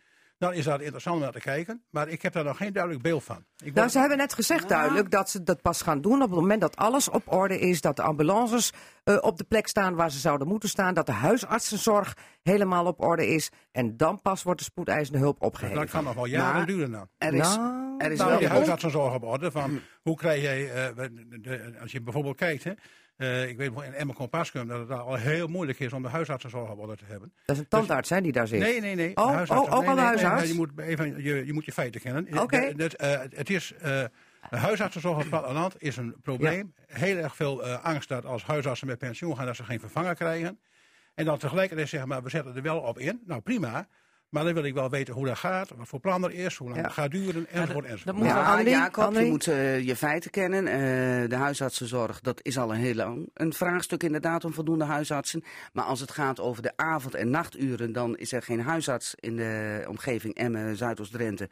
dan 0.43 0.53
is 0.53 0.63
dat 0.63 0.81
interessant 0.81 1.15
om 1.15 1.21
naar 1.21 1.31
te 1.31 1.39
kijken. 1.39 1.83
Maar 1.89 2.07
ik 2.07 2.21
heb 2.21 2.33
daar 2.33 2.43
nog 2.43 2.57
geen 2.57 2.73
duidelijk 2.73 3.03
beeld 3.03 3.23
van. 3.23 3.45
Ik 3.63 3.73
nou, 3.73 3.89
ze 3.89 3.99
hebben 3.99 4.17
net 4.17 4.33
gezegd 4.33 4.69
duidelijk 4.69 5.11
dat 5.11 5.29
ze 5.29 5.43
dat 5.43 5.61
pas 5.61 5.81
gaan 5.81 6.01
doen 6.01 6.21
op 6.21 6.29
het 6.29 6.39
moment 6.39 6.61
dat 6.61 6.75
alles 6.75 7.09
op 7.09 7.31
orde 7.31 7.59
is. 7.59 7.81
Dat 7.81 7.95
de 7.95 8.01
ambulances 8.01 8.71
uh, 9.05 9.17
op 9.21 9.37
de 9.37 9.43
plek 9.43 9.67
staan 9.67 9.95
waar 9.95 10.11
ze 10.11 10.19
zouden 10.19 10.47
moeten 10.47 10.69
staan. 10.69 10.93
Dat 10.93 11.05
de 11.05 11.11
huisartsenzorg 11.11 12.17
helemaal 12.41 12.85
op 12.85 13.01
orde 13.01 13.27
is. 13.27 13.51
En 13.71 13.97
dan 13.97 14.21
pas 14.21 14.43
wordt 14.43 14.59
de 14.59 14.65
spoedeisende 14.65 15.19
hulp 15.19 15.41
opgeheven. 15.41 15.79
Dat 15.79 15.89
kan 15.89 16.03
nog 16.03 16.13
wel 16.13 16.25
jaren 16.25 16.55
maar, 16.55 16.65
duren 16.65 16.91
dan. 16.91 17.07
Er 17.17 17.33
is, 17.33 17.55
nou, 17.55 17.95
er 17.97 18.11
is 18.11 18.17
nou, 18.17 18.29
wel 18.29 18.39
die 18.39 18.47
huisartsenzorg 18.47 19.13
op 19.13 19.23
orde. 19.23 19.51
Van, 19.51 19.79
hoe 20.01 20.15
krijg 20.15 20.41
jij, 20.41 20.89
uh, 20.89 20.95
de, 20.95 21.39
de, 21.41 21.73
als 21.81 21.91
je 21.91 22.01
bijvoorbeeld 22.01 22.35
kijkt... 22.35 22.63
Hè, 22.63 22.71
uh, 23.17 23.49
ik 23.49 23.57
weet 23.57 23.71
in 23.71 23.93
Emmer 23.93 24.15
Compascum 24.15 24.67
dat 24.67 24.79
het 24.79 24.87
daar 24.87 24.99
al 24.99 25.15
heel 25.15 25.47
moeilijk 25.47 25.79
is 25.79 25.93
om 25.93 26.01
de 26.01 26.09
huisartsenzorg 26.09 26.69
op 26.69 26.79
orde 26.79 26.95
te 26.95 27.05
hebben. 27.07 27.33
Dat 27.45 27.55
is 27.55 27.61
een 27.61 27.67
tandarts 27.67 28.09
dus, 28.09 28.17
hè, 28.17 28.23
die 28.23 28.31
daar 28.31 28.47
zit? 28.47 28.59
Nee, 28.59 28.81
nee, 28.81 28.95
nee. 28.95 29.15
Oh, 29.15 29.41
oh 29.47 29.73
ook 29.73 29.85
al 29.85 29.95
de 29.95 30.01
huisarts? 30.01 30.41
Nee, 30.41 30.51
je, 30.51 30.55
moet 30.55 30.79
even, 30.79 31.23
je, 31.23 31.45
je 31.45 31.53
moet 31.53 31.65
je 31.65 31.71
feiten 31.71 32.01
kennen. 32.01 32.27
Oké. 32.27 32.41
Okay. 32.41 32.73
Uh, 32.77 33.19
het 33.29 33.49
is... 33.49 33.73
Uh, 33.73 34.03
de 34.49 34.57
huisartsenzorg 34.57 35.15
op 35.15 35.21
het 35.21 35.29
platteland 35.29 35.75
is 35.77 35.97
een 35.97 36.15
probleem. 36.21 36.73
Ja. 36.75 36.97
Heel 36.97 37.17
erg 37.17 37.35
veel 37.35 37.63
angst 37.63 38.09
dat 38.09 38.25
als 38.25 38.43
huisartsen 38.43 38.87
met 38.87 38.97
pensioen 38.97 39.37
gaan, 39.37 39.45
dat 39.45 39.55
ze 39.55 39.63
geen 39.63 39.79
vervanger 39.79 40.15
krijgen. 40.15 40.59
En 41.15 41.25
dan 41.25 41.37
tegelijkertijd 41.37 41.89
zeggen, 41.89 42.09
maar 42.09 42.23
we 42.23 42.29
zetten 42.29 42.55
er 42.55 42.61
wel 42.61 42.79
op 42.79 42.99
in. 42.99 43.21
Nou, 43.25 43.41
prima. 43.41 43.87
Maar 44.33 44.43
dan 44.43 44.53
wil 44.53 44.63
ik 44.63 44.73
wel 44.73 44.89
weten 44.89 45.13
hoe 45.13 45.25
dat 45.25 45.37
gaat, 45.37 45.69
wat 45.75 45.87
voor 45.87 45.99
plan 45.99 46.23
er 46.23 46.33
is, 46.33 46.55
hoe 46.55 46.67
lang 46.67 46.79
ja. 46.79 46.85
het 46.85 46.93
gaat 46.93 47.11
duren, 47.11 47.47
enzovoort, 47.49 47.85
enzovoort. 47.85 48.25
Ja, 48.25 48.59
ja 48.59 48.69
Jacob, 48.69 49.13
je 49.13 49.25
moet 49.25 49.47
uh, 49.47 49.79
je 49.79 49.95
feiten 49.95 50.31
kennen. 50.31 50.63
Uh, 50.63 51.29
de 51.29 51.35
huisartsenzorg, 51.35 52.19
dat 52.19 52.39
is 52.43 52.57
al 52.57 52.73
een 52.73 52.79
heel 52.79 52.95
lang 52.95 53.29
een 53.33 53.53
vraagstuk 53.53 54.03
inderdaad 54.03 54.45
om 54.45 54.53
voldoende 54.53 54.83
huisartsen. 54.83 55.43
Maar 55.73 55.83
als 55.83 55.99
het 55.99 56.11
gaat 56.11 56.39
over 56.39 56.61
de 56.61 56.77
avond- 56.77 57.13
en 57.13 57.29
nachturen, 57.29 57.91
dan 57.91 58.17
is 58.17 58.31
er 58.31 58.41
geen 58.41 58.61
huisarts 58.61 59.15
in 59.15 59.35
de 59.35 59.85
omgeving 59.87 60.35
Emmen, 60.35 60.77
Zuidoost-Drenthe. 60.77 61.49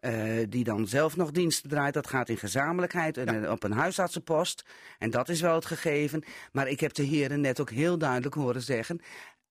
Uh, 0.00 0.44
die 0.48 0.64
dan 0.64 0.86
zelf 0.86 1.16
nog 1.16 1.30
diensten 1.30 1.70
draait. 1.70 1.94
Dat 1.94 2.06
gaat 2.06 2.28
in 2.28 2.36
gezamenlijkheid 2.36 3.16
en 3.16 3.40
ja. 3.40 3.50
op 3.50 3.62
een 3.62 3.72
huisartsenpost. 3.72 4.64
En 4.98 5.10
dat 5.10 5.28
is 5.28 5.40
wel 5.40 5.54
het 5.54 5.66
gegeven. 5.66 6.24
Maar 6.52 6.68
ik 6.68 6.80
heb 6.80 6.94
de 6.94 7.02
heren 7.02 7.40
net 7.40 7.60
ook 7.60 7.70
heel 7.70 7.98
duidelijk 7.98 8.34
horen 8.34 8.62
zeggen... 8.62 9.00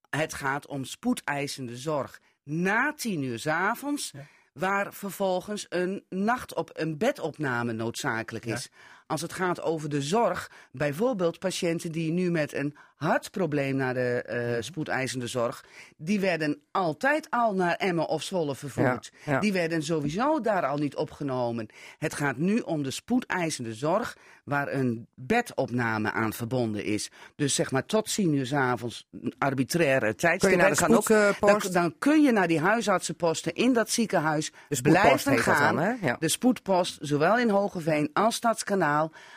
het 0.10 0.34
gaat 0.34 0.68
om 0.68 0.84
spoedeisende 0.84 1.78
zorg 1.78 2.20
na 2.46 2.94
tien 2.94 3.24
uur 3.24 3.40
s 3.40 3.48
avonds... 3.48 4.12
Ja. 4.14 4.26
waar 4.54 4.94
vervolgens 4.94 5.66
een 5.70 6.04
nacht 6.10 6.54
op 6.54 6.70
een 6.74 6.98
bedopname 6.98 7.74
noodzakelijk 7.74 8.46
is. 8.46 8.64
Ja. 8.64 8.95
Als 9.08 9.22
het 9.22 9.34
gaat 9.34 9.62
over 9.62 9.90
de 9.90 10.02
zorg. 10.02 10.52
Bijvoorbeeld 10.72 11.40
patiënten 11.40 11.92
die 11.92 12.12
nu 12.12 12.32
met 12.32 12.54
een 12.54 12.76
hartprobleem 12.96 13.76
naar 13.76 13.94
de 13.94 14.22
eh, 14.22 14.62
spoedeisende 14.62 15.28
zorg. 15.28 15.64
Die 15.98 16.20
werden 16.20 16.62
altijd 16.72 17.28
al 17.30 17.54
naar 17.54 17.76
Emmen 17.76 18.08
of 18.08 18.24
Zwolle 18.24 18.56
vervoerd. 18.56 19.12
Ja, 19.26 19.32
ja. 19.34 19.40
Die 19.40 19.54
werden 19.54 19.84
sowieso 19.84 20.42
daar 20.42 20.66
al 20.66 20.78
niet 20.78 20.96
opgenomen. 20.96 21.68
Het 21.98 22.14
gaat 22.14 22.38
nu 22.38 22.60
om 22.60 22.84
de 22.84 22.92
spoedeisende 22.92 23.74
zorg 23.74 24.18
waar 24.44 24.74
een 24.74 25.08
bedopname 25.16 26.12
aan 26.12 26.34
verbonden 26.34 26.84
is. 26.84 27.12
Dus 27.36 27.56
zeg 27.56 27.72
maar 27.72 27.86
tot 27.86 28.14
10 28.14 28.34
uur 28.34 28.46
's 28.46 28.54
avonds 28.54 29.08
een 29.12 29.34
arbitraire 29.38 30.16
tijdstip. 30.16 30.40
Kun 30.40 30.50
je 30.50 30.56
naar 30.58 30.74
de 30.74 30.76
Dat 30.80 30.88
kan 30.88 30.96
ook- 30.98 31.04
spoedpost? 31.04 31.74
dan, 31.74 31.82
dan 31.82 31.96
kun 32.00 32.22
je 32.22 32.32
naar 32.32 32.48
die 32.48 32.60
huisartsenposten 32.60 33.54
in 33.54 33.74
dat 33.74 33.90
ziekenhuis 33.90 34.52
blijven 34.82 35.38
gaan. 35.40 35.76
dan? 35.76 35.98
Ja. 36.02 36.16
De 36.20 36.30
spoedpost, 36.30 36.98
zowel 37.02 37.38
in 37.40 37.50
Hogeveen 37.50 38.10
als 38.14 38.36
Stadskanaal. 38.36 38.94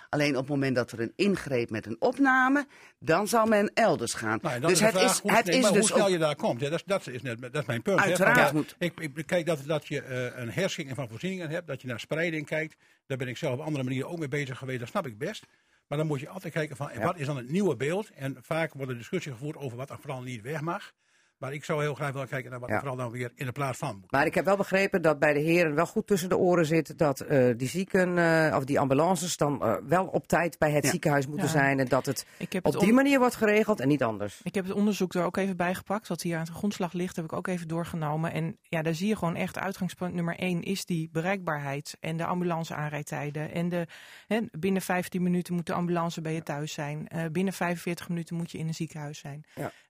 Alleen 0.08 0.30
op 0.34 0.40
het 0.40 0.48
moment 0.48 0.76
dat 0.76 0.92
er 0.92 1.00
een 1.00 1.12
ingreep 1.16 1.70
met 1.70 1.86
een 1.86 1.96
opname, 1.98 2.66
dan 2.98 3.28
zal 3.28 3.46
men 3.46 3.70
elders 3.74 4.14
gaan. 4.14 4.38
Nou, 4.42 4.60
dus 4.60 4.80
het 4.80 4.90
vraag 4.90 5.02
is, 5.10 5.18
hoe, 5.18 5.32
het 5.32 5.44
nee, 5.46 5.56
is 5.56 5.62
maar 5.62 5.72
dus 5.72 5.80
hoe 5.80 5.88
snel 5.90 6.04
ook- 6.04 6.10
je 6.12 6.18
daar 6.18 6.36
komt. 6.36 6.60
Dat, 6.60 6.72
is- 6.72 6.84
dat, 6.84 7.06
is 7.06 7.22
net, 7.22 7.40
dat 7.40 7.54
is 7.54 7.64
mijn 7.64 7.82
punt. 7.82 8.00
Uiteraard 8.00 8.52
moet- 8.52 8.74
Ik, 8.78 9.00
ik 9.00 9.26
kijk 9.26 9.46
dat, 9.46 9.58
dat 9.66 9.86
je 9.86 10.02
eh, 10.02 10.40
een 10.42 10.50
herschikking 10.50 10.96
van 10.96 11.08
voorzieningen 11.08 11.50
hebt, 11.50 11.66
dat 11.66 11.80
je 11.82 11.88
naar 11.88 12.00
spreiding 12.00 12.46
kijkt. 12.46 12.76
Daar 13.06 13.18
ben 13.18 13.28
ik 13.28 13.36
zelf 13.36 13.54
op 13.54 13.60
andere 13.64 13.84
manieren 13.84 14.08
ook 14.10 14.18
mee 14.18 14.28
bezig 14.28 14.58
geweest, 14.58 14.78
dat 14.80 14.88
snap 14.88 15.06
ik 15.06 15.18
best. 15.18 15.46
Maar 15.86 15.98
dan 15.98 16.06
moet 16.06 16.20
je 16.20 16.28
altijd 16.28 16.52
kijken 16.52 16.76
van, 16.76 16.90
wat 17.02 17.18
is 17.18 17.26
dan 17.26 17.36
het 17.36 17.50
nieuwe 17.50 17.76
beeld? 17.76 18.10
En 18.10 18.36
vaak 18.40 18.72
wordt 18.74 18.90
er 18.90 18.98
discussie 18.98 19.32
gevoerd 19.32 19.56
over 19.56 19.76
wat 19.76 19.90
er 19.90 19.98
vooral 20.00 20.22
niet 20.22 20.42
weg 20.42 20.60
mag. 20.60 20.92
Maar 21.38 21.52
ik 21.52 21.64
zou 21.64 21.80
heel 21.82 21.94
graag 21.94 22.12
willen 22.12 22.28
kijken 22.28 22.50
naar 22.50 22.60
wat 22.60 22.68
Ja. 22.68 22.74
er 22.74 22.80
vooral 22.80 22.98
dan 22.98 23.10
weer 23.10 23.32
in 23.34 23.46
de 23.46 23.52
plaats 23.52 23.78
van 23.78 23.96
moet. 24.00 24.10
Maar 24.10 24.26
ik 24.26 24.34
heb 24.34 24.44
wel 24.44 24.56
begrepen 24.56 25.02
dat 25.02 25.18
bij 25.18 25.32
de 25.32 25.40
heren 25.40 25.74
wel 25.74 25.86
goed 25.86 26.06
tussen 26.06 26.28
de 26.28 26.36
oren 26.36 26.66
zit 26.66 26.98
dat 26.98 27.20
eh, 27.20 27.48
die 27.56 27.68
zieken 27.68 28.18
eh, 28.18 28.56
of 28.56 28.64
die 28.64 28.80
ambulances 28.80 29.36
dan 29.36 29.62
eh, 29.62 29.74
wel 29.86 30.06
op 30.06 30.26
tijd 30.26 30.58
bij 30.58 30.70
het 30.70 30.84
Ja. 30.84 30.90
ziekenhuis 30.90 31.26
moeten 31.26 31.46
Ja. 31.46 31.52
zijn 31.52 31.78
en 31.78 31.86
dat 31.88 32.06
het 32.06 32.26
op 32.62 32.80
die 32.80 32.92
manier 32.92 33.18
wordt 33.18 33.34
geregeld 33.34 33.80
en 33.80 33.88
niet 33.88 34.02
anders. 34.02 34.40
Ik 34.42 34.54
heb 34.54 34.64
het 34.64 34.74
onderzoek 34.74 35.14
er 35.14 35.24
ook 35.24 35.36
even 35.36 35.56
bij 35.56 35.74
gepakt. 35.74 36.08
Wat 36.08 36.22
hier 36.22 36.38
aan 36.38 36.44
de 36.44 36.52
grondslag 36.52 36.92
ligt, 36.92 37.16
heb 37.16 37.24
ik 37.24 37.32
ook 37.32 37.46
even 37.46 37.68
doorgenomen. 37.68 38.32
En 38.32 38.58
ja, 38.62 38.82
daar 38.82 38.94
zie 38.94 39.08
je 39.08 39.16
gewoon 39.16 39.36
echt 39.36 39.58
uitgangspunt 39.58 40.14
nummer 40.14 40.36
één 40.36 40.62
is 40.62 40.84
die 40.84 41.08
bereikbaarheid. 41.12 41.96
En 42.00 42.16
de 42.16 42.24
ambulance 42.24 42.74
aanrijdtijden. 42.74 43.52
En 43.52 43.68
de, 43.68 43.86
hè, 44.26 44.40
binnen 44.58 44.82
15 44.82 45.22
minuten 45.22 45.54
moet 45.54 45.66
de 45.66 45.72
ambulance 45.72 46.20
bij 46.20 46.32
je 46.34 46.42
thuis 46.42 46.72
zijn. 46.72 47.08
Eh, 47.08 47.24
binnen 47.32 47.52
45 47.52 48.08
minuten 48.08 48.36
moet 48.36 48.50
je 48.50 48.58
in 48.58 48.66
een 48.68 48.74
ziekenhuis 48.74 49.18
zijn. 49.18 49.44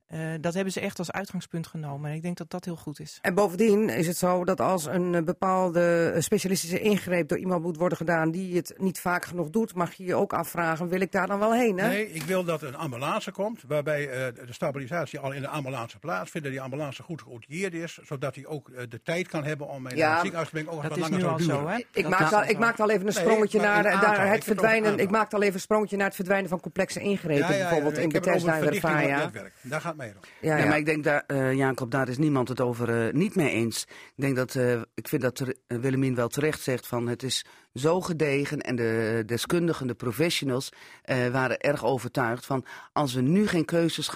Eh, 0.09 0.21
dat 0.41 0.55
hebben 0.55 0.73
ze 0.73 0.81
echt 0.81 0.99
als 0.99 1.11
uitgangspunt 1.13 1.67
genomen. 1.67 2.11
En 2.11 2.17
ik 2.17 2.23
denk 2.23 2.37
dat 2.37 2.51
dat 2.51 2.65
heel 2.65 2.77
goed 2.77 3.01
is. 3.01 3.19
En 3.23 3.35
bovendien 3.35 3.89
is 3.89 4.07
het 4.07 4.17
zo 4.17 4.45
dat 4.45 4.61
als 4.61 4.85
een 4.87 5.15
eh, 5.15 5.23
bepaalde 5.23 6.15
specialistische 6.19 6.81
ingreep 6.81 7.29
door 7.29 7.39
iemand 7.39 7.63
moet 7.63 7.77
worden 7.77 7.99
gedaan 7.99 8.31
die 8.31 8.57
het 8.57 8.75
niet 8.77 9.01
vaak 9.01 9.25
genoeg 9.25 9.51
doet, 9.51 9.75
mag 9.75 9.93
je 9.95 10.05
je 10.05 10.15
ook 10.15 10.33
afvragen, 10.33 10.89
wil 10.89 11.01
ik 11.01 11.13
daar 11.13 11.27
dan 11.27 11.39
wel 11.39 11.53
heen? 11.55 11.79
Hè? 11.79 11.89
Nee, 11.89 12.13
ik 12.13 12.23
wil 12.23 12.45
dat 12.45 12.63
een 12.63 12.77
ambulance 12.77 13.31
komt, 13.33 13.63
waarbij 13.67 14.09
eh, 14.09 14.47
de 14.47 14.53
stabilisatie 14.53 15.19
al 15.19 15.33
in 15.33 15.41
de 15.41 15.49
ambulance 15.49 15.99
plaatsvindt. 15.99 16.47
Dat 16.47 16.57
die 16.57 16.61
ambulance 16.65 17.03
goed 17.03 17.23
geoutilleerd 17.23 17.75
is, 17.75 17.99
zodat 18.05 18.35
hij 18.35 18.47
ook 18.47 18.71
de 18.89 19.03
tijd 19.03 19.29
kan 19.29 19.45
hebben 19.45 19.69
om 19.69 19.89
Ja, 19.89 19.95
naar 19.97 20.11
het 20.11 20.21
ziekenhuis 20.21 20.49
te 20.49 20.55
brengen. 20.55 20.73
Ook 20.73 20.83
dat 20.89 20.97
is 20.99 21.09
nu 21.09 21.25
al 21.25 21.39
zo, 21.39 21.67
hè? 21.69 21.77
Ik 21.77 21.87
Dat 22.03 22.09
maak, 22.11 22.33
al, 22.33 22.45
ik 22.45 22.59
maak 22.59 22.79
al 22.81 22.91
even 22.91 23.07
een 23.07 23.13
sprongetje 23.13 23.61
naar, 23.61 23.77
in 23.77 23.83
de- 23.83 23.89
aantal. 23.91 24.13
naar 24.13 24.27
Ik 24.27 24.33
het 24.33 24.45
verdwijnen. 24.45 24.99
Ik 24.99 25.11
maak 25.11 25.33
al 25.33 25.43
even 25.43 25.55
een 25.55 25.61
sprongetje 25.61 25.97
naar 25.97 26.07
het 26.07 26.15
verdwijnen 26.15 26.49
van 26.49 26.61
complexe 26.61 27.01
ingrepen, 27.01 27.37
Ja, 27.39 27.51
ja, 27.51 27.57
ja, 27.57 27.63
bijvoorbeeld 27.63 27.99
in 27.99 28.09
Bethesda 28.09 28.57
en 28.59 28.63
Vervaja. 28.73 29.31
Daar 29.63 29.81
gaat 29.81 29.97
Ja, 30.07 30.13
Ja, 30.41 30.57
ja. 30.57 30.67
maar 30.69 30.79
ik 30.79 30.85
denk 30.87 31.05
daar, 31.05 31.25
eh, 31.27 31.53
Jacob, 31.53 31.91
daar 31.91 32.09
is 32.09 32.19
niemand 32.19 32.49
het 32.49 32.61
over 32.61 33.07
eh, 33.07 33.13
niet 33.15 33.35
mee 33.35 33.51
eens. 33.51 33.83
Ik 33.89 34.13
denk 34.23 34.37
dat, 34.37 34.55
eh, 34.55 34.81
ik 34.95 35.09
vind 35.09 35.23
dat 35.23 35.43
Willemien 35.67 36.15
wel 36.15 36.29
terecht 36.29 36.61
zegt 36.61 36.87
van 36.87 37.07
het 37.09 37.23
is 37.23 37.45
zo 37.75 38.01
gedegen 38.01 38.61
en 38.61 38.77
de 38.77 39.23
deskundigen, 39.27 39.87
de 39.87 39.95
professionals, 39.95 40.69
eh, 41.03 41.27
waren 41.29 41.59
erg 41.59 41.85
overtuigd 41.85 42.47
van 42.47 42.65
als 42.93 43.15
we 43.15 43.21
nu 43.21 43.47
geen 43.47 43.65
keuzes 43.65 44.09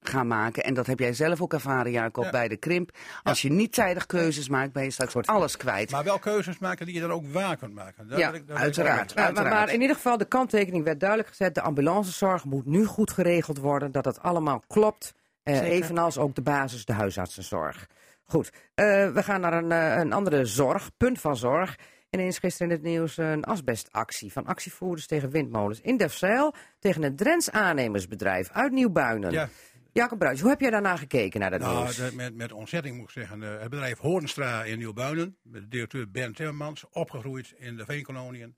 gaan 0.00 0.26
maken, 0.26 0.64
en 0.64 0.74
dat 0.74 0.86
heb 0.86 0.98
jij 0.98 1.12
zelf 1.12 1.40
ook 1.42 1.52
ervaren, 1.52 1.92
Jacob, 1.92 2.24
Ja. 2.24 2.30
bij 2.30 2.48
de 2.48 2.56
krimp. 2.56 2.90
Als 3.22 3.42
je 3.42 3.50
niet 3.50 3.72
tijdig 3.72 4.06
keuzes 4.06 4.48
maakt, 4.48 4.72
ben 4.72 4.84
je 4.84 4.90
straks 4.90 5.14
alles 5.26 5.56
kwijt. 5.56 5.90
Maar 5.90 6.04
wel 6.04 6.18
keuzes 6.18 6.58
maken 6.58 6.86
die 6.86 6.94
je 6.94 7.00
dan 7.00 7.10
ook 7.12 7.26
waar 7.32 7.56
kunt 7.56 7.74
maken. 7.74 8.08
Daar 8.08 8.18
Ja, 8.18 8.32
ik- 8.32 8.42
uiteraard. 8.50 9.14
Maar, 9.14 9.14
maar, 9.14 9.24
Uiteraard. 9.24 9.54
maar 9.54 9.74
in 9.74 9.80
ieder 9.80 9.96
geval, 9.96 10.16
de 10.18 10.24
kanttekening 10.28 10.84
werd 10.84 11.00
duidelijk 11.00 11.28
gezet. 11.28 11.54
De 11.54 11.60
ambulancezorg 11.62 12.44
moet 12.44 12.66
nu 12.66 12.84
goed 12.84 13.10
geregeld 13.10 13.58
worden. 13.58 13.92
Dat 13.92 14.04
het 14.04 14.20
allemaal 14.20 14.62
klopt. 14.66 15.14
Eh, 15.44 15.54
Zeker. 15.56 15.70
evenals 15.72 16.18
ook 16.18 16.34
de 16.34 16.42
basis, 16.42 16.84
de 16.84 16.92
huisartsenzorg. 16.92 17.86
Goed, 18.24 18.50
eh, 18.74 19.12
we 19.12 19.22
gaan 19.22 19.40
naar 19.40 19.52
een, 19.52 19.72
eh, 19.72 19.96
een 20.02 20.12
andere 20.12 20.44
zorg, 20.44 20.90
punt 20.96 21.20
van 21.20 21.36
zorg. 21.36 21.76
Ineens 22.10 22.38
gisteren 22.38 22.68
in 22.68 22.74
het 22.76 22.84
nieuws 22.84 23.16
een 23.16 23.44
asbestactie 23.44 24.32
van 24.32 24.46
actievoerders 24.46 25.06
tegen 25.06 25.30
windmolens 25.30 25.80
in 25.80 25.96
Delfzijl 25.96 26.54
tegen 26.78 27.02
het 27.02 27.18
Drents 27.18 27.50
aannemersbedrijf 27.50 28.50
uit 28.50 28.72
Nieuwbuinen. 28.72 29.30
Ja. 29.32 29.48
Jacob 29.92 30.18
Bruins, 30.18 30.40
hoe 30.40 30.50
heb 30.50 30.60
jij 30.60 30.70
daarna 30.70 30.96
gekeken 30.96 31.40
naar 31.40 31.50
dat 31.50 31.60
Nou, 31.60 31.78
nieuws? 31.82 31.96
de- 31.96 32.10
met, 32.14 32.34
met 32.34 32.52
ontzetting 32.52 32.96
moet 32.96 33.04
ik 33.04 33.10
zeggen. 33.10 33.40
het 33.40 33.70
bedrijf 33.70 33.98
Hoornstra 33.98 34.64
in 34.64 34.78
Nieuwbuinen, 34.78 35.38
met 35.42 35.62
de 35.62 35.68
directeur 35.68 36.10
Ben 36.10 36.32
Timmermans, 36.34 36.84
opgegroeid 36.90 37.54
in 37.56 37.76
de 37.76 37.84
Veenkoloniën. 37.84 38.56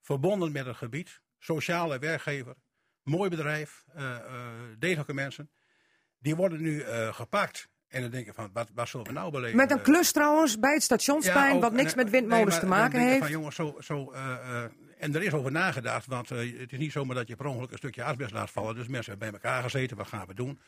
Verbonden 0.00 0.52
met 0.52 0.66
het 0.66 0.76
gebied, 0.76 1.20
sociale 1.38 1.98
werkgever, 1.98 2.54
mooi 3.02 3.30
bedrijf, 3.30 3.84
eh, 3.94 4.14
eh, 4.16 4.22
degelijke 4.78 5.14
mensen. 5.14 5.50
Die 6.22 6.36
worden 6.36 6.62
nu 6.62 6.80
eh, 6.80 7.14
gepakt. 7.14 7.68
En 7.88 8.00
dan 8.00 8.10
denk 8.10 8.26
je 8.26 8.32
van, 8.32 8.50
wat, 8.52 8.68
wat 8.74 8.88
zullen 8.88 9.06
we 9.06 9.12
nou 9.12 9.30
beleven? 9.30 9.56
Met 9.56 9.70
een 9.70 9.78
Eh, 9.78 9.84
klus 9.84 10.12
trouwens 10.12 10.58
bij 10.58 10.72
het 10.72 10.82
stationsplein, 10.82 11.54
ook, 11.54 11.62
wat 11.62 11.72
niks 11.72 11.94
met 11.94 12.10
windmolens 12.10 12.50
nee, 12.50 12.60
te 12.60 12.66
maken 12.66 13.00
je 13.00 13.06
heeft. 13.06 13.18
Van, 13.18 13.30
jongens, 13.30 13.56
zo, 13.56 13.76
zo, 13.80 14.10
eh, 14.12 14.62
en 14.98 15.14
er 15.14 15.22
is 15.22 15.32
over 15.32 15.52
nagedacht, 15.52 16.06
want 16.06 16.28
het 16.28 16.72
is 16.72 16.78
niet 16.78 16.92
zomaar 16.92 17.16
dat 17.16 17.28
je 17.28 17.36
per 17.36 17.46
ongeluk 17.46 17.70
een 17.70 17.76
stukje 17.76 18.04
asbest 18.04 18.32
laat 18.32 18.50
vallen. 18.50 18.74
Dus 18.74 18.86
mensen 18.86 19.10
hebben 19.10 19.30
bij 19.30 19.40
elkaar 19.40 19.62
gezeten, 19.62 19.96
wat 19.96 20.06
gaan 20.06 20.26
we 20.26 20.34
doen? 20.34 20.60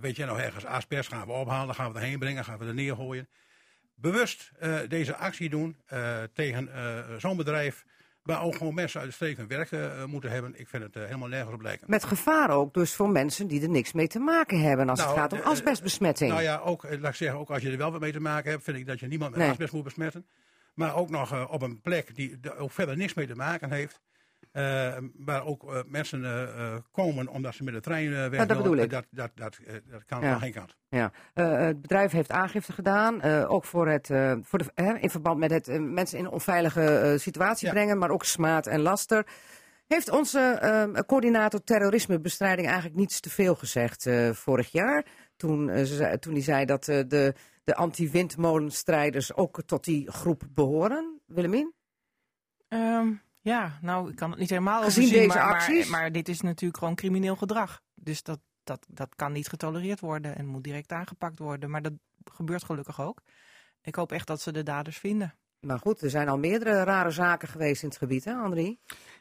Weet 0.00 0.16
jij 0.16 0.26
nog 0.26 0.38
ergens 0.38 0.64
asbest, 0.64 1.08
gaan 1.08 1.26
we 1.26 1.32
ophalen, 1.32 1.74
gaan 1.74 1.92
we 1.92 1.98
erheen 1.98 2.18
brengen, 2.18 2.44
gaan 2.44 2.58
we 2.58 2.66
er 2.66 2.74
neergooien? 2.74 3.28
Bewust 3.94 4.52
deze 4.88 5.16
actie 5.16 5.48
doen 5.48 5.76
tegen 6.34 6.68
zo'n 7.20 7.36
bedrijf 7.36 7.84
waar 8.30 8.42
ook 8.42 8.56
gewoon 8.56 8.74
mensen 8.74 9.00
uit 9.00 9.08
de 9.08 9.14
streek 9.14 9.36
hun 9.36 9.48
werk 9.48 9.70
eh, 9.72 10.04
moeten 10.04 10.30
hebben. 10.30 10.60
Ik 10.60 10.68
vind 10.68 10.82
het 10.82 10.96
eh, 10.96 11.04
helemaal 11.04 11.28
nergens 11.28 11.54
op 11.54 11.62
lijken. 11.62 11.86
Met 11.90 12.04
gevaar 12.04 12.50
ook 12.50 12.74
dus 12.74 12.94
voor 12.94 13.10
mensen 13.10 13.46
die 13.46 13.62
er 13.62 13.68
niks 13.68 13.92
mee 13.92 14.08
te 14.08 14.18
maken 14.18 14.60
hebben 14.60 14.88
als 14.88 14.98
Nou, 14.98 15.10
het 15.10 15.20
gaat 15.20 15.32
om 15.32 15.38
eh, 15.38 15.46
asbestbesmetting. 15.46 16.30
Nou 16.30 16.42
ja, 16.42 16.58
ook, 16.58 16.82
laat 16.82 17.10
ik 17.10 17.14
zeggen, 17.14 17.38
ook 17.38 17.50
als 17.50 17.62
je 17.62 17.70
er 17.70 17.78
wel 17.78 17.92
wat 17.92 18.00
mee 18.00 18.12
te 18.12 18.20
maken 18.20 18.50
hebt, 18.50 18.64
vind 18.64 18.76
ik 18.76 18.86
dat 18.86 19.00
je 19.00 19.06
niemand 19.06 19.30
met 19.30 19.40
Nee. 19.40 19.50
asbest 19.50 19.72
moet 19.72 19.84
besmetten. 19.84 20.26
Maar 20.74 20.96
ook 20.96 21.10
nog 21.10 21.50
op 21.50 21.62
een 21.62 21.80
plek 21.80 22.14
die 22.14 22.38
er 22.42 22.56
ook 22.56 22.70
verder 22.70 22.96
niks 22.96 23.14
mee 23.14 23.26
te 23.26 23.34
maken 23.34 23.72
heeft. 23.72 24.00
Eh, 24.52 24.96
waar 25.16 25.44
ook 25.44 25.72
eh, 25.72 25.80
mensen 25.86 26.24
eh, 26.24 26.76
komen 26.90 27.28
omdat 27.28 27.54
ze 27.54 27.64
met 27.64 27.74
de 27.74 27.80
trein 27.80 28.12
eh 28.14 28.28
weg 28.28 28.46
dat 28.46 28.56
bedoel 28.56 28.76
ik. 28.76 28.90
Dat, 28.90 29.06
dat, 29.10 29.30
dat, 29.34 29.58
dat 29.84 30.04
kan 30.04 30.20
Ja. 30.20 30.30
van 30.30 30.40
geen 30.40 30.52
kant. 30.52 30.76
Ja. 30.88 31.12
Eh, 31.34 31.58
het 31.58 31.80
bedrijf 31.80 32.12
heeft 32.12 32.30
aangifte 32.30 32.72
gedaan, 32.72 33.20
eh, 33.20 33.50
ook 33.50 33.64
voor 33.64 33.88
het, 33.88 34.10
eh, 34.10 34.34
voor 34.42 34.58
de, 34.58 34.70
hè, 34.74 34.94
in 34.98 35.10
verband 35.10 35.38
met 35.38 35.50
het 35.50 35.80
mensen 35.80 36.18
in 36.18 36.24
een 36.24 36.30
onveilige 36.30 36.82
eh, 36.98 37.18
situatie 37.18 37.66
Ja. 37.66 37.72
brengen, 37.72 37.98
maar 37.98 38.10
ook 38.10 38.24
smaad 38.24 38.66
en 38.66 38.80
laster. 38.80 39.26
Heeft 39.86 40.10
onze 40.10 40.40
eh, 40.40 41.02
coördinator 41.06 41.64
terrorismebestrijding 41.64 42.66
eigenlijk 42.66 42.96
niets 42.96 43.20
te 43.20 43.30
veel 43.30 43.54
gezegd 43.54 44.06
eh, 44.06 44.30
vorig 44.30 44.72
jaar? 44.72 45.04
Toen, 45.36 45.86
ze 45.86 46.16
toen 46.20 46.32
hij 46.32 46.42
zei 46.42 46.64
dat 46.64 46.88
eh, 46.88 47.00
de, 47.08 47.34
de 47.64 47.74
anti-windmolenstrijders 47.74 49.34
ook 49.34 49.62
tot 49.66 49.84
die 49.84 50.10
groep 50.10 50.42
behoren. 50.54 51.20
Willemien? 51.26 51.74
Ehm, 52.68 53.12
ja, 53.40 53.78
nou, 53.80 54.10
ik 54.10 54.16
kan 54.16 54.30
het 54.30 54.38
niet 54.38 54.50
helemaal 54.50 54.82
Gezien 54.82 55.04
overzien, 55.04 55.28
deze 55.28 55.38
maar, 55.38 55.54
acties? 55.54 55.88
Maar, 55.88 56.12
dit 56.12 56.28
is 56.28 56.40
natuurlijk 56.40 56.78
gewoon 56.78 56.94
crimineel 56.94 57.36
gedrag. 57.36 57.80
Dus 57.94 58.22
dat, 58.22 58.40
dat, 58.64 58.86
dat 58.88 59.14
kan 59.16 59.32
niet 59.32 59.48
getolereerd 59.48 60.00
worden 60.00 60.36
en 60.36 60.46
moet 60.46 60.64
direct 60.64 60.92
aangepakt 60.92 61.38
worden. 61.38 61.70
Maar 61.70 61.82
dat 61.82 61.92
gebeurt 62.24 62.64
gelukkig 62.64 63.00
ook. 63.00 63.22
Ik 63.82 63.94
hoop 63.94 64.12
echt 64.12 64.26
dat 64.26 64.40
ze 64.40 64.52
de 64.52 64.62
daders 64.62 64.98
vinden. 64.98 65.34
Maar 65.60 65.78
goed, 65.78 66.02
er 66.02 66.10
zijn 66.10 66.28
al 66.28 66.38
meerdere 66.38 66.84
rare 66.84 67.10
zaken 67.10 67.48
geweest 67.48 67.82
in 67.82 67.88
het 67.88 67.98
gebied, 67.98 68.24
hè 68.24 68.34
André? 68.34 68.76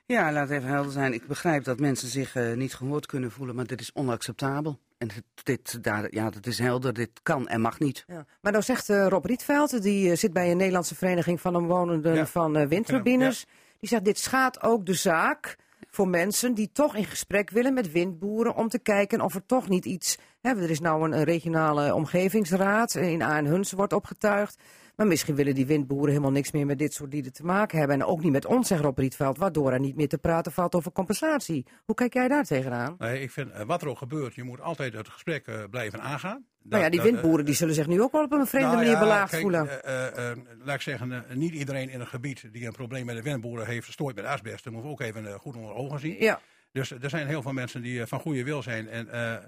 Ja, 0.05 0.31
laat 0.31 0.49
even 0.49 0.69
helder 0.69 0.91
zijn. 0.91 1.13
Ik 1.13 1.27
begrijp 1.27 1.63
dat 1.63 1.79
mensen 1.79 2.07
zich 2.07 2.35
eh, 2.35 2.53
niet 2.53 2.73
gehoord 2.73 3.05
kunnen 3.05 3.31
voelen, 3.31 3.55
maar 3.55 3.67
dit 3.67 3.81
is 3.81 3.93
onacceptabel. 3.93 4.79
En 4.97 5.07
dit, 5.07 5.23
dit, 5.43 5.83
daar, 5.83 6.13
ja, 6.13 6.29
dat 6.29 6.45
is 6.45 6.59
helder, 6.59 6.93
dit 6.93 7.09
kan 7.23 7.47
en 7.47 7.61
mag 7.61 7.79
niet. 7.79 8.03
Ja. 8.07 8.25
Maar 8.41 8.51
dan 8.51 8.63
zegt 8.63 8.89
eh, 8.89 9.07
Rob 9.07 9.25
Rietveld, 9.25 9.81
die 9.81 10.11
eh, 10.11 10.17
zit 10.17 10.33
bij 10.33 10.51
een 10.51 10.57
Nederlandse 10.57 10.95
vereniging 10.95 11.41
van 11.41 11.55
omwonenden 11.55 12.15
Ja, 12.15 12.25
van 12.25 12.67
windturbines. 12.67 13.45
Die 13.79 13.89
zegt, 13.89 14.05
dit 14.05 14.19
schaadt 14.19 14.63
ook 14.63 14.85
de 14.85 14.93
zaak 14.93 15.57
voor 15.89 16.07
mensen 16.07 16.53
die 16.53 16.71
toch 16.71 16.95
in 16.95 17.05
gesprek 17.05 17.49
willen 17.49 17.73
met 17.73 17.91
windboeren 17.91 18.55
om 18.55 18.69
te 18.69 18.79
kijken 18.79 19.21
of 19.21 19.35
er 19.35 19.45
toch 19.45 19.69
niet 19.69 19.85
iets... 19.85 20.17
Hè, 20.41 20.49
er 20.49 20.69
is 20.69 20.79
nou 20.79 21.11
een, 21.11 21.23
regionale 21.23 21.93
omgevingsraad 21.93 22.95
in 22.95 23.23
Aarhuns 23.23 23.71
wordt 23.71 23.93
opgetuigd. 23.93 24.57
Maar 24.99 25.07
misschien 25.07 25.35
willen 25.35 25.55
die 25.55 25.65
windboeren 25.65 26.09
helemaal 26.09 26.31
niks 26.31 26.51
meer 26.51 26.65
met 26.65 26.77
dit 26.79 26.93
soort 26.93 27.13
lieden 27.13 27.33
te 27.33 27.43
maken 27.43 27.77
hebben. 27.79 27.95
En 28.01 28.05
ook 28.05 28.23
niet 28.23 28.31
met 28.31 28.45
ons, 28.45 28.67
zegt 28.67 28.81
Rob 28.81 28.97
Rietveld, 28.97 29.37
waardoor 29.37 29.71
er 29.71 29.79
niet 29.79 29.95
meer 29.95 30.07
te 30.07 30.17
praten 30.17 30.51
valt 30.51 30.75
over 30.75 30.91
compensatie. 30.91 31.65
Hoe 31.85 31.95
kijk 31.95 32.13
jij 32.13 32.27
daar 32.27 32.43
tegenaan? 32.43 32.95
Nee, 32.97 33.21
ik 33.21 33.31
vind, 33.31 33.51
eh, 33.51 33.65
wat 33.65 33.81
er 33.81 33.87
ook 33.87 33.97
gebeurt, 33.97 34.35
je 34.35 34.43
moet 34.43 34.61
altijd 34.61 34.93
het 34.93 35.09
gesprek 35.09 35.47
eh, 35.47 35.63
blijven 35.69 36.01
aangaan. 36.01 36.45
nou 36.63 36.83
ja, 36.83 36.89
die 36.89 36.99
Dat- 36.99 37.05
dat, 37.07 37.15
windboeren 37.15 37.45
die 37.45 37.55
zullen 37.55 37.73
zich 37.73 37.87
nu 37.87 38.01
ook 38.01 38.11
wel 38.11 38.23
op 38.23 38.31
een 38.31 38.47
vreemde 38.47 38.67
Nou 38.67 38.77
manier 38.79 38.99
belaagd 38.99 39.29
kijk, 39.29 39.41
voelen. 39.41 39.83
eh, 39.83 40.07
eh, 40.07 40.31
eh, 40.31 40.37
laat 40.63 40.75
ik 40.75 40.81
zeggen, 40.81 41.11
eh, 41.11 41.35
niet 41.35 41.53
iedereen 41.53 41.89
in 41.89 41.99
een 41.99 42.07
gebied 42.07 42.49
die 42.51 42.65
een 42.65 42.71
probleem 42.71 43.05
met 43.05 43.15
de 43.15 43.21
windboeren 43.21 43.65
heeft, 43.65 43.91
stoort 43.91 44.15
met 44.15 44.25
asbest. 44.25 44.63
Dat 44.63 44.73
moeten 44.73 44.91
we 44.91 44.95
ook 44.97 45.07
even 45.07 45.25
eh, 45.27 45.33
goed 45.33 45.55
onder 45.55 45.73
ogen 45.73 45.99
zien. 45.99 46.15
Ja. 46.19 46.39
Dus 46.71 46.91
er 46.91 47.09
zijn 47.09 47.27
heel 47.27 47.41
veel 47.41 47.53
mensen 47.53 47.81
die 47.81 48.01
eh, 48.01 48.07
van 48.07 48.19
goede 48.19 48.43
wil 48.43 48.61
zijn 48.63 48.87
en 48.89 49.09
eh, 49.11 49.33
eh, 49.33 49.39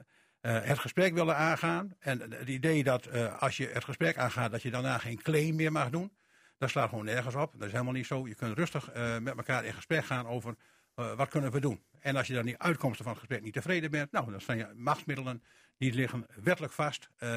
het 0.42 0.80
gesprek 0.80 1.14
willen 1.14 1.36
aangaan. 1.36 1.96
En 2.00 2.20
het 2.20 2.48
idee 2.48 2.84
dat 2.84 3.06
eh, 3.06 3.42
als 3.42 3.58
je 3.58 3.68
het 3.68 3.84
gesprek 3.84 4.18
aangaat, 4.18 4.52
dat 4.52 4.62
je 4.62 4.72
daarna 4.72 4.98
geen 4.98 5.22
claim 5.22 5.56
meer 5.56 5.72
mag 5.72 5.90
doen. 5.90 6.12
Dat 6.58 6.70
slaat 6.70 6.90
gewoon 6.90 7.06
nergens 7.06 7.36
op. 7.36 7.52
Dat 7.54 7.66
is 7.68 7.72
helemaal 7.72 7.94
niet 7.94 8.06
zo. 8.06 8.28
Je 8.28 8.36
kunt 8.36 8.58
rustig 8.58 8.90
eh, 8.90 9.18
met 9.18 9.38
elkaar 9.38 9.66
in 9.66 9.74
gesprek 9.74 10.06
gaan 10.06 10.28
over 10.28 10.56
eh, 10.96 11.14
wat 11.14 11.30
kunnen 11.30 11.52
we 11.52 11.60
doen. 11.60 11.84
En 12.00 12.16
als 12.16 12.28
je 12.28 12.34
dan 12.34 12.46
die 12.46 12.58
uitkomsten 12.58 13.04
van 13.04 13.14
het 13.14 13.22
gesprek 13.22 13.44
niet 13.44 13.54
tevreden 13.54 13.92
bent, 13.92 14.12
nou, 14.12 14.32
dan 14.32 14.42
zijn 14.42 14.58
je 14.58 14.72
machtsmiddelen 14.76 15.44
die 15.82 15.94
liggen 15.94 16.26
wettelijk 16.44 16.74
vast. 16.74 17.10
Eh, 17.18 17.30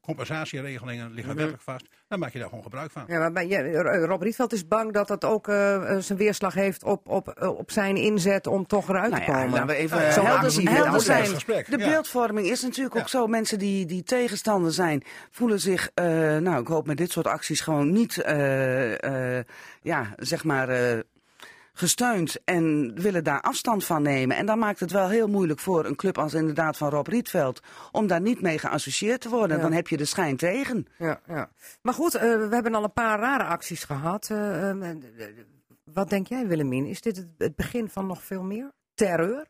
compensatieregelingen 0.00 1.12
liggen 1.12 1.34
wettelijk 1.34 1.62
vast. 1.62 1.86
Dan 2.08 2.18
maak 2.18 2.32
je 2.32 2.38
daar 2.38 2.48
gewoon 2.48 2.62
gebruik 2.62 2.90
van. 2.90 3.04
Ja, 3.06 3.18
maar 3.18 3.32
bij, 3.32 3.48
ja, 3.48 3.82
Rob 3.82 4.22
Rietveld 4.22 4.52
is 4.52 4.68
bang 4.68 4.92
dat 4.92 5.08
dat 5.08 5.24
ook 5.24 5.48
eh, 5.48 5.74
eh, 5.74 6.00
zijn 6.00 6.18
weerslag 6.18 6.54
heeft 6.54 6.84
op, 6.84 7.08
op, 7.08 7.28
eh, 7.28 7.48
op 7.48 7.70
zijn 7.70 7.96
inzet 7.96 8.46
om 8.46 8.66
toch 8.66 8.88
eruit 8.88 9.10
Nou 9.10 9.24
te 9.24 9.30
ja, 9.30 9.36
komen. 9.36 9.50
laten 9.50 9.66
we 9.66 9.74
even 9.74 10.12
Zo'n 10.12 10.26
helder, 10.26 11.00
zijn. 11.00 11.30
De 11.68 11.76
beeldvorming 11.76 12.46
is 12.46 12.62
natuurlijk 12.62 12.96
ook 12.96 13.08
zo. 13.08 13.26
Mensen 13.26 13.58
die, 13.58 13.86
die 13.86 14.02
tegenstander 14.02 14.72
zijn, 14.72 15.02
voelen 15.30 15.60
zich, 15.60 15.90
eh, 15.94 16.04
nou 16.36 16.60
ik 16.60 16.66
hoop 16.66 16.86
met 16.86 16.96
dit 16.96 17.10
soort 17.10 17.26
acties 17.26 17.60
gewoon 17.60 17.92
niet, 17.92 18.18
eh, 18.22 19.38
eh, 19.38 19.44
ja, 19.82 20.14
zeg 20.16 20.44
maar, 20.44 20.68
eh, 20.68 20.98
gesteund 21.72 22.44
en 22.44 22.94
willen 22.94 23.24
daar 23.24 23.40
afstand 23.40 23.84
van 23.84 24.02
nemen. 24.02 24.36
En 24.36 24.46
dan 24.46 24.58
maakt 24.58 24.80
het 24.80 24.90
wel 24.90 25.08
heel 25.08 25.28
moeilijk 25.28 25.60
voor 25.60 25.84
een 25.84 25.96
club 25.96 26.18
als 26.18 26.34
inderdaad 26.34 26.76
van 26.76 26.90
Rob 26.90 27.06
Rietveld 27.06 27.60
om 27.92 28.06
daar 28.06 28.20
niet 28.20 28.40
mee 28.40 28.58
geassocieerd 28.58 29.20
te 29.20 29.28
worden. 29.28 29.56
Ja. 29.56 29.62
Dan 29.62 29.72
heb 29.72 29.88
je 29.88 29.96
de 29.96 30.04
schijn 30.04 30.36
tegen. 30.36 30.86
Ja, 30.98 31.20
ja. 31.26 31.50
Maar 31.82 31.94
goed, 31.94 32.14
eh, 32.14 32.20
we 32.20 32.48
hebben 32.50 32.74
al 32.74 32.84
een 32.84 32.92
paar 32.92 33.18
rare 33.18 33.44
acties 33.44 33.84
gehad. 33.84 34.30
Eh, 34.30 34.68
ehm, 34.68 34.82
eh, 34.82 35.26
wat 35.84 36.10
denk 36.10 36.26
jij, 36.26 36.46
Willemien? 36.46 36.86
Is 36.86 37.00
dit 37.00 37.26
het, 37.38 37.56
begin 37.56 37.88
van 37.88 38.06
nog 38.06 38.22
veel 38.22 38.42
meer? 38.42 38.72
Terreur? 38.94 39.46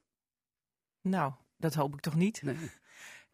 Nou, 1.01 1.33
dat 1.57 1.75
hoop 1.75 1.95
ik 1.95 2.01
toch 2.01 2.15
niet. 2.15 2.43
Ik 2.43 2.81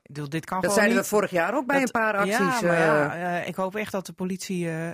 bedoel, 0.09 0.29
dit 0.29 0.45
kan 0.45 0.61
Dat 0.61 0.73
zeiden 0.73 0.97
we 0.97 1.05
vorig 1.05 1.31
jaar 1.31 1.55
ook 1.55 1.67
bij 1.67 1.83
een 1.83 1.91
paar 1.91 2.17
acties, 2.17 2.39
Ja, 2.39 2.61
maar 2.63 2.79
ja, 2.79 3.15
eh. 3.15 3.39
eh, 3.39 3.49
ik 3.49 3.55
hoop 3.55 3.77
echt 3.77 3.93
dat 3.93 4.07
de 4.07 4.13
politie 4.13 4.69
eh, 4.69 4.91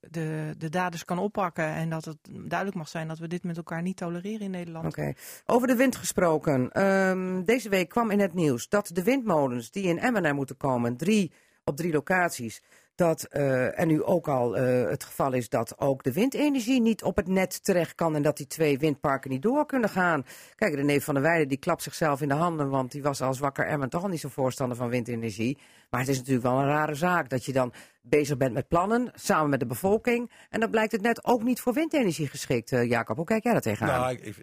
de, 0.00 0.54
de 0.58 0.68
daders 0.68 1.04
kan 1.04 1.18
oppakken. 1.18 1.64
En 1.64 1.90
dat 1.90 2.04
het 2.04 2.18
duidelijk 2.30 2.74
mag 2.74 2.88
zijn 2.88 3.08
dat 3.08 3.18
we 3.18 3.28
dit 3.28 3.42
met 3.44 3.56
elkaar 3.56 3.82
niet 3.82 3.96
tolereren 3.96 4.40
in 4.40 4.50
Nederland. 4.50 4.86
Oké. 4.86 5.12
Over 5.46 5.68
de 5.68 5.76
wind 5.76 5.96
gesproken. 5.96 6.70
Ehm, 6.70 7.42
deze 7.44 7.68
week 7.68 7.88
kwam 7.88 8.10
in 8.10 8.20
het 8.20 8.34
nieuws 8.34 8.68
dat 8.68 8.90
de 8.92 9.02
windmolens 9.02 9.70
die 9.70 9.84
in 9.84 9.98
Emmen 9.98 10.24
er 10.24 10.34
moeten 10.34 10.56
komen, 10.56 10.96
drie 10.96 11.32
op 11.64 11.76
drie 11.76 11.92
locaties, 11.92 12.62
dat 13.02 13.22
eh, 13.22 13.78
er 13.78 13.86
nu 13.86 14.02
ook 14.02 14.28
al 14.28 14.56
eh, 14.56 14.88
het 14.90 15.04
geval 15.04 15.32
is 15.32 15.48
dat 15.48 15.78
ook 15.78 16.02
de 16.02 16.12
windenergie 16.12 16.80
niet 16.80 17.02
op 17.02 17.16
het 17.16 17.26
net 17.28 17.64
terecht 17.64 17.94
kan 17.94 18.16
en 18.16 18.22
dat 18.22 18.36
die 18.36 18.46
twee 18.46 18.78
windparken 18.78 19.30
niet 19.30 19.42
door 19.42 19.66
kunnen 19.66 19.88
gaan. 19.88 20.24
Kijk, 20.54 20.74
René 20.74 21.00
van 21.00 21.14
der 21.14 21.22
Weijden 21.22 21.48
die 21.48 21.58
klapt 21.58 21.82
zichzelf 21.82 22.20
in 22.20 22.28
de 22.28 22.34
handen, 22.34 22.68
want 22.68 22.90
die 22.92 23.02
was 23.02 23.20
als 23.20 23.38
wakker 23.38 23.66
Emmen 23.66 23.88
toch 23.88 24.02
al 24.02 24.08
niet 24.08 24.20
zo 24.20 24.28
voorstander 24.28 24.76
van 24.76 24.88
windenergie. 24.88 25.58
Maar 25.90 26.00
het 26.00 26.08
is 26.08 26.16
natuurlijk 26.16 26.44
wel 26.44 26.58
een 26.58 26.66
rare 26.66 26.94
zaak 26.94 27.28
dat 27.28 27.44
je 27.44 27.52
dan 27.52 27.72
bezig 28.02 28.36
bent 28.36 28.52
met 28.52 28.68
plannen, 28.68 29.10
samen 29.14 29.50
met 29.50 29.60
de 29.60 29.66
bevolking, 29.66 30.30
en 30.50 30.60
dan 30.60 30.70
blijkt 30.70 30.92
het 30.92 31.02
net 31.02 31.24
ook 31.24 31.42
niet 31.42 31.60
voor 31.60 31.72
windenergie 31.72 32.28
geschikt. 32.28 32.72
Eh, 32.72 32.88
Jacob, 32.88 33.16
hoe 33.16 33.24
kijk 33.24 33.42
jij 33.42 33.52
daar 33.52 33.62
tegenaan? 33.62 34.00
Nou, 34.00 34.16
het 34.16 34.26
is 34.26 34.36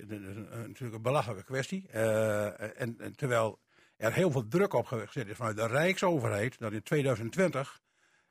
natuurlijk 0.67 0.95
een 0.95 1.01
belachelijke 1.01 1.43
kwestie. 1.43 1.87
En, 1.89 2.95
en 2.99 3.15
terwijl 3.15 3.59
er 3.97 4.13
heel 4.13 4.31
veel 4.31 4.47
druk 4.47 4.73
op 4.73 4.85
gezet 4.85 5.27
is 5.27 5.35
vanuit 5.35 5.55
de 5.55 5.67
Rijksoverheid 5.67 6.59
dat 6.59 6.71
in 6.71 6.83
2020 6.83 7.79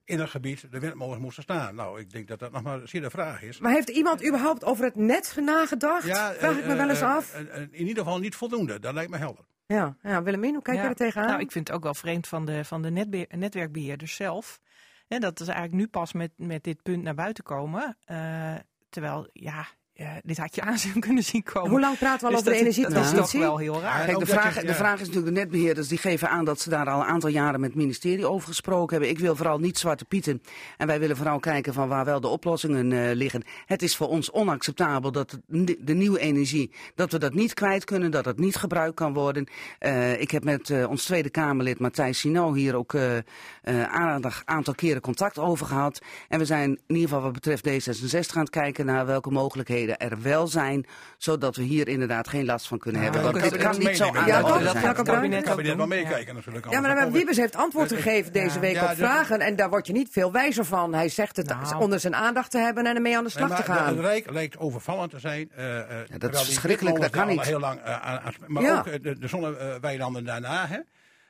in 0.08 0.20
het 0.20 0.30
gebied 0.30 0.70
de 0.72 0.78
windmolens 0.78 1.20
moesten 1.22 1.42
staan. 1.42 1.74
Nou, 1.74 2.00
ik 2.00 2.10
denk 2.10 2.28
dat 2.28 2.38
dat 2.38 2.52
nog 2.52 2.62
maar 2.62 2.80
zeer 2.88 3.00
de 3.00 3.10
vraag 3.10 3.42
is. 3.42 3.58
Maar 3.60 3.72
heeft 3.72 3.88
iemand 3.88 4.26
überhaupt 4.26 4.64
over 4.64 4.84
het 4.84 4.96
net 4.96 5.36
nagedacht? 5.40 6.04
Vraag 6.04 6.34
ik 6.58 6.64
me 6.64 6.70
eh, 6.72 6.76
wel 6.76 6.88
eens 6.88 7.00
eh, 7.00 7.14
af. 7.16 7.34
eh, 7.34 7.40
eh, 7.56 7.62
in 7.70 7.86
ieder 7.86 8.02
geval 8.04 8.18
niet 8.18 8.34
voldoende, 8.36 8.78
dat 8.78 8.94
lijkt 8.94 9.10
me 9.10 9.16
helder. 9.16 9.44
Ja, 9.66 9.96
ja 10.02 10.22
Willemien, 10.22 10.52
hoe 10.54 10.62
kijk 10.62 10.76
Ja. 10.76 10.82
je 10.82 10.88
er 10.88 10.94
tegenaan? 10.94 11.28
Nou, 11.28 11.40
ik 11.40 11.52
vind 11.52 11.66
het 11.68 11.76
ook 11.76 11.82
wel 11.82 11.94
vreemd 11.94 12.28
van 12.28 12.44
de, 12.44 12.64
van 12.64 12.82
de 12.82 12.90
netbeheer- 12.90 13.36
netwerkbeheerders 13.38 14.14
zelf. 14.14 14.60
Hè, 15.08 15.18
dat 15.18 15.40
is 15.40 15.46
eigenlijk 15.46 15.76
nu 15.78 15.86
pas 15.88 16.12
met, 16.12 16.30
met 16.36 16.64
dit 16.64 16.82
punt 16.82 17.02
naar 17.02 17.14
buiten 17.14 17.44
komen. 17.44 17.96
Eh, 18.04 18.54
terwijl, 18.88 19.28
ja, 19.32 19.66
eh, 19.98 20.08
dit 20.22 20.38
had 20.38 20.54
je 20.54 20.60
aan 20.60 20.78
zien 20.78 21.00
kunnen 21.00 21.22
zien 21.22 21.42
komen. 21.42 21.70
Hoe 21.70 21.80
lang 21.80 21.98
praten 21.98 22.28
we 22.28 22.34
al 22.36 22.42
Dus 22.42 22.52
over 22.52 22.52
de 22.52 22.64
dat 22.64 22.68
is- 22.68 22.76
Dat 22.76 22.90
is 22.90 22.96
energietransitie? 22.96 23.40
toch 23.40 23.48
wel 23.48 23.58
heel 23.58 23.80
raar. 23.80 24.04
Kijk, 24.04 24.18
de 24.18 24.26
vraag, 24.26 24.54
de 24.60 24.74
vraag 24.74 25.00
is 25.00 25.06
natuurlijk, 25.06 25.34
de 25.34 25.40
netbeheerders 25.40 25.88
die 25.88 25.98
geven 25.98 26.28
aan 26.30 26.44
dat 26.44 26.60
ze 26.60 26.68
daar 26.70 26.86
al 26.90 27.00
een 27.00 27.06
aantal 27.06 27.30
jaren 27.30 27.60
met 27.60 27.70
het 27.70 27.78
ministerie 27.78 28.26
over 28.26 28.48
gesproken 28.48 28.90
hebben. 28.96 29.08
Ik 29.10 29.18
wil 29.18 29.36
vooral 29.36 29.58
niet 29.58 29.78
zwarte 29.78 30.04
pieten. 30.04 30.42
En 30.76 30.86
wij 30.86 31.00
willen 31.00 31.16
vooral 31.16 31.38
kijken 31.38 31.72
van 31.74 31.88
waar 31.88 32.04
wel 32.04 32.20
de 32.20 32.28
oplossingen 32.28 32.92
eh, 32.92 33.14
liggen. 33.14 33.42
Het 33.66 33.82
is 33.82 33.96
voor 33.96 34.08
ons 34.08 34.30
onacceptabel 34.30 35.12
dat 35.12 35.38
de 35.78 35.94
nieuwe 35.94 36.18
energie, 36.18 36.70
dat 36.94 37.12
we 37.12 37.18
dat 37.18 37.34
niet 37.34 37.54
kwijt 37.54 37.84
kunnen, 37.84 38.10
dat 38.10 38.24
het 38.24 38.38
niet 38.38 38.56
gebruikt 38.56 38.94
kan 38.94 39.12
worden. 39.12 39.46
Eh, 39.78 40.20
ik 40.20 40.30
heb 40.30 40.44
met 40.44 40.70
eh, 40.70 40.88
ons 40.90 41.04
Tweede 41.04 41.30
Kamerlid 41.30 41.78
Matthijs 41.78 42.18
Sino 42.18 42.52
hier 42.54 42.74
ook 42.74 42.94
eh 42.94 43.16
eh, 43.16 43.22
een 43.62 44.32
aantal 44.44 44.74
keren 44.74 45.00
contact 45.00 45.38
over 45.38 45.66
gehad. 45.66 46.00
En 46.28 46.38
we 46.38 46.44
zijn 46.44 46.70
in 46.70 46.94
ieder 46.94 47.08
geval 47.08 47.22
wat 47.22 47.32
betreft 47.32 47.68
D66 47.68 48.32
aan 48.34 48.40
het 48.40 48.50
kijken 48.50 48.86
naar 48.86 49.06
welke 49.06 49.30
mogelijkheden 49.30 49.87
er 49.96 50.22
wel 50.22 50.46
zijn, 50.46 50.86
zodat 51.18 51.56
we 51.56 51.62
hier 51.62 51.88
inderdaad 51.88 52.28
geen 52.28 52.44
last 52.44 52.66
van 52.68 52.78
kunnen 52.78 53.02
hebben. 53.02 53.22
dat 53.22 53.32
Want 53.32 53.50
dit 53.50 53.56
kan 53.62 53.78
niet 53.78 53.96
zo 53.96 54.04
aan 54.14 54.26
Ja, 54.26 54.42
dat 54.42 54.76
gaat 54.76 54.88
ook 54.88 54.96
Het 54.96 55.06
kabinet 55.06 55.42
kabinet 55.44 55.72
ook 55.72 55.76
wel 55.78 55.86
meekijken 55.86 56.34
natuurlijk. 56.34 56.70
Ja, 56.70 56.80
maar, 56.80 56.94
maar 56.94 57.10
Wiebes 57.12 57.36
heeft 57.36 57.56
antwoord 57.56 57.92
Eh, 57.92 57.96
gegeven 58.02 58.32
deze 58.32 58.58
week 58.60 58.74
ja, 58.74 58.82
op 58.82 58.88
dat- 58.88 58.96
vragen. 58.96 59.40
En 59.40 59.56
daar 59.56 59.70
word 59.70 59.86
je 59.86 59.92
niet 59.92 60.08
veel 60.10 60.32
wijzer 60.32 60.64
van. 60.64 60.94
Hij 60.94 61.08
zegt 61.08 61.36
het 61.36 61.46
Nou. 61.48 61.76
onder 61.76 62.00
zijn 62.00 62.14
aandacht 62.14 62.50
te 62.50 62.58
hebben 62.58 62.86
en 62.86 62.94
ermee 62.94 63.16
aan 63.16 63.24
de 63.24 63.30
slag 63.30 63.48
Nee, 63.48 63.62
te 63.62 63.70
maar 63.70 63.78
gaan. 63.78 63.86
Het 63.96 64.04
Rijk 64.04 64.30
lijkt 64.30 64.58
overvallend 64.58 65.10
te 65.10 65.18
zijn. 65.18 65.50
eh, 65.56 65.78
eh, 65.78 65.84
terwijl 66.08 66.32
die 66.32 66.44
verschrikkelijk, 66.44 67.00
dat 67.00 67.10
kan 67.10 67.26
niet. 67.28 67.40
Heel 67.40 67.60
lang, 67.60 67.80
eh, 67.80 67.92
aan, 68.00 68.20
aan- 68.20 68.32
maar 68.46 68.62
Ja. 68.62 68.78
ook 68.78 68.86
eh, 68.86 69.02
de, 69.02 69.18
de 69.18 69.28
zonneweilanden 69.28 70.24
daarna. 70.24 70.66
Hè, 70.66 70.78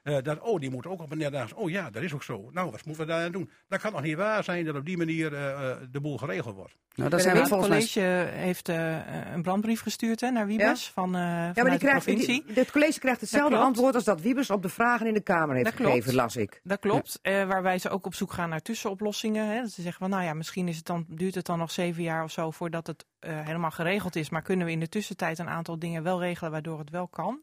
eh, 0.09 0.23
dat, 0.23 0.41
oh, 0.41 0.61
die 0.61 0.71
moeten 0.71 0.91
ook 0.91 1.01
op 1.01 1.13
een 1.13 1.19
net. 1.19 1.53
Oh 1.55 1.71
ja, 1.71 1.91
dat 1.91 2.03
is 2.03 2.15
ook 2.15 2.23
zo. 2.23 2.49
Nou, 2.53 2.71
wat 2.71 2.85
moeten 2.85 3.07
we 3.07 3.13
daar 3.13 3.25
aan 3.25 3.33
doen? 3.33 3.51
Dat 3.69 3.81
kan 3.81 3.93
nog 3.93 4.03
niet 4.03 4.17
waar 4.17 4.45
zijn 4.45 4.65
dat 4.65 4.77
op 4.77 4.85
die 4.87 4.97
manier 4.97 5.35
eh, 5.35 5.71
eh, 5.71 5.77
de 5.91 6.01
boel 6.01 6.19
geregeld 6.19 6.55
wordt. 6.55 6.77
Nou, 6.95 7.11
Het 7.11 7.23
zijn 7.23 7.37
we 7.37 7.47
volgens 7.47 7.69
mij... 7.69 7.79
college 7.79 8.31
heeft 8.39 8.69
eh, 8.69 8.97
een 9.35 9.43
brandbrief 9.43 9.81
gestuurd 9.81 10.21
hè, 10.21 10.31
naar 10.31 10.47
Wiebes 10.47 10.89
van, 10.95 11.15
eh 11.15 11.21
Ja, 11.21 11.53
maar 11.55 11.55
die 11.55 11.65
de 11.73 11.79
krijgt, 11.79 12.05
provincie. 12.05 12.45
die- 12.47 12.55
het 12.55 12.71
college 12.71 12.99
krijgt 12.99 13.21
hetzelfde 13.21 13.57
antwoord 13.57 13.95
als 13.95 14.05
dat 14.05 14.21
Wiebes 14.21 14.51
op 14.51 14.63
de 14.63 14.69
vragen 14.69 15.07
in 15.07 15.15
de 15.15 15.21
Kamer 15.21 15.55
heeft 15.55 15.65
Dat 15.67 15.75
klopt. 15.75 15.91
gegeven, 15.93 16.15
las 16.15 16.37
ik. 16.37 16.61
Dat 16.65 16.79
klopt, 16.79 17.19
eh, 17.23 17.45
waarbij 17.47 17.79
ze 17.79 17.89
ook 17.91 18.07
op 18.07 18.15
zoek 18.15 18.33
gaan 18.33 18.49
naar 18.49 18.63
tussenoplossingen. 18.63 19.47
Hè. 19.49 19.61
Dat 19.61 19.71
ze 19.71 19.83
zeggen 19.83 20.01
van, 20.01 20.11
nou 20.11 20.23
ja, 20.25 20.35
misschien 20.35 20.69
is 20.69 20.77
het 20.77 20.87
dan, 20.87 21.05
duurt 21.09 21.35
het 21.35 21.47
dan 21.47 21.59
nog 21.59 21.71
zeven 21.71 22.03
jaar 22.03 22.25
of 22.25 22.31
zo 22.31 22.51
voordat 22.51 22.87
het 22.87 23.05
eh, 23.19 23.41
helemaal 23.47 23.71
geregeld 23.71 24.17
is. 24.17 24.31
Maar 24.31 24.43
kunnen 24.43 24.67
we 24.67 24.73
in 24.73 24.81
de 24.81 24.89
tussentijd 24.89 25.39
een 25.39 25.49
aantal 25.49 25.79
dingen 25.79 26.03
wel 26.03 26.21
regelen 26.21 26.51
waardoor 26.53 26.79
het 26.79 26.91
wel 26.91 27.09
kan. 27.09 27.41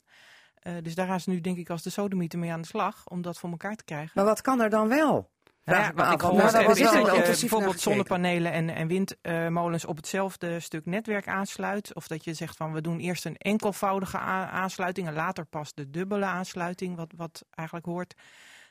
Eh, 0.66 0.74
dus 0.82 0.96
daar 0.96 1.08
gaan 1.08 1.20
ze 1.20 1.30
nu 1.30 1.42
denk 1.42 1.58
ik 1.58 1.70
als 1.70 1.84
de 1.84 1.90
sodemieter 1.90 2.40
mee 2.40 2.52
aan 2.52 2.62
de 2.62 2.68
slag 2.68 3.04
om 3.08 3.22
dat 3.22 3.38
voor 3.38 3.50
elkaar 3.50 3.76
te 3.76 3.84
krijgen. 3.84 4.12
Maar 4.14 4.26
wat 4.26 4.42
kan 4.42 4.62
er 4.62 4.70
dan 4.70 4.88
wel? 4.88 5.30
Nou 5.64 5.80
ja, 5.80 5.90
ik 6.12 6.22
wat 6.22 6.78
is 6.78 6.84
dat 6.84 6.94
je 6.94 7.04
naar 7.04 7.38
bijvoorbeeld 7.40 7.80
zonnepanelen 7.80 8.52
en, 8.52 8.70
en 8.70 8.88
windmolens 8.88 9.86
op 9.86 9.96
hetzelfde 9.96 10.60
stuk 10.60 10.86
netwerk 10.86 11.28
aansluit. 11.28 11.96
Of 11.96 12.08
dat 12.08 12.24
je 12.24 12.34
zegt 12.34 12.58
van 12.58 12.74
we 12.74 12.82
doen 12.82 13.00
eerst 13.00 13.26
een 13.26 13.38
enkelvoudige 13.38 14.18
aansluiting 14.18 15.08
en 15.08 15.14
later 15.14 15.46
pas 15.46 15.74
de 15.74 15.90
dubbele 15.90 16.26
aansluiting, 16.26 16.96
wat, 16.96 17.14
wat 17.16 17.46
eigenlijk 17.50 17.88
hoort. 17.88 18.14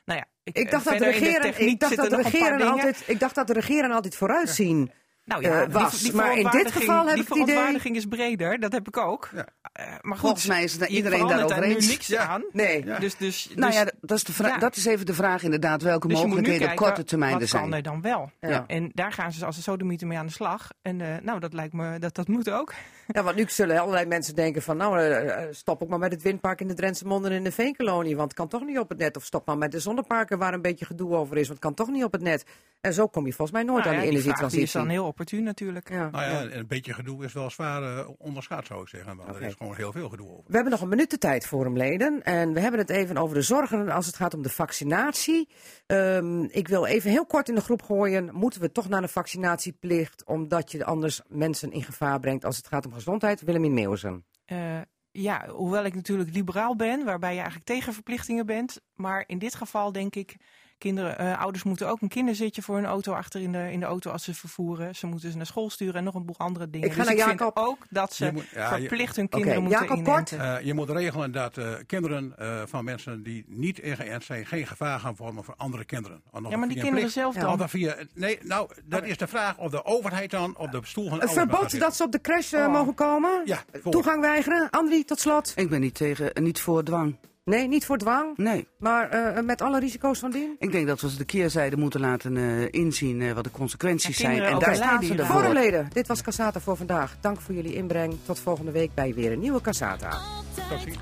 Nou 0.05 0.19
ja, 0.19 0.25
ik, 0.43 0.57
Ik 0.57 0.71
dacht 0.71 0.85
dat 0.85 0.97
de 0.97 1.05
regeren, 1.05 1.67
ik 1.67 1.79
dacht 1.79 1.95
dat 1.95 2.09
de 2.09 2.15
regeren 2.15 2.71
altijd, 2.71 3.03
ik 3.07 3.19
dacht 3.19 3.35
dat 3.35 3.47
de 3.47 3.53
regeren 3.53 3.91
altijd 3.91 4.15
vooruitzien 4.15 4.91
Nou 5.25 5.41
ja, 5.41 5.61
eh, 5.61 5.71
was. 5.71 5.91
die, 5.91 6.01
die 6.11 6.13
maar 6.21 6.37
in 6.37 6.47
dit 6.51 6.71
geval 6.71 7.05
heb 7.05 7.13
die 7.15 7.23
ik 7.23 7.29
het 7.29 7.37
idee. 7.37 7.45
verontwaardiging 7.45 7.95
is 7.95 8.05
breder, 8.05 8.59
dat 8.59 8.71
heb 8.71 8.87
ik 8.87 8.97
ook. 8.97 9.29
Eh, 9.33 9.85
maar 10.01 10.17
goed, 10.17 10.19
Volgens 10.19 10.45
mij 10.45 10.63
is 10.63 10.77
daar 10.77 10.87
iedereen 10.87 11.27
daarover 11.27 11.57
daar 11.57 11.67
nu 11.67 11.75
eens. 11.75 11.87
niks 11.87 12.07
Ja. 12.07 12.27
aan. 12.27 12.43
Nee. 12.51 12.83
Dus, 12.99 13.17
dus, 13.17 13.49
Nou 13.55 13.71
dus- 13.71 13.79
ja, 13.79 13.91
dat 14.01 14.17
is, 14.17 14.23
de 14.23 14.55
dat 14.59 14.75
is 14.75 14.85
even 14.85 15.05
de 15.05 15.13
vraag 15.13 15.43
inderdaad, 15.43 15.81
welke 15.81 16.07
Dus 16.07 16.19
je 16.19 16.25
moet 16.25 16.35
nu 16.35 16.41
mogelijkheden 16.41 16.73
op 16.73 16.77
kijken, 16.77 16.95
korte 16.95 17.09
termijn 17.09 17.31
wat 17.33 17.41
er 17.41 17.47
zijn. 17.47 17.61
kan 17.63 17.73
er 17.73 17.81
dan 17.83 18.01
wel? 18.01 18.31
Ja. 18.39 18.63
En 18.67 18.91
daar 18.93 19.11
gaan 19.11 19.31
ze 19.31 19.45
als 19.45 19.55
de 19.55 19.61
sodemieter 19.61 20.07
mee 20.07 20.17
aan 20.17 20.25
de 20.25 20.31
slag. 20.31 20.69
En 20.81 21.01
eh, 21.01 21.07
nou, 21.21 21.39
dat 21.39 21.53
lijkt 21.53 21.73
me, 21.73 21.99
dat, 21.99 22.15
dat 22.15 22.27
moet 22.27 22.49
ook. 22.51 22.73
Ja, 23.07 23.23
want 23.23 23.35
nu 23.35 23.45
zullen 23.47 23.79
allerlei 23.79 24.05
mensen 24.05 24.35
denken 24.35 24.61
van, 24.61 24.77
nou, 24.77 25.17
stop 25.51 25.81
ook 25.83 25.89
maar 25.89 25.99
met 25.99 26.11
het 26.11 26.21
windpark 26.21 26.61
in 26.61 26.67
de 26.67 26.73
Drentse 26.73 27.05
Monden 27.07 27.31
en 27.31 27.37
in 27.37 27.43
de 27.43 27.51
Veenkolonie, 27.51 28.15
want 28.15 28.27
het 28.29 28.39
kan 28.39 28.47
toch 28.47 28.63
niet 28.65 28.79
op 28.79 28.89
het 28.89 28.97
net. 28.97 29.17
Of 29.17 29.23
stop 29.23 29.45
maar 29.45 29.57
met 29.57 29.71
de 29.71 29.79
zonneparken 29.79 30.37
waar 30.37 30.53
een 30.53 30.61
beetje 30.61 30.85
gedoe 30.85 31.15
over 31.15 31.37
is, 31.37 31.47
want 31.47 31.59
het 31.59 31.59
kan 31.59 31.73
toch 31.73 31.95
niet 31.95 32.03
op 32.03 32.11
het 32.11 32.21
net. 32.21 32.45
En 32.81 32.93
zo 32.93 33.07
kom 33.07 33.25
je 33.25 33.33
volgens 33.33 33.51
mij 33.57 33.63
nooit 33.65 33.83
Nou 33.83 33.95
aan 33.95 34.01
ja, 34.03 34.07
de 34.09 34.13
die 34.13 34.21
vraag 34.21 34.35
die 34.37 34.41
energietransitie. 34.41 34.79
Opportun 35.15 35.43
natuurlijk. 35.43 35.89
Ja. 35.89 36.09
Nou 36.09 36.23
ja, 36.23 36.55
een 36.55 36.67
beetje 36.67 36.93
gedoe 36.93 37.23
is 37.23 37.33
wel 37.33 37.49
zwaar 37.49 37.97
eh, 37.97 38.09
onderschat, 38.17 38.65
zou 38.65 38.81
ik 38.81 38.87
zeggen. 38.87 39.15
Want 39.15 39.35
er 39.35 39.41
is 39.41 39.53
gewoon 39.53 39.75
heel 39.75 39.91
veel 39.91 40.09
gedoe 40.09 40.29
over. 40.29 40.43
We 40.47 40.53
hebben 40.53 40.71
nog 40.71 40.81
een 40.81 40.89
minuut 40.89 41.09
de 41.09 41.17
tijd 41.17 41.45
voor 41.45 41.63
hem, 41.63 41.77
leden. 41.77 42.23
En 42.23 42.53
we 42.53 42.59
hebben 42.59 42.79
het 42.79 42.89
even 42.89 43.17
over 43.17 43.35
de 43.35 43.41
zorgen 43.41 43.89
als 43.89 44.05
het 44.05 44.15
gaat 44.15 44.33
om 44.33 44.41
de 44.41 44.49
vaccinatie. 44.49 45.49
Ehm, 45.85 46.43
ik 46.43 46.67
wil 46.67 46.85
even 46.85 47.11
heel 47.11 47.25
kort 47.25 47.49
in 47.49 47.55
de 47.55 47.61
groep 47.61 47.81
gooien. 47.81 48.29
Moeten 48.33 48.61
we 48.61 48.71
toch 48.71 48.89
naar 48.89 49.03
een 49.03 49.09
vaccinatieplicht, 49.09 50.25
omdat 50.25 50.71
je 50.71 50.85
anders 50.85 51.21
mensen 51.27 51.71
in 51.71 51.83
gevaar 51.83 52.19
brengt 52.19 52.45
als 52.45 52.57
het 52.57 52.67
gaat 52.67 52.85
om 52.85 52.93
gezondheid? 52.93 53.41
Willemien 53.41 53.73
Meeuwsen. 53.73 54.25
Eh, 54.45 54.81
ja, 55.11 55.47
hoewel 55.47 55.85
ik 55.85 55.95
natuurlijk 55.95 56.33
liberaal 56.33 56.75
ben, 56.75 57.05
waarbij 57.05 57.31
je 57.31 57.39
eigenlijk 57.39 57.67
tegen 57.67 57.93
verplichtingen 57.93 58.45
bent. 58.45 58.81
Maar 58.93 59.23
in 59.27 59.39
dit 59.39 59.55
geval 59.55 59.91
denk 59.91 60.15
ik, 60.15 60.35
kinderen, 60.77 61.17
eh, 61.17 61.41
ouders 61.41 61.63
moeten 61.63 61.87
ook 61.89 62.01
een 62.01 62.07
kinderzitje 62.07 62.61
voor 62.61 62.75
hun 62.75 62.85
auto 62.85 63.13
achter 63.13 63.41
in 63.41 63.51
de, 63.51 63.71
in 63.71 63.79
de 63.79 63.85
auto 63.85 64.11
als 64.11 64.23
ze 64.23 64.33
vervoeren. 64.33 64.95
Ze 64.95 65.07
moeten 65.07 65.31
ze 65.31 65.37
naar 65.37 65.45
school 65.45 65.69
sturen 65.69 65.95
en 65.95 66.03
nog 66.03 66.13
een 66.15 66.25
boel 66.25 66.35
andere 66.37 66.69
dingen. 66.69 66.87
Ik 66.87 66.93
ga 66.93 66.99
dus 66.99 67.07
naar 67.07 67.17
ik 67.19 67.23
Jacob. 67.39 67.53
vind 67.57 67.67
ook 67.67 67.85
dat 67.89 68.13
ze 68.13 68.31
moet- 68.33 68.49
ja, 68.53 68.69
verplicht 68.77 69.15
hun 69.15 69.29
kinderen 69.29 69.61
moeten 69.63 69.81
Jacob. 70.03 70.27
Eh, 70.39 70.55
je 70.61 70.73
moet 70.73 70.89
regelen 70.89 71.31
dat 71.31 71.57
eh, 71.57 71.73
kinderen 71.87 72.33
eh, 72.37 72.61
van 72.65 72.83
mensen 72.83 73.23
die 73.23 73.45
niet 73.47 73.79
ingeënt 73.79 74.23
zijn, 74.23 74.45
geen 74.45 74.67
gevaar 74.67 74.99
gaan 74.99 75.15
vormen 75.15 75.43
voor 75.43 75.53
andere 75.57 75.85
kinderen. 75.85 76.21
Of 76.31 76.49
Ja, 76.49 76.57
maar 76.57 76.67
die 76.67 76.67
kinderen 76.67 76.93
plicht, 76.99 77.13
zelf 77.13 77.35
dan? 77.35 77.51
of 77.51 77.57
dan 77.57 77.69
via, 77.69 77.95
nee, 78.13 78.39
nou, 78.41 78.69
dat 78.85 79.03
is 79.03 79.17
de 79.17 79.27
vraag 79.27 79.57
of 79.57 79.71
de 79.71 79.85
overheid 79.85 80.31
dan 80.31 80.57
op 80.57 80.71
de 80.71 80.79
stoel 80.83 81.09
van 81.09 81.19
de 81.19 81.27
verbod 81.27 81.79
dat 81.79 81.95
ze 81.95 82.03
op 82.03 82.11
de 82.11 82.21
crash 82.21 82.53
Oh. 82.53 82.71
mogen 82.71 82.93
komen? 82.93 83.41
Ja, 83.45 83.63
voor. 83.81 83.91
Toegang 83.91 84.21
weigeren? 84.21 84.69
Andrie, 84.69 85.05
tot 85.05 85.19
slot. 85.19 85.53
Ik 85.55 85.69
ben 85.69 85.81
niet, 85.81 85.93
tegen, 85.95 86.43
niet 86.43 86.61
voor 86.61 86.83
dwang. 86.83 87.15
Nee, 87.45 87.67
niet 87.67 87.85
voor 87.85 87.97
dwang, 87.97 88.37
Nee. 88.37 88.67
maar 88.77 89.09
eh, 89.09 89.43
met 89.43 89.61
alle 89.61 89.79
risico's 89.79 90.19
van 90.19 90.31
dien? 90.31 90.55
Ik 90.59 90.71
denk 90.71 90.87
dat 90.87 91.01
we 91.01 91.09
ze 91.09 91.17
de 91.17 91.25
keerzijde 91.25 91.77
moeten 91.77 91.99
laten 91.99 92.37
eh, 92.37 92.67
inzien 92.71 93.21
eh, 93.21 93.31
wat 93.31 93.43
de 93.43 93.51
consequenties 93.51 94.17
zijn. 94.17 94.41
En 94.41 94.59
daar 94.59 94.75
staan 94.75 95.03
ze 95.03 95.15
ervoor. 95.15 95.35
Forumleden, 95.35 95.87
dit 95.93 96.07
was 96.07 96.21
Casata 96.21 96.59
voor 96.59 96.77
vandaag. 96.77 97.17
Dank 97.21 97.41
voor 97.41 97.55
jullie 97.55 97.73
inbreng. 97.73 98.17
Tot 98.25 98.39
volgende 98.39 98.71
week 98.71 98.93
bij 98.93 99.13
weer 99.13 99.31
een 99.31 99.39
nieuwe 99.39 99.61
Casata. 99.61 100.09
Altijd 100.09 100.85
in 100.85 100.93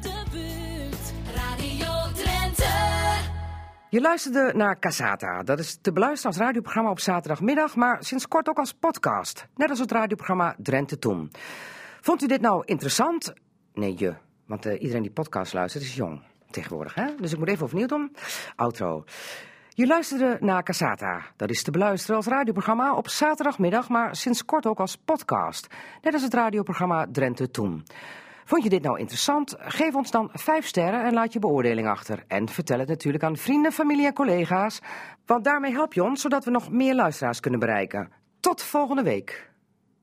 de 0.00 0.22
buurt. 0.30 1.34
Radio 1.34 2.12
Drenthe. 2.22 2.72
Je 3.90 4.00
luisterde 4.00 4.52
naar 4.56 4.78
Casata. 4.78 5.42
Dat 5.42 5.58
is 5.58 5.78
te 5.80 5.92
beluisteren 5.92 6.36
als 6.36 6.46
radioprogramma 6.46 6.90
op 6.90 7.00
zaterdagmiddag, 7.00 7.76
maar 7.76 8.04
sinds 8.04 8.28
kort 8.28 8.48
ook 8.48 8.58
als 8.58 8.72
podcast. 8.72 9.46
Net 9.56 9.70
als 9.70 9.78
het 9.78 9.92
radioprogramma 9.92 10.54
Drenthe 10.58 10.98
Toen. 10.98 11.30
Vond 12.00 12.22
u 12.22 12.26
dit 12.26 12.40
nou 12.40 12.62
interessant? 12.64 13.32
Nee, 13.74 13.94
je. 13.98 14.14
Want 14.52 14.66
eh, 14.66 14.80
iedereen 14.80 15.02
die 15.02 15.12
podcast 15.12 15.52
luistert 15.52 15.84
is 15.84 15.94
jong 15.94 16.20
tegenwoordig, 16.50 16.94
hè? 16.94 17.14
Dus 17.20 17.32
ik 17.32 17.38
moet 17.38 17.48
even 17.48 17.64
overnieuw 17.64 17.86
doen. 17.86 18.16
Outro. 18.56 19.04
Je 19.68 19.86
luisterde 19.86 20.36
naar 20.40 20.62
Casata. 20.62 21.22
Dat 21.36 21.50
is 21.50 21.62
te 21.62 21.70
beluisteren 21.70 22.16
als 22.16 22.26
radioprogramma 22.26 22.94
op 22.94 23.08
zaterdagmiddag, 23.08 23.88
maar 23.88 24.16
sinds 24.16 24.44
kort 24.44 24.66
ook 24.66 24.80
als 24.80 24.96
podcast. 24.96 25.66
Net 26.02 26.12
als 26.12 26.22
het 26.22 26.34
radioprogramma 26.34 27.06
Drenthe 27.12 27.50
Toen. 27.50 27.86
Vond 28.44 28.62
je 28.62 28.68
dit 28.68 28.82
nou 28.82 28.98
interessant? 28.98 29.56
Geef 29.58 29.94
ons 29.94 30.10
dan 30.10 30.30
5 30.32 30.66
sterren 30.66 31.04
en 31.04 31.12
laat 31.12 31.32
je 31.32 31.38
beoordeling 31.38 31.88
achter. 31.88 32.24
En 32.28 32.48
vertel 32.48 32.78
het 32.78 32.88
natuurlijk 32.88 33.24
aan 33.24 33.36
vrienden, 33.36 33.72
familie 33.72 34.06
en 34.06 34.14
collega's. 34.14 34.80
Want 35.26 35.44
daarmee 35.44 35.72
help 35.72 35.92
je 35.92 36.02
ons, 36.02 36.20
zodat 36.20 36.44
we 36.44 36.50
nog 36.50 36.70
meer 36.70 36.94
luisteraars 36.94 37.40
kunnen 37.40 37.60
bereiken. 37.60 38.12
Tot 38.40 38.62
volgende 38.62 39.02
week. 39.02 39.51